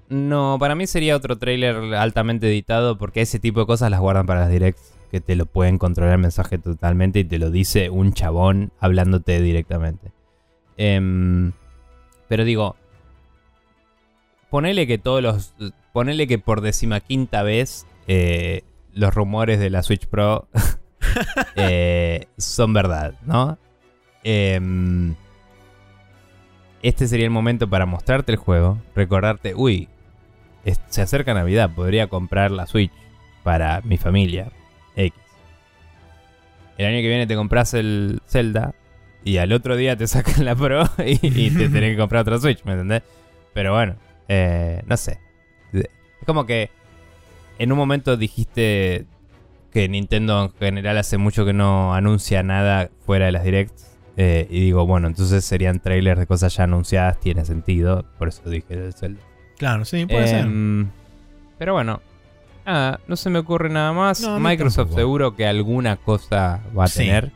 no, 0.10 0.57
para 0.60 0.76
mí 0.76 0.88
sería 0.88 1.15
otro 1.15 1.38
trailer 1.38 1.94
altamente 1.95 2.48
editado 2.48 2.98
porque 2.98 3.22
ese 3.22 3.40
tipo 3.40 3.60
de 3.61 3.65
cosas 3.68 3.91
las 3.91 3.99
guardan 3.99 4.26
para 4.26 4.41
las 4.41 4.49
directs 4.49 4.94
que 5.11 5.22
te 5.22 5.36
lo 5.36 5.45
pueden 5.45 5.77
controlar 5.77 6.14
el 6.14 6.22
mensaje 6.22 6.57
totalmente 6.57 7.19
y 7.19 7.23
te 7.23 7.40
lo 7.40 7.52
dice 7.52 7.90
un 7.90 8.14
chabón 8.14 8.72
hablándote 8.80 9.40
directamente. 9.41 10.11
Em, 10.77 11.52
pero 12.27 12.44
digo, 12.44 12.76
ponele 14.49 14.88
que 14.88 14.98
todos 14.98 15.22
los. 15.22 15.53
Ponele 15.94 16.27
que 16.27 16.38
por 16.38 16.61
decimaquinta 16.61 17.44
vez 17.44 17.86
eh, 18.07 18.64
los 18.94 19.14
rumores 19.14 19.60
de 19.60 19.69
la 19.69 19.84
Switch 19.84 20.07
Pro 20.07 20.48
eh, 21.56 22.27
son 22.38 22.73
verdad, 22.73 23.15
¿no? 23.26 23.57
Em, 24.23 25.15
este 26.81 27.07
sería 27.07 27.26
el 27.26 27.31
momento 27.31 27.69
para 27.69 27.86
mostrarte 27.86 28.31
el 28.31 28.38
juego, 28.38 28.77
recordarte, 28.95 29.56
uy, 29.56 29.90
se 30.90 31.02
acerca 31.02 31.34
Navidad, 31.34 31.72
podría 31.73 32.07
comprar 32.07 32.52
la 32.52 32.65
Switch 32.68 32.91
para 33.44 33.81
mi 33.81 33.98
familia. 33.98 34.52
X. 34.95 35.14
El 36.77 36.86
año 36.86 37.02
que 37.02 37.07
viene 37.07 37.27
te 37.27 37.36
compras 37.36 37.73
el 37.73 38.22
Zelda 38.27 38.73
y 39.23 39.38
al 39.38 39.52
otro 39.52 39.76
día 39.76 39.95
te 39.98 40.07
sacan 40.07 40.45
la 40.45 40.56
Pro 40.56 40.84
y, 41.06 41.18
te 41.18 41.69
tenés 41.69 41.91
que 41.91 41.98
comprar 41.98 42.22
otra 42.22 42.40
Switch, 42.40 42.64
¿me 42.64 42.73
entendés? 42.73 43.03
Pero 43.53 43.73
bueno, 43.73 43.95
eh, 44.27 44.81
no 44.86 44.98
sé. 44.98 45.19
Es 45.73 45.88
como 46.26 46.45
que 46.45 46.69
en 47.57 47.72
un 47.72 47.77
momento 47.77 48.18
dijiste 48.18 49.06
que 49.72 49.88
Nintendo 49.88 50.45
en 50.45 50.52
general 50.53 50.98
hace 50.98 51.18
mucho 51.18 51.45
que 51.45 51.53
no 51.53 51.94
anuncia 51.94 52.44
nada 52.44 52.90
fuera 53.06 53.26
de 53.26 53.31
las 53.31 53.44
directs. 53.44 53.98
Eh, 54.18 54.48
y 54.49 54.60
digo, 54.61 54.86
bueno, 54.86 55.07
entonces 55.07 55.45
serían 55.45 55.80
trailers 55.80 56.19
de 56.19 56.27
cosas 56.27 56.56
ya 56.56 56.64
anunciadas, 56.64 57.19
tiene 57.19 57.45
sentido. 57.45 58.06
Por 58.18 58.27
eso 58.30 58.49
dije 58.49 58.73
el 58.73 58.94
Zelda. 58.94 59.22
Claro, 59.60 59.86
sí, 59.86 60.06
puede 60.07 60.27
ser. 60.27 60.45
Em, 60.45 60.90
pero 61.60 61.73
bueno, 61.73 62.02
nada, 62.65 62.99
no 63.07 63.15
se 63.15 63.30
me 63.30 63.38
ocurre 63.40 63.69
nada 63.69 63.91
más. 63.91 64.27
Microsoft 64.40 64.95
seguro 64.95 65.36
que 65.36 65.45
alguna 65.45 65.98
cosa 65.98 66.61
va 66.76 66.86
a 66.86 66.88
tener. 66.88 67.31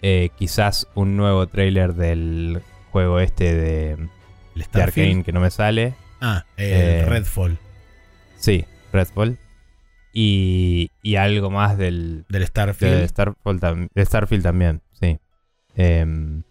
Eh, 0.00 0.28
quizás 0.38 0.86
un 0.94 1.16
nuevo 1.16 1.48
trailer 1.48 1.94
del 1.94 2.62
juego 2.92 3.18
este 3.18 3.52
de, 3.54 3.96
de 4.54 4.82
Arkane 4.82 5.24
que 5.24 5.32
no 5.32 5.40
me 5.40 5.50
sale. 5.50 5.94
Ah, 6.20 6.44
eh, 6.56 7.04
Redfall. 7.08 7.58
Sí, 8.36 8.64
Redfall. 8.92 9.38
Y, 10.12 10.90
y 11.02 11.16
algo 11.16 11.50
más 11.50 11.76
del, 11.78 12.26
del 12.28 12.46
Starfield. 12.46 13.10
de 13.94 14.04
Starfield 14.04 14.42
también, 14.42 14.82
sí. 15.00 15.18
Em, 15.74 16.42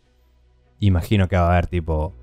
imagino 0.80 1.28
que 1.28 1.36
va 1.38 1.48
a 1.48 1.52
haber 1.52 1.68
tipo 1.68 2.14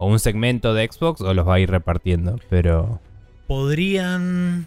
o 0.00 0.06
un 0.06 0.18
segmento 0.18 0.72
de 0.72 0.88
Xbox 0.90 1.20
o 1.20 1.34
los 1.34 1.46
va 1.46 1.56
a 1.56 1.60
ir 1.60 1.70
repartiendo, 1.70 2.40
pero... 2.48 3.00
Podrían... 3.46 4.66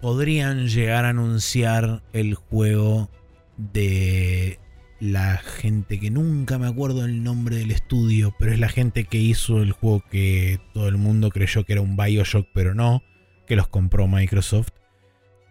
Podrían 0.00 0.68
llegar 0.68 1.04
a 1.04 1.10
anunciar 1.10 2.02
el 2.14 2.34
juego 2.34 3.10
de 3.56 4.58
la 5.00 5.36
gente 5.36 6.00
que 6.00 6.10
nunca 6.10 6.58
me 6.58 6.66
acuerdo 6.66 7.04
el 7.04 7.22
nombre 7.22 7.56
del 7.56 7.70
estudio, 7.70 8.34
pero 8.38 8.52
es 8.52 8.58
la 8.58 8.70
gente 8.70 9.04
que 9.04 9.18
hizo 9.18 9.60
el 9.60 9.72
juego 9.72 10.02
que 10.10 10.60
todo 10.72 10.88
el 10.88 10.96
mundo 10.96 11.28
creyó 11.28 11.64
que 11.64 11.74
era 11.74 11.82
un 11.82 11.96
Bioshock, 11.96 12.48
pero 12.54 12.74
no, 12.74 13.02
que 13.46 13.54
los 13.54 13.68
compró 13.68 14.08
Microsoft. 14.08 14.70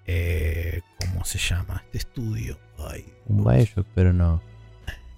Eh, 0.08 0.82
¿Cómo 1.00 1.24
se 1.24 1.38
llama 1.38 1.84
este 1.86 2.00
estudio? 2.00 2.58
un 3.28 3.44
Bioshock, 3.44 3.86
pero 3.94 4.12
no. 4.12 4.42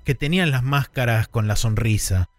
Que 0.03 0.15
tenían 0.15 0.52
las 0.52 0.64
máscaras 0.64 1.30
con 1.30 1.48
la 1.48 1.56
sonrisa. 1.56 2.30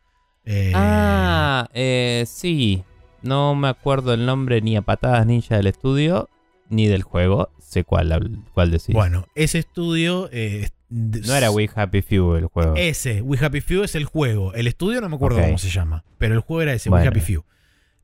Eh, 0.44 0.72
ah, 0.74 1.68
eh, 1.72 2.24
sí. 2.26 2.84
No 3.22 3.54
me 3.54 3.68
acuerdo 3.68 4.12
el 4.12 4.26
nombre 4.26 4.60
ni 4.60 4.76
a 4.76 4.82
patadas 4.82 5.26
ninja 5.26 5.56
del 5.56 5.66
estudio 5.66 6.28
ni 6.68 6.86
del 6.86 7.02
juego. 7.02 7.50
Sé 7.58 7.84
cuál, 7.84 8.42
cuál 8.52 8.70
decís. 8.70 8.94
Bueno, 8.94 9.26
ese 9.34 9.58
estudio. 9.58 10.28
Eh, 10.32 10.68
no 10.90 11.34
era 11.34 11.50
We 11.50 11.68
Happy 11.74 12.02
Few 12.02 12.34
el 12.36 12.46
juego. 12.46 12.74
Ese, 12.76 13.22
We 13.22 13.38
Happy 13.38 13.60
Few 13.60 13.82
es 13.82 13.94
el 13.94 14.04
juego. 14.04 14.52
El 14.54 14.66
estudio 14.66 15.00
no 15.00 15.08
me 15.08 15.16
acuerdo 15.16 15.40
cómo 15.40 15.58
se 15.58 15.70
llama. 15.70 16.04
Pero 16.18 16.34
el 16.34 16.40
juego 16.40 16.62
era 16.62 16.74
ese, 16.74 16.90
We 16.90 17.06
Happy 17.06 17.20
Few. 17.20 17.44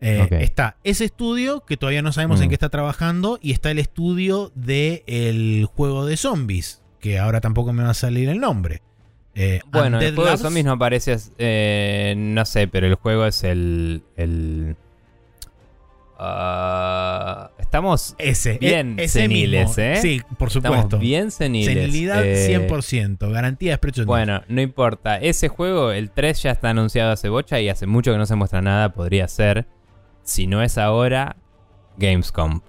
Está 0.01 0.79
ese 0.83 1.05
estudio 1.05 1.65
que 1.67 1.77
todavía 1.77 2.01
no 2.01 2.13
sabemos 2.13 2.41
en 2.41 2.47
mm. 2.47 2.49
qué 2.49 2.55
está 2.55 2.71
trabajando. 2.71 3.39
Y 3.43 3.53
está 3.53 3.71
el 3.71 3.79
estudio 3.79 4.51
del 4.55 5.67
juego 5.67 6.07
de 6.07 6.17
zombies. 6.17 6.83
Que 6.99 7.19
ahora 7.19 7.41
tampoco 7.41 7.73
me 7.73 7.83
va 7.83 7.91
a 7.91 7.95
salir 7.95 8.29
el 8.29 8.41
nombre. 8.41 8.83
Eh, 9.35 9.61
bueno, 9.71 10.01
el 10.01 10.15
juego 10.15 10.31
de 10.31 10.37
zombies 10.39 10.65
no 10.65 10.73
aparece, 10.73 11.17
eh, 11.39 12.15
no 12.17 12.45
sé, 12.45 12.69
pero 12.69 12.87
el 12.87 12.95
juego 12.97 13.27
es 13.27 13.45
el... 13.45 14.03
el 14.17 14.77
ah, 16.19 17.51
estamos 17.59 18.17
ese, 18.19 18.59
bien 18.59 18.97
seniles, 19.09 19.79
¿eh? 19.79 19.97
Sí, 20.03 20.21
por 20.37 20.51
supuesto. 20.51 20.79
Estamos 20.79 21.01
bien 21.01 21.31
seniles. 21.31 21.75
Senilidad 21.75 22.25
100%, 22.25 23.31
garantía 23.31 23.73
de 23.73 23.79
precio. 23.79 24.05
Bueno, 24.05 24.43
no 24.49 24.61
importa. 24.61 25.19
Ese 25.19 25.49
juego, 25.49 25.93
el 25.93 26.11
3 26.11 26.43
ya 26.43 26.51
está 26.51 26.71
anunciado 26.71 27.13
hace 27.13 27.29
bocha 27.29 27.61
y 27.61 27.69
hace 27.69 27.87
mucho 27.87 28.13
que 28.13 28.19
no 28.19 28.27
se 28.27 28.35
muestra 28.35 28.61
nada. 28.61 28.93
Podría 28.93 29.29
ser, 29.29 29.67
si 30.25 30.49
no 30.49 30.63
es 30.63 30.77
ahora, 30.77 31.37
Gamescom. 31.99 32.61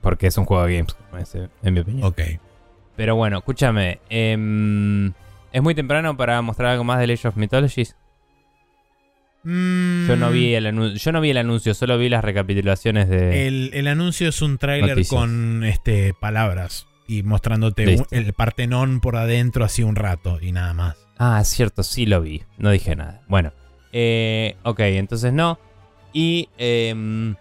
porque 0.00 0.26
es 0.26 0.36
un 0.36 0.44
juego 0.44 0.66
de 0.66 0.74
Gamescom, 0.74 1.48
en 1.62 1.74
mi 1.74 1.80
opinión. 1.80 2.08
Ok. 2.08 2.20
Pero 2.96 3.14
bueno, 3.14 3.38
escúchame. 3.38 4.00
Eh, 4.10 5.12
¿Es 5.52 5.62
muy 5.62 5.74
temprano 5.74 6.16
para 6.16 6.40
mostrar 6.42 6.70
algo 6.70 6.84
más 6.84 6.98
de 6.98 7.12
Age 7.12 7.28
of 7.28 7.36
Mythologies? 7.36 7.96
Mm. 9.44 10.08
Yo, 10.08 10.16
no 10.16 10.30
vi 10.30 10.54
el 10.54 10.66
anuncio, 10.66 10.98
yo 10.98 11.12
no 11.12 11.20
vi 11.20 11.30
el 11.30 11.38
anuncio, 11.38 11.72
solo 11.72 11.96
vi 11.96 12.08
las 12.08 12.24
recapitulaciones 12.24 13.08
de. 13.08 13.46
El, 13.46 13.86
anuncio 13.86 14.28
es 14.28 14.42
un 14.42 14.58
tráiler 14.58 15.06
con 15.06 15.64
este, 15.64 16.12
palabras 16.12 16.86
y 17.06 17.22
mostrándote 17.22 18.04
el 18.10 18.32
Partenón 18.34 19.00
por 19.00 19.16
adentro 19.16 19.64
así 19.64 19.82
un 19.82 19.96
rato 19.96 20.38
y 20.40 20.52
nada 20.52 20.74
más. 20.74 20.96
Ah, 21.18 21.42
cierto, 21.44 21.82
sí 21.82 22.06
lo 22.06 22.20
vi. 22.20 22.42
No 22.58 22.70
dije 22.70 22.94
nada. 22.94 23.22
Bueno, 23.28 23.52
eh, 23.92 24.56
ok, 24.62 24.80
entonces 24.80 25.32
no. 25.32 25.58
Y 26.12 26.48
em, 26.58 27.34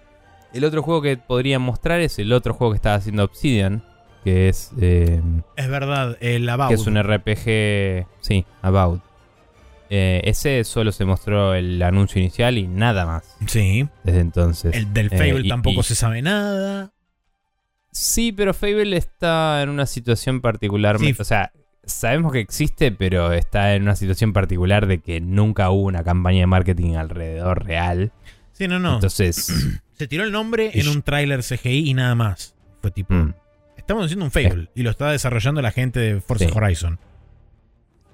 el 0.53 0.63
otro 0.63 0.81
juego 0.81 1.01
que 1.01 1.17
podrían 1.17 1.61
mostrar 1.61 1.99
es 1.99 2.17
el 2.19 2.33
otro 2.33 2.53
juego 2.53 2.73
que 2.73 2.77
estaba 2.77 2.95
haciendo 2.95 3.23
Obsidian, 3.23 3.83
que 4.23 4.49
es... 4.49 4.71
Eh, 4.79 5.21
es 5.55 5.67
verdad, 5.69 6.17
el 6.21 6.47
About. 6.47 6.69
Que 6.69 6.75
es 6.75 6.87
un 6.87 7.01
RPG, 7.01 8.07
sí, 8.21 8.45
About. 8.61 9.01
Eh, 9.89 10.21
ese 10.25 10.63
solo 10.63 10.91
se 10.91 11.05
mostró 11.05 11.53
el 11.53 11.81
anuncio 11.81 12.19
inicial 12.19 12.57
y 12.57 12.67
nada 12.67 13.05
más. 13.05 13.37
Sí. 13.47 13.87
Desde 14.03 14.19
entonces. 14.19 14.75
El 14.75 14.93
del 14.93 15.07
eh, 15.07 15.17
Fable 15.17 15.47
tampoco 15.47 15.83
se 15.83 15.95
sabe 15.95 16.21
nada. 16.21 16.91
Sí, 17.91 18.31
pero 18.31 18.53
Fable 18.53 18.97
está 18.97 19.61
en 19.61 19.69
una 19.69 19.85
situación 19.85 20.41
particular. 20.41 20.97
O 20.97 21.23
sea, 21.23 21.51
sabemos 21.83 22.33
que 22.33 22.39
existe, 22.39 22.91
pero 22.91 23.33
está 23.33 23.75
en 23.75 23.83
una 23.83 23.95
situación 23.95 24.33
particular 24.33 24.87
de 24.87 24.99
que 24.99 25.21
nunca 25.21 25.69
hubo 25.69 25.83
una 25.83 26.03
campaña 26.03 26.41
de 26.41 26.47
marketing 26.47 26.95
alrededor 26.95 27.65
real. 27.65 28.11
Sí, 28.51 28.67
no, 28.67 28.79
no. 28.79 28.95
Entonces. 28.95 29.81
se 29.97 30.07
tiró 30.07 30.23
el 30.23 30.31
nombre 30.31 30.71
en 30.73 30.87
un 30.89 31.01
tráiler 31.01 31.43
CGI 31.43 31.89
y 31.89 31.93
nada 31.93 32.13
más. 32.15 32.55
Fue 32.81 32.91
tipo. 32.91 33.13
Mm. 33.13 33.33
Estamos 33.87 34.03
haciendo 34.03 34.25
un 34.25 34.31
Fable 34.31 34.67
y 34.75 34.83
lo 34.83 34.89
está 34.89 35.11
desarrollando 35.11 35.61
la 35.61 35.71
gente 35.71 36.01
de 36.01 36.19
Forza 36.19 36.49
Horizon. 36.53 36.99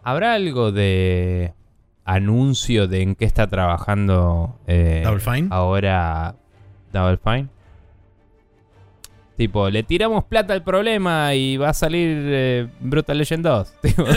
¿Habrá 0.04 0.36
algo 0.36 0.72
de 0.72 1.56
anuncio 2.06 2.88
de 2.88 3.02
en 3.02 3.16
qué 3.16 3.26
está 3.26 3.48
trabajando 3.48 4.60
eh, 4.68 5.02
Double 5.04 5.20
Fine? 5.20 5.48
ahora 5.50 6.36
Double 6.94 7.18
Fine? 7.18 7.48
Tipo, 9.36 9.72
le 9.72 9.82
tiramos 9.82 10.26
plata 10.26 10.54
al 10.54 10.64
problema 10.64 11.34
y 11.34 11.58
va 11.58 11.70
a 11.70 11.74
salir 11.74 12.20
eh, 12.24 12.68
Brutal 12.80 13.18
Legend 13.18 13.44
2. 13.44 13.74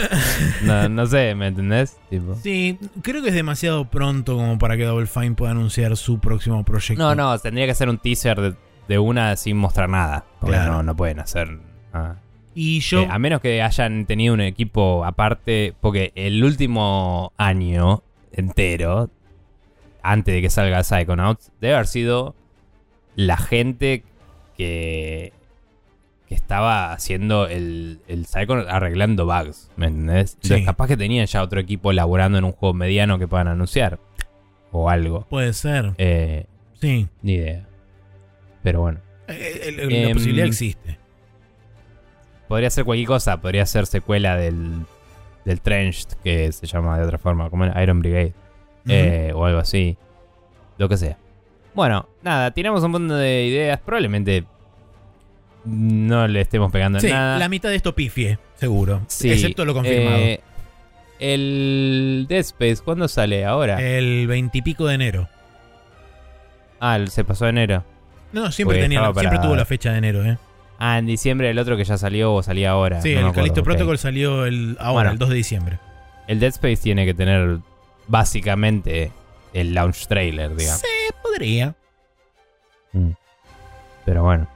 no, 0.61 0.89
no, 0.89 1.07
sé, 1.07 1.33
¿me 1.33 1.47
entendés? 1.47 1.97
Sí, 2.43 2.77
creo 3.01 3.23
que 3.23 3.29
es 3.29 3.35
demasiado 3.35 3.89
pronto 3.89 4.35
como 4.35 4.59
para 4.59 4.77
que 4.77 4.83
Double 4.83 5.07
Fine 5.07 5.31
pueda 5.31 5.53
anunciar 5.53 5.97
su 5.97 6.19
próximo 6.19 6.63
proyecto. 6.63 7.01
No, 7.01 7.15
no, 7.15 7.39
tendría 7.39 7.65
que 7.65 7.73
ser 7.73 7.89
un 7.89 7.97
teaser 7.97 8.39
de, 8.39 8.53
una 8.97 9.35
sin 9.35 9.57
mostrar 9.57 9.89
nada. 9.89 10.25
Porque 10.39 10.57
no, 10.57 10.83
no 10.83 10.95
pueden 10.95 11.19
hacer. 11.19 11.59
Y 12.55 12.79
yo. 12.79 13.01
Eh, 13.01 13.07
a 13.09 13.19
menos 13.19 13.41
que 13.41 13.61
hayan 13.61 14.05
tenido 14.05 14.33
un 14.33 14.41
equipo 14.41 15.05
aparte. 15.05 15.73
Porque 15.81 16.11
el 16.15 16.43
último 16.43 17.33
año 17.37 18.03
entero, 18.31 19.09
antes 20.01 20.33
de 20.33 20.41
que 20.41 20.49
salga 20.49 20.83
Psychonauts, 20.83 21.51
debe 21.59 21.75
haber 21.75 21.87
sido 21.87 22.35
la 23.15 23.37
gente 23.37 24.03
que, 24.55 25.33
que 26.27 26.35
estaba 26.35 26.93
haciendo 26.93 27.47
el, 27.47 27.99
el 28.07 28.25
Psychonauts 28.25 28.71
arreglando 28.71 29.25
bugs, 29.25 29.69
¿me 29.75 29.87
entendés? 29.87 30.37
Entonces, 30.41 30.65
capaz 30.65 30.87
que 30.87 30.97
tenían 30.97 31.25
ya 31.25 31.43
otro 31.43 31.59
equipo 31.59 31.93
laborando 31.93 32.37
en 32.37 32.43
un 32.43 32.51
juego 32.53 32.73
mediano 32.73 33.19
que 33.19 33.27
puedan 33.27 33.47
anunciar. 33.47 33.99
O 34.71 34.89
algo. 34.89 35.25
Puede 35.29 35.53
ser. 35.53 35.93
Eh, 35.97 36.45
sí. 36.79 37.07
Ni 37.21 37.33
idea. 37.33 37.66
Pero 38.67 38.81
bueno. 38.81 38.99
Eh, 39.29 39.61
eh, 39.63 39.71
la 39.71 40.09
em, 40.09 40.13
posibilidad 40.13 40.45
existe. 40.45 40.99
Podría 42.49 42.69
ser 42.69 42.83
cualquier 42.83 43.07
cosa. 43.07 43.39
Podría 43.39 43.65
ser 43.65 43.85
secuela 43.85 44.35
del, 44.35 44.81
del 45.45 45.61
Trenched, 45.61 46.17
que 46.21 46.51
se 46.51 46.67
llama 46.67 46.97
de 46.97 47.05
otra 47.05 47.17
forma, 47.17 47.49
como 47.49 47.65
Iron 47.81 48.01
Brigade. 48.01 48.33
o 49.33 49.45
algo 49.45 49.59
así. 49.59 49.95
Lo 50.77 50.89
que 50.89 50.97
sea. 50.97 51.17
Bueno, 51.73 52.09
nada, 52.23 52.51
tiramos 52.51 52.83
un 52.83 52.91
montón 52.91 53.17
de 53.19 53.45
ideas. 53.45 53.79
Probablemente 53.79 54.43
no 55.63 56.27
le 56.27 56.41
estemos 56.41 56.69
pegando 56.69 56.99
en 56.99 57.09
nada. 57.09 57.39
La 57.39 57.47
mitad 57.47 57.69
de 57.69 57.77
esto 57.77 57.95
pifie, 57.95 58.37
seguro. 58.55 58.99
Sí, 59.07 59.31
excepto 59.31 59.63
lo 59.63 59.73
confirmado. 59.73 60.17
Eh, 60.17 60.41
el 61.19 62.25
Dead 62.27 62.41
Space, 62.41 62.83
¿cuándo 62.83 63.07
sale? 63.07 63.45
¿Ahora? 63.45 63.81
El 63.81 64.27
veintipico 64.27 64.87
de 64.87 64.95
enero. 64.95 65.29
Ah, 66.81 66.99
se 67.07 67.23
pasó 67.23 67.47
enero. 67.47 67.85
No, 68.33 68.51
siempre, 68.51 68.79
tenía, 68.79 69.11
siempre 69.13 69.39
tuvo 69.39 69.55
la 69.55 69.65
fecha 69.65 69.91
de 69.91 69.97
enero, 69.99 70.23
¿eh? 70.25 70.37
Ah, 70.79 70.99
en 70.99 71.05
diciembre 71.07 71.49
el 71.49 71.57
otro 71.57 71.75
que 71.75 71.83
ya 71.83 71.97
salió 71.97 72.33
o 72.33 72.43
salía 72.43 72.71
ahora. 72.71 73.01
Sí, 73.01 73.13
el 73.13 73.31
Callisto 73.31 73.63
Protocol 73.63 73.97
salió 73.97 74.45
el, 74.45 74.77
ahora, 74.79 75.11
el 75.11 75.17
2 75.17 75.29
de 75.29 75.35
diciembre. 75.35 75.79
El 76.27 76.39
Dead 76.39 76.49
Space 76.49 76.77
tiene 76.77 77.05
que 77.05 77.13
tener 77.13 77.59
básicamente 78.07 79.11
el 79.53 79.73
launch 79.73 80.07
trailer, 80.07 80.55
digamos. 80.55 80.81
Sí, 80.81 81.13
podría. 81.23 81.75
Mm. 82.93 83.11
Pero 84.05 84.23
bueno. 84.23 84.47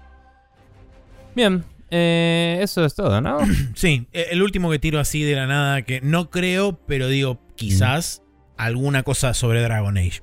Bien, 1.33 1.63
eh, 1.89 2.59
eso 2.61 2.85
es 2.85 2.93
todo, 2.93 3.19
¿no? 3.19 3.39
sí, 3.75 4.07
e, 4.13 4.27
el 4.31 4.43
último 4.43 4.69
que 4.69 4.79
tiro 4.79 4.99
así 4.99 5.23
de 5.23 5.35
la 5.35 5.47
nada, 5.47 5.81
que 5.81 6.01
no 6.01 6.29
creo, 6.29 6.77
pero 6.85 7.07
digo, 7.07 7.39
quizás 7.55 8.21
mm. 8.21 8.61
alguna 8.61 9.03
cosa 9.03 9.33
sobre 9.33 9.61
Dragon 9.61 9.97
Age. 9.97 10.21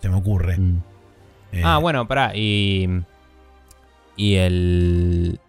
Se 0.00 0.08
me 0.08 0.16
ocurre. 0.16 0.58
Mm. 0.58 0.82
Eh, 1.52 1.62
ah, 1.64 1.78
bueno, 1.78 2.06
pará, 2.06 2.32
y. 2.34 2.88
Y 4.16 4.34
el. 4.36 5.40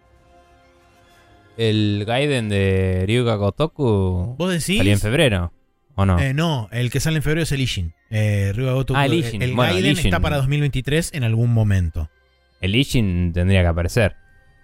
El 1.57 2.03
Gaiden 2.07 2.49
de 2.49 3.03
Ryuga 3.05 3.35
Gotoku. 3.35 4.35
¿Vos 4.37 4.49
decís? 4.49 4.77
Salía 4.77 4.93
en 4.93 4.99
febrero. 4.99 5.53
¿O 5.95 6.05
no? 6.05 6.19
Eh, 6.19 6.33
no, 6.33 6.69
el 6.71 6.89
que 6.89 6.99
sale 6.99 7.17
en 7.17 7.23
febrero 7.23 7.43
es 7.43 7.51
el 7.51 7.61
Ishin. 7.61 7.93
Eh, 8.09 8.53
ah, 8.95 9.05
el 9.05 9.13
Ishin. 9.13 9.41
El, 9.41 9.55
Gaiden 9.55 9.97
está 9.97 10.19
para 10.19 10.37
2023 10.37 11.13
en 11.13 11.23
algún 11.23 11.53
momento. 11.53 12.09
El 12.61 12.75
Ishin 12.75 13.31
tendría 13.33 13.61
que 13.61 13.67
aparecer. 13.67 14.15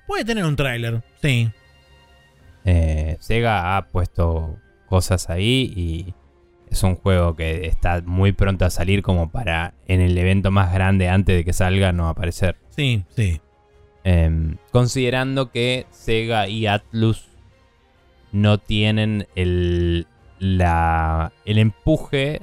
Puede 0.08 0.24
tener 0.24 0.46
un 0.46 0.56
tráiler, 0.56 1.04
sí. 1.22 1.52
Sega 3.20 3.78
ha 3.78 3.88
puesto 3.88 4.58
cosas 4.88 5.30
ahí 5.30 5.72
y 5.76 6.14
es 6.70 6.84
un 6.84 6.96
juego 6.96 7.36
que 7.36 7.68
está 7.68 8.02
muy 8.06 8.32
pronto 8.32 8.66
a 8.66 8.70
salir 8.70 9.02
como 9.02 9.30
para 9.30 9.74
en 9.88 10.02
el 10.02 10.18
evento 10.18 10.52
más 10.52 10.74
grande 10.74 11.10
antes 11.10 11.36
de 11.36 11.46
que 11.46 11.54
salga 11.54 11.92
no 11.92 12.10
aparecer. 12.10 12.58
Sí, 12.70 13.04
sí. 13.16 13.42
Em, 14.04 14.58
considerando 14.72 15.52
que 15.52 15.86
Sega 15.92 16.48
y 16.48 16.68
Atlus 16.68 17.28
no 18.32 18.58
tienen 18.58 19.28
el, 19.36 20.08
la, 20.40 21.34
el 21.46 21.58
empuje 21.58 22.42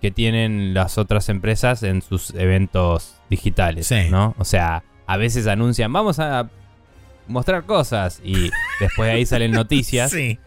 que 0.00 0.10
tienen 0.10 0.74
las 0.74 0.98
otras 0.98 1.28
empresas 1.28 1.82
en 1.82 2.02
sus 2.02 2.34
eventos 2.34 3.16
digitales, 3.28 3.92
¿no? 4.10 4.34
O 4.38 4.44
sea, 4.44 4.84
a 5.06 5.16
veces 5.16 5.46
anuncian, 5.46 5.92
vamos 5.92 6.18
a 6.20 6.48
mostrar 7.26 7.64
cosas 7.64 8.20
y 8.24 8.50
después 8.80 9.08
de 9.08 9.10
ahí 9.10 9.26
salen 9.26 9.52
noticias. 9.52 10.10
Sí. 10.10 10.38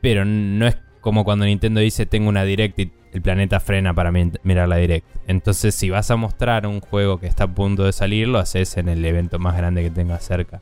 Pero 0.00 0.24
no 0.24 0.66
es 0.66 0.76
como 1.00 1.24
cuando 1.24 1.44
Nintendo 1.44 1.80
dice 1.80 2.06
tengo 2.06 2.28
una 2.28 2.44
direct 2.44 2.78
y 2.78 2.92
el 3.12 3.22
planeta 3.22 3.60
frena 3.60 3.94
para 3.94 4.12
mirar 4.12 4.68
la 4.68 4.76
direct. 4.76 5.06
Entonces, 5.26 5.74
si 5.74 5.90
vas 5.90 6.10
a 6.10 6.16
mostrar 6.16 6.66
un 6.66 6.80
juego 6.80 7.18
que 7.18 7.26
está 7.26 7.44
a 7.44 7.48
punto 7.48 7.84
de 7.84 7.92
salir, 7.92 8.28
lo 8.28 8.38
haces 8.38 8.76
en 8.76 8.88
el 8.88 9.04
evento 9.04 9.38
más 9.38 9.56
grande 9.56 9.82
que 9.82 9.90
tengas 9.90 10.24
cerca. 10.24 10.60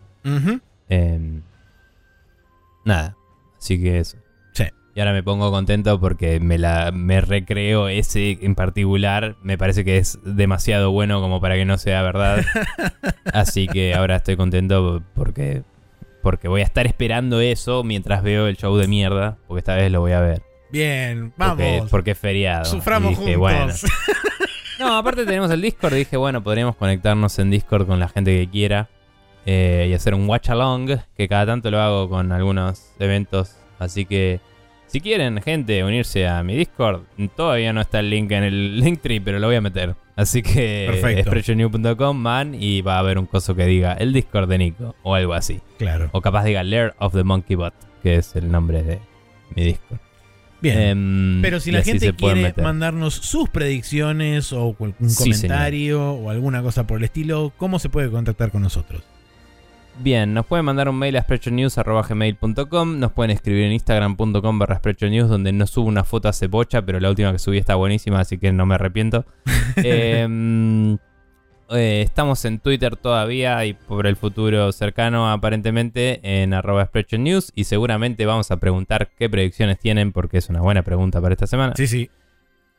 Em, 0.88 1.42
nada. 2.84 3.16
Así 3.58 3.80
que 3.82 3.98
eso. 3.98 4.16
Y 4.96 5.00
ahora 5.00 5.12
me 5.12 5.22
pongo 5.22 5.50
contento 5.50 6.00
porque 6.00 6.40
me, 6.40 6.56
la, 6.56 6.90
me 6.90 7.20
recreo 7.20 7.88
ese 7.88 8.38
en 8.40 8.54
particular. 8.54 9.36
Me 9.42 9.58
parece 9.58 9.84
que 9.84 9.98
es 9.98 10.18
demasiado 10.24 10.90
bueno 10.90 11.20
como 11.20 11.38
para 11.38 11.54
que 11.56 11.66
no 11.66 11.76
sea 11.76 12.00
verdad. 12.00 12.42
Así 13.34 13.68
que 13.68 13.94
ahora 13.94 14.16
estoy 14.16 14.36
contento 14.36 15.02
porque, 15.14 15.64
porque 16.26 16.48
voy 16.48 16.60
a 16.60 16.64
estar 16.64 16.88
esperando 16.88 17.40
eso 17.40 17.84
mientras 17.84 18.20
veo 18.20 18.48
el 18.48 18.56
show 18.56 18.76
de 18.76 18.88
mierda. 18.88 19.38
Porque 19.46 19.60
esta 19.60 19.76
vez 19.76 19.92
lo 19.92 20.00
voy 20.00 20.10
a 20.10 20.18
ver. 20.20 20.42
Bien, 20.72 21.32
vamos. 21.36 21.88
Porque, 21.88 22.10
es 22.10 22.18
feriado. 22.18 22.64
Suframos 22.64 23.16
juntos. 23.16 23.84
No, 24.80 24.98
aparte 24.98 25.24
tenemos 25.24 25.52
el 25.52 25.62
Discord. 25.62 25.94
Dije, 25.94 26.16
bueno, 26.16 26.42
podríamos 26.42 26.74
conectarnos 26.74 27.38
en 27.38 27.50
Discord 27.50 27.86
con 27.86 28.00
la 28.00 28.08
gente 28.08 28.36
que 28.36 28.50
quiera. 28.50 28.88
Eh, 29.46 29.86
y 29.88 29.94
hacer 29.94 30.14
un 30.14 30.28
watch 30.28 30.50
along. 30.50 30.98
Que 31.16 31.28
cada 31.28 31.46
tanto 31.46 31.70
lo 31.70 31.80
hago 31.80 32.08
con 32.08 32.32
algunos 32.32 32.90
eventos. 32.98 33.56
Así 33.78 34.04
que 34.04 34.40
si 34.96 35.02
quieren, 35.02 35.42
gente, 35.42 35.84
unirse 35.84 36.26
a 36.26 36.42
mi 36.42 36.56
Discord, 36.56 37.02
todavía 37.36 37.70
no 37.74 37.82
está 37.82 38.00
el 38.00 38.08
link 38.08 38.32
en 38.32 38.44
el 38.44 38.80
Linktree, 38.80 39.20
pero 39.20 39.38
lo 39.38 39.46
voy 39.46 39.56
a 39.56 39.60
meter. 39.60 39.94
Así 40.16 40.40
que 40.40 40.86
expressionnew.com, 41.18 42.16
man, 42.16 42.54
y 42.58 42.80
va 42.80 42.96
a 42.96 43.00
haber 43.00 43.18
un 43.18 43.26
coso 43.26 43.54
que 43.54 43.66
diga 43.66 43.92
el 43.92 44.14
Discord 44.14 44.48
de 44.48 44.56
Nico 44.56 44.96
o 45.02 45.14
algo 45.14 45.34
así. 45.34 45.60
Claro. 45.76 46.08
O 46.12 46.22
capaz 46.22 46.44
diga 46.44 46.64
Lair 46.64 46.94
of 46.98 47.12
the 47.12 47.24
Monkey 47.24 47.56
Bot, 47.56 47.74
que 48.02 48.14
es 48.14 48.36
el 48.36 48.50
nombre 48.50 48.82
de 48.82 48.98
mi 49.54 49.64
Discord. 49.64 50.00
Bien. 50.62 50.78
Em, 50.78 51.42
pero 51.42 51.60
si 51.60 51.72
la 51.72 51.82
gente 51.82 52.14
quiere 52.14 52.54
mandarnos 52.56 53.12
sus 53.16 53.50
predicciones 53.50 54.50
o 54.54 54.74
un 54.78 54.94
comentario 55.14 56.12
o 56.12 56.30
alguna 56.30 56.62
cosa 56.62 56.86
por 56.86 56.96
el 56.96 57.04
estilo, 57.04 57.52
¿cómo 57.58 57.78
se 57.78 57.90
puede 57.90 58.10
contactar 58.10 58.50
con 58.50 58.62
nosotros? 58.62 59.02
Bien, 59.98 60.34
nos 60.34 60.46
pueden 60.46 60.64
mandar 60.66 60.88
un 60.88 60.96
mail 60.96 61.16
a 61.16 61.22
sprechonews.gmail.com 61.22 62.98
Nos 62.98 63.12
pueden 63.12 63.30
escribir 63.30 63.64
en 63.64 63.72
instagram.com 63.72 64.58
barra 64.58 64.80
News 65.02 65.28
donde 65.28 65.52
no 65.52 65.66
subo 65.66 65.88
una 65.88 66.04
foto 66.04 66.28
hace 66.28 66.48
bocha, 66.48 66.82
pero 66.82 67.00
la 67.00 67.08
última 67.08 67.32
que 67.32 67.38
subí 67.38 67.58
está 67.58 67.76
buenísima, 67.76 68.20
así 68.20 68.38
que 68.38 68.52
no 68.52 68.66
me 68.66 68.74
arrepiento. 68.74 69.24
Em, 69.76 70.94
eh, 71.70 72.02
estamos 72.04 72.44
en 72.44 72.60
Twitter 72.60 72.96
todavía 72.96 73.64
y 73.64 73.74
por 73.74 74.06
el 74.06 74.16
futuro 74.16 74.70
cercano 74.72 75.30
aparentemente 75.30 76.20
en 76.22 76.54
arroba 76.54 76.90
News 77.18 77.52
y 77.54 77.64
seguramente 77.64 78.24
vamos 78.26 78.50
a 78.50 78.58
preguntar 78.58 79.10
qué 79.18 79.28
predicciones 79.28 79.78
tienen 79.78 80.12
porque 80.12 80.38
es 80.38 80.48
una 80.48 80.60
buena 80.60 80.82
pregunta 80.82 81.20
para 81.20 81.32
esta 81.32 81.46
semana. 81.46 81.74
Sí, 81.76 81.86
sí. 81.86 82.10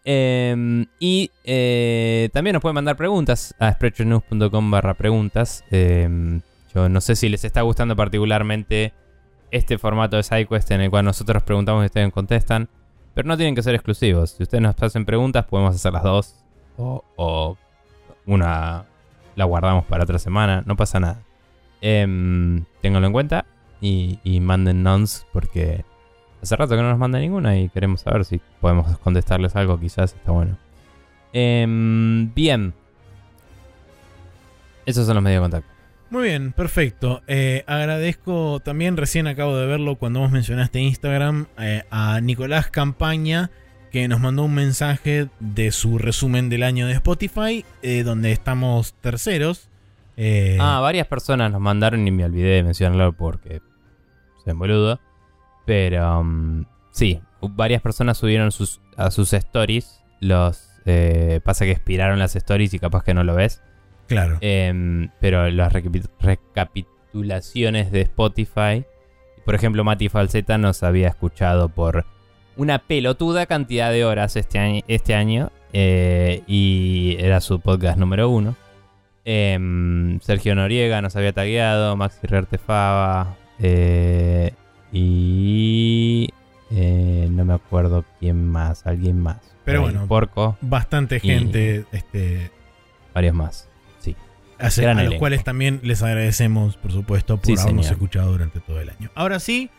Em, 0.05 0.85
y 0.99 1.31
eh, 1.43 2.29
también 2.31 2.53
nos 2.53 2.61
pueden 2.61 2.75
mandar 2.75 2.95
preguntas 2.95 3.53
a 3.59 3.73
sprechonews.com 3.73 4.71
barra 4.71 4.93
preguntas. 4.93 5.65
No 6.89 7.01
sé 7.01 7.15
si 7.15 7.29
les 7.29 7.43
está 7.43 7.61
gustando 7.61 7.95
particularmente 7.95 8.93
este 9.51 9.77
formato 9.77 10.17
de 10.17 10.23
SideQuest 10.23 10.71
en 10.71 10.81
el 10.81 10.89
cual 10.89 11.05
nosotros 11.05 11.43
preguntamos 11.43 11.83
y 11.83 11.87
ustedes 11.87 12.11
contestan. 12.11 12.69
Pero 13.13 13.27
no 13.27 13.35
tienen 13.35 13.55
que 13.55 13.63
ser 13.63 13.73
exclusivos. 13.73 14.31
Si 14.31 14.43
ustedes 14.43 14.61
nos 14.61 14.75
hacen 14.81 15.05
preguntas, 15.05 15.45
podemos 15.45 15.75
hacer 15.75 15.91
las 15.91 16.03
dos. 16.03 16.35
O, 16.77 17.57
una 18.27 18.85
la 19.35 19.45
guardamos 19.45 19.85
para 19.85 20.03
otra 20.03 20.19
semana. 20.19 20.63
No 20.67 20.75
pasa 20.75 20.99
nada. 20.99 21.23
Eh, 21.81 22.63
ténganlo 22.81 23.07
en 23.07 23.13
cuenta. 23.13 23.45
Y, 23.81 24.39
manden 24.41 24.83
nons 24.83 25.25
porque 25.33 25.83
hace 26.41 26.55
rato 26.55 26.75
que 26.75 26.81
no 26.81 26.89
nos 26.89 26.99
manda 26.99 27.19
ninguna 27.19 27.57
y 27.57 27.69
queremos 27.69 28.01
saber 28.01 28.25
si 28.25 28.39
podemos 28.61 28.97
contestarles 28.99 29.55
algo. 29.55 29.79
Quizás 29.79 30.13
está 30.13 30.31
bueno. 30.31 30.57
Em, 31.33 32.31
bien. 32.35 32.73
Esos 34.85 35.05
son 35.07 35.15
los 35.15 35.23
medios 35.23 35.41
de 35.41 35.43
contacto. 35.43 35.76
Muy 36.09 36.23
bien, 36.29 36.53
perfecto. 36.53 37.21
Eh, 37.27 37.63
agradezco 37.67 38.61
también, 38.61 38.95
recién 38.95 39.27
acabo 39.27 39.57
de 39.57 39.65
verlo 39.65 39.95
cuando 39.95 40.21
vos 40.21 40.31
mencionaste 40.31 40.79
Instagram, 40.79 41.47
eh, 41.59 41.83
a 41.91 42.21
Nicolás 42.21 42.71
Campaña, 42.71 43.51
que 43.91 44.07
nos 44.07 44.21
mandó 44.21 44.43
un 44.43 44.53
mensaje 44.53 45.27
de 45.41 45.71
su 45.71 45.97
resumen 45.97 46.47
del 46.47 46.63
año 46.63 46.87
de 46.87 46.93
Spotify, 46.93 47.65
eh, 47.81 48.03
donde 48.03 48.31
estamos 48.31 48.93
terceros 49.01 49.69
ah, 50.59 50.79
varias 50.81 51.07
personas 51.07 51.51
nos 51.51 51.61
mandaron 51.61 52.07
y 52.07 52.11
me 52.11 52.25
olvidé 52.25 52.55
de 52.55 52.63
mencionarlo 52.63 53.13
porque 53.13 53.61
se 54.45 54.53
boludo. 54.53 54.99
Pero 55.65 56.21
um, 56.21 56.65
sí, 56.91 57.19
varias 57.41 57.81
personas 57.81 58.17
subieron 58.17 58.53
sus, 58.53 58.79
a 58.95 59.11
sus 59.11 59.33
stories. 59.33 60.01
Los 60.21 60.63
pasa 61.43 61.65
que 61.65 61.71
expiraron 61.71 62.17
las 62.17 62.37
stories 62.37 62.73
y 62.73 62.79
capaz 62.79 63.03
que 63.03 63.13
no 63.13 63.25
lo 63.25 63.35
ves. 63.35 63.61
Claro. 64.07 64.37
Em, 64.41 65.09
pero 65.19 65.49
las 65.49 65.73
recapitulaciones 65.73 67.91
de 67.91 68.01
Spotify. 68.01 68.85
Por 69.45 69.55
ejemplo, 69.55 69.83
Mati 69.83 70.09
Falseta 70.09 70.57
nos 70.57 70.83
había 70.83 71.07
escuchado 71.07 71.69
por 71.69 72.05
una 72.55 72.79
pelotuda 72.79 73.45
cantidad 73.45 73.91
de 73.91 74.03
horas 74.03 74.35
este 74.35 74.59
año, 74.59 74.81
este 74.87 75.13
año 75.13 75.51
eh, 75.73 76.43
y 76.47 77.17
era 77.19 77.41
su 77.41 77.59
podcast 77.59 77.97
número 77.97 78.29
uno. 78.29 78.55
Em, 79.25 80.19
Sergio 80.21 80.55
Noriega 80.55 81.01
nos 81.01 81.15
había 81.15 81.33
tagueado, 81.33 81.95
Maxi 81.97 82.27
Rertefaba 82.27 83.35
eh, 83.59 84.53
y 84.91 86.29
eh, 86.71 87.27
no 87.29 87.45
me 87.45 87.53
acuerdo 87.53 88.05
quién 88.19 88.47
más, 88.47 88.87
alguien 88.87 89.19
más. 89.19 89.39
Pero 89.65 89.81
bueno, 89.81 90.07
Porco. 90.07 90.57
Bastante 90.61 91.19
gente. 91.19 91.85
Este, 91.91 92.51
varios 93.13 93.35
más, 93.35 93.66
a 94.59 95.03
los 95.03 95.15
cuales 95.15 95.43
también 95.43 95.79
les 95.83 96.01
agradecemos, 96.01 96.77
por 96.77 96.91
supuesto, 96.91 97.37
por 97.37 97.59
habernos 97.59 97.89
escuchado 97.89 98.31
durante 98.31 98.59
todo 98.59 98.79
el 98.79 98.89
año. 98.89 99.11
Ahora 99.15 99.39
sí, 99.39 99.69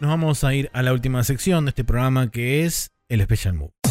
nos 0.00 0.10
vamos 0.10 0.44
a 0.44 0.54
ir 0.54 0.70
a 0.72 0.82
la 0.82 0.92
última 0.92 1.22
sección 1.24 1.64
de 1.64 1.70
este 1.70 1.84
programa 1.84 2.30
que 2.30 2.64
es 2.64 2.90
el 3.08 3.22
Special 3.22 3.54
Move. 3.54 3.81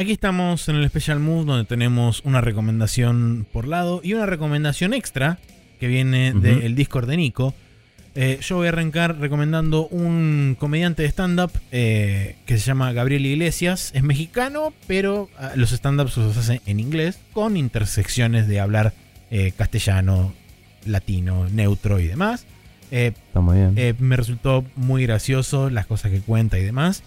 Aquí 0.00 0.12
estamos 0.12 0.66
en 0.70 0.76
el 0.76 0.88
Special 0.88 1.20
Mood 1.20 1.44
donde 1.44 1.66
tenemos 1.66 2.22
una 2.24 2.40
recomendación 2.40 3.46
por 3.52 3.68
lado 3.68 4.00
y 4.02 4.14
una 4.14 4.24
recomendación 4.24 4.94
extra 4.94 5.38
que 5.78 5.88
viene 5.88 6.32
del 6.32 6.74
Discord 6.74 7.06
de 7.06 7.18
Nico. 7.18 7.52
Eh, 8.14 8.38
yo 8.40 8.56
voy 8.56 8.64
a 8.64 8.70
arrancar 8.70 9.18
recomendando 9.18 9.88
un 9.88 10.56
comediante 10.58 11.02
de 11.02 11.08
stand-up 11.10 11.50
eh, 11.70 12.36
que 12.46 12.56
se 12.56 12.64
llama 12.64 12.94
Gabriel 12.94 13.26
Iglesias. 13.26 13.90
Es 13.92 14.02
mexicano, 14.02 14.72
pero 14.86 15.28
ah, 15.36 15.52
los 15.54 15.70
stand-ups 15.70 16.16
los 16.16 16.34
hace 16.34 16.62
en 16.64 16.80
inglés 16.80 17.18
con 17.34 17.58
intersecciones 17.58 18.48
de 18.48 18.58
hablar 18.58 18.94
eh, 19.30 19.52
castellano, 19.54 20.32
latino, 20.86 21.46
neutro 21.50 22.00
y 22.00 22.06
demás. 22.06 22.46
Está 22.90 23.42
muy 23.42 23.58
bien. 23.58 23.96
me 23.98 24.16
resultó 24.16 24.64
muy 24.76 25.02
gracioso 25.02 25.68
las 25.68 25.84
cosas 25.84 26.10
que 26.10 26.22
cuenta 26.22 26.58
y 26.58 26.64
demás. 26.64 27.02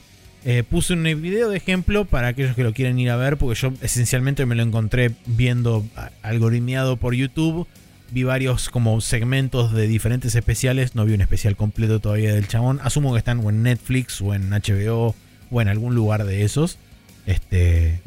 Eh, 0.45 0.63
puse 0.69 0.93
un 0.93 1.03
video 1.03 1.49
de 1.49 1.57
ejemplo 1.57 2.03
para 2.03 2.27
aquellos 2.27 2.55
que 2.55 2.63
lo 2.63 2.73
quieren 2.73 2.99
ir 2.99 3.09
a 3.09 3.15
ver, 3.15 3.37
porque 3.37 3.59
yo 3.59 3.73
esencialmente 3.81 4.45
me 4.45 4.55
lo 4.55 4.63
encontré 4.63 5.11
viendo 5.25 5.85
algoritmiado 6.21 6.97
por 6.97 7.13
YouTube. 7.13 7.65
Vi 8.11 8.23
varios 8.23 8.69
como 8.69 8.99
segmentos 9.01 9.73
de 9.73 9.87
diferentes 9.87 10.35
especiales, 10.35 10.95
no 10.95 11.05
vi 11.05 11.13
un 11.13 11.21
especial 11.21 11.55
completo 11.55 11.99
todavía 11.99 12.33
del 12.33 12.47
chabón. 12.47 12.79
Asumo 12.83 13.13
que 13.13 13.19
están 13.19 13.39
o 13.39 13.49
en 13.49 13.63
Netflix 13.63 14.21
o 14.21 14.33
en 14.33 14.49
HBO 14.49 15.15
o 15.49 15.61
en 15.61 15.67
algún 15.67 15.95
lugar 15.95 16.25
de 16.25 16.43
esos. 16.43 16.77
Este, 17.25 18.01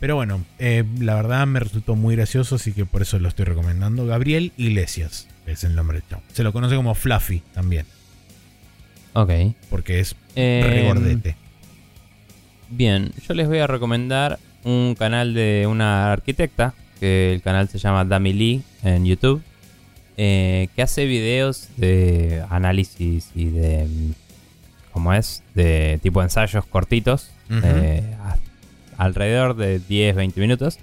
Pero 0.00 0.16
bueno, 0.16 0.44
eh, 0.58 0.84
la 1.00 1.14
verdad 1.14 1.46
me 1.46 1.60
resultó 1.60 1.96
muy 1.96 2.14
gracioso, 2.14 2.56
así 2.56 2.72
que 2.72 2.84
por 2.84 3.00
eso 3.00 3.18
lo 3.18 3.28
estoy 3.28 3.46
recomendando. 3.46 4.06
Gabriel 4.06 4.52
Iglesias 4.58 5.28
es 5.46 5.64
el 5.64 5.74
nombre 5.74 5.98
del 6.00 6.08
chabón. 6.08 6.24
Se 6.32 6.42
lo 6.42 6.52
conoce 6.52 6.76
como 6.76 6.94
Fluffy 6.94 7.42
también. 7.54 7.86
Ok. 9.14 9.30
Porque 9.70 10.00
es 10.00 10.14
eh, 10.36 10.62
regordete. 10.64 11.36
Bien, 12.76 13.12
yo 13.28 13.34
les 13.34 13.46
voy 13.46 13.58
a 13.58 13.68
recomendar 13.68 14.40
un 14.64 14.96
canal 14.98 15.32
de 15.32 15.64
una 15.68 16.10
arquitecta, 16.10 16.74
que 16.98 17.32
el 17.32 17.40
canal 17.40 17.68
se 17.68 17.78
llama 17.78 18.04
Dami 18.04 18.32
Lee 18.32 18.62
en 18.82 19.06
YouTube, 19.06 19.42
eh, 20.16 20.66
que 20.74 20.82
hace 20.82 21.04
videos 21.04 21.68
de 21.76 22.42
análisis 22.50 23.30
y 23.36 23.44
de, 23.44 23.86
¿cómo 24.90 25.14
es? 25.14 25.44
De 25.54 26.00
tipo 26.02 26.20
ensayos 26.20 26.66
cortitos, 26.66 27.30
eh, 27.48 28.02
alrededor 28.98 29.54
de 29.54 29.80
10-20 29.80 30.40
minutos. 30.40 30.80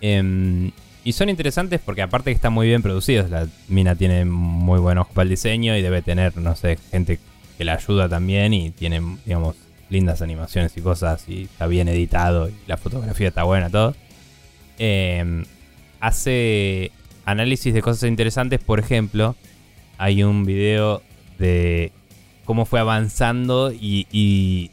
Em, 0.00 0.72
y 1.04 1.12
son 1.12 1.28
interesantes 1.28 1.80
porque 1.84 2.02
aparte 2.02 2.30
que 2.30 2.34
están 2.34 2.52
muy 2.52 2.66
bien 2.66 2.82
producidos, 2.82 3.30
la 3.30 3.46
mina 3.68 3.94
tiene 3.94 4.24
muy 4.24 4.80
buen 4.80 4.98
ojo 4.98 5.12
para 5.14 5.22
el 5.22 5.28
diseño 5.28 5.76
y 5.76 5.82
debe 5.82 6.02
tener, 6.02 6.36
no 6.36 6.56
sé, 6.56 6.80
gente 6.90 7.20
que 7.56 7.64
la 7.64 7.74
ayuda 7.74 8.08
también 8.08 8.52
y 8.54 8.72
tiene, 8.72 9.00
digamos, 9.24 9.54
lindas 9.92 10.22
animaciones 10.22 10.74
y 10.76 10.80
cosas 10.80 11.28
y 11.28 11.44
está 11.44 11.66
bien 11.66 11.86
editado 11.86 12.48
y 12.48 12.54
la 12.66 12.78
fotografía 12.78 13.28
está 13.28 13.44
buena, 13.44 13.68
todo. 13.68 13.94
Em, 14.78 15.44
hace 16.00 16.90
análisis 17.26 17.74
de 17.74 17.82
cosas 17.82 18.08
interesantes, 18.08 18.58
por 18.58 18.80
ejemplo, 18.80 19.36
hay 19.98 20.24
un 20.24 20.44
video 20.44 21.02
de 21.38 21.92
cómo 22.44 22.64
fue 22.64 22.80
avanzando 22.80 23.70
y, 23.72 24.70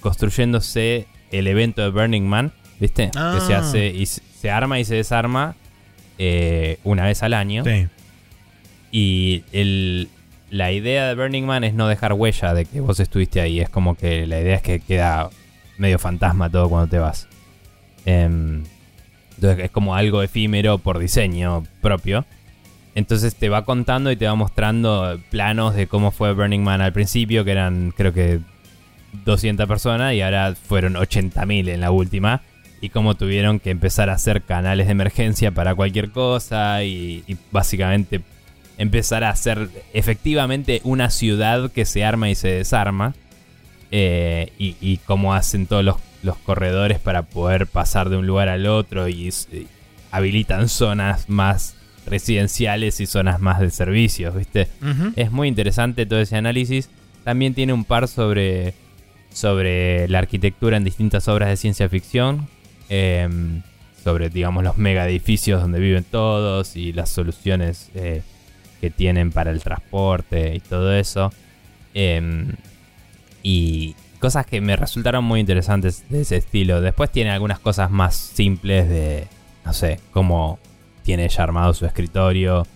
construyéndose 0.00 1.06
el 1.32 1.46
evento 1.48 1.82
de 1.82 1.90
Burning 1.90 2.26
Man, 2.26 2.52
¿viste? 2.80 3.10
Que 3.10 3.40
se 3.40 3.54
ah. 3.54 3.58
hace 3.58 3.88
y 3.88 4.06
se 4.06 4.50
arma 4.50 4.78
y 4.78 4.84
se 4.84 4.94
desarma 4.94 5.56
eh, 6.18 6.78
una 6.84 7.04
vez 7.04 7.22
al 7.22 7.34
año. 7.34 7.64
Sí. 7.64 7.88
Y 8.92 9.44
el, 9.52 10.08
la 10.50 10.72
idea 10.72 11.08
de 11.08 11.14
Burning 11.14 11.44
Man 11.44 11.64
es 11.64 11.74
no 11.74 11.88
dejar 11.88 12.12
huella 12.12 12.54
de 12.54 12.64
que 12.64 12.80
vos 12.80 13.00
estuviste 13.00 13.40
ahí. 13.40 13.60
Es 13.60 13.68
como 13.68 13.96
que 13.96 14.26
la 14.26 14.40
idea 14.40 14.56
es 14.56 14.62
que 14.62 14.80
queda 14.80 15.30
medio 15.78 15.98
fantasma 15.98 16.50
todo 16.50 16.68
cuando 16.68 16.88
te 16.88 16.98
vas. 16.98 17.28
Em, 18.04 18.62
entonces 19.34 19.64
es 19.64 19.70
como 19.70 19.94
algo 19.94 20.22
efímero 20.22 20.78
por 20.78 20.98
diseño 20.98 21.64
propio. 21.80 22.24
Entonces 22.94 23.34
te 23.34 23.48
va 23.48 23.64
contando 23.64 24.10
y 24.10 24.16
te 24.16 24.26
va 24.26 24.34
mostrando 24.34 25.20
planos 25.30 25.74
de 25.74 25.86
cómo 25.86 26.12
fue 26.12 26.32
Burning 26.32 26.62
Man 26.62 26.80
al 26.80 26.92
principio, 26.92 27.44
que 27.44 27.50
eran 27.50 27.92
creo 27.94 28.12
que 28.12 28.40
200 29.24 29.66
personas 29.66 30.14
y 30.14 30.22
ahora 30.22 30.54
fueron 30.54 30.94
80.000 30.94 31.68
en 31.70 31.80
la 31.80 31.90
última. 31.90 32.42
Y 32.80 32.90
cómo 32.90 33.14
tuvieron 33.14 33.58
que 33.58 33.70
empezar 33.70 34.10
a 34.10 34.14
hacer 34.14 34.42
canales 34.42 34.86
de 34.86 34.92
emergencia 34.92 35.50
para 35.50 35.74
cualquier 35.74 36.10
cosa 36.10 36.84
y, 36.84 37.24
y 37.26 37.36
básicamente 37.50 38.20
empezar 38.78 39.24
a 39.24 39.34
ser 39.36 39.68
efectivamente 39.92 40.80
una 40.84 41.10
ciudad 41.10 41.70
que 41.70 41.84
se 41.84 42.04
arma 42.04 42.30
y 42.30 42.34
se 42.34 42.48
desarma. 42.48 43.14
Eh, 43.92 44.52
y, 44.58 44.98
cómo 45.06 45.32
hacen 45.32 45.66
todos 45.66 45.84
los, 45.84 45.96
corredores 46.44 46.98
para 46.98 47.22
poder 47.22 47.68
pasar 47.68 48.08
de 48.08 48.16
un 48.16 48.26
lugar 48.26 48.48
al 48.48 48.66
otro 48.66 49.08
y, 49.08 49.32
habilitan 50.10 50.68
zonas 50.68 51.28
más 51.28 51.76
residenciales 52.04 53.00
y 53.00 53.06
zonas 53.06 53.40
más 53.40 53.60
de 53.60 53.70
servicios, 53.70 54.34
¿viste? 54.34 54.68
Es 55.14 55.30
muy 55.30 55.48
interesante 55.48 56.04
todo 56.04 56.20
ese 56.20 56.36
análisis. 56.36 56.90
También 57.24 57.54
tiene 57.54 57.72
un 57.72 57.84
par 57.84 58.08
sobre, 58.08 58.74
sobre 59.32 60.08
la 60.08 60.18
arquitectura 60.18 60.76
en 60.76 60.84
distintas 60.84 61.28
obras 61.28 61.48
de 61.48 61.56
ciencia 61.56 61.88
ficción. 61.88 62.48
Em, 62.88 63.62
sobre, 64.02 64.30
digamos, 64.30 64.62
los 64.62 64.78
mega 64.78 65.08
edificios 65.08 65.60
donde 65.60 65.80
viven 65.80 66.04
todos 66.04 66.76
y 66.76 66.92
las 66.92 67.10
soluciones 67.10 67.90
eh, 67.96 68.22
que 68.80 68.90
tienen 68.90 69.30
para 69.32 69.50
el 69.50 69.62
transporte 69.62 70.54
y 70.54 70.60
todo 70.60 70.94
eso. 70.94 71.32
Em, 71.94 72.52
y 73.42 73.94
cosas 74.18 74.46
que 74.46 74.60
me 74.60 74.76
resultaron 74.76 75.24
muy 75.24 75.40
interesantes 75.40 76.04
de 76.08 76.22
ese 76.22 76.36
estilo. 76.36 76.80
Después 76.80 77.10
tiene 77.10 77.30
algunas 77.30 77.58
cosas 77.58 77.90
más 77.90 78.16
simples 78.16 78.88
de, 78.88 79.28
no 79.64 79.72
sé, 79.72 80.00
cómo 80.10 80.58
tiene 81.02 81.28
ya 81.28 81.42
armado 81.42 81.72
su 81.74 81.86
escritorio 81.86 82.66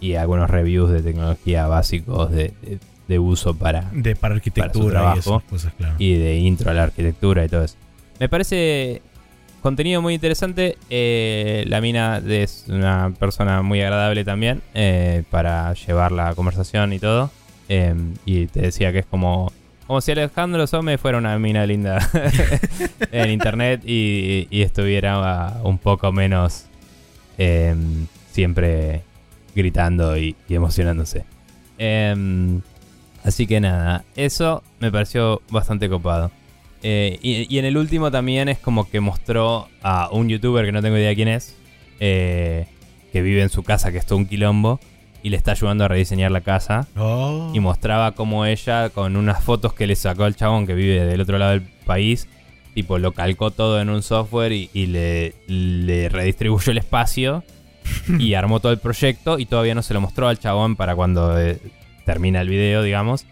y 0.00 0.14
algunos 0.14 0.48
reviews 0.48 0.90
de 0.90 1.02
tecnología 1.02 1.66
básicos 1.66 2.30
de, 2.30 2.54
uso 3.18 3.54
para, 3.54 3.90
de, 3.92 4.14
para 4.14 4.36
arquitectura 4.36 5.16
y, 5.98 6.12
y 6.12 6.16
de 6.16 6.36
intro 6.36 6.70
a 6.70 6.74
la 6.74 6.84
arquitectura 6.84 7.44
y 7.44 7.48
todo 7.48 7.64
eso. 7.64 7.76
Me 8.20 8.28
parece 8.28 9.02
contenido 9.60 10.02
muy 10.02 10.14
interesante. 10.14 10.76
Eh, 10.88 11.64
la 11.68 11.80
mina 11.80 12.22
es 12.26 12.64
una 12.68 13.12
persona 13.18 13.62
muy 13.62 13.80
agradable 13.80 14.24
también 14.24 14.62
eh, 14.74 15.22
para 15.30 15.72
llevar 15.74 16.12
la 16.12 16.34
conversación 16.34 16.92
y 16.92 16.98
todo. 16.98 17.30
Em, 17.68 18.14
y 18.24 18.46
te 18.46 18.62
decía 18.62 18.92
que 18.92 18.98
es 19.00 19.06
como, 19.06 19.52
como 19.86 20.00
si 20.00 20.10
Alejandro 20.10 20.66
Some 20.66 20.98
fuera 20.98 21.18
una 21.18 21.38
mina 21.38 21.64
linda 21.66 21.98
en 23.12 23.30
internet 23.30 23.82
y, 23.84 24.48
estuviera 24.50 25.60
un 25.62 25.78
poco 25.78 26.10
menos 26.10 26.66
em, 27.38 28.06
siempre 28.32 29.02
gritando 29.54 30.16
y, 30.18 30.34
emocionándose. 30.48 31.24
Em, 31.78 32.60
así 33.24 33.46
que 33.46 33.60
nada, 33.60 34.04
eso 34.16 34.62
me 34.80 34.90
pareció 34.90 35.42
bastante 35.50 35.88
copado. 35.88 36.32
Eh, 36.82 37.18
y, 37.22 37.58
en 37.58 37.64
el 37.64 37.76
último 37.76 38.10
también 38.10 38.48
es 38.48 38.58
como 38.58 38.88
que 38.88 39.00
mostró 39.00 39.68
a 39.82 40.08
un 40.10 40.28
youtuber 40.28 40.64
que 40.64 40.72
no 40.72 40.80
tengo 40.80 40.96
idea 40.96 41.14
quién 41.14 41.28
es, 41.28 41.56
eh, 42.00 42.66
que 43.12 43.22
vive 43.22 43.42
en 43.42 43.50
su 43.50 43.62
casa, 43.62 43.92
que 43.92 43.98
es 43.98 44.06
todo 44.06 44.18
un 44.18 44.26
quilombo, 44.26 44.80
y 45.22 45.28
le 45.28 45.36
está 45.36 45.52
ayudando 45.52 45.84
a 45.84 45.88
rediseñar 45.88 46.30
la 46.30 46.40
casa. 46.40 46.88
Oh. 46.96 47.52
Y 47.54 47.60
mostraba 47.60 48.12
como 48.12 48.46
ella, 48.46 48.88
con 48.90 49.16
unas 49.16 49.44
fotos 49.44 49.74
que 49.74 49.86
le 49.86 49.96
sacó 49.96 50.24
al 50.24 50.36
chabón 50.36 50.66
que 50.66 50.74
vive 50.74 51.04
del 51.04 51.20
otro 51.20 51.38
lado 51.38 51.52
del 51.52 51.62
país, 51.84 52.28
tipo 52.74 52.98
lo 52.98 53.12
calcó 53.12 53.50
todo 53.50 53.80
en 53.80 53.90
un 53.90 54.02
software 54.02 54.52
y, 54.52 54.86
le, 54.86 55.34
le 55.48 56.08
redistribuyó 56.08 56.72
el 56.72 56.78
espacio 56.78 57.44
y 58.18 58.34
armó 58.34 58.60
todo 58.60 58.72
el 58.72 58.78
proyecto 58.78 59.38
y 59.38 59.46
todavía 59.46 59.74
no 59.74 59.82
se 59.82 59.92
lo 59.92 60.00
mostró 60.00 60.28
al 60.28 60.38
chabón 60.38 60.76
para 60.76 60.94
cuando 60.94 61.38
eh, 61.38 61.58
termina 62.04 62.40
el 62.40 62.48
video, 62.48 62.82
digamos. 62.82 63.26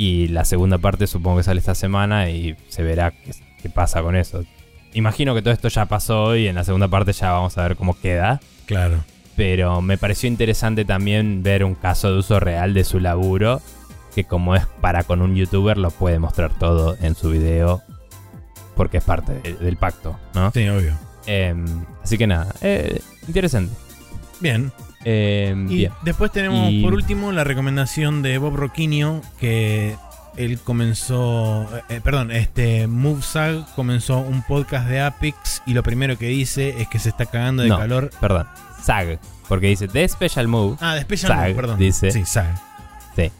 Y 0.00 0.28
la 0.28 0.46
segunda 0.46 0.78
parte 0.78 1.06
supongo 1.06 1.36
que 1.36 1.42
sale 1.42 1.60
esta 1.60 1.74
semana 1.74 2.30
y 2.30 2.56
se 2.70 2.82
verá 2.82 3.10
qué, 3.10 3.68
pasa 3.68 4.00
con 4.00 4.16
eso. 4.16 4.46
Imagino 4.94 5.34
que 5.34 5.42
todo 5.42 5.52
esto 5.52 5.68
ya 5.68 5.84
pasó 5.84 6.36
y 6.36 6.48
en 6.48 6.54
la 6.54 6.64
segunda 6.64 6.88
parte 6.88 7.12
ya 7.12 7.32
vamos 7.32 7.58
a 7.58 7.64
ver 7.64 7.76
cómo 7.76 8.00
queda. 8.00 8.40
Claro. 8.64 9.04
Pero 9.36 9.82
me 9.82 9.98
pareció 9.98 10.26
interesante 10.26 10.86
también 10.86 11.42
ver 11.42 11.64
un 11.64 11.74
caso 11.74 12.10
de 12.10 12.18
uso 12.18 12.40
real 12.40 12.72
de 12.72 12.84
su 12.84 12.98
laburo. 12.98 13.60
Que 14.14 14.24
como 14.24 14.56
es 14.56 14.64
para 14.80 15.04
con 15.04 15.20
un 15.20 15.36
youtuber 15.36 15.76
lo 15.76 15.90
puede 15.90 16.18
mostrar 16.18 16.58
todo 16.58 16.96
en 17.02 17.14
su 17.14 17.28
video. 17.28 17.82
Porque 18.76 18.96
es 18.96 19.04
parte 19.04 19.34
del 19.60 19.76
pacto, 19.76 20.18
¿no? 20.32 20.50
Sí, 20.50 20.66
obvio. 20.66 20.96
Em, 21.26 21.66
así 22.02 22.16
que 22.16 22.26
nada, 22.26 22.54
eh, 22.62 23.02
interesante. 23.28 23.74
Bien. 24.40 24.72
Eh, 25.04 25.66
y 25.68 25.88
después 26.02 26.30
tenemos 26.30 26.72
por 26.82 26.92
último 26.92 27.32
la 27.32 27.44
recomendación 27.44 28.20
de 28.22 28.36
Bob 28.38 28.56
Roquinho 28.56 29.22
que 29.38 29.96
él 30.36 30.58
comenzó, 30.60 31.62
eh, 31.74 31.82
eh, 31.96 32.00
perdón, 32.02 32.30
este 32.30 32.86
MoveSag 32.86 33.74
comenzó 33.74 34.18
un 34.18 34.42
podcast 34.42 34.88
de 34.88 35.00
Apex 35.00 35.62
y 35.66 35.72
lo 35.72 35.82
primero 35.82 36.18
que 36.18 36.26
dice 36.26 36.80
es 36.80 36.88
que 36.88 36.98
se 36.98 37.08
está 37.08 37.26
cagando 37.26 37.62
de 37.62 37.70
calor. 37.70 38.10
Perdón, 38.20 38.46
SAG, 38.82 39.18
porque 39.48 39.68
dice 39.68 39.88
The 39.88 40.06
Special 40.06 40.48
Move. 40.48 40.76
Ah, 40.80 40.96
The 40.96 41.02
Special 41.02 41.36
Move, 41.36 41.54
perdón. 41.54 41.78
Dice. 41.78 42.10
Sí, 42.10 42.24
SAG. 42.24 42.60
Sí. 43.16 43.30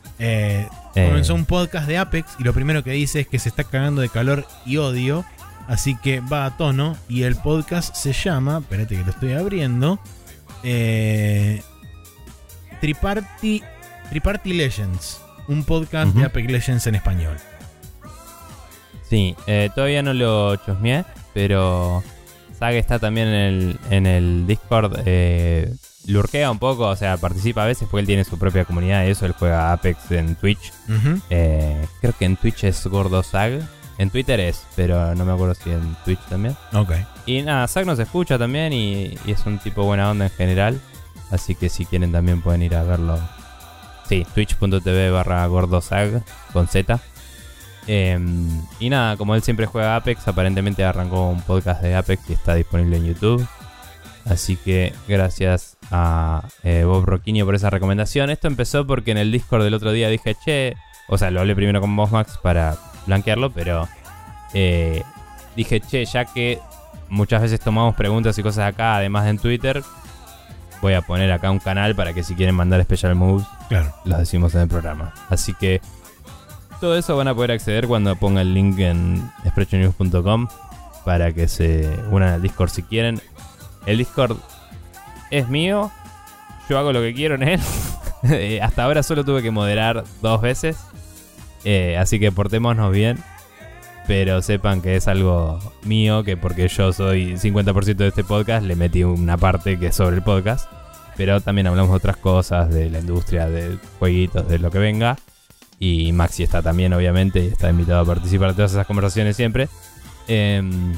comenzó 0.95 1.35
un 1.35 1.45
podcast 1.45 1.87
de 1.87 1.99
Apex 1.99 2.37
y 2.39 2.45
lo 2.45 2.53
primero 2.53 2.83
que 2.83 2.93
dice 2.93 3.21
es 3.21 3.29
que 3.29 3.39
se 3.39 3.49
está 3.49 3.65
cagando 3.65 4.01
de 4.01 4.09
calor 4.09 4.47
y 4.65 4.79
odio. 4.79 5.25
Así 5.69 5.95
que 5.95 6.19
va 6.19 6.47
a 6.47 6.57
tono 6.57 6.97
y 7.09 7.23
el 7.23 7.37
podcast 7.37 7.95
se 7.95 8.13
llama, 8.13 8.59
espérate 8.59 8.97
que 8.97 9.05
lo 9.05 9.11
estoy 9.11 9.35
abriendo, 9.35 10.01
eh, 10.63 11.63
Triparty, 12.81 13.63
Triparty 14.11 14.53
Legends, 14.53 15.21
un 15.49 15.65
podcast 15.65 16.15
de 16.15 16.25
Apex 16.25 16.51
Legends 16.51 16.87
en 16.87 16.95
español. 16.95 17.37
Sí, 19.09 19.35
eh, 19.47 19.71
todavía 19.75 20.03
no 20.03 20.15
lo 20.15 20.57
chusmeé, 20.57 21.05
pero 21.35 22.03
Sage 22.59 22.79
está 22.79 22.99
también 22.99 23.29
en 23.29 23.35
el, 23.35 23.79
en 23.91 24.07
el 24.07 24.47
Discord. 24.47 25.01
Eh, 25.05 25.75
lurquea 26.07 26.51
un 26.51 26.59
poco, 26.59 26.87
o 26.87 26.97
sea, 26.97 27.17
participa 27.17 27.65
a 27.65 27.67
veces 27.67 27.89
porque 27.91 28.03
él 28.03 28.07
tiene 28.07 28.25
su 28.25 28.39
propia 28.39 28.65
comunidad 28.65 29.05
y 29.05 29.11
eso. 29.11 29.27
Él 29.27 29.35
juega 29.39 29.73
Apex 29.73 30.11
en 30.13 30.37
Twitch. 30.37 30.73
Eh, 31.31 31.87
creo 32.01 32.15
que 32.19 32.25
en 32.25 32.37
Twitch 32.37 32.65
es 32.65 32.87
Gordo 32.87 33.23
Sag. 33.23 33.61
En 33.99 34.11
Twitter 34.11 34.41
es, 34.41 34.65
pero 34.77 35.15
no 35.15 35.25
me 35.25 35.33
acuerdo 35.33 35.55
si 35.55 35.71
en 35.71 35.95
Twitch 36.05 36.21
también. 36.29 36.57
Ok. 36.73 36.93
Y 37.31 37.43
nada, 37.43 37.69
Zack 37.69 37.87
nos 37.87 38.01
escucha 38.01 38.37
también 38.41 38.73
y, 38.73 39.17
es 39.25 39.47
un 39.47 39.61
tipo 39.61 39.85
buena 39.85 40.11
onda 40.11 40.25
en 40.25 40.33
general. 40.33 40.81
Así 41.31 41.55
que 41.55 41.69
si 41.69 41.87
quieren 41.87 42.11
también 42.11 42.43
pueden 42.43 42.61
ir 42.61 42.75
a 42.75 42.83
verlo. 42.83 43.21
Sí, 44.09 44.27
twitch.tv 44.35 45.13
barra 45.13 45.47
gordozag 45.47 46.25
con 46.53 46.67
Z. 46.67 46.99
Em, 47.87 48.49
y 48.81 48.91
nada, 48.91 49.17
como 49.17 49.37
él 49.37 49.45
siempre 49.45 49.67
juega 49.67 49.95
Apex, 49.95 50.27
aparentemente 50.27 50.83
arrancó 50.83 51.29
un 51.29 51.41
podcast 51.43 51.81
de 51.83 51.95
Apex 51.95 52.31
y 52.31 52.33
está 52.33 52.57
disponible 52.57 52.97
en 52.97 53.07
YouTube. 53.07 53.47
Así 54.25 54.57
que 54.57 54.93
gracias 55.07 55.77
a 55.93 56.49
eh, 56.65 56.83
Bob 56.85 57.05
Roquinho 57.05 57.47
por 57.47 57.55
esa 57.55 57.71
recomendación. 57.71 58.31
Esto 58.31 58.49
empezó 58.49 58.89
porque 58.89 59.13
en 59.13 59.19
el 59.19 59.31
Discord 59.31 59.63
del 59.63 59.75
otro 59.75 59.93
día 59.93 60.09
dije, 60.09 60.35
che, 60.45 60.75
o 61.07 61.17
sea, 61.17 61.31
lo 61.31 61.39
hablé 61.39 61.55
primero 61.55 61.81
con 61.81 61.91
Max 61.91 62.41
para 62.43 62.77
blanquearlo, 63.07 63.53
pero 63.53 63.89
eh, 64.53 65.05
dije, 65.55 65.81
che, 65.81 66.05
ya 66.07 66.25
que 66.25 66.59
muchas 67.11 67.43
veces 67.43 67.61
tomamos 67.61 67.95
preguntas 67.95 68.39
y 68.39 68.43
cosas 68.43 68.73
acá, 68.73 68.97
además 68.97 69.25
de 69.25 69.31
en 69.31 69.39
Twitter, 69.39 69.83
voy 70.81 70.95
a 70.95 71.03
poner 71.03 71.31
acá 71.33 71.51
un 71.51 71.59
canal 71.59 71.95
para 71.95 72.13
que 72.13 72.23
si 72.23 72.35
quieren 72.35 72.55
mandar 72.55 72.83
special 72.83 73.15
moves, 73.15 73.47
claro. 73.69 73.93
los 74.05 74.19
decimos 74.19 74.55
en 74.55 74.63
el 74.63 74.69
programa. 74.69 75.13
Así 75.29 75.53
que 75.55 75.81
todo 76.81 76.97
eso 76.97 77.17
van 77.17 77.29
a 77.29 77.35
poder 77.35 77.53
acceder 77.53 77.87
cuando 77.87 78.17
ponga 78.17 78.41
el 78.41 78.55
link 78.55 78.79
en 78.79 79.31
sprechonews.com 79.47 80.49
para 81.05 81.33
que 81.33 81.49
se 81.49 81.89
unan 82.11 82.31
al 82.31 82.43
Discord 82.43 82.71
si 82.71 82.83
quieren. 82.83 83.21
El 83.87 83.99
Discord 83.99 84.39
es 85.31 85.49
mío, 85.49 85.91
yo 86.69 86.79
hago 86.79 86.93
lo 86.93 87.01
que 87.01 87.15
quiero 87.15 87.35
en 87.35 87.43
él. 87.43 87.61
Eh, 88.23 88.61
hasta 88.61 88.85
ahora 88.85 89.03
solo 89.03 89.25
tuve 89.25 89.41
que 89.41 89.51
moderar 89.51 90.05
dos 90.21 90.43
veces. 90.43 90.77
Eh, 91.65 91.97
así 91.97 92.21
que 92.21 92.31
portémonos 92.31 92.93
bien. 92.93 93.19
Pero 94.11 94.43
sepan 94.43 94.83
que 94.83 94.97
es 94.97 95.07
algo 95.07 95.61
mío, 95.85 96.25
que 96.25 96.37
porque 96.37 96.67
yo 96.67 96.93
soy 96.93 97.35
50% 97.35 97.95
de 97.95 98.09
este 98.09 98.25
podcast, 98.25 98.67
le 98.67 98.75
metí 98.75 99.05
una 99.05 99.37
parte 99.37 99.79
que 99.79 99.87
es 99.87 99.95
sobre 99.95 100.17
el 100.17 100.23
podcast. 100.23 100.69
Pero 101.17 101.41
también 101.41 101.69
hablamos 101.69 101.93
de 101.93 101.97
otras 101.99 102.17
cosas, 102.17 102.71
de 102.71 102.91
la 102.91 102.99
industria, 102.99 103.49
de 103.49 103.79
jueguitos, 104.01 104.49
de 104.49 104.59
lo 104.59 104.73
que 104.73 104.81
venga. 104.81 105.17
Y 105.79 106.11
Maxi 106.11 106.43
está 106.43 106.61
también, 106.61 106.93
obviamente, 106.93 107.39
y 107.39 107.47
está 107.47 107.71
invitado 107.71 108.01
a 108.01 108.05
participar 108.05 108.49
de 108.49 108.55
todas 108.57 108.73
esas 108.73 108.85
conversaciones 108.85 109.37
siempre. 109.37 109.69
Em, 110.27 110.97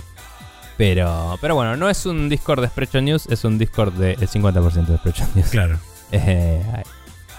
pero, 0.78 1.36
pero 1.42 1.55
bueno, 1.55 1.76
no 1.76 1.91
es 1.91 2.07
un 2.07 2.31
Discord 2.31 2.62
de 2.62 2.68
Sprecho 2.68 3.02
News, 3.02 3.26
es 3.26 3.44
un 3.44 3.58
Discord 3.58 3.92
del 3.92 4.26
50% 4.26 4.86
de 4.86 4.97
Sprecho 4.97 5.26
News. 5.34 5.50
Claro. 5.50 5.78
Eh, 6.15 6.62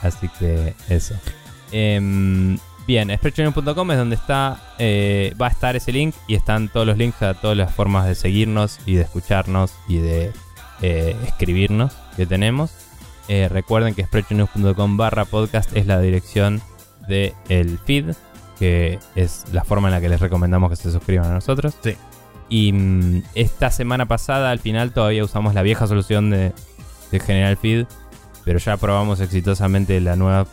así 0.02 0.28
que 0.40 0.74
eso. 0.90 1.14
Eh, 1.72 2.58
Bien, 2.86 3.10
sprechonews.com 3.16 3.92
es 3.92 3.98
donde 3.98 4.16
está, 4.16 4.60
eh, 4.78 5.34
va 5.42 5.48
a 5.48 5.50
estar 5.50 5.76
ese 5.78 5.94
link 5.94 6.14
y 6.28 6.36
están 6.36 6.68
todos 6.68 6.86
los 6.86 6.98
links 6.98 7.22
a 7.22 7.34
todas 7.34 7.56
las 7.56 7.74
formas 7.74 8.06
de 8.08 8.16
seguirnos 8.16 8.80
y 8.86 8.96
de 8.96 9.04
escucharnos 9.04 9.74
y 9.88 10.00
de 10.00 10.34
eh, 10.82 11.16
escribirnos 11.26 11.94
que 12.18 12.26
tenemos. 12.26 12.72
Eh, 13.30 13.48
recuerden 13.50 13.96
que 13.96 14.04
sprechonews.com 14.04 14.98
barra 14.98 15.24
podcast 15.24 15.74
es 15.78 15.88
la 15.88 16.02
dirección 16.02 16.62
del 17.08 17.34
el 17.48 17.80
feed, 17.80 18.16
que 18.60 19.00
es 19.16 19.46
la 19.54 19.64
forma 19.64 19.88
en 19.88 19.94
la 19.94 20.02
que 20.02 20.10
les 20.10 20.20
recomendamos 20.20 20.70
que 20.70 20.76
se 20.76 20.92
suscriban 20.92 21.32
a 21.32 21.36
nosotros. 21.36 21.76
Sí. 21.82 21.96
Y 22.50 22.74
mm, 22.74 23.24
esta 23.34 23.72
semana 23.72 24.08
pasada, 24.08 24.52
al 24.52 24.60
final, 24.60 24.92
todavía 24.92 25.24
usamos 25.24 25.54
la 25.54 25.62
vieja 25.62 25.88
solución 25.88 26.30
de, 26.30 26.52
de 27.12 27.20
General 27.22 27.56
Feed, 27.56 27.86
pero 28.44 28.60
ya 28.60 28.76
probamos 28.76 29.22
exitosamente 29.22 30.02
la 30.02 30.18
nueva 30.18 30.48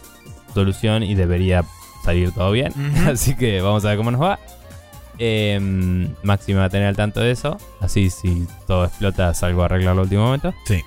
solución 0.55 1.03
y 1.03 1.17
debería 1.17 1.65
salir 2.11 2.33
todo 2.33 2.51
bien. 2.53 2.73
Así 3.07 3.35
que 3.35 3.61
vamos 3.61 3.85
a 3.85 3.89
ver 3.89 3.97
cómo 3.97 4.11
nos 4.11 4.21
va. 4.21 4.39
Eh, 5.19 5.59
Maxi 6.23 6.53
va 6.55 6.65
a 6.65 6.71
tener 6.71 6.89
al 6.89 6.97
tanto 6.97 7.21
de 7.21 7.31
eso. 7.31 7.59
Así 7.81 8.11
si 8.11 8.47
todo 8.67 8.85
explota 8.85 9.35
salgo 9.35 9.63
a 9.63 9.67
arreglarlo 9.67 10.01
al 10.01 10.07
último 10.07 10.25
momento. 10.25 10.55
Sí. 10.65 10.81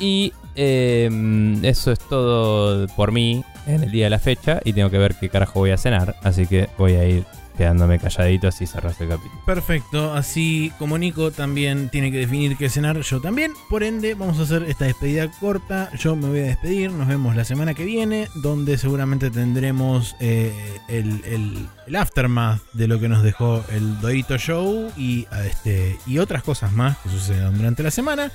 Y 0.00 0.32
em, 0.56 1.64
eso 1.64 1.92
es 1.92 2.00
todo 2.00 2.86
por 2.88 3.12
mí 3.12 3.44
en 3.66 3.84
el 3.84 3.90
día 3.90 4.04
de 4.06 4.10
la 4.10 4.18
fecha. 4.18 4.60
Y 4.64 4.72
tengo 4.72 4.90
que 4.90 4.98
ver 4.98 5.14
qué 5.14 5.28
carajo 5.28 5.60
voy 5.60 5.70
a 5.70 5.78
cenar. 5.78 6.16
Así 6.22 6.46
que 6.46 6.68
voy 6.76 6.94
a 6.94 7.04
ir 7.04 7.24
quedándome 7.58 7.98
calladito 7.98 8.46
así 8.46 8.66
cerras 8.66 8.98
el 9.00 9.08
capítulo. 9.08 9.42
Perfecto, 9.44 10.14
así 10.14 10.72
como 10.78 10.96
Nico 10.96 11.32
también 11.32 11.88
tiene 11.90 12.12
que 12.12 12.18
definir 12.18 12.56
qué 12.56 12.70
cenar, 12.70 13.00
yo 13.00 13.20
también. 13.20 13.52
Por 13.68 13.82
ende, 13.82 14.14
vamos 14.14 14.38
a 14.38 14.42
hacer 14.42 14.62
esta 14.62 14.84
despedida 14.84 15.28
corta. 15.28 15.90
Yo 15.98 16.14
me 16.14 16.28
voy 16.28 16.38
a 16.38 16.44
despedir, 16.44 16.92
nos 16.92 17.08
vemos 17.08 17.34
la 17.34 17.44
semana 17.44 17.74
que 17.74 17.84
viene, 17.84 18.28
donde 18.36 18.78
seguramente 18.78 19.30
tendremos 19.30 20.14
eh, 20.20 20.54
el, 20.88 21.68
aftermath 21.96 22.62
de 22.74 22.86
lo 22.86 23.00
que 23.00 23.08
nos 23.08 23.24
dejó 23.24 23.64
el 23.72 24.00
Dorito 24.00 24.38
Show 24.38 24.92
y, 24.96 25.26
este, 25.44 25.98
y 26.06 26.18
otras 26.18 26.44
cosas 26.44 26.72
más 26.72 26.96
que 26.98 27.08
sucedan 27.08 27.56
durante 27.56 27.82
la 27.82 27.90
semana. 27.90 28.30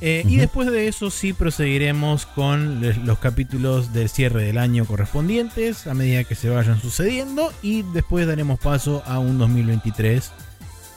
Eh, 0.00 0.24
y 0.26 0.36
después 0.36 0.70
de 0.70 0.88
eso 0.88 1.10
sí 1.10 1.32
proseguiremos 1.32 2.26
con 2.26 2.82
los 3.06 3.18
capítulos 3.18 3.92
del 3.92 4.08
cierre 4.08 4.42
del 4.42 4.58
año 4.58 4.84
correspondientes 4.84 5.86
a 5.86 5.94
medida 5.94 6.24
que 6.24 6.34
se 6.34 6.50
vayan 6.50 6.80
sucediendo 6.80 7.52
y 7.62 7.82
después 7.82 8.26
daremos 8.26 8.58
paso 8.58 9.02
a 9.06 9.18
un 9.18 9.38
2023 9.38 10.32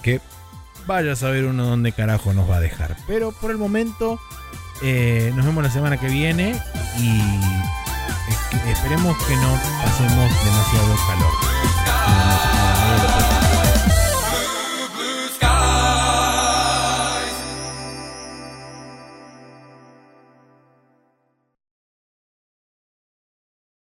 que 0.02 0.20
vaya 0.88 1.12
a 1.14 1.16
saber 1.16 1.46
uno 1.46 1.66
dónde 1.66 1.92
carajo 1.92 2.34
nos 2.34 2.50
va 2.50 2.58
a 2.58 2.60
dejar. 2.62 2.98
Pero 3.08 3.32
por 3.32 3.52
el 3.52 3.58
momento 3.58 4.20
eh, 4.82 5.32
nos 5.36 5.46
vemos 5.46 5.64
la 5.64 5.70
semana 5.72 5.98
que 5.98 6.08
viene 6.08 6.60
y 7.00 7.22
esperemos 8.70 9.16
que 9.26 9.36
no 9.36 9.60
pasemos 9.84 10.46
demasiado 10.46 10.96
calor. 11.08 11.34